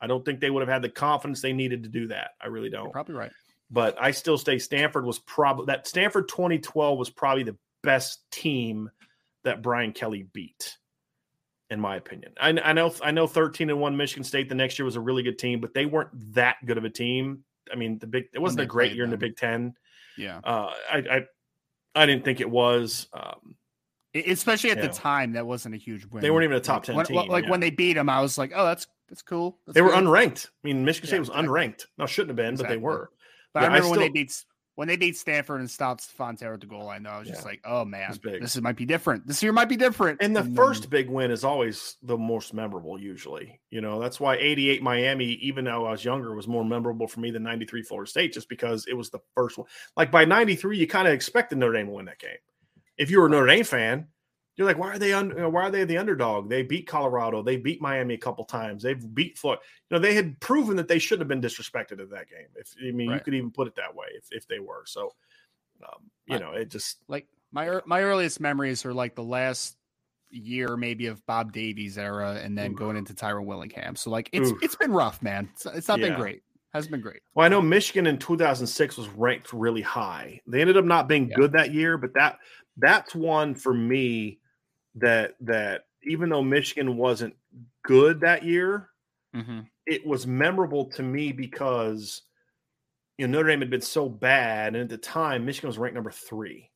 I 0.00 0.06
don't 0.06 0.24
think 0.24 0.40
they 0.40 0.50
would 0.50 0.60
have 0.60 0.68
had 0.68 0.82
the 0.82 0.90
confidence 0.90 1.40
they 1.40 1.54
needed 1.54 1.84
to 1.84 1.88
do 1.88 2.08
that. 2.08 2.32
I 2.40 2.48
really 2.48 2.68
don't. 2.68 2.84
You're 2.84 2.92
probably 2.92 3.14
right. 3.14 3.32
But 3.70 3.96
I 3.98 4.10
still 4.10 4.36
say 4.36 4.58
Stanford 4.58 5.06
was 5.06 5.18
probably 5.20 5.66
that 5.66 5.86
Stanford 5.86 6.28
2012 6.28 6.98
was 6.98 7.08
probably 7.08 7.44
the 7.44 7.56
best 7.82 8.30
team 8.30 8.90
that 9.44 9.62
Brian 9.62 9.92
Kelly 9.92 10.26
beat, 10.32 10.76
in 11.74 11.80
my 11.80 11.96
opinion. 11.96 12.32
I, 12.40 12.50
I 12.64 12.72
know 12.72 12.94
I 13.02 13.10
know 13.10 13.26
13 13.26 13.68
and 13.68 13.78
one 13.78 13.96
Michigan 13.96 14.24
State 14.24 14.48
the 14.48 14.54
next 14.54 14.78
year 14.78 14.86
was 14.86 14.96
a 14.96 15.00
really 15.00 15.22
good 15.22 15.38
team, 15.38 15.60
but 15.60 15.74
they 15.74 15.84
weren't 15.84 16.08
that 16.32 16.56
good 16.64 16.78
of 16.78 16.84
a 16.84 16.90
team. 16.90 17.44
I 17.70 17.76
mean, 17.76 17.98
the 17.98 18.06
big 18.06 18.28
it 18.32 18.38
wasn't 18.38 18.62
a 18.62 18.66
great 18.66 18.94
year 18.94 19.04
them. 19.04 19.12
in 19.12 19.18
the 19.18 19.26
Big 19.26 19.36
Ten. 19.36 19.74
Yeah, 20.16 20.38
uh, 20.44 20.72
I, 20.90 20.98
I 20.98 21.24
I 21.94 22.06
didn't 22.06 22.24
think 22.24 22.40
it 22.40 22.48
was. 22.48 23.08
Um, 23.12 23.56
Especially 24.14 24.70
at 24.70 24.80
the 24.80 24.86
know. 24.86 24.92
time, 24.92 25.32
that 25.32 25.44
wasn't 25.44 25.74
a 25.74 25.78
huge 25.78 26.06
win. 26.06 26.22
They 26.22 26.30
weren't 26.30 26.44
even 26.44 26.56
a 26.56 26.60
top 26.60 26.84
ten 26.84 26.94
when, 26.94 27.04
team. 27.04 27.16
Like 27.28 27.44
yeah. 27.44 27.50
when 27.50 27.58
they 27.58 27.70
beat 27.70 27.94
them, 27.94 28.08
I 28.08 28.20
was 28.20 28.38
like, 28.38 28.52
"Oh, 28.54 28.64
that's 28.64 28.86
that's 29.08 29.22
cool." 29.22 29.58
That's 29.66 29.74
they 29.74 29.82
were 29.82 29.90
unranked. 29.90 30.46
I 30.46 30.50
mean, 30.62 30.84
Michigan 30.84 31.08
State 31.08 31.16
yeah, 31.16 31.20
was 31.20 31.28
exactly. 31.30 31.48
unranked. 31.48 31.86
No, 31.98 32.06
shouldn't 32.06 32.30
have 32.30 32.36
been, 32.36 32.54
exactly. 32.54 32.76
but 32.76 32.80
they 32.80 32.84
were. 32.84 33.10
But 33.52 33.60
yeah, 33.60 33.64
I 33.64 33.66
remember 33.68 33.86
I 33.86 33.88
still, 33.88 33.90
when 33.90 34.00
they 34.00 34.08
beat 34.10 34.44
when 34.76 34.88
they 34.88 34.96
beat 34.96 35.16
Stanford 35.16 35.60
and 35.60 35.70
stopped 35.70 36.06
Fonterra 36.18 36.54
at 36.54 36.60
the 36.60 36.66
goal 36.66 36.84
line, 36.84 37.04
though, 37.04 37.10
I 37.10 37.18
was 37.20 37.28
yeah. 37.28 37.34
just 37.34 37.46
like, 37.46 37.60
oh 37.64 37.84
man, 37.84 38.18
this 38.22 38.56
is, 38.56 38.62
might 38.62 38.76
be 38.76 38.84
different. 38.84 39.26
This 39.26 39.42
year 39.42 39.52
might 39.52 39.68
be 39.68 39.76
different. 39.76 40.20
And 40.20 40.34
the 40.34 40.40
and 40.40 40.56
first 40.56 40.82
then... 40.82 40.90
big 40.90 41.08
win 41.08 41.30
is 41.30 41.44
always 41.44 41.96
the 42.02 42.16
most 42.16 42.52
memorable, 42.52 43.00
usually. 43.00 43.60
You 43.70 43.80
know, 43.80 44.00
that's 44.00 44.18
why 44.18 44.36
88 44.36 44.82
Miami, 44.82 45.26
even 45.26 45.64
though 45.64 45.86
I 45.86 45.92
was 45.92 46.04
younger, 46.04 46.34
was 46.34 46.48
more 46.48 46.64
memorable 46.64 47.06
for 47.06 47.20
me 47.20 47.30
than 47.30 47.44
93 47.44 47.82
Florida 47.82 48.10
State, 48.10 48.32
just 48.32 48.48
because 48.48 48.86
it 48.86 48.94
was 48.94 49.10
the 49.10 49.20
first 49.34 49.58
one. 49.58 49.68
Like 49.96 50.10
by 50.10 50.24
93, 50.24 50.78
you 50.78 50.86
kind 50.86 51.06
of 51.06 51.14
expected 51.14 51.58
Notre 51.58 51.74
Dame 51.74 51.86
to 51.86 51.92
win 51.92 52.06
that 52.06 52.18
game. 52.18 52.36
If 52.96 53.10
you 53.10 53.20
were 53.20 53.26
a 53.26 53.30
Notre 53.30 53.46
Dame 53.46 53.64
fan, 53.64 54.08
you're 54.56 54.66
like, 54.66 54.78
why 54.78 54.92
are 54.92 54.98
they 54.98 55.12
un- 55.12 55.52
why 55.52 55.62
are 55.62 55.70
they 55.70 55.84
the 55.84 55.98
underdog? 55.98 56.48
They 56.48 56.62
beat 56.62 56.86
Colorado, 56.86 57.42
they 57.42 57.56
beat 57.56 57.82
Miami 57.82 58.14
a 58.14 58.18
couple 58.18 58.44
times, 58.44 58.82
they've 58.82 59.14
beat 59.14 59.36
Florida. 59.36 59.62
You 59.90 59.96
know, 59.96 60.00
they 60.00 60.14
had 60.14 60.38
proven 60.40 60.76
that 60.76 60.88
they 60.88 60.98
shouldn't 60.98 61.22
have 61.22 61.28
been 61.28 61.48
disrespected 61.48 62.00
at 62.00 62.10
that 62.10 62.28
game. 62.30 62.48
If 62.56 62.74
I 62.80 62.92
mean, 62.92 63.08
right. 63.08 63.16
you 63.16 63.20
could 63.20 63.34
even 63.34 63.50
put 63.50 63.66
it 63.66 63.74
that 63.76 63.94
way, 63.94 64.06
if, 64.16 64.26
if 64.30 64.46
they 64.46 64.60
were. 64.60 64.84
So, 64.86 65.12
um, 65.82 66.10
you 66.26 66.36
I, 66.36 66.38
know, 66.38 66.52
it 66.52 66.70
just 66.70 66.98
like 67.08 67.26
my 67.50 67.80
my 67.86 68.02
earliest 68.02 68.40
memories 68.40 68.84
are 68.84 68.94
like 68.94 69.16
the 69.16 69.24
last 69.24 69.76
year 70.30 70.76
maybe 70.76 71.06
of 71.06 71.24
Bob 71.26 71.52
Davie's 71.52 71.98
era, 71.98 72.40
and 72.42 72.56
then 72.56 72.72
oof. 72.72 72.78
going 72.78 72.96
into 72.96 73.14
Tyrone 73.14 73.46
Willingham. 73.46 73.96
So 73.96 74.10
like 74.10 74.30
it's 74.32 74.50
oof. 74.50 74.58
it's 74.62 74.76
been 74.76 74.92
rough, 74.92 75.20
man. 75.20 75.48
It's, 75.54 75.66
it's 75.66 75.88
not 75.88 75.98
yeah. 75.98 76.10
been 76.10 76.20
great. 76.20 76.42
Has 76.72 76.88
been 76.88 77.00
great. 77.00 77.20
Well, 77.34 77.46
I 77.46 77.48
know 77.48 77.62
Michigan 77.62 78.08
in 78.08 78.18
2006 78.18 78.96
was 78.96 79.08
ranked 79.10 79.52
really 79.52 79.80
high. 79.80 80.40
They 80.48 80.60
ended 80.60 80.76
up 80.76 80.84
not 80.84 81.06
being 81.06 81.28
yeah. 81.28 81.36
good 81.36 81.52
that 81.52 81.72
year, 81.72 81.96
but 81.96 82.14
that 82.14 82.38
that's 82.76 83.14
one 83.14 83.54
for 83.54 83.72
me 83.72 84.40
that 84.96 85.34
that 85.40 85.86
even 86.04 86.28
though 86.28 86.42
Michigan 86.42 86.96
wasn't 86.96 87.34
good 87.84 88.20
that 88.20 88.44
year, 88.44 88.90
mm-hmm. 89.34 89.60
it 89.86 90.06
was 90.06 90.26
memorable 90.26 90.86
to 90.90 91.02
me 91.02 91.32
because 91.32 92.22
you 93.18 93.26
know 93.26 93.38
Notre 93.38 93.48
Dame 93.50 93.60
had 93.60 93.70
been 93.70 93.80
so 93.80 94.08
bad, 94.08 94.74
and 94.74 94.82
at 94.82 94.88
the 94.88 94.98
time 94.98 95.44
Michigan 95.44 95.68
was 95.68 95.78
ranked 95.78 95.94
number 95.94 96.10
three. 96.10 96.70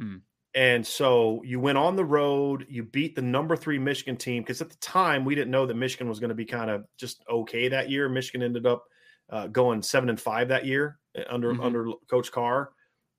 Mm. 0.00 0.22
And 0.56 0.86
so 0.86 1.42
you 1.44 1.58
went 1.58 1.78
on 1.78 1.96
the 1.96 2.04
road, 2.04 2.66
you 2.68 2.84
beat 2.84 3.16
the 3.16 3.22
number 3.22 3.56
three 3.56 3.78
Michigan 3.78 4.16
team 4.16 4.42
because 4.42 4.60
at 4.60 4.70
the 4.70 4.76
time 4.76 5.24
we 5.24 5.34
didn't 5.34 5.50
know 5.50 5.66
that 5.66 5.74
Michigan 5.74 6.08
was 6.08 6.20
going 6.20 6.28
to 6.28 6.34
be 6.34 6.44
kind 6.44 6.70
of 6.70 6.84
just 6.96 7.24
okay 7.28 7.68
that 7.68 7.90
year. 7.90 8.08
Michigan 8.08 8.42
ended 8.42 8.64
up 8.64 8.84
uh, 9.30 9.48
going 9.48 9.82
seven 9.82 10.08
and 10.08 10.20
five 10.20 10.48
that 10.48 10.64
year 10.64 10.98
uh, 11.18 11.22
under 11.28 11.52
mm-hmm. 11.52 11.62
under 11.62 11.90
Coach 12.08 12.30
Carr. 12.30 12.70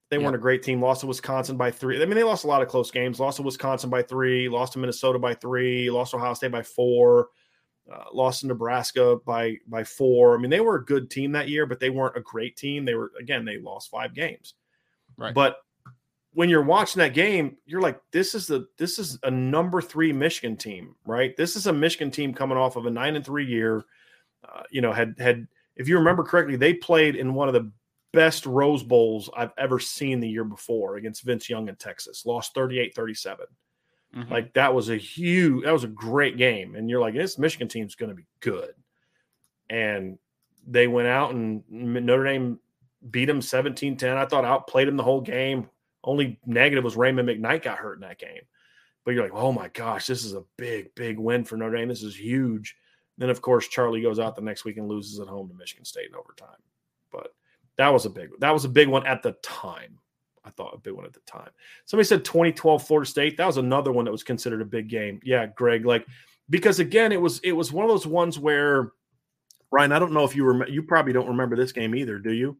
They 0.10 0.19
weren't 0.19 0.36
a 0.36 0.40
great 0.40 0.61
team. 0.61 0.82
Lost 0.82 1.02
to 1.02 1.07
Wisconsin 1.07 1.57
by 1.57 1.72
three. 1.72 2.02
I 2.02 2.06
mean, 2.06 2.15
they 2.15 2.23
lost 2.23 2.44
a 2.44 2.48
lot 2.48 2.61
of 2.61 2.68
close 2.68 2.91
games. 2.91 3.19
Lost 3.19 3.38
to 3.38 3.44
Wisconsin 3.44 3.90
by 3.90 4.03
three. 4.03 4.48
Lost 4.48 4.73
to 4.73 4.80
Minnesota 4.80 5.18
by 5.18 5.34
three. 5.34 5.90
Lost 5.90 6.11
to 6.11 6.18
Ohio 6.18 6.36
State 6.36 6.52
by 6.52 6.61
four. 6.61 7.30
Uh, 7.91 8.03
lost 8.14 8.41
to 8.41 8.48
Nebraska 8.48 9.18
by 9.26 9.57
by 9.68 9.84
four. 9.84 10.36
I 10.36 10.41
mean, 10.41 10.52
they 10.52 10.60
were 10.60 10.76
a 10.76 10.86
good 10.86 11.10
team 11.10 11.32
that 11.32 11.49
year, 11.49 11.65
but 11.65 11.80
they 11.80 11.90
weren't 11.90 12.18
a 12.18 12.22
great 12.22 12.56
team. 12.56 12.86
They 12.86 12.95
were 12.95 13.11
again, 13.19 13.45
they 13.45 13.57
lost 13.57 13.90
five 13.90 14.14
games. 14.14 14.53
Right. 15.18 15.34
But 15.34 15.57
when 16.34 16.49
you're 16.49 16.61
watching 16.61 16.99
that 16.99 17.14
game, 17.14 17.57
you're 17.65 17.82
like, 17.82 17.99
this 18.11 18.36
is 18.36 18.45
the 18.45 18.68
this 18.77 18.99
is 18.99 19.18
a 19.23 19.32
number 19.32 19.82
three 19.82 20.14
Michigan 20.14 20.57
team, 20.57 20.95
right? 21.06 21.36
This 21.36 21.56
is 21.56 21.65
a 21.68 21.73
Michigan 21.73 22.11
team 22.11 22.34
coming 22.34 22.57
off 22.57 22.76
of 22.76 22.86
a 22.86 22.91
nine 22.91 23.15
and 23.15 23.26
three 23.26 23.45
year. 23.45 23.86
Uh, 24.48 24.64
you 24.69 24.82
know, 24.82 24.91
had 24.91 25.15
had 25.18 25.48
if 25.76 25.88
you 25.88 25.98
remember 25.98 26.23
correctly, 26.23 26.57
they 26.57 26.73
played 26.73 27.15
in 27.15 27.34
one 27.34 27.48
of 27.48 27.53
the 27.53 27.72
best 28.16 28.46
Rose 28.46 28.84
Bowls 28.84 29.30
I've 29.36 29.54
ever 29.58 29.80
seen 29.80 30.20
the 30.20 30.30
year 30.30 30.44
before 30.44 30.96
against 30.96 31.24
Vince 31.24 31.50
Young 31.50 31.68
in 31.70 31.76
Texas. 31.76 32.26
Lost 32.26 32.54
38 32.54 32.96
37. 32.96 33.46
Mm-hmm. 34.16 34.32
Like 34.32 34.54
that 34.54 34.74
was 34.74 34.90
a 34.90 34.98
huge, 34.98 35.66
that 35.66 35.74
was 35.74 35.84
a 35.84 35.90
great 35.90 36.38
game. 36.38 36.76
And 36.76 36.90
you're 36.90 37.02
like, 37.02 37.14
this 37.14 37.38
Michigan 37.38 37.68
team's 37.68 37.96
going 37.96 38.10
to 38.10 38.16
be 38.16 38.28
good. 38.40 38.74
And 39.70 40.18
they 40.66 40.88
went 40.88 41.08
out 41.08 41.32
and 41.32 41.64
Notre 41.70 42.24
Dame 42.24 42.60
beat 43.10 43.26
them 43.26 43.42
17 43.42 43.98
10. 43.98 44.18
I 44.18 44.26
thought 44.26 44.46
outplayed 44.46 44.88
them 44.88 44.98
the 44.98 45.04
whole 45.04 45.22
game. 45.22 45.70
Only 46.04 46.40
negative 46.46 46.84
was 46.84 46.96
Rhema 46.96 47.22
McKnight 47.22 47.64
got 47.64 47.78
hurt 47.78 47.96
in 47.96 48.02
that 48.02 48.20
game. 48.20 48.42
But 49.04 49.14
you're 49.14 49.24
like, 49.24 49.34
oh 49.36 49.52
my 49.52 49.68
gosh, 49.70 50.08
this 50.08 50.24
is 50.24 50.34
a 50.34 50.44
big, 50.58 50.96
big 50.96 51.20
win 51.20 51.44
for 51.44 51.58
Notre 51.58 51.78
Dame. 51.78 51.90
This 51.90 52.04
is 52.04 52.16
huge. 52.16 52.76
Then, 53.18 53.30
of 53.30 53.42
course, 53.42 53.68
Charlie 53.68 54.02
goes 54.02 54.20
out 54.20 54.36
the 54.36 54.42
next 54.42 54.66
week 54.66 54.78
and 54.78 54.88
loses 54.88 55.20
at 55.20 55.28
home 55.28 55.48
to 55.48 55.56
Michigan 55.56 55.86
State 55.86 56.10
in 56.10 56.16
overtime. 56.16 56.58
But 57.12 57.34
that 57.77 57.89
was 57.89 58.06
a 58.06 58.10
big 58.10 58.30
that 58.39 58.52
was 58.52 58.65
a 58.65 58.69
big 58.69 58.88
one 58.88 59.06
at 59.06 59.23
the 59.23 59.34
time. 59.43 59.99
I 60.43 60.52
thought 60.52 60.76
a 60.76 60.77
big 60.77 60.93
one 60.93 61.06
at 61.06 61.14
the 61.14 61.22
time. 61.22 61.49
Somebody 61.85 62.06
said 62.06 62.23
2012 62.23 62.85
Florida 62.85 63.10
State. 63.10 63.38
That 63.38 63.47
was 63.47 63.57
another 63.57 63.91
one 63.91 64.06
that 64.06 64.11
was 64.11 64.23
considered 64.23 64.61
a 64.61 64.65
big 64.65 64.88
game. 64.88 65.19
Yeah, 65.23 65.47
Greg, 65.47 65.85
like 65.85 66.06
because 66.49 66.80
again, 66.80 67.11
it 67.11 67.19
was 67.19 67.39
it 67.39 67.53
was 67.53 67.72
one 67.72 67.85
of 67.85 67.89
those 67.89 68.07
ones 68.07 68.38
where 68.38 68.91
Ryan, 69.72 69.91
I 69.91 69.99
don't 69.99 70.14
know 70.14 70.23
if 70.23 70.35
you 70.35 70.45
remember 70.45 70.72
you 70.72 70.84
probably 70.84 71.14
don't 71.14 71.27
remember 71.27 71.56
this 71.56 71.72
game 71.72 71.95
either, 71.95 72.19
do 72.19 72.31
you? 72.31 72.57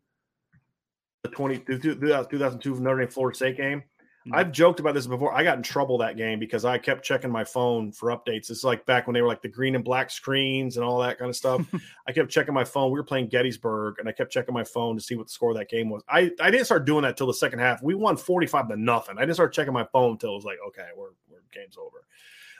The 1.24 1.30
20 1.30 1.60
2002 1.60 2.76
uh, 2.76 2.80
Notre 2.80 3.00
Dame 3.00 3.08
Florida 3.08 3.36
State 3.36 3.58
game. 3.58 3.84
I've 4.32 4.52
joked 4.52 4.80
about 4.80 4.96
this 4.96 5.06
before. 5.06 5.34
I 5.34 5.44
got 5.44 5.58
in 5.58 5.64
trouble 5.64 6.00
that 6.00 6.18
game 6.18 6.40
because 6.40 6.66
I 6.66 6.78
kept 6.78 7.04
checking 7.04 7.32
my 7.32 7.44
phone 7.44 7.92
for 7.92 8.10
updates. 8.10 8.50
It's 8.50 8.64
like 8.64 8.86
back 8.86 9.06
when 9.06 9.14
they 9.14 9.22
were 9.22 9.28
like 9.28 9.42
the 9.42 9.50
green 9.50 9.76
and 9.76 9.84
black 9.84 10.10
screens 10.10 10.78
and 10.78 10.86
all 10.86 11.00
that 11.00 11.20
kind 11.20 11.30
of 11.30 11.36
stuff. 11.36 11.66
I 12.08 12.12
kept 12.12 12.32
checking 12.32 12.54
my 12.54 12.64
phone. 12.64 12.92
We 12.92 13.00
were 13.00 13.04
playing 13.04 13.28
Gettysburg, 13.28 14.00
and 14.00 14.10
I 14.10 14.12
kept 14.12 14.32
checking 14.32 14.54
my 14.54 14.64
phone 14.64 14.96
to 14.96 15.02
see 15.02 15.16
what 15.16 15.28
the 15.28 15.34
score 15.34 15.52
of 15.52 15.58
that 15.58 15.70
game 15.70 15.90
was. 15.90 16.02
I, 16.10 16.32
I 16.40 16.50
didn't 16.50 16.66
start 16.66 16.86
doing 16.86 17.04
that 17.04 17.18
till 17.18 17.28
the 17.28 17.34
second 17.34 17.60
half. 17.60 17.84
We 17.84 17.94
won 17.94 18.18
45 18.18 18.70
to 18.70 18.78
nothing. 18.78 19.18
I 19.18 19.22
didn't 19.22 19.36
start 19.36 19.54
checking 19.54 19.74
my 19.74 19.86
phone 19.92 20.14
until 20.14 20.32
it 20.32 20.36
was 20.36 20.46
like, 20.46 20.58
okay, 20.70 20.88
we're, 20.98 21.10
we're 21.30 21.42
game's 21.52 21.78
over. 21.78 22.06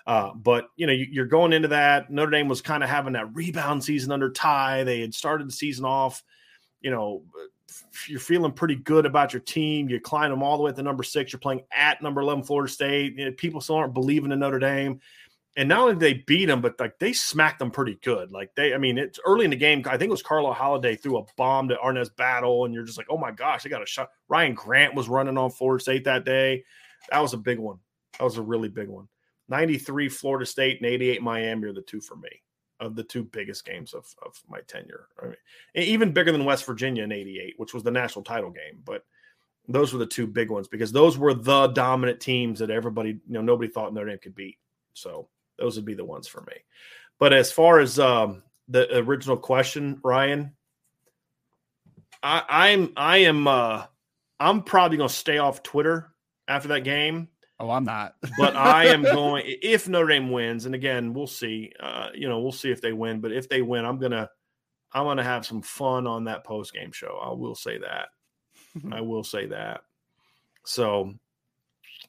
Uh, 0.08 0.34
but 0.36 0.70
you 0.76 0.86
know, 0.86 0.94
you, 0.94 1.22
are 1.22 1.26
going 1.26 1.52
into 1.52 1.70
that. 1.70 2.12
Notre 2.12 2.30
Dame 2.30 2.48
was 2.48 2.62
kind 2.62 2.84
of 2.84 2.90
having 2.90 3.14
that 3.14 3.34
rebound 3.34 3.84
season 3.84 4.12
under 4.12 4.30
Ty. 4.32 4.84
They 4.84 5.02
had 5.02 5.16
started 5.16 5.48
the 5.48 5.54
season 5.54 5.84
off, 5.84 6.24
you 6.82 6.92
know, 6.92 7.24
you're 8.08 8.20
feeling 8.20 8.52
pretty 8.52 8.76
good 8.76 9.06
about 9.06 9.34
your 9.34 9.42
team. 9.42 9.90
You 9.90 10.00
climb 10.00 10.30
them 10.30 10.44
all 10.44 10.58
the 10.58 10.64
way 10.64 10.72
to 10.72 10.84
number 10.84 11.04
six. 11.04 11.32
You're 11.32 11.40
playing 11.40 11.64
at 11.72 12.02
number 12.02 12.22
11 12.22 12.44
Florida 12.44 12.72
State. 12.72 13.18
You 13.18 13.26
know, 13.26 13.32
people 13.32 13.62
still 13.62 13.76
aren't 13.76 13.94
believing 13.94 14.32
in 14.32 14.40
Notre 14.40 14.60
Dame. 14.60 15.00
And 15.58 15.70
not 15.70 15.80
only 15.80 15.94
did 15.94 16.00
they 16.02 16.14
beat 16.26 16.48
them, 16.48 16.62
but 16.62 16.80
like 16.80 17.00
they 17.00 17.14
smacked 17.14 17.60
them 17.60 17.72
pretty 17.72 17.98
good. 18.04 18.32
Like 18.32 18.54
they, 18.56 18.74
I 18.74 18.78
mean, 18.78 18.98
it's 18.98 19.20
early 19.26 19.46
in 19.46 19.52
the 19.52 19.58
game. 19.58 19.84
I 19.86 19.98
think 19.98 20.10
it 20.10 20.12
was 20.12 20.22
Carlyle 20.22 20.54
Holiday 20.54 20.96
threw 20.96 21.18
a 21.18 21.26
bomb 21.38 21.70
to 21.70 21.76
Arnaz 21.76 22.14
Battle, 22.14 22.66
and 22.66 22.74
you're 22.74 22.84
just 22.84 22.98
like, 22.98 23.08
oh 23.10 23.18
my 23.18 23.32
gosh, 23.32 23.64
they 23.64 23.70
got 23.70 23.82
a 23.82 23.86
shot. 23.86 24.10
Ryan 24.28 24.54
Grant 24.54 24.96
was 24.96 25.08
running 25.08 25.38
on 25.38 25.52
Florida 25.52 25.82
State 25.82 26.04
that 26.04 26.26
day. 26.26 26.66
That 27.10 27.22
was 27.22 27.34
a 27.34 27.38
big 27.38 27.60
one. 27.60 27.80
That 28.18 28.26
was 28.26 28.38
a 28.38 28.42
really 28.42 28.68
big 28.68 28.90
one. 28.90 29.08
93 29.48 30.10
Florida 30.10 30.46
State 30.46 30.82
and 30.82 30.90
88 30.90 31.22
Miami 31.22 31.68
are 31.68 31.74
the 31.74 31.82
two 31.82 32.02
for 32.02 32.16
me 32.16 32.42
of 32.80 32.96
the 32.96 33.04
two 33.04 33.24
biggest 33.24 33.66
games 33.66 33.94
of, 33.94 34.14
of 34.26 34.42
my 34.50 34.60
tenure. 34.68 35.08
I 35.22 35.28
mean, 35.28 35.36
even 35.76 36.12
bigger 36.12 36.32
than 36.32 36.46
West 36.46 36.66
Virginia 36.66 37.04
in 37.04 37.12
88, 37.12 37.56
which 37.58 37.74
was 37.74 37.84
the 37.84 37.92
national 37.92 38.24
title 38.24 38.52
game. 38.52 38.82
But 38.84 39.06
those 39.68 39.94
were 39.94 40.00
the 40.00 40.06
two 40.06 40.28
big 40.28 40.50
ones 40.50 40.68
because 40.68 40.92
those 40.92 41.18
were 41.18 41.34
the 41.34 41.68
dominant 41.68 42.20
teams 42.20 42.60
that 42.60 42.70
everybody, 42.70 43.10
you 43.10 43.22
know, 43.28 43.42
nobody 43.42 43.72
thought 43.72 43.94
Notre 43.94 44.10
Dame 44.10 44.20
could 44.20 44.36
beat. 44.36 44.58
So 44.94 45.30
those 45.58 45.76
would 45.76 45.86
be 45.86 45.94
the 45.94 46.06
ones 46.06 46.28
for 46.28 46.42
me. 46.42 46.54
But 47.20 47.34
as 47.34 47.52
far 47.52 47.80
as 47.80 47.98
um, 47.98 48.44
the 48.68 48.98
original 48.98 49.38
question, 49.38 50.00
Ryan, 50.04 50.52
I, 52.22 52.44
I'm 52.50 52.94
I 52.98 53.18
am 53.20 53.48
uh, 53.48 53.86
I'm 54.40 54.64
probably 54.64 54.98
gonna 54.98 55.10
stay 55.10 55.38
off 55.38 55.64
Twitter 55.64 56.12
after 56.48 56.70
that 56.70 56.84
game 56.84 57.30
Oh, 57.60 57.70
I'm 57.70 57.86
not. 57.86 58.16
but 58.38 58.56
I 58.56 58.88
am 58.88 59.04
going 59.04 59.44
if 59.46 59.88
Notre 59.88 60.08
Dame 60.08 60.32
wins, 60.32 60.66
and 60.66 60.76
again, 60.76 61.14
we'll 61.14 61.28
see. 61.28 61.72
Uh, 61.80 62.10
you 62.14 62.28
know, 62.28 62.40
we'll 62.40 62.52
see 62.52 62.72
if 62.72 62.82
they 62.82 62.94
win. 62.94 63.22
But 63.22 63.32
if 63.32 63.48
they 63.50 63.62
win, 63.62 63.86
I'm 63.86 63.98
gonna 63.98 64.30
I'm 64.94 65.06
gonna 65.06 65.24
have 65.24 65.46
some 65.46 65.62
fun 65.62 66.08
on 66.08 66.26
that 66.26 66.44
post 66.44 66.74
game 66.74 66.92
show. 66.92 67.20
I 67.22 67.34
will 67.34 67.56
say 67.56 67.78
that. 67.80 68.08
I 68.92 69.02
will 69.02 69.24
say 69.24 69.48
that. 69.48 69.82
So, 70.66 71.14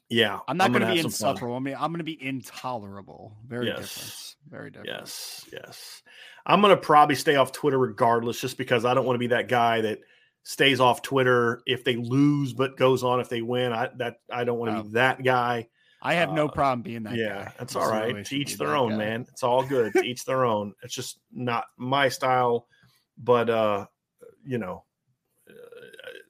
yeah, 0.09 0.39
I'm 0.47 0.57
not 0.57 0.65
I'm 0.65 0.73
gonna, 0.73 0.85
gonna 0.85 0.95
be 0.95 1.01
insufferable. 1.01 1.55
I 1.55 1.59
mean, 1.59 1.75
I'm 1.79 1.91
gonna 1.91 2.03
be 2.03 2.21
intolerable. 2.21 3.37
Very 3.45 3.67
yes. 3.67 3.77
different. 3.77 4.35
Very 4.49 4.69
different. 4.71 4.89
Yes, 4.99 5.45
yes. 5.51 6.01
I'm 6.45 6.61
gonna 6.61 6.77
probably 6.77 7.15
stay 7.15 7.35
off 7.35 7.51
Twitter 7.51 7.77
regardless, 7.77 8.39
just 8.39 8.57
because 8.57 8.85
I 8.85 8.93
don't 8.93 9.05
want 9.05 9.15
to 9.15 9.19
be 9.19 9.27
that 9.27 9.47
guy 9.47 9.81
that 9.81 9.99
stays 10.47 10.79
off 10.79 11.01
Twitter 11.01 11.61
if 11.65 11.83
they 11.83 11.97
lose, 11.97 12.53
but 12.53 12.77
goes 12.77 13.03
on 13.03 13.19
if 13.19 13.27
they 13.27 13.41
win. 13.41 13.73
I 13.73 13.89
that 13.97 14.21
I 14.31 14.45
don't 14.45 14.57
want 14.57 14.77
to 14.77 14.83
be 14.83 14.89
that 14.91 15.21
guy. 15.21 15.67
I 16.01 16.13
have 16.13 16.31
no 16.31 16.47
uh, 16.47 16.51
problem 16.51 16.83
being 16.83 17.03
that. 17.03 17.15
Yeah, 17.15 17.43
guy. 17.43 17.53
that's 17.59 17.75
all 17.75 17.91
right. 17.91 18.23
To 18.25 18.37
each 18.37 18.57
their 18.57 18.73
own, 18.73 18.91
guy. 18.91 18.97
man. 18.97 19.25
It's 19.29 19.43
all 19.43 19.61
good. 19.61 19.91
to 19.91 20.03
each 20.03 20.23
their 20.23 20.45
own. 20.45 20.73
It's 20.83 20.95
just 20.95 21.19
not 21.33 21.65
my 21.75 22.07
style, 22.07 22.67
but 23.17 23.49
uh, 23.49 23.87
you 24.45 24.57
know, 24.57 24.85
uh, 25.49 25.53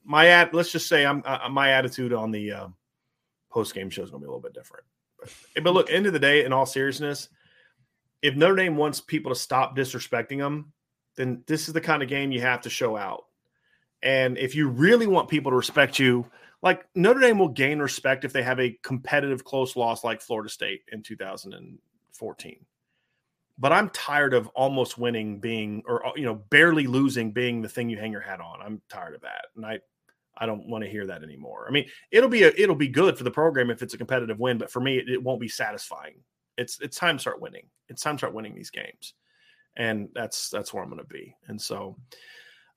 my 0.04 0.28
ad. 0.28 0.52
Let's 0.52 0.72
just 0.72 0.88
say 0.88 1.06
I'm 1.06 1.22
uh, 1.24 1.48
my 1.52 1.70
attitude 1.70 2.12
on 2.12 2.32
the 2.32 2.54
uh, 2.54 2.66
um, 2.66 2.76
post 3.52 3.76
game 3.76 3.92
show 3.92 4.02
is 4.02 4.10
going 4.10 4.22
to 4.22 4.26
be 4.26 4.30
a 4.30 4.32
little 4.32 4.42
bit 4.42 4.56
different. 4.56 4.86
But, 5.20 5.64
but 5.64 5.74
look, 5.76 5.92
end 5.92 6.08
of 6.08 6.14
the 6.14 6.20
day, 6.20 6.44
in 6.44 6.54
all 6.54 6.66
seriousness, 6.66 7.30
if 8.24 8.36
Notre 8.36 8.56
Dame 8.56 8.78
wants 8.78 9.00
people 9.00 9.32
to 9.32 9.40
stop 9.40 9.78
disrespecting 9.78 10.40
them, 10.40 10.74
then 11.18 11.44
this 11.46 11.68
is 11.68 11.76
the 11.76 11.82
kind 11.82 12.02
of 12.02 12.10
game 12.10 12.32
you 12.32 12.42
have 12.42 12.62
to 12.62 12.70
show 12.72 12.98
out. 12.98 13.26
And 14.08 14.38
if 14.38 14.56
you 14.56 14.70
really 14.70 15.06
want 15.06 15.28
people 15.28 15.52
to 15.52 15.58
respect 15.58 16.00
you, 16.00 16.26
like 16.62 16.88
Notre 16.96 17.20
Dame 17.20 17.38
will 17.38 17.50
gain 17.50 17.80
respect 17.80 18.24
if 18.24 18.32
they 18.32 18.42
have 18.42 18.58
a 18.58 18.80
competitive 18.82 19.44
close 19.44 19.76
loss 19.76 20.02
like 20.02 20.22
Florida 20.22 20.50
State 20.50 20.84
in 20.94 21.04
2014. 21.04 22.66
But 23.60 23.74
I'm 23.74 23.90
tired 23.90 24.34
of 24.34 24.48
almost 24.56 24.98
winning 24.98 25.42
being 25.42 25.84
or 25.86 26.14
you 26.16 26.24
know 26.24 26.36
barely 26.36 26.88
losing 26.88 27.34
being 27.34 27.62
the 27.62 27.68
thing 27.68 27.90
you 27.90 27.98
hang 27.98 28.14
your 28.14 28.22
hat 28.22 28.40
on. 28.40 28.62
I'm 28.62 28.82
tired 28.88 29.14
of 29.14 29.22
that. 29.22 29.48
And 29.58 29.66
I 29.66 29.80
I 30.38 30.46
don't 30.46 30.70
want 30.70 30.86
to 30.86 30.90
hear 30.90 31.06
that 31.08 31.22
anymore. 31.22 31.66
I 31.68 31.72
mean, 31.72 31.90
it'll 32.10 32.30
be 32.30 32.44
a, 32.44 32.54
it'll 32.56 32.76
be 32.76 32.88
good 32.88 33.18
for 33.18 33.26
the 33.26 33.32
program 33.32 33.70
if 33.70 33.82
it's 33.82 33.94
a 33.94 33.98
competitive 33.98 34.40
win, 34.40 34.58
but 34.58 34.72
for 34.72 34.80
me 34.80 35.00
it, 35.00 35.10
it 35.10 35.22
won't 35.22 35.42
be 35.42 35.50
satisfying. 35.50 36.22
It's 36.58 36.80
it's 36.80 36.96
time 36.96 37.18
to 37.18 37.22
start 37.22 37.42
winning. 37.42 37.68
It's 37.90 38.04
time 38.04 38.16
to 38.16 38.20
start 38.20 38.34
winning 38.34 38.56
these 38.56 38.70
games. 38.70 39.16
And 39.76 40.08
that's 40.14 40.50
that's 40.50 40.74
where 40.74 40.82
I'm 40.82 40.90
going 40.90 41.02
to 41.02 41.08
be. 41.08 41.36
And 41.50 41.62
so 41.62 41.98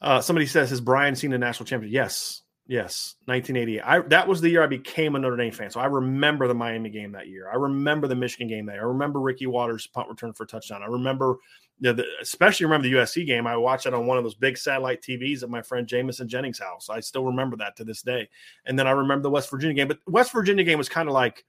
uh, 0.00 0.20
somebody 0.20 0.46
says, 0.46 0.70
"Has 0.70 0.80
Brian 0.80 1.14
seen 1.14 1.30
the 1.30 1.38
national 1.38 1.66
champion?" 1.66 1.92
Yes, 1.92 2.42
yes, 2.66 3.16
1988. 3.26 3.82
I 3.82 4.00
that 4.08 4.28
was 4.28 4.40
the 4.40 4.48
year 4.48 4.62
I 4.62 4.66
became 4.66 5.14
a 5.14 5.18
Notre 5.18 5.36
Dame 5.36 5.52
fan, 5.52 5.70
so 5.70 5.80
I 5.80 5.86
remember 5.86 6.48
the 6.48 6.54
Miami 6.54 6.90
game 6.90 7.12
that 7.12 7.28
year. 7.28 7.50
I 7.50 7.56
remember 7.56 8.08
the 8.08 8.14
Michigan 8.14 8.48
game 8.48 8.66
there. 8.66 8.80
I 8.80 8.84
remember 8.84 9.20
Ricky 9.20 9.46
Watters' 9.46 9.86
punt 9.86 10.08
return 10.08 10.32
for 10.32 10.44
a 10.44 10.46
touchdown. 10.46 10.82
I 10.82 10.86
remember, 10.86 11.36
know, 11.80 11.92
the, 11.92 12.04
especially 12.22 12.66
remember 12.66 12.88
the 12.88 12.94
USC 12.94 13.26
game. 13.26 13.46
I 13.46 13.56
watched 13.56 13.86
it 13.86 13.94
on 13.94 14.06
one 14.06 14.16
of 14.16 14.24
those 14.24 14.34
big 14.34 14.56
satellite 14.56 15.02
TVs 15.02 15.42
at 15.42 15.50
my 15.50 15.62
friend 15.62 15.86
Jamison 15.86 16.28
Jennings' 16.28 16.58
house. 16.58 16.88
I 16.88 17.00
still 17.00 17.24
remember 17.24 17.56
that 17.58 17.76
to 17.76 17.84
this 17.84 18.02
day. 18.02 18.28
And 18.64 18.78
then 18.78 18.86
I 18.86 18.92
remember 18.92 19.24
the 19.24 19.30
West 19.30 19.50
Virginia 19.50 19.74
game, 19.74 19.88
but 19.88 19.98
West 20.06 20.32
Virginia 20.32 20.64
game 20.64 20.78
was 20.78 20.88
kind 20.88 21.08
of 21.08 21.14
like 21.14 21.44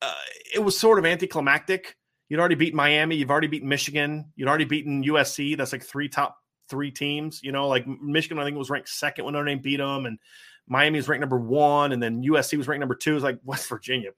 uh, 0.00 0.14
it 0.54 0.60
was 0.60 0.78
sort 0.78 0.98
of 0.98 1.06
anticlimactic. 1.06 1.96
You'd 2.28 2.40
already 2.40 2.54
beaten 2.54 2.76
Miami. 2.76 3.16
You've 3.16 3.30
already 3.30 3.48
beaten 3.48 3.68
Michigan. 3.68 4.32
You'd 4.36 4.48
already 4.48 4.64
beaten 4.64 5.04
USC. 5.04 5.56
That's 5.56 5.72
like 5.72 5.82
three 5.82 6.08
top 6.08 6.38
three 6.68 6.90
teams. 6.90 7.42
You 7.42 7.52
know, 7.52 7.68
like 7.68 7.86
Michigan, 7.86 8.38
I 8.38 8.44
think 8.44 8.56
was 8.56 8.70
ranked 8.70 8.88
second 8.88 9.24
when 9.24 9.34
Notre 9.34 9.46
Dame 9.46 9.58
beat 9.58 9.78
them, 9.78 10.06
and 10.06 10.18
Miami 10.66 10.98
was 10.98 11.08
ranked 11.08 11.20
number 11.20 11.38
one, 11.38 11.92
and 11.92 12.02
then 12.02 12.22
USC 12.22 12.56
was 12.56 12.68
ranked 12.68 12.80
number 12.80 12.94
two. 12.94 13.14
It's 13.14 13.24
like 13.24 13.38
West 13.44 13.68
Virginia. 13.68 14.10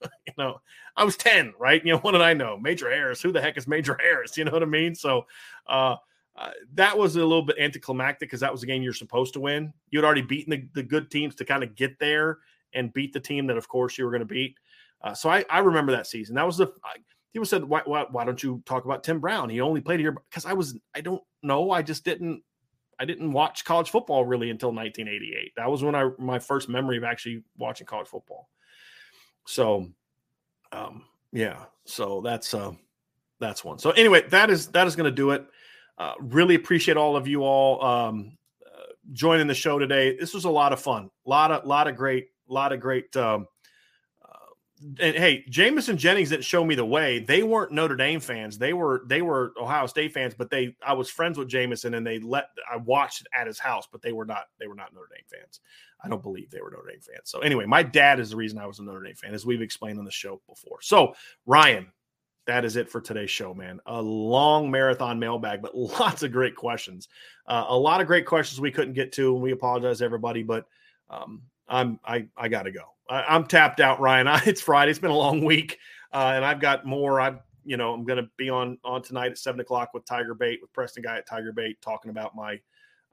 you 0.26 0.32
know, 0.38 0.60
I 0.96 1.04
was 1.04 1.16
10, 1.16 1.54
right? 1.58 1.84
You 1.84 1.92
know, 1.92 1.98
what 2.02 2.12
did 2.12 2.22
I 2.22 2.34
know? 2.34 2.58
Major 2.58 2.90
Harris. 2.90 3.22
Who 3.22 3.32
the 3.32 3.40
heck 3.40 3.56
is 3.56 3.66
Major 3.66 3.96
Harris? 4.00 4.36
You 4.36 4.44
know 4.44 4.52
what 4.52 4.62
I 4.62 4.66
mean? 4.66 4.94
So 4.94 5.26
uh, 5.66 5.96
uh, 6.36 6.50
that 6.74 6.96
was 6.96 7.16
a 7.16 7.20
little 7.20 7.42
bit 7.42 7.56
anticlimactic 7.58 8.28
because 8.28 8.40
that 8.40 8.52
was 8.52 8.62
a 8.62 8.66
game 8.66 8.82
you're 8.82 8.92
supposed 8.92 9.34
to 9.34 9.40
win. 9.40 9.72
You 9.90 9.98
had 9.98 10.04
already 10.04 10.22
beaten 10.22 10.50
the, 10.50 10.68
the 10.74 10.82
good 10.82 11.10
teams 11.10 11.34
to 11.36 11.44
kind 11.44 11.62
of 11.62 11.74
get 11.74 11.98
there 11.98 12.38
and 12.74 12.92
beat 12.92 13.12
the 13.12 13.20
team 13.20 13.46
that, 13.48 13.56
of 13.56 13.68
course, 13.68 13.98
you 13.98 14.04
were 14.04 14.10
going 14.10 14.20
to 14.20 14.26
beat. 14.26 14.56
Uh, 15.02 15.14
so 15.14 15.28
I, 15.28 15.44
I 15.50 15.58
remember 15.58 15.92
that 15.92 16.06
season. 16.06 16.36
That 16.36 16.46
was 16.46 16.56
the 16.56 16.72
people 17.32 17.46
said, 17.46 17.64
why, 17.64 17.82
why, 17.84 18.04
why 18.10 18.24
don't 18.24 18.42
you 18.42 18.62
talk 18.66 18.84
about 18.84 19.04
Tim 19.04 19.20
Brown? 19.20 19.48
He 19.48 19.60
only 19.60 19.80
played 19.80 20.00
here 20.00 20.12
because 20.12 20.44
I 20.44 20.52
was, 20.52 20.78
I 20.94 21.00
don't 21.00 21.22
know. 21.42 21.70
I 21.70 21.82
just 21.82 22.04
didn't, 22.04 22.42
I 23.00 23.04
didn't 23.04 23.32
watch 23.32 23.64
college 23.64 23.90
football 23.90 24.24
really 24.24 24.50
until 24.50 24.70
1988. 24.70 25.52
That 25.56 25.70
was 25.70 25.82
when 25.82 25.94
I, 25.94 26.10
my 26.18 26.38
first 26.38 26.68
memory 26.68 26.98
of 26.98 27.04
actually 27.04 27.42
watching 27.56 27.86
college 27.86 28.06
football. 28.06 28.48
So, 29.46 29.88
um, 30.72 31.04
yeah, 31.32 31.64
so 31.84 32.20
that's, 32.20 32.52
uh, 32.54 32.72
that's 33.40 33.64
one. 33.64 33.78
So 33.78 33.90
anyway, 33.92 34.28
that 34.28 34.50
is, 34.50 34.68
that 34.68 34.86
is 34.86 34.94
going 34.94 35.10
to 35.10 35.16
do 35.16 35.30
it. 35.30 35.46
Uh, 35.98 36.14
really 36.20 36.54
appreciate 36.54 36.96
all 36.96 37.16
of 37.16 37.26
you 37.26 37.42
all, 37.42 37.82
um, 37.84 38.36
uh, 38.64 38.92
joining 39.12 39.46
the 39.46 39.54
show 39.54 39.78
today. 39.78 40.16
This 40.16 40.34
was 40.34 40.44
a 40.44 40.50
lot 40.50 40.72
of 40.72 40.80
fun. 40.80 41.10
A 41.26 41.28
lot 41.28 41.50
of, 41.50 41.64
lot 41.64 41.88
of 41.88 41.96
great, 41.96 42.28
lot 42.46 42.72
of 42.72 42.80
great, 42.80 43.16
um, 43.16 43.46
and 45.00 45.16
hey, 45.16 45.44
Jamison 45.48 45.96
Jennings 45.96 46.30
didn't 46.30 46.44
show 46.44 46.64
me 46.64 46.74
the 46.74 46.84
way. 46.84 47.20
They 47.20 47.42
weren't 47.42 47.72
Notre 47.72 47.96
Dame 47.96 48.20
fans. 48.20 48.58
They 48.58 48.72
were 48.72 49.02
they 49.06 49.22
were 49.22 49.52
Ohio 49.60 49.86
State 49.86 50.12
fans, 50.12 50.34
but 50.34 50.50
they 50.50 50.76
I 50.84 50.92
was 50.92 51.08
friends 51.08 51.38
with 51.38 51.48
Jamison 51.48 51.94
and 51.94 52.06
they 52.06 52.18
let 52.18 52.48
I 52.70 52.76
watched 52.76 53.26
at 53.34 53.46
his 53.46 53.58
house, 53.58 53.86
but 53.90 54.02
they 54.02 54.12
were 54.12 54.24
not 54.24 54.44
they 54.58 54.66
were 54.66 54.74
not 54.74 54.92
Notre 54.92 55.08
Dame 55.14 55.40
fans. 55.40 55.60
I 56.04 56.08
don't 56.08 56.22
believe 56.22 56.50
they 56.50 56.60
were 56.60 56.70
Notre 56.70 56.90
Dame 56.90 57.00
fans. 57.00 57.24
So 57.24 57.40
anyway, 57.40 57.66
my 57.66 57.82
dad 57.82 58.20
is 58.20 58.30
the 58.30 58.36
reason 58.36 58.58
I 58.58 58.66
was 58.66 58.78
a 58.78 58.82
Notre 58.82 59.04
Dame 59.04 59.14
fan, 59.14 59.34
as 59.34 59.46
we've 59.46 59.62
explained 59.62 59.98
on 59.98 60.04
the 60.04 60.10
show 60.10 60.40
before. 60.48 60.80
So 60.82 61.14
Ryan, 61.46 61.86
that 62.46 62.64
is 62.64 62.76
it 62.76 62.90
for 62.90 63.00
today's 63.00 63.30
show, 63.30 63.54
man. 63.54 63.80
A 63.86 64.02
long 64.02 64.70
marathon 64.70 65.18
mailbag, 65.18 65.62
but 65.62 65.76
lots 65.76 66.22
of 66.22 66.32
great 66.32 66.56
questions. 66.56 67.08
Uh, 67.46 67.66
a 67.68 67.76
lot 67.76 68.00
of 68.00 68.06
great 68.06 68.26
questions 68.26 68.60
we 68.60 68.72
couldn't 68.72 68.94
get 68.94 69.12
to, 69.12 69.34
and 69.34 69.42
we 69.42 69.52
apologize 69.52 70.02
everybody, 70.02 70.42
but 70.42 70.66
um, 71.08 71.42
I'm 71.72 71.98
I 72.04 72.26
I 72.36 72.48
got 72.48 72.64
to 72.64 72.70
go. 72.70 72.84
I, 73.08 73.34
am 73.34 73.46
tapped 73.46 73.80
out, 73.80 73.98
Ryan. 73.98 74.28
I, 74.28 74.42
it's 74.46 74.60
Friday. 74.60 74.90
It's 74.90 75.00
been 75.00 75.10
a 75.10 75.16
long 75.16 75.44
week, 75.44 75.78
uh, 76.12 76.32
and 76.36 76.44
I've 76.44 76.60
got 76.60 76.86
more. 76.86 77.20
I'm 77.20 77.40
you 77.64 77.76
know 77.76 77.92
I'm 77.94 78.04
going 78.04 78.22
to 78.22 78.30
be 78.36 78.50
on 78.50 78.78
on 78.84 79.02
tonight 79.02 79.32
at 79.32 79.38
seven 79.38 79.60
o'clock 79.60 79.94
with 79.94 80.04
Tiger 80.04 80.34
Bait 80.34 80.60
with 80.60 80.72
Preston 80.72 81.02
Guy 81.02 81.16
at 81.16 81.26
Tiger 81.26 81.52
Bait 81.52 81.80
talking 81.80 82.10
about 82.10 82.36
my 82.36 82.60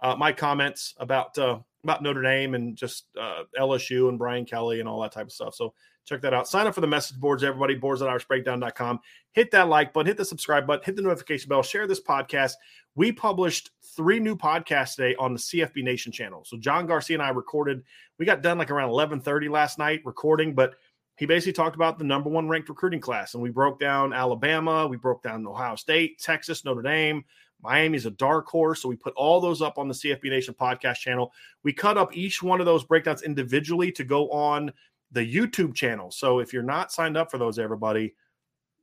uh, 0.02 0.16
my 0.16 0.32
comments 0.32 0.94
about 0.98 1.38
uh, 1.38 1.60
about 1.84 2.04
Notre 2.04 2.22
Dame 2.22 2.54
and 2.54 2.76
just 2.76 3.06
uh, 3.20 3.44
LSU 3.58 4.10
and 4.10 4.20
Brian 4.20 4.46
Kelly 4.46 4.82
and 4.82 4.90
all 4.90 5.02
that 5.02 5.14
type 5.14 5.28
of 5.28 5.32
stuff. 5.32 5.56
So 5.56 5.74
Check 6.10 6.22
that 6.22 6.34
out. 6.34 6.48
Sign 6.48 6.66
up 6.66 6.74
for 6.74 6.82
the 6.82 6.88
message 6.88 7.18
boards, 7.20 7.44
everybody, 7.44 7.76
boards 7.76 8.02
at 8.02 8.10
irishbreakdown.com. 8.10 9.00
Hit 9.34 9.52
that 9.52 9.70
like 9.70 9.94
button, 9.94 10.08
hit 10.08 10.18
the 10.18 10.26
subscribe 10.26 10.66
button, 10.66 10.84
hit 10.84 10.96
the 10.96 11.04
notification 11.04 11.50
bell, 11.50 11.62
share 11.62 11.86
this 11.86 12.02
podcast. 12.02 12.54
We 12.96 13.12
published 13.12 13.70
three 13.96 14.20
new 14.20 14.36
podcasts 14.36 14.96
today 14.96 15.16
on 15.20 15.34
the 15.34 15.40
CFB 15.40 15.84
Nation 15.84 16.12
channel. 16.12 16.44
So 16.46 16.58
John 16.58 16.88
Garcia 16.88 17.16
and 17.16 17.22
I 17.22 17.30
recorded, 17.30 17.84
we 18.18 18.26
got 18.26 18.42
done 18.42 18.58
like 18.58 18.72
around 18.72 18.90
11:30 18.90 19.52
last 19.52 19.78
night 19.78 20.02
recording, 20.04 20.56
but 20.56 20.74
he 21.16 21.28
basically 21.28 21.54
talked 21.54 21.76
about 21.76 22.00
the 22.00 22.06
number 22.06 22.28
one 22.28 22.50
ranked 22.50 22.70
recruiting 22.70 23.02
class. 23.02 23.36
And 23.36 23.44
we 23.44 23.52
broke 23.52 23.80
down 23.80 24.12
Alabama, 24.12 24.88
we 24.88 24.98
broke 24.98 25.22
down 25.22 25.46
Ohio 25.46 25.76
State, 25.76 26.20
Texas, 26.20 26.66
Notre 26.66 26.82
Dame, 26.82 27.24
Miami's 27.62 28.08
a 28.08 28.12
dark 28.12 28.48
horse. 28.48 28.82
So 28.82 28.90
we 28.90 28.96
put 28.96 29.14
all 29.16 29.40
those 29.40 29.62
up 29.62 29.78
on 29.78 29.88
the 29.88 29.94
CFB 29.94 30.24
Nation 30.24 30.56
podcast 30.60 30.96
channel. 30.96 31.32
We 31.62 31.72
cut 31.72 32.00
up 32.00 32.18
each 32.18 32.42
one 32.42 32.60
of 32.60 32.66
those 32.66 32.84
breakdowns 32.84 33.22
individually 33.22 33.92
to 33.92 34.04
go 34.04 34.32
on 34.32 34.74
the 35.12 35.22
YouTube 35.22 35.74
channel. 35.74 36.12
So 36.12 36.40
if 36.40 36.54
you're 36.54 36.64
not 36.64 36.92
signed 36.92 37.18
up 37.18 37.32
for 37.32 37.38
those, 37.38 37.60
everybody, 37.60 38.16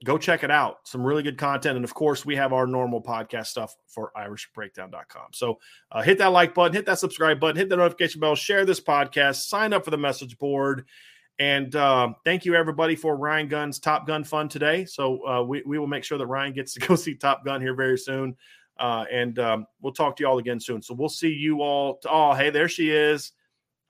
go 0.05 0.19
check 0.19 0.44
it 0.44 0.51
out. 0.51 0.78
Some 0.85 1.05
really 1.05 1.23
good 1.23 1.39
content. 1.39 1.77
And 1.77 1.85
of 1.85 1.94
course, 1.94 2.27
we 2.27 2.36
have 2.36 2.53
our 2.53 2.66
normal 2.66 3.03
podcast 3.03 3.47
stuff 3.47 3.74
for 3.86 4.12
irishbreakdown.com. 4.16 5.28
So 5.32 5.59
uh, 5.93 6.03
hit 6.03 6.19
that 6.19 6.32
like 6.32 6.55
button, 6.55 6.74
hit 6.74 6.86
that 6.86 6.98
subscribe 6.98 7.40
button, 7.40 7.57
hit 7.57 7.69
the 7.69 7.77
notification 7.77 8.20
bell, 8.20 8.35
share 8.35 8.65
this 8.65 8.81
podcast, 8.81 9.47
sign 9.47 9.73
up 9.73 9.85
for 9.85 9.90
the 9.90 9.97
message 9.97 10.39
board. 10.39 10.86
And 11.39 11.74
uh, 11.77 12.15
thank 12.24 12.44
you, 12.44 12.55
everybody, 12.55 12.97
for 12.97 13.16
Ryan 13.16 13.48
Gunn's 13.48 13.78
Top 13.78 14.07
Gun 14.07 14.24
fun 14.24 14.48
today. 14.48 14.85
So 14.86 15.27
uh, 15.27 15.43
we, 15.43 15.62
we 15.66 15.78
will 15.78 15.86
make 15.86 16.05
sure 16.05 16.19
that 16.19 16.27
Ryan 16.27 16.53
gets 16.53 16.74
to 16.74 16.81
go 16.86 16.97
see 16.97 17.15
Top 17.15 17.44
Gun 17.44 17.61
here 17.61 17.74
very 17.74 17.98
soon. 17.98 18.36
Uh, 18.78 19.05
and 19.11 19.39
um, 19.39 19.66
we'll 19.81 19.93
talk 19.93 20.16
to 20.16 20.23
you 20.23 20.28
all 20.28 20.39
again 20.39 20.61
soon. 20.61 20.82
So 20.82 20.94
we'll 20.94 21.09
see 21.09 21.31
you 21.31 21.62
all. 21.62 21.98
To, 21.98 22.09
oh, 22.11 22.35
hey, 22.35 22.51
there 22.51 22.69
she 22.69 22.90
is. 22.90 23.32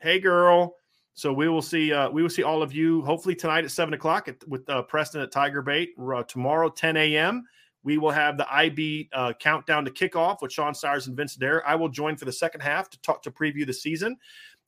Hey, 0.00 0.20
girl. 0.20 0.76
So 1.16 1.32
we 1.32 1.48
will 1.48 1.62
see. 1.62 1.92
Uh, 1.92 2.10
we 2.10 2.22
will 2.22 2.30
see 2.30 2.42
all 2.42 2.62
of 2.62 2.74
you 2.74 3.02
hopefully 3.02 3.34
tonight 3.34 3.64
at 3.64 3.70
seven 3.70 3.94
o'clock 3.94 4.28
at, 4.28 4.46
with 4.46 4.68
uh, 4.68 4.82
Preston 4.82 5.22
at 5.22 5.32
Tiger 5.32 5.62
Bait. 5.62 5.94
Uh, 5.98 6.22
tomorrow, 6.24 6.68
ten 6.68 6.94
a.m. 6.98 7.44
We 7.82 7.96
will 7.96 8.10
have 8.10 8.36
the 8.36 8.46
IB 8.52 9.08
uh, 9.14 9.32
countdown 9.40 9.86
to 9.86 9.90
kickoff 9.90 10.42
with 10.42 10.52
Sean 10.52 10.74
Stires 10.74 11.06
and 11.06 11.16
Vince 11.16 11.34
Dare. 11.34 11.66
I 11.66 11.74
will 11.74 11.88
join 11.88 12.16
for 12.16 12.26
the 12.26 12.32
second 12.32 12.60
half 12.60 12.90
to 12.90 13.00
talk 13.00 13.22
to 13.22 13.30
preview 13.30 13.66
the 13.66 13.72
season. 13.72 14.18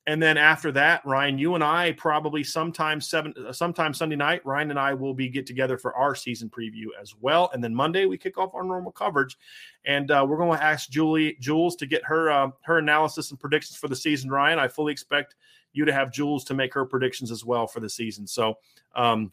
And 0.06 0.22
then 0.22 0.38
after 0.38 0.72
that, 0.72 1.04
Ryan, 1.04 1.36
you 1.36 1.54
and 1.54 1.62
I 1.62 1.92
probably 1.92 2.42
sometime 2.42 2.98
seven, 2.98 3.34
uh, 3.46 3.52
sometime 3.52 3.92
Sunday 3.92 4.16
night, 4.16 4.40
Ryan 4.46 4.70
and 4.70 4.78
I 4.78 4.94
will 4.94 5.12
be 5.12 5.28
get 5.28 5.44
together 5.44 5.76
for 5.76 5.94
our 5.96 6.14
season 6.14 6.48
preview 6.48 6.86
as 6.98 7.14
well. 7.20 7.50
And 7.52 7.62
then 7.62 7.74
Monday 7.74 8.06
we 8.06 8.16
kick 8.16 8.38
off 8.38 8.54
our 8.54 8.64
normal 8.64 8.90
coverage, 8.90 9.36
and 9.84 10.10
uh, 10.10 10.24
we're 10.26 10.38
going 10.38 10.56
to 10.56 10.64
ask 10.64 10.88
Julie 10.88 11.36
Jules 11.40 11.76
to 11.76 11.86
get 11.86 12.02
her 12.04 12.30
uh, 12.30 12.48
her 12.62 12.78
analysis 12.78 13.32
and 13.32 13.38
predictions 13.38 13.76
for 13.76 13.88
the 13.88 13.96
season. 13.96 14.30
Ryan, 14.30 14.58
I 14.58 14.66
fully 14.66 14.92
expect 14.92 15.34
you 15.72 15.84
to 15.84 15.92
have 15.92 16.12
Jules 16.12 16.44
to 16.44 16.54
make 16.54 16.74
her 16.74 16.84
predictions 16.84 17.30
as 17.30 17.44
well 17.44 17.66
for 17.66 17.80
the 17.80 17.90
season. 17.90 18.26
So. 18.26 18.58
Um, 18.94 19.32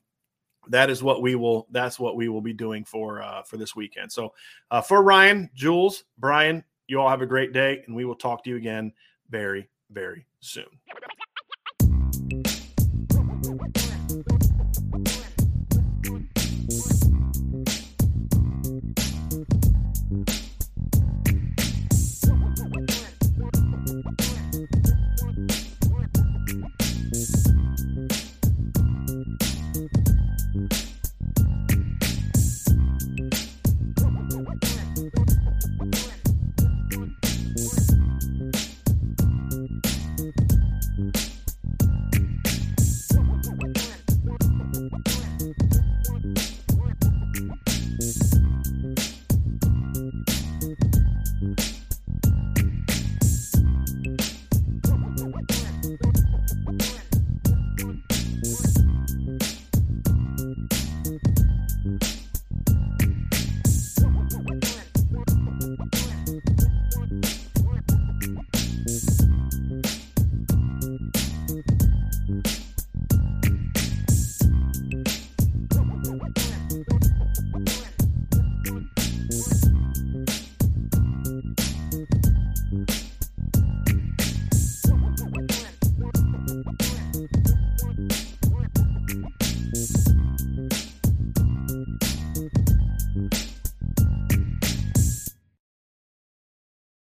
that 0.69 0.89
is 0.89 1.03
what 1.03 1.21
we 1.21 1.35
will 1.35 1.67
that's 1.69 1.99
what 1.99 2.15
we 2.15 2.27
will 2.27 2.41
be 2.41 2.51
doing 2.51 2.83
for 2.83 3.21
uh, 3.21 3.43
for 3.43 3.57
this 3.57 3.75
weekend 3.75 4.11
so 4.11 4.33
uh, 4.71 4.81
for 4.81 5.03
ryan 5.03 5.47
jules 5.53 6.05
brian 6.17 6.63
you 6.87 6.99
all 6.99 7.07
have 7.07 7.21
a 7.21 7.25
great 7.27 7.53
day 7.53 7.83
and 7.85 7.95
we 7.95 8.03
will 8.03 8.15
talk 8.15 8.43
to 8.43 8.49
you 8.49 8.55
again 8.55 8.91
very 9.29 9.69
very 9.91 10.25
soon. 10.39 10.65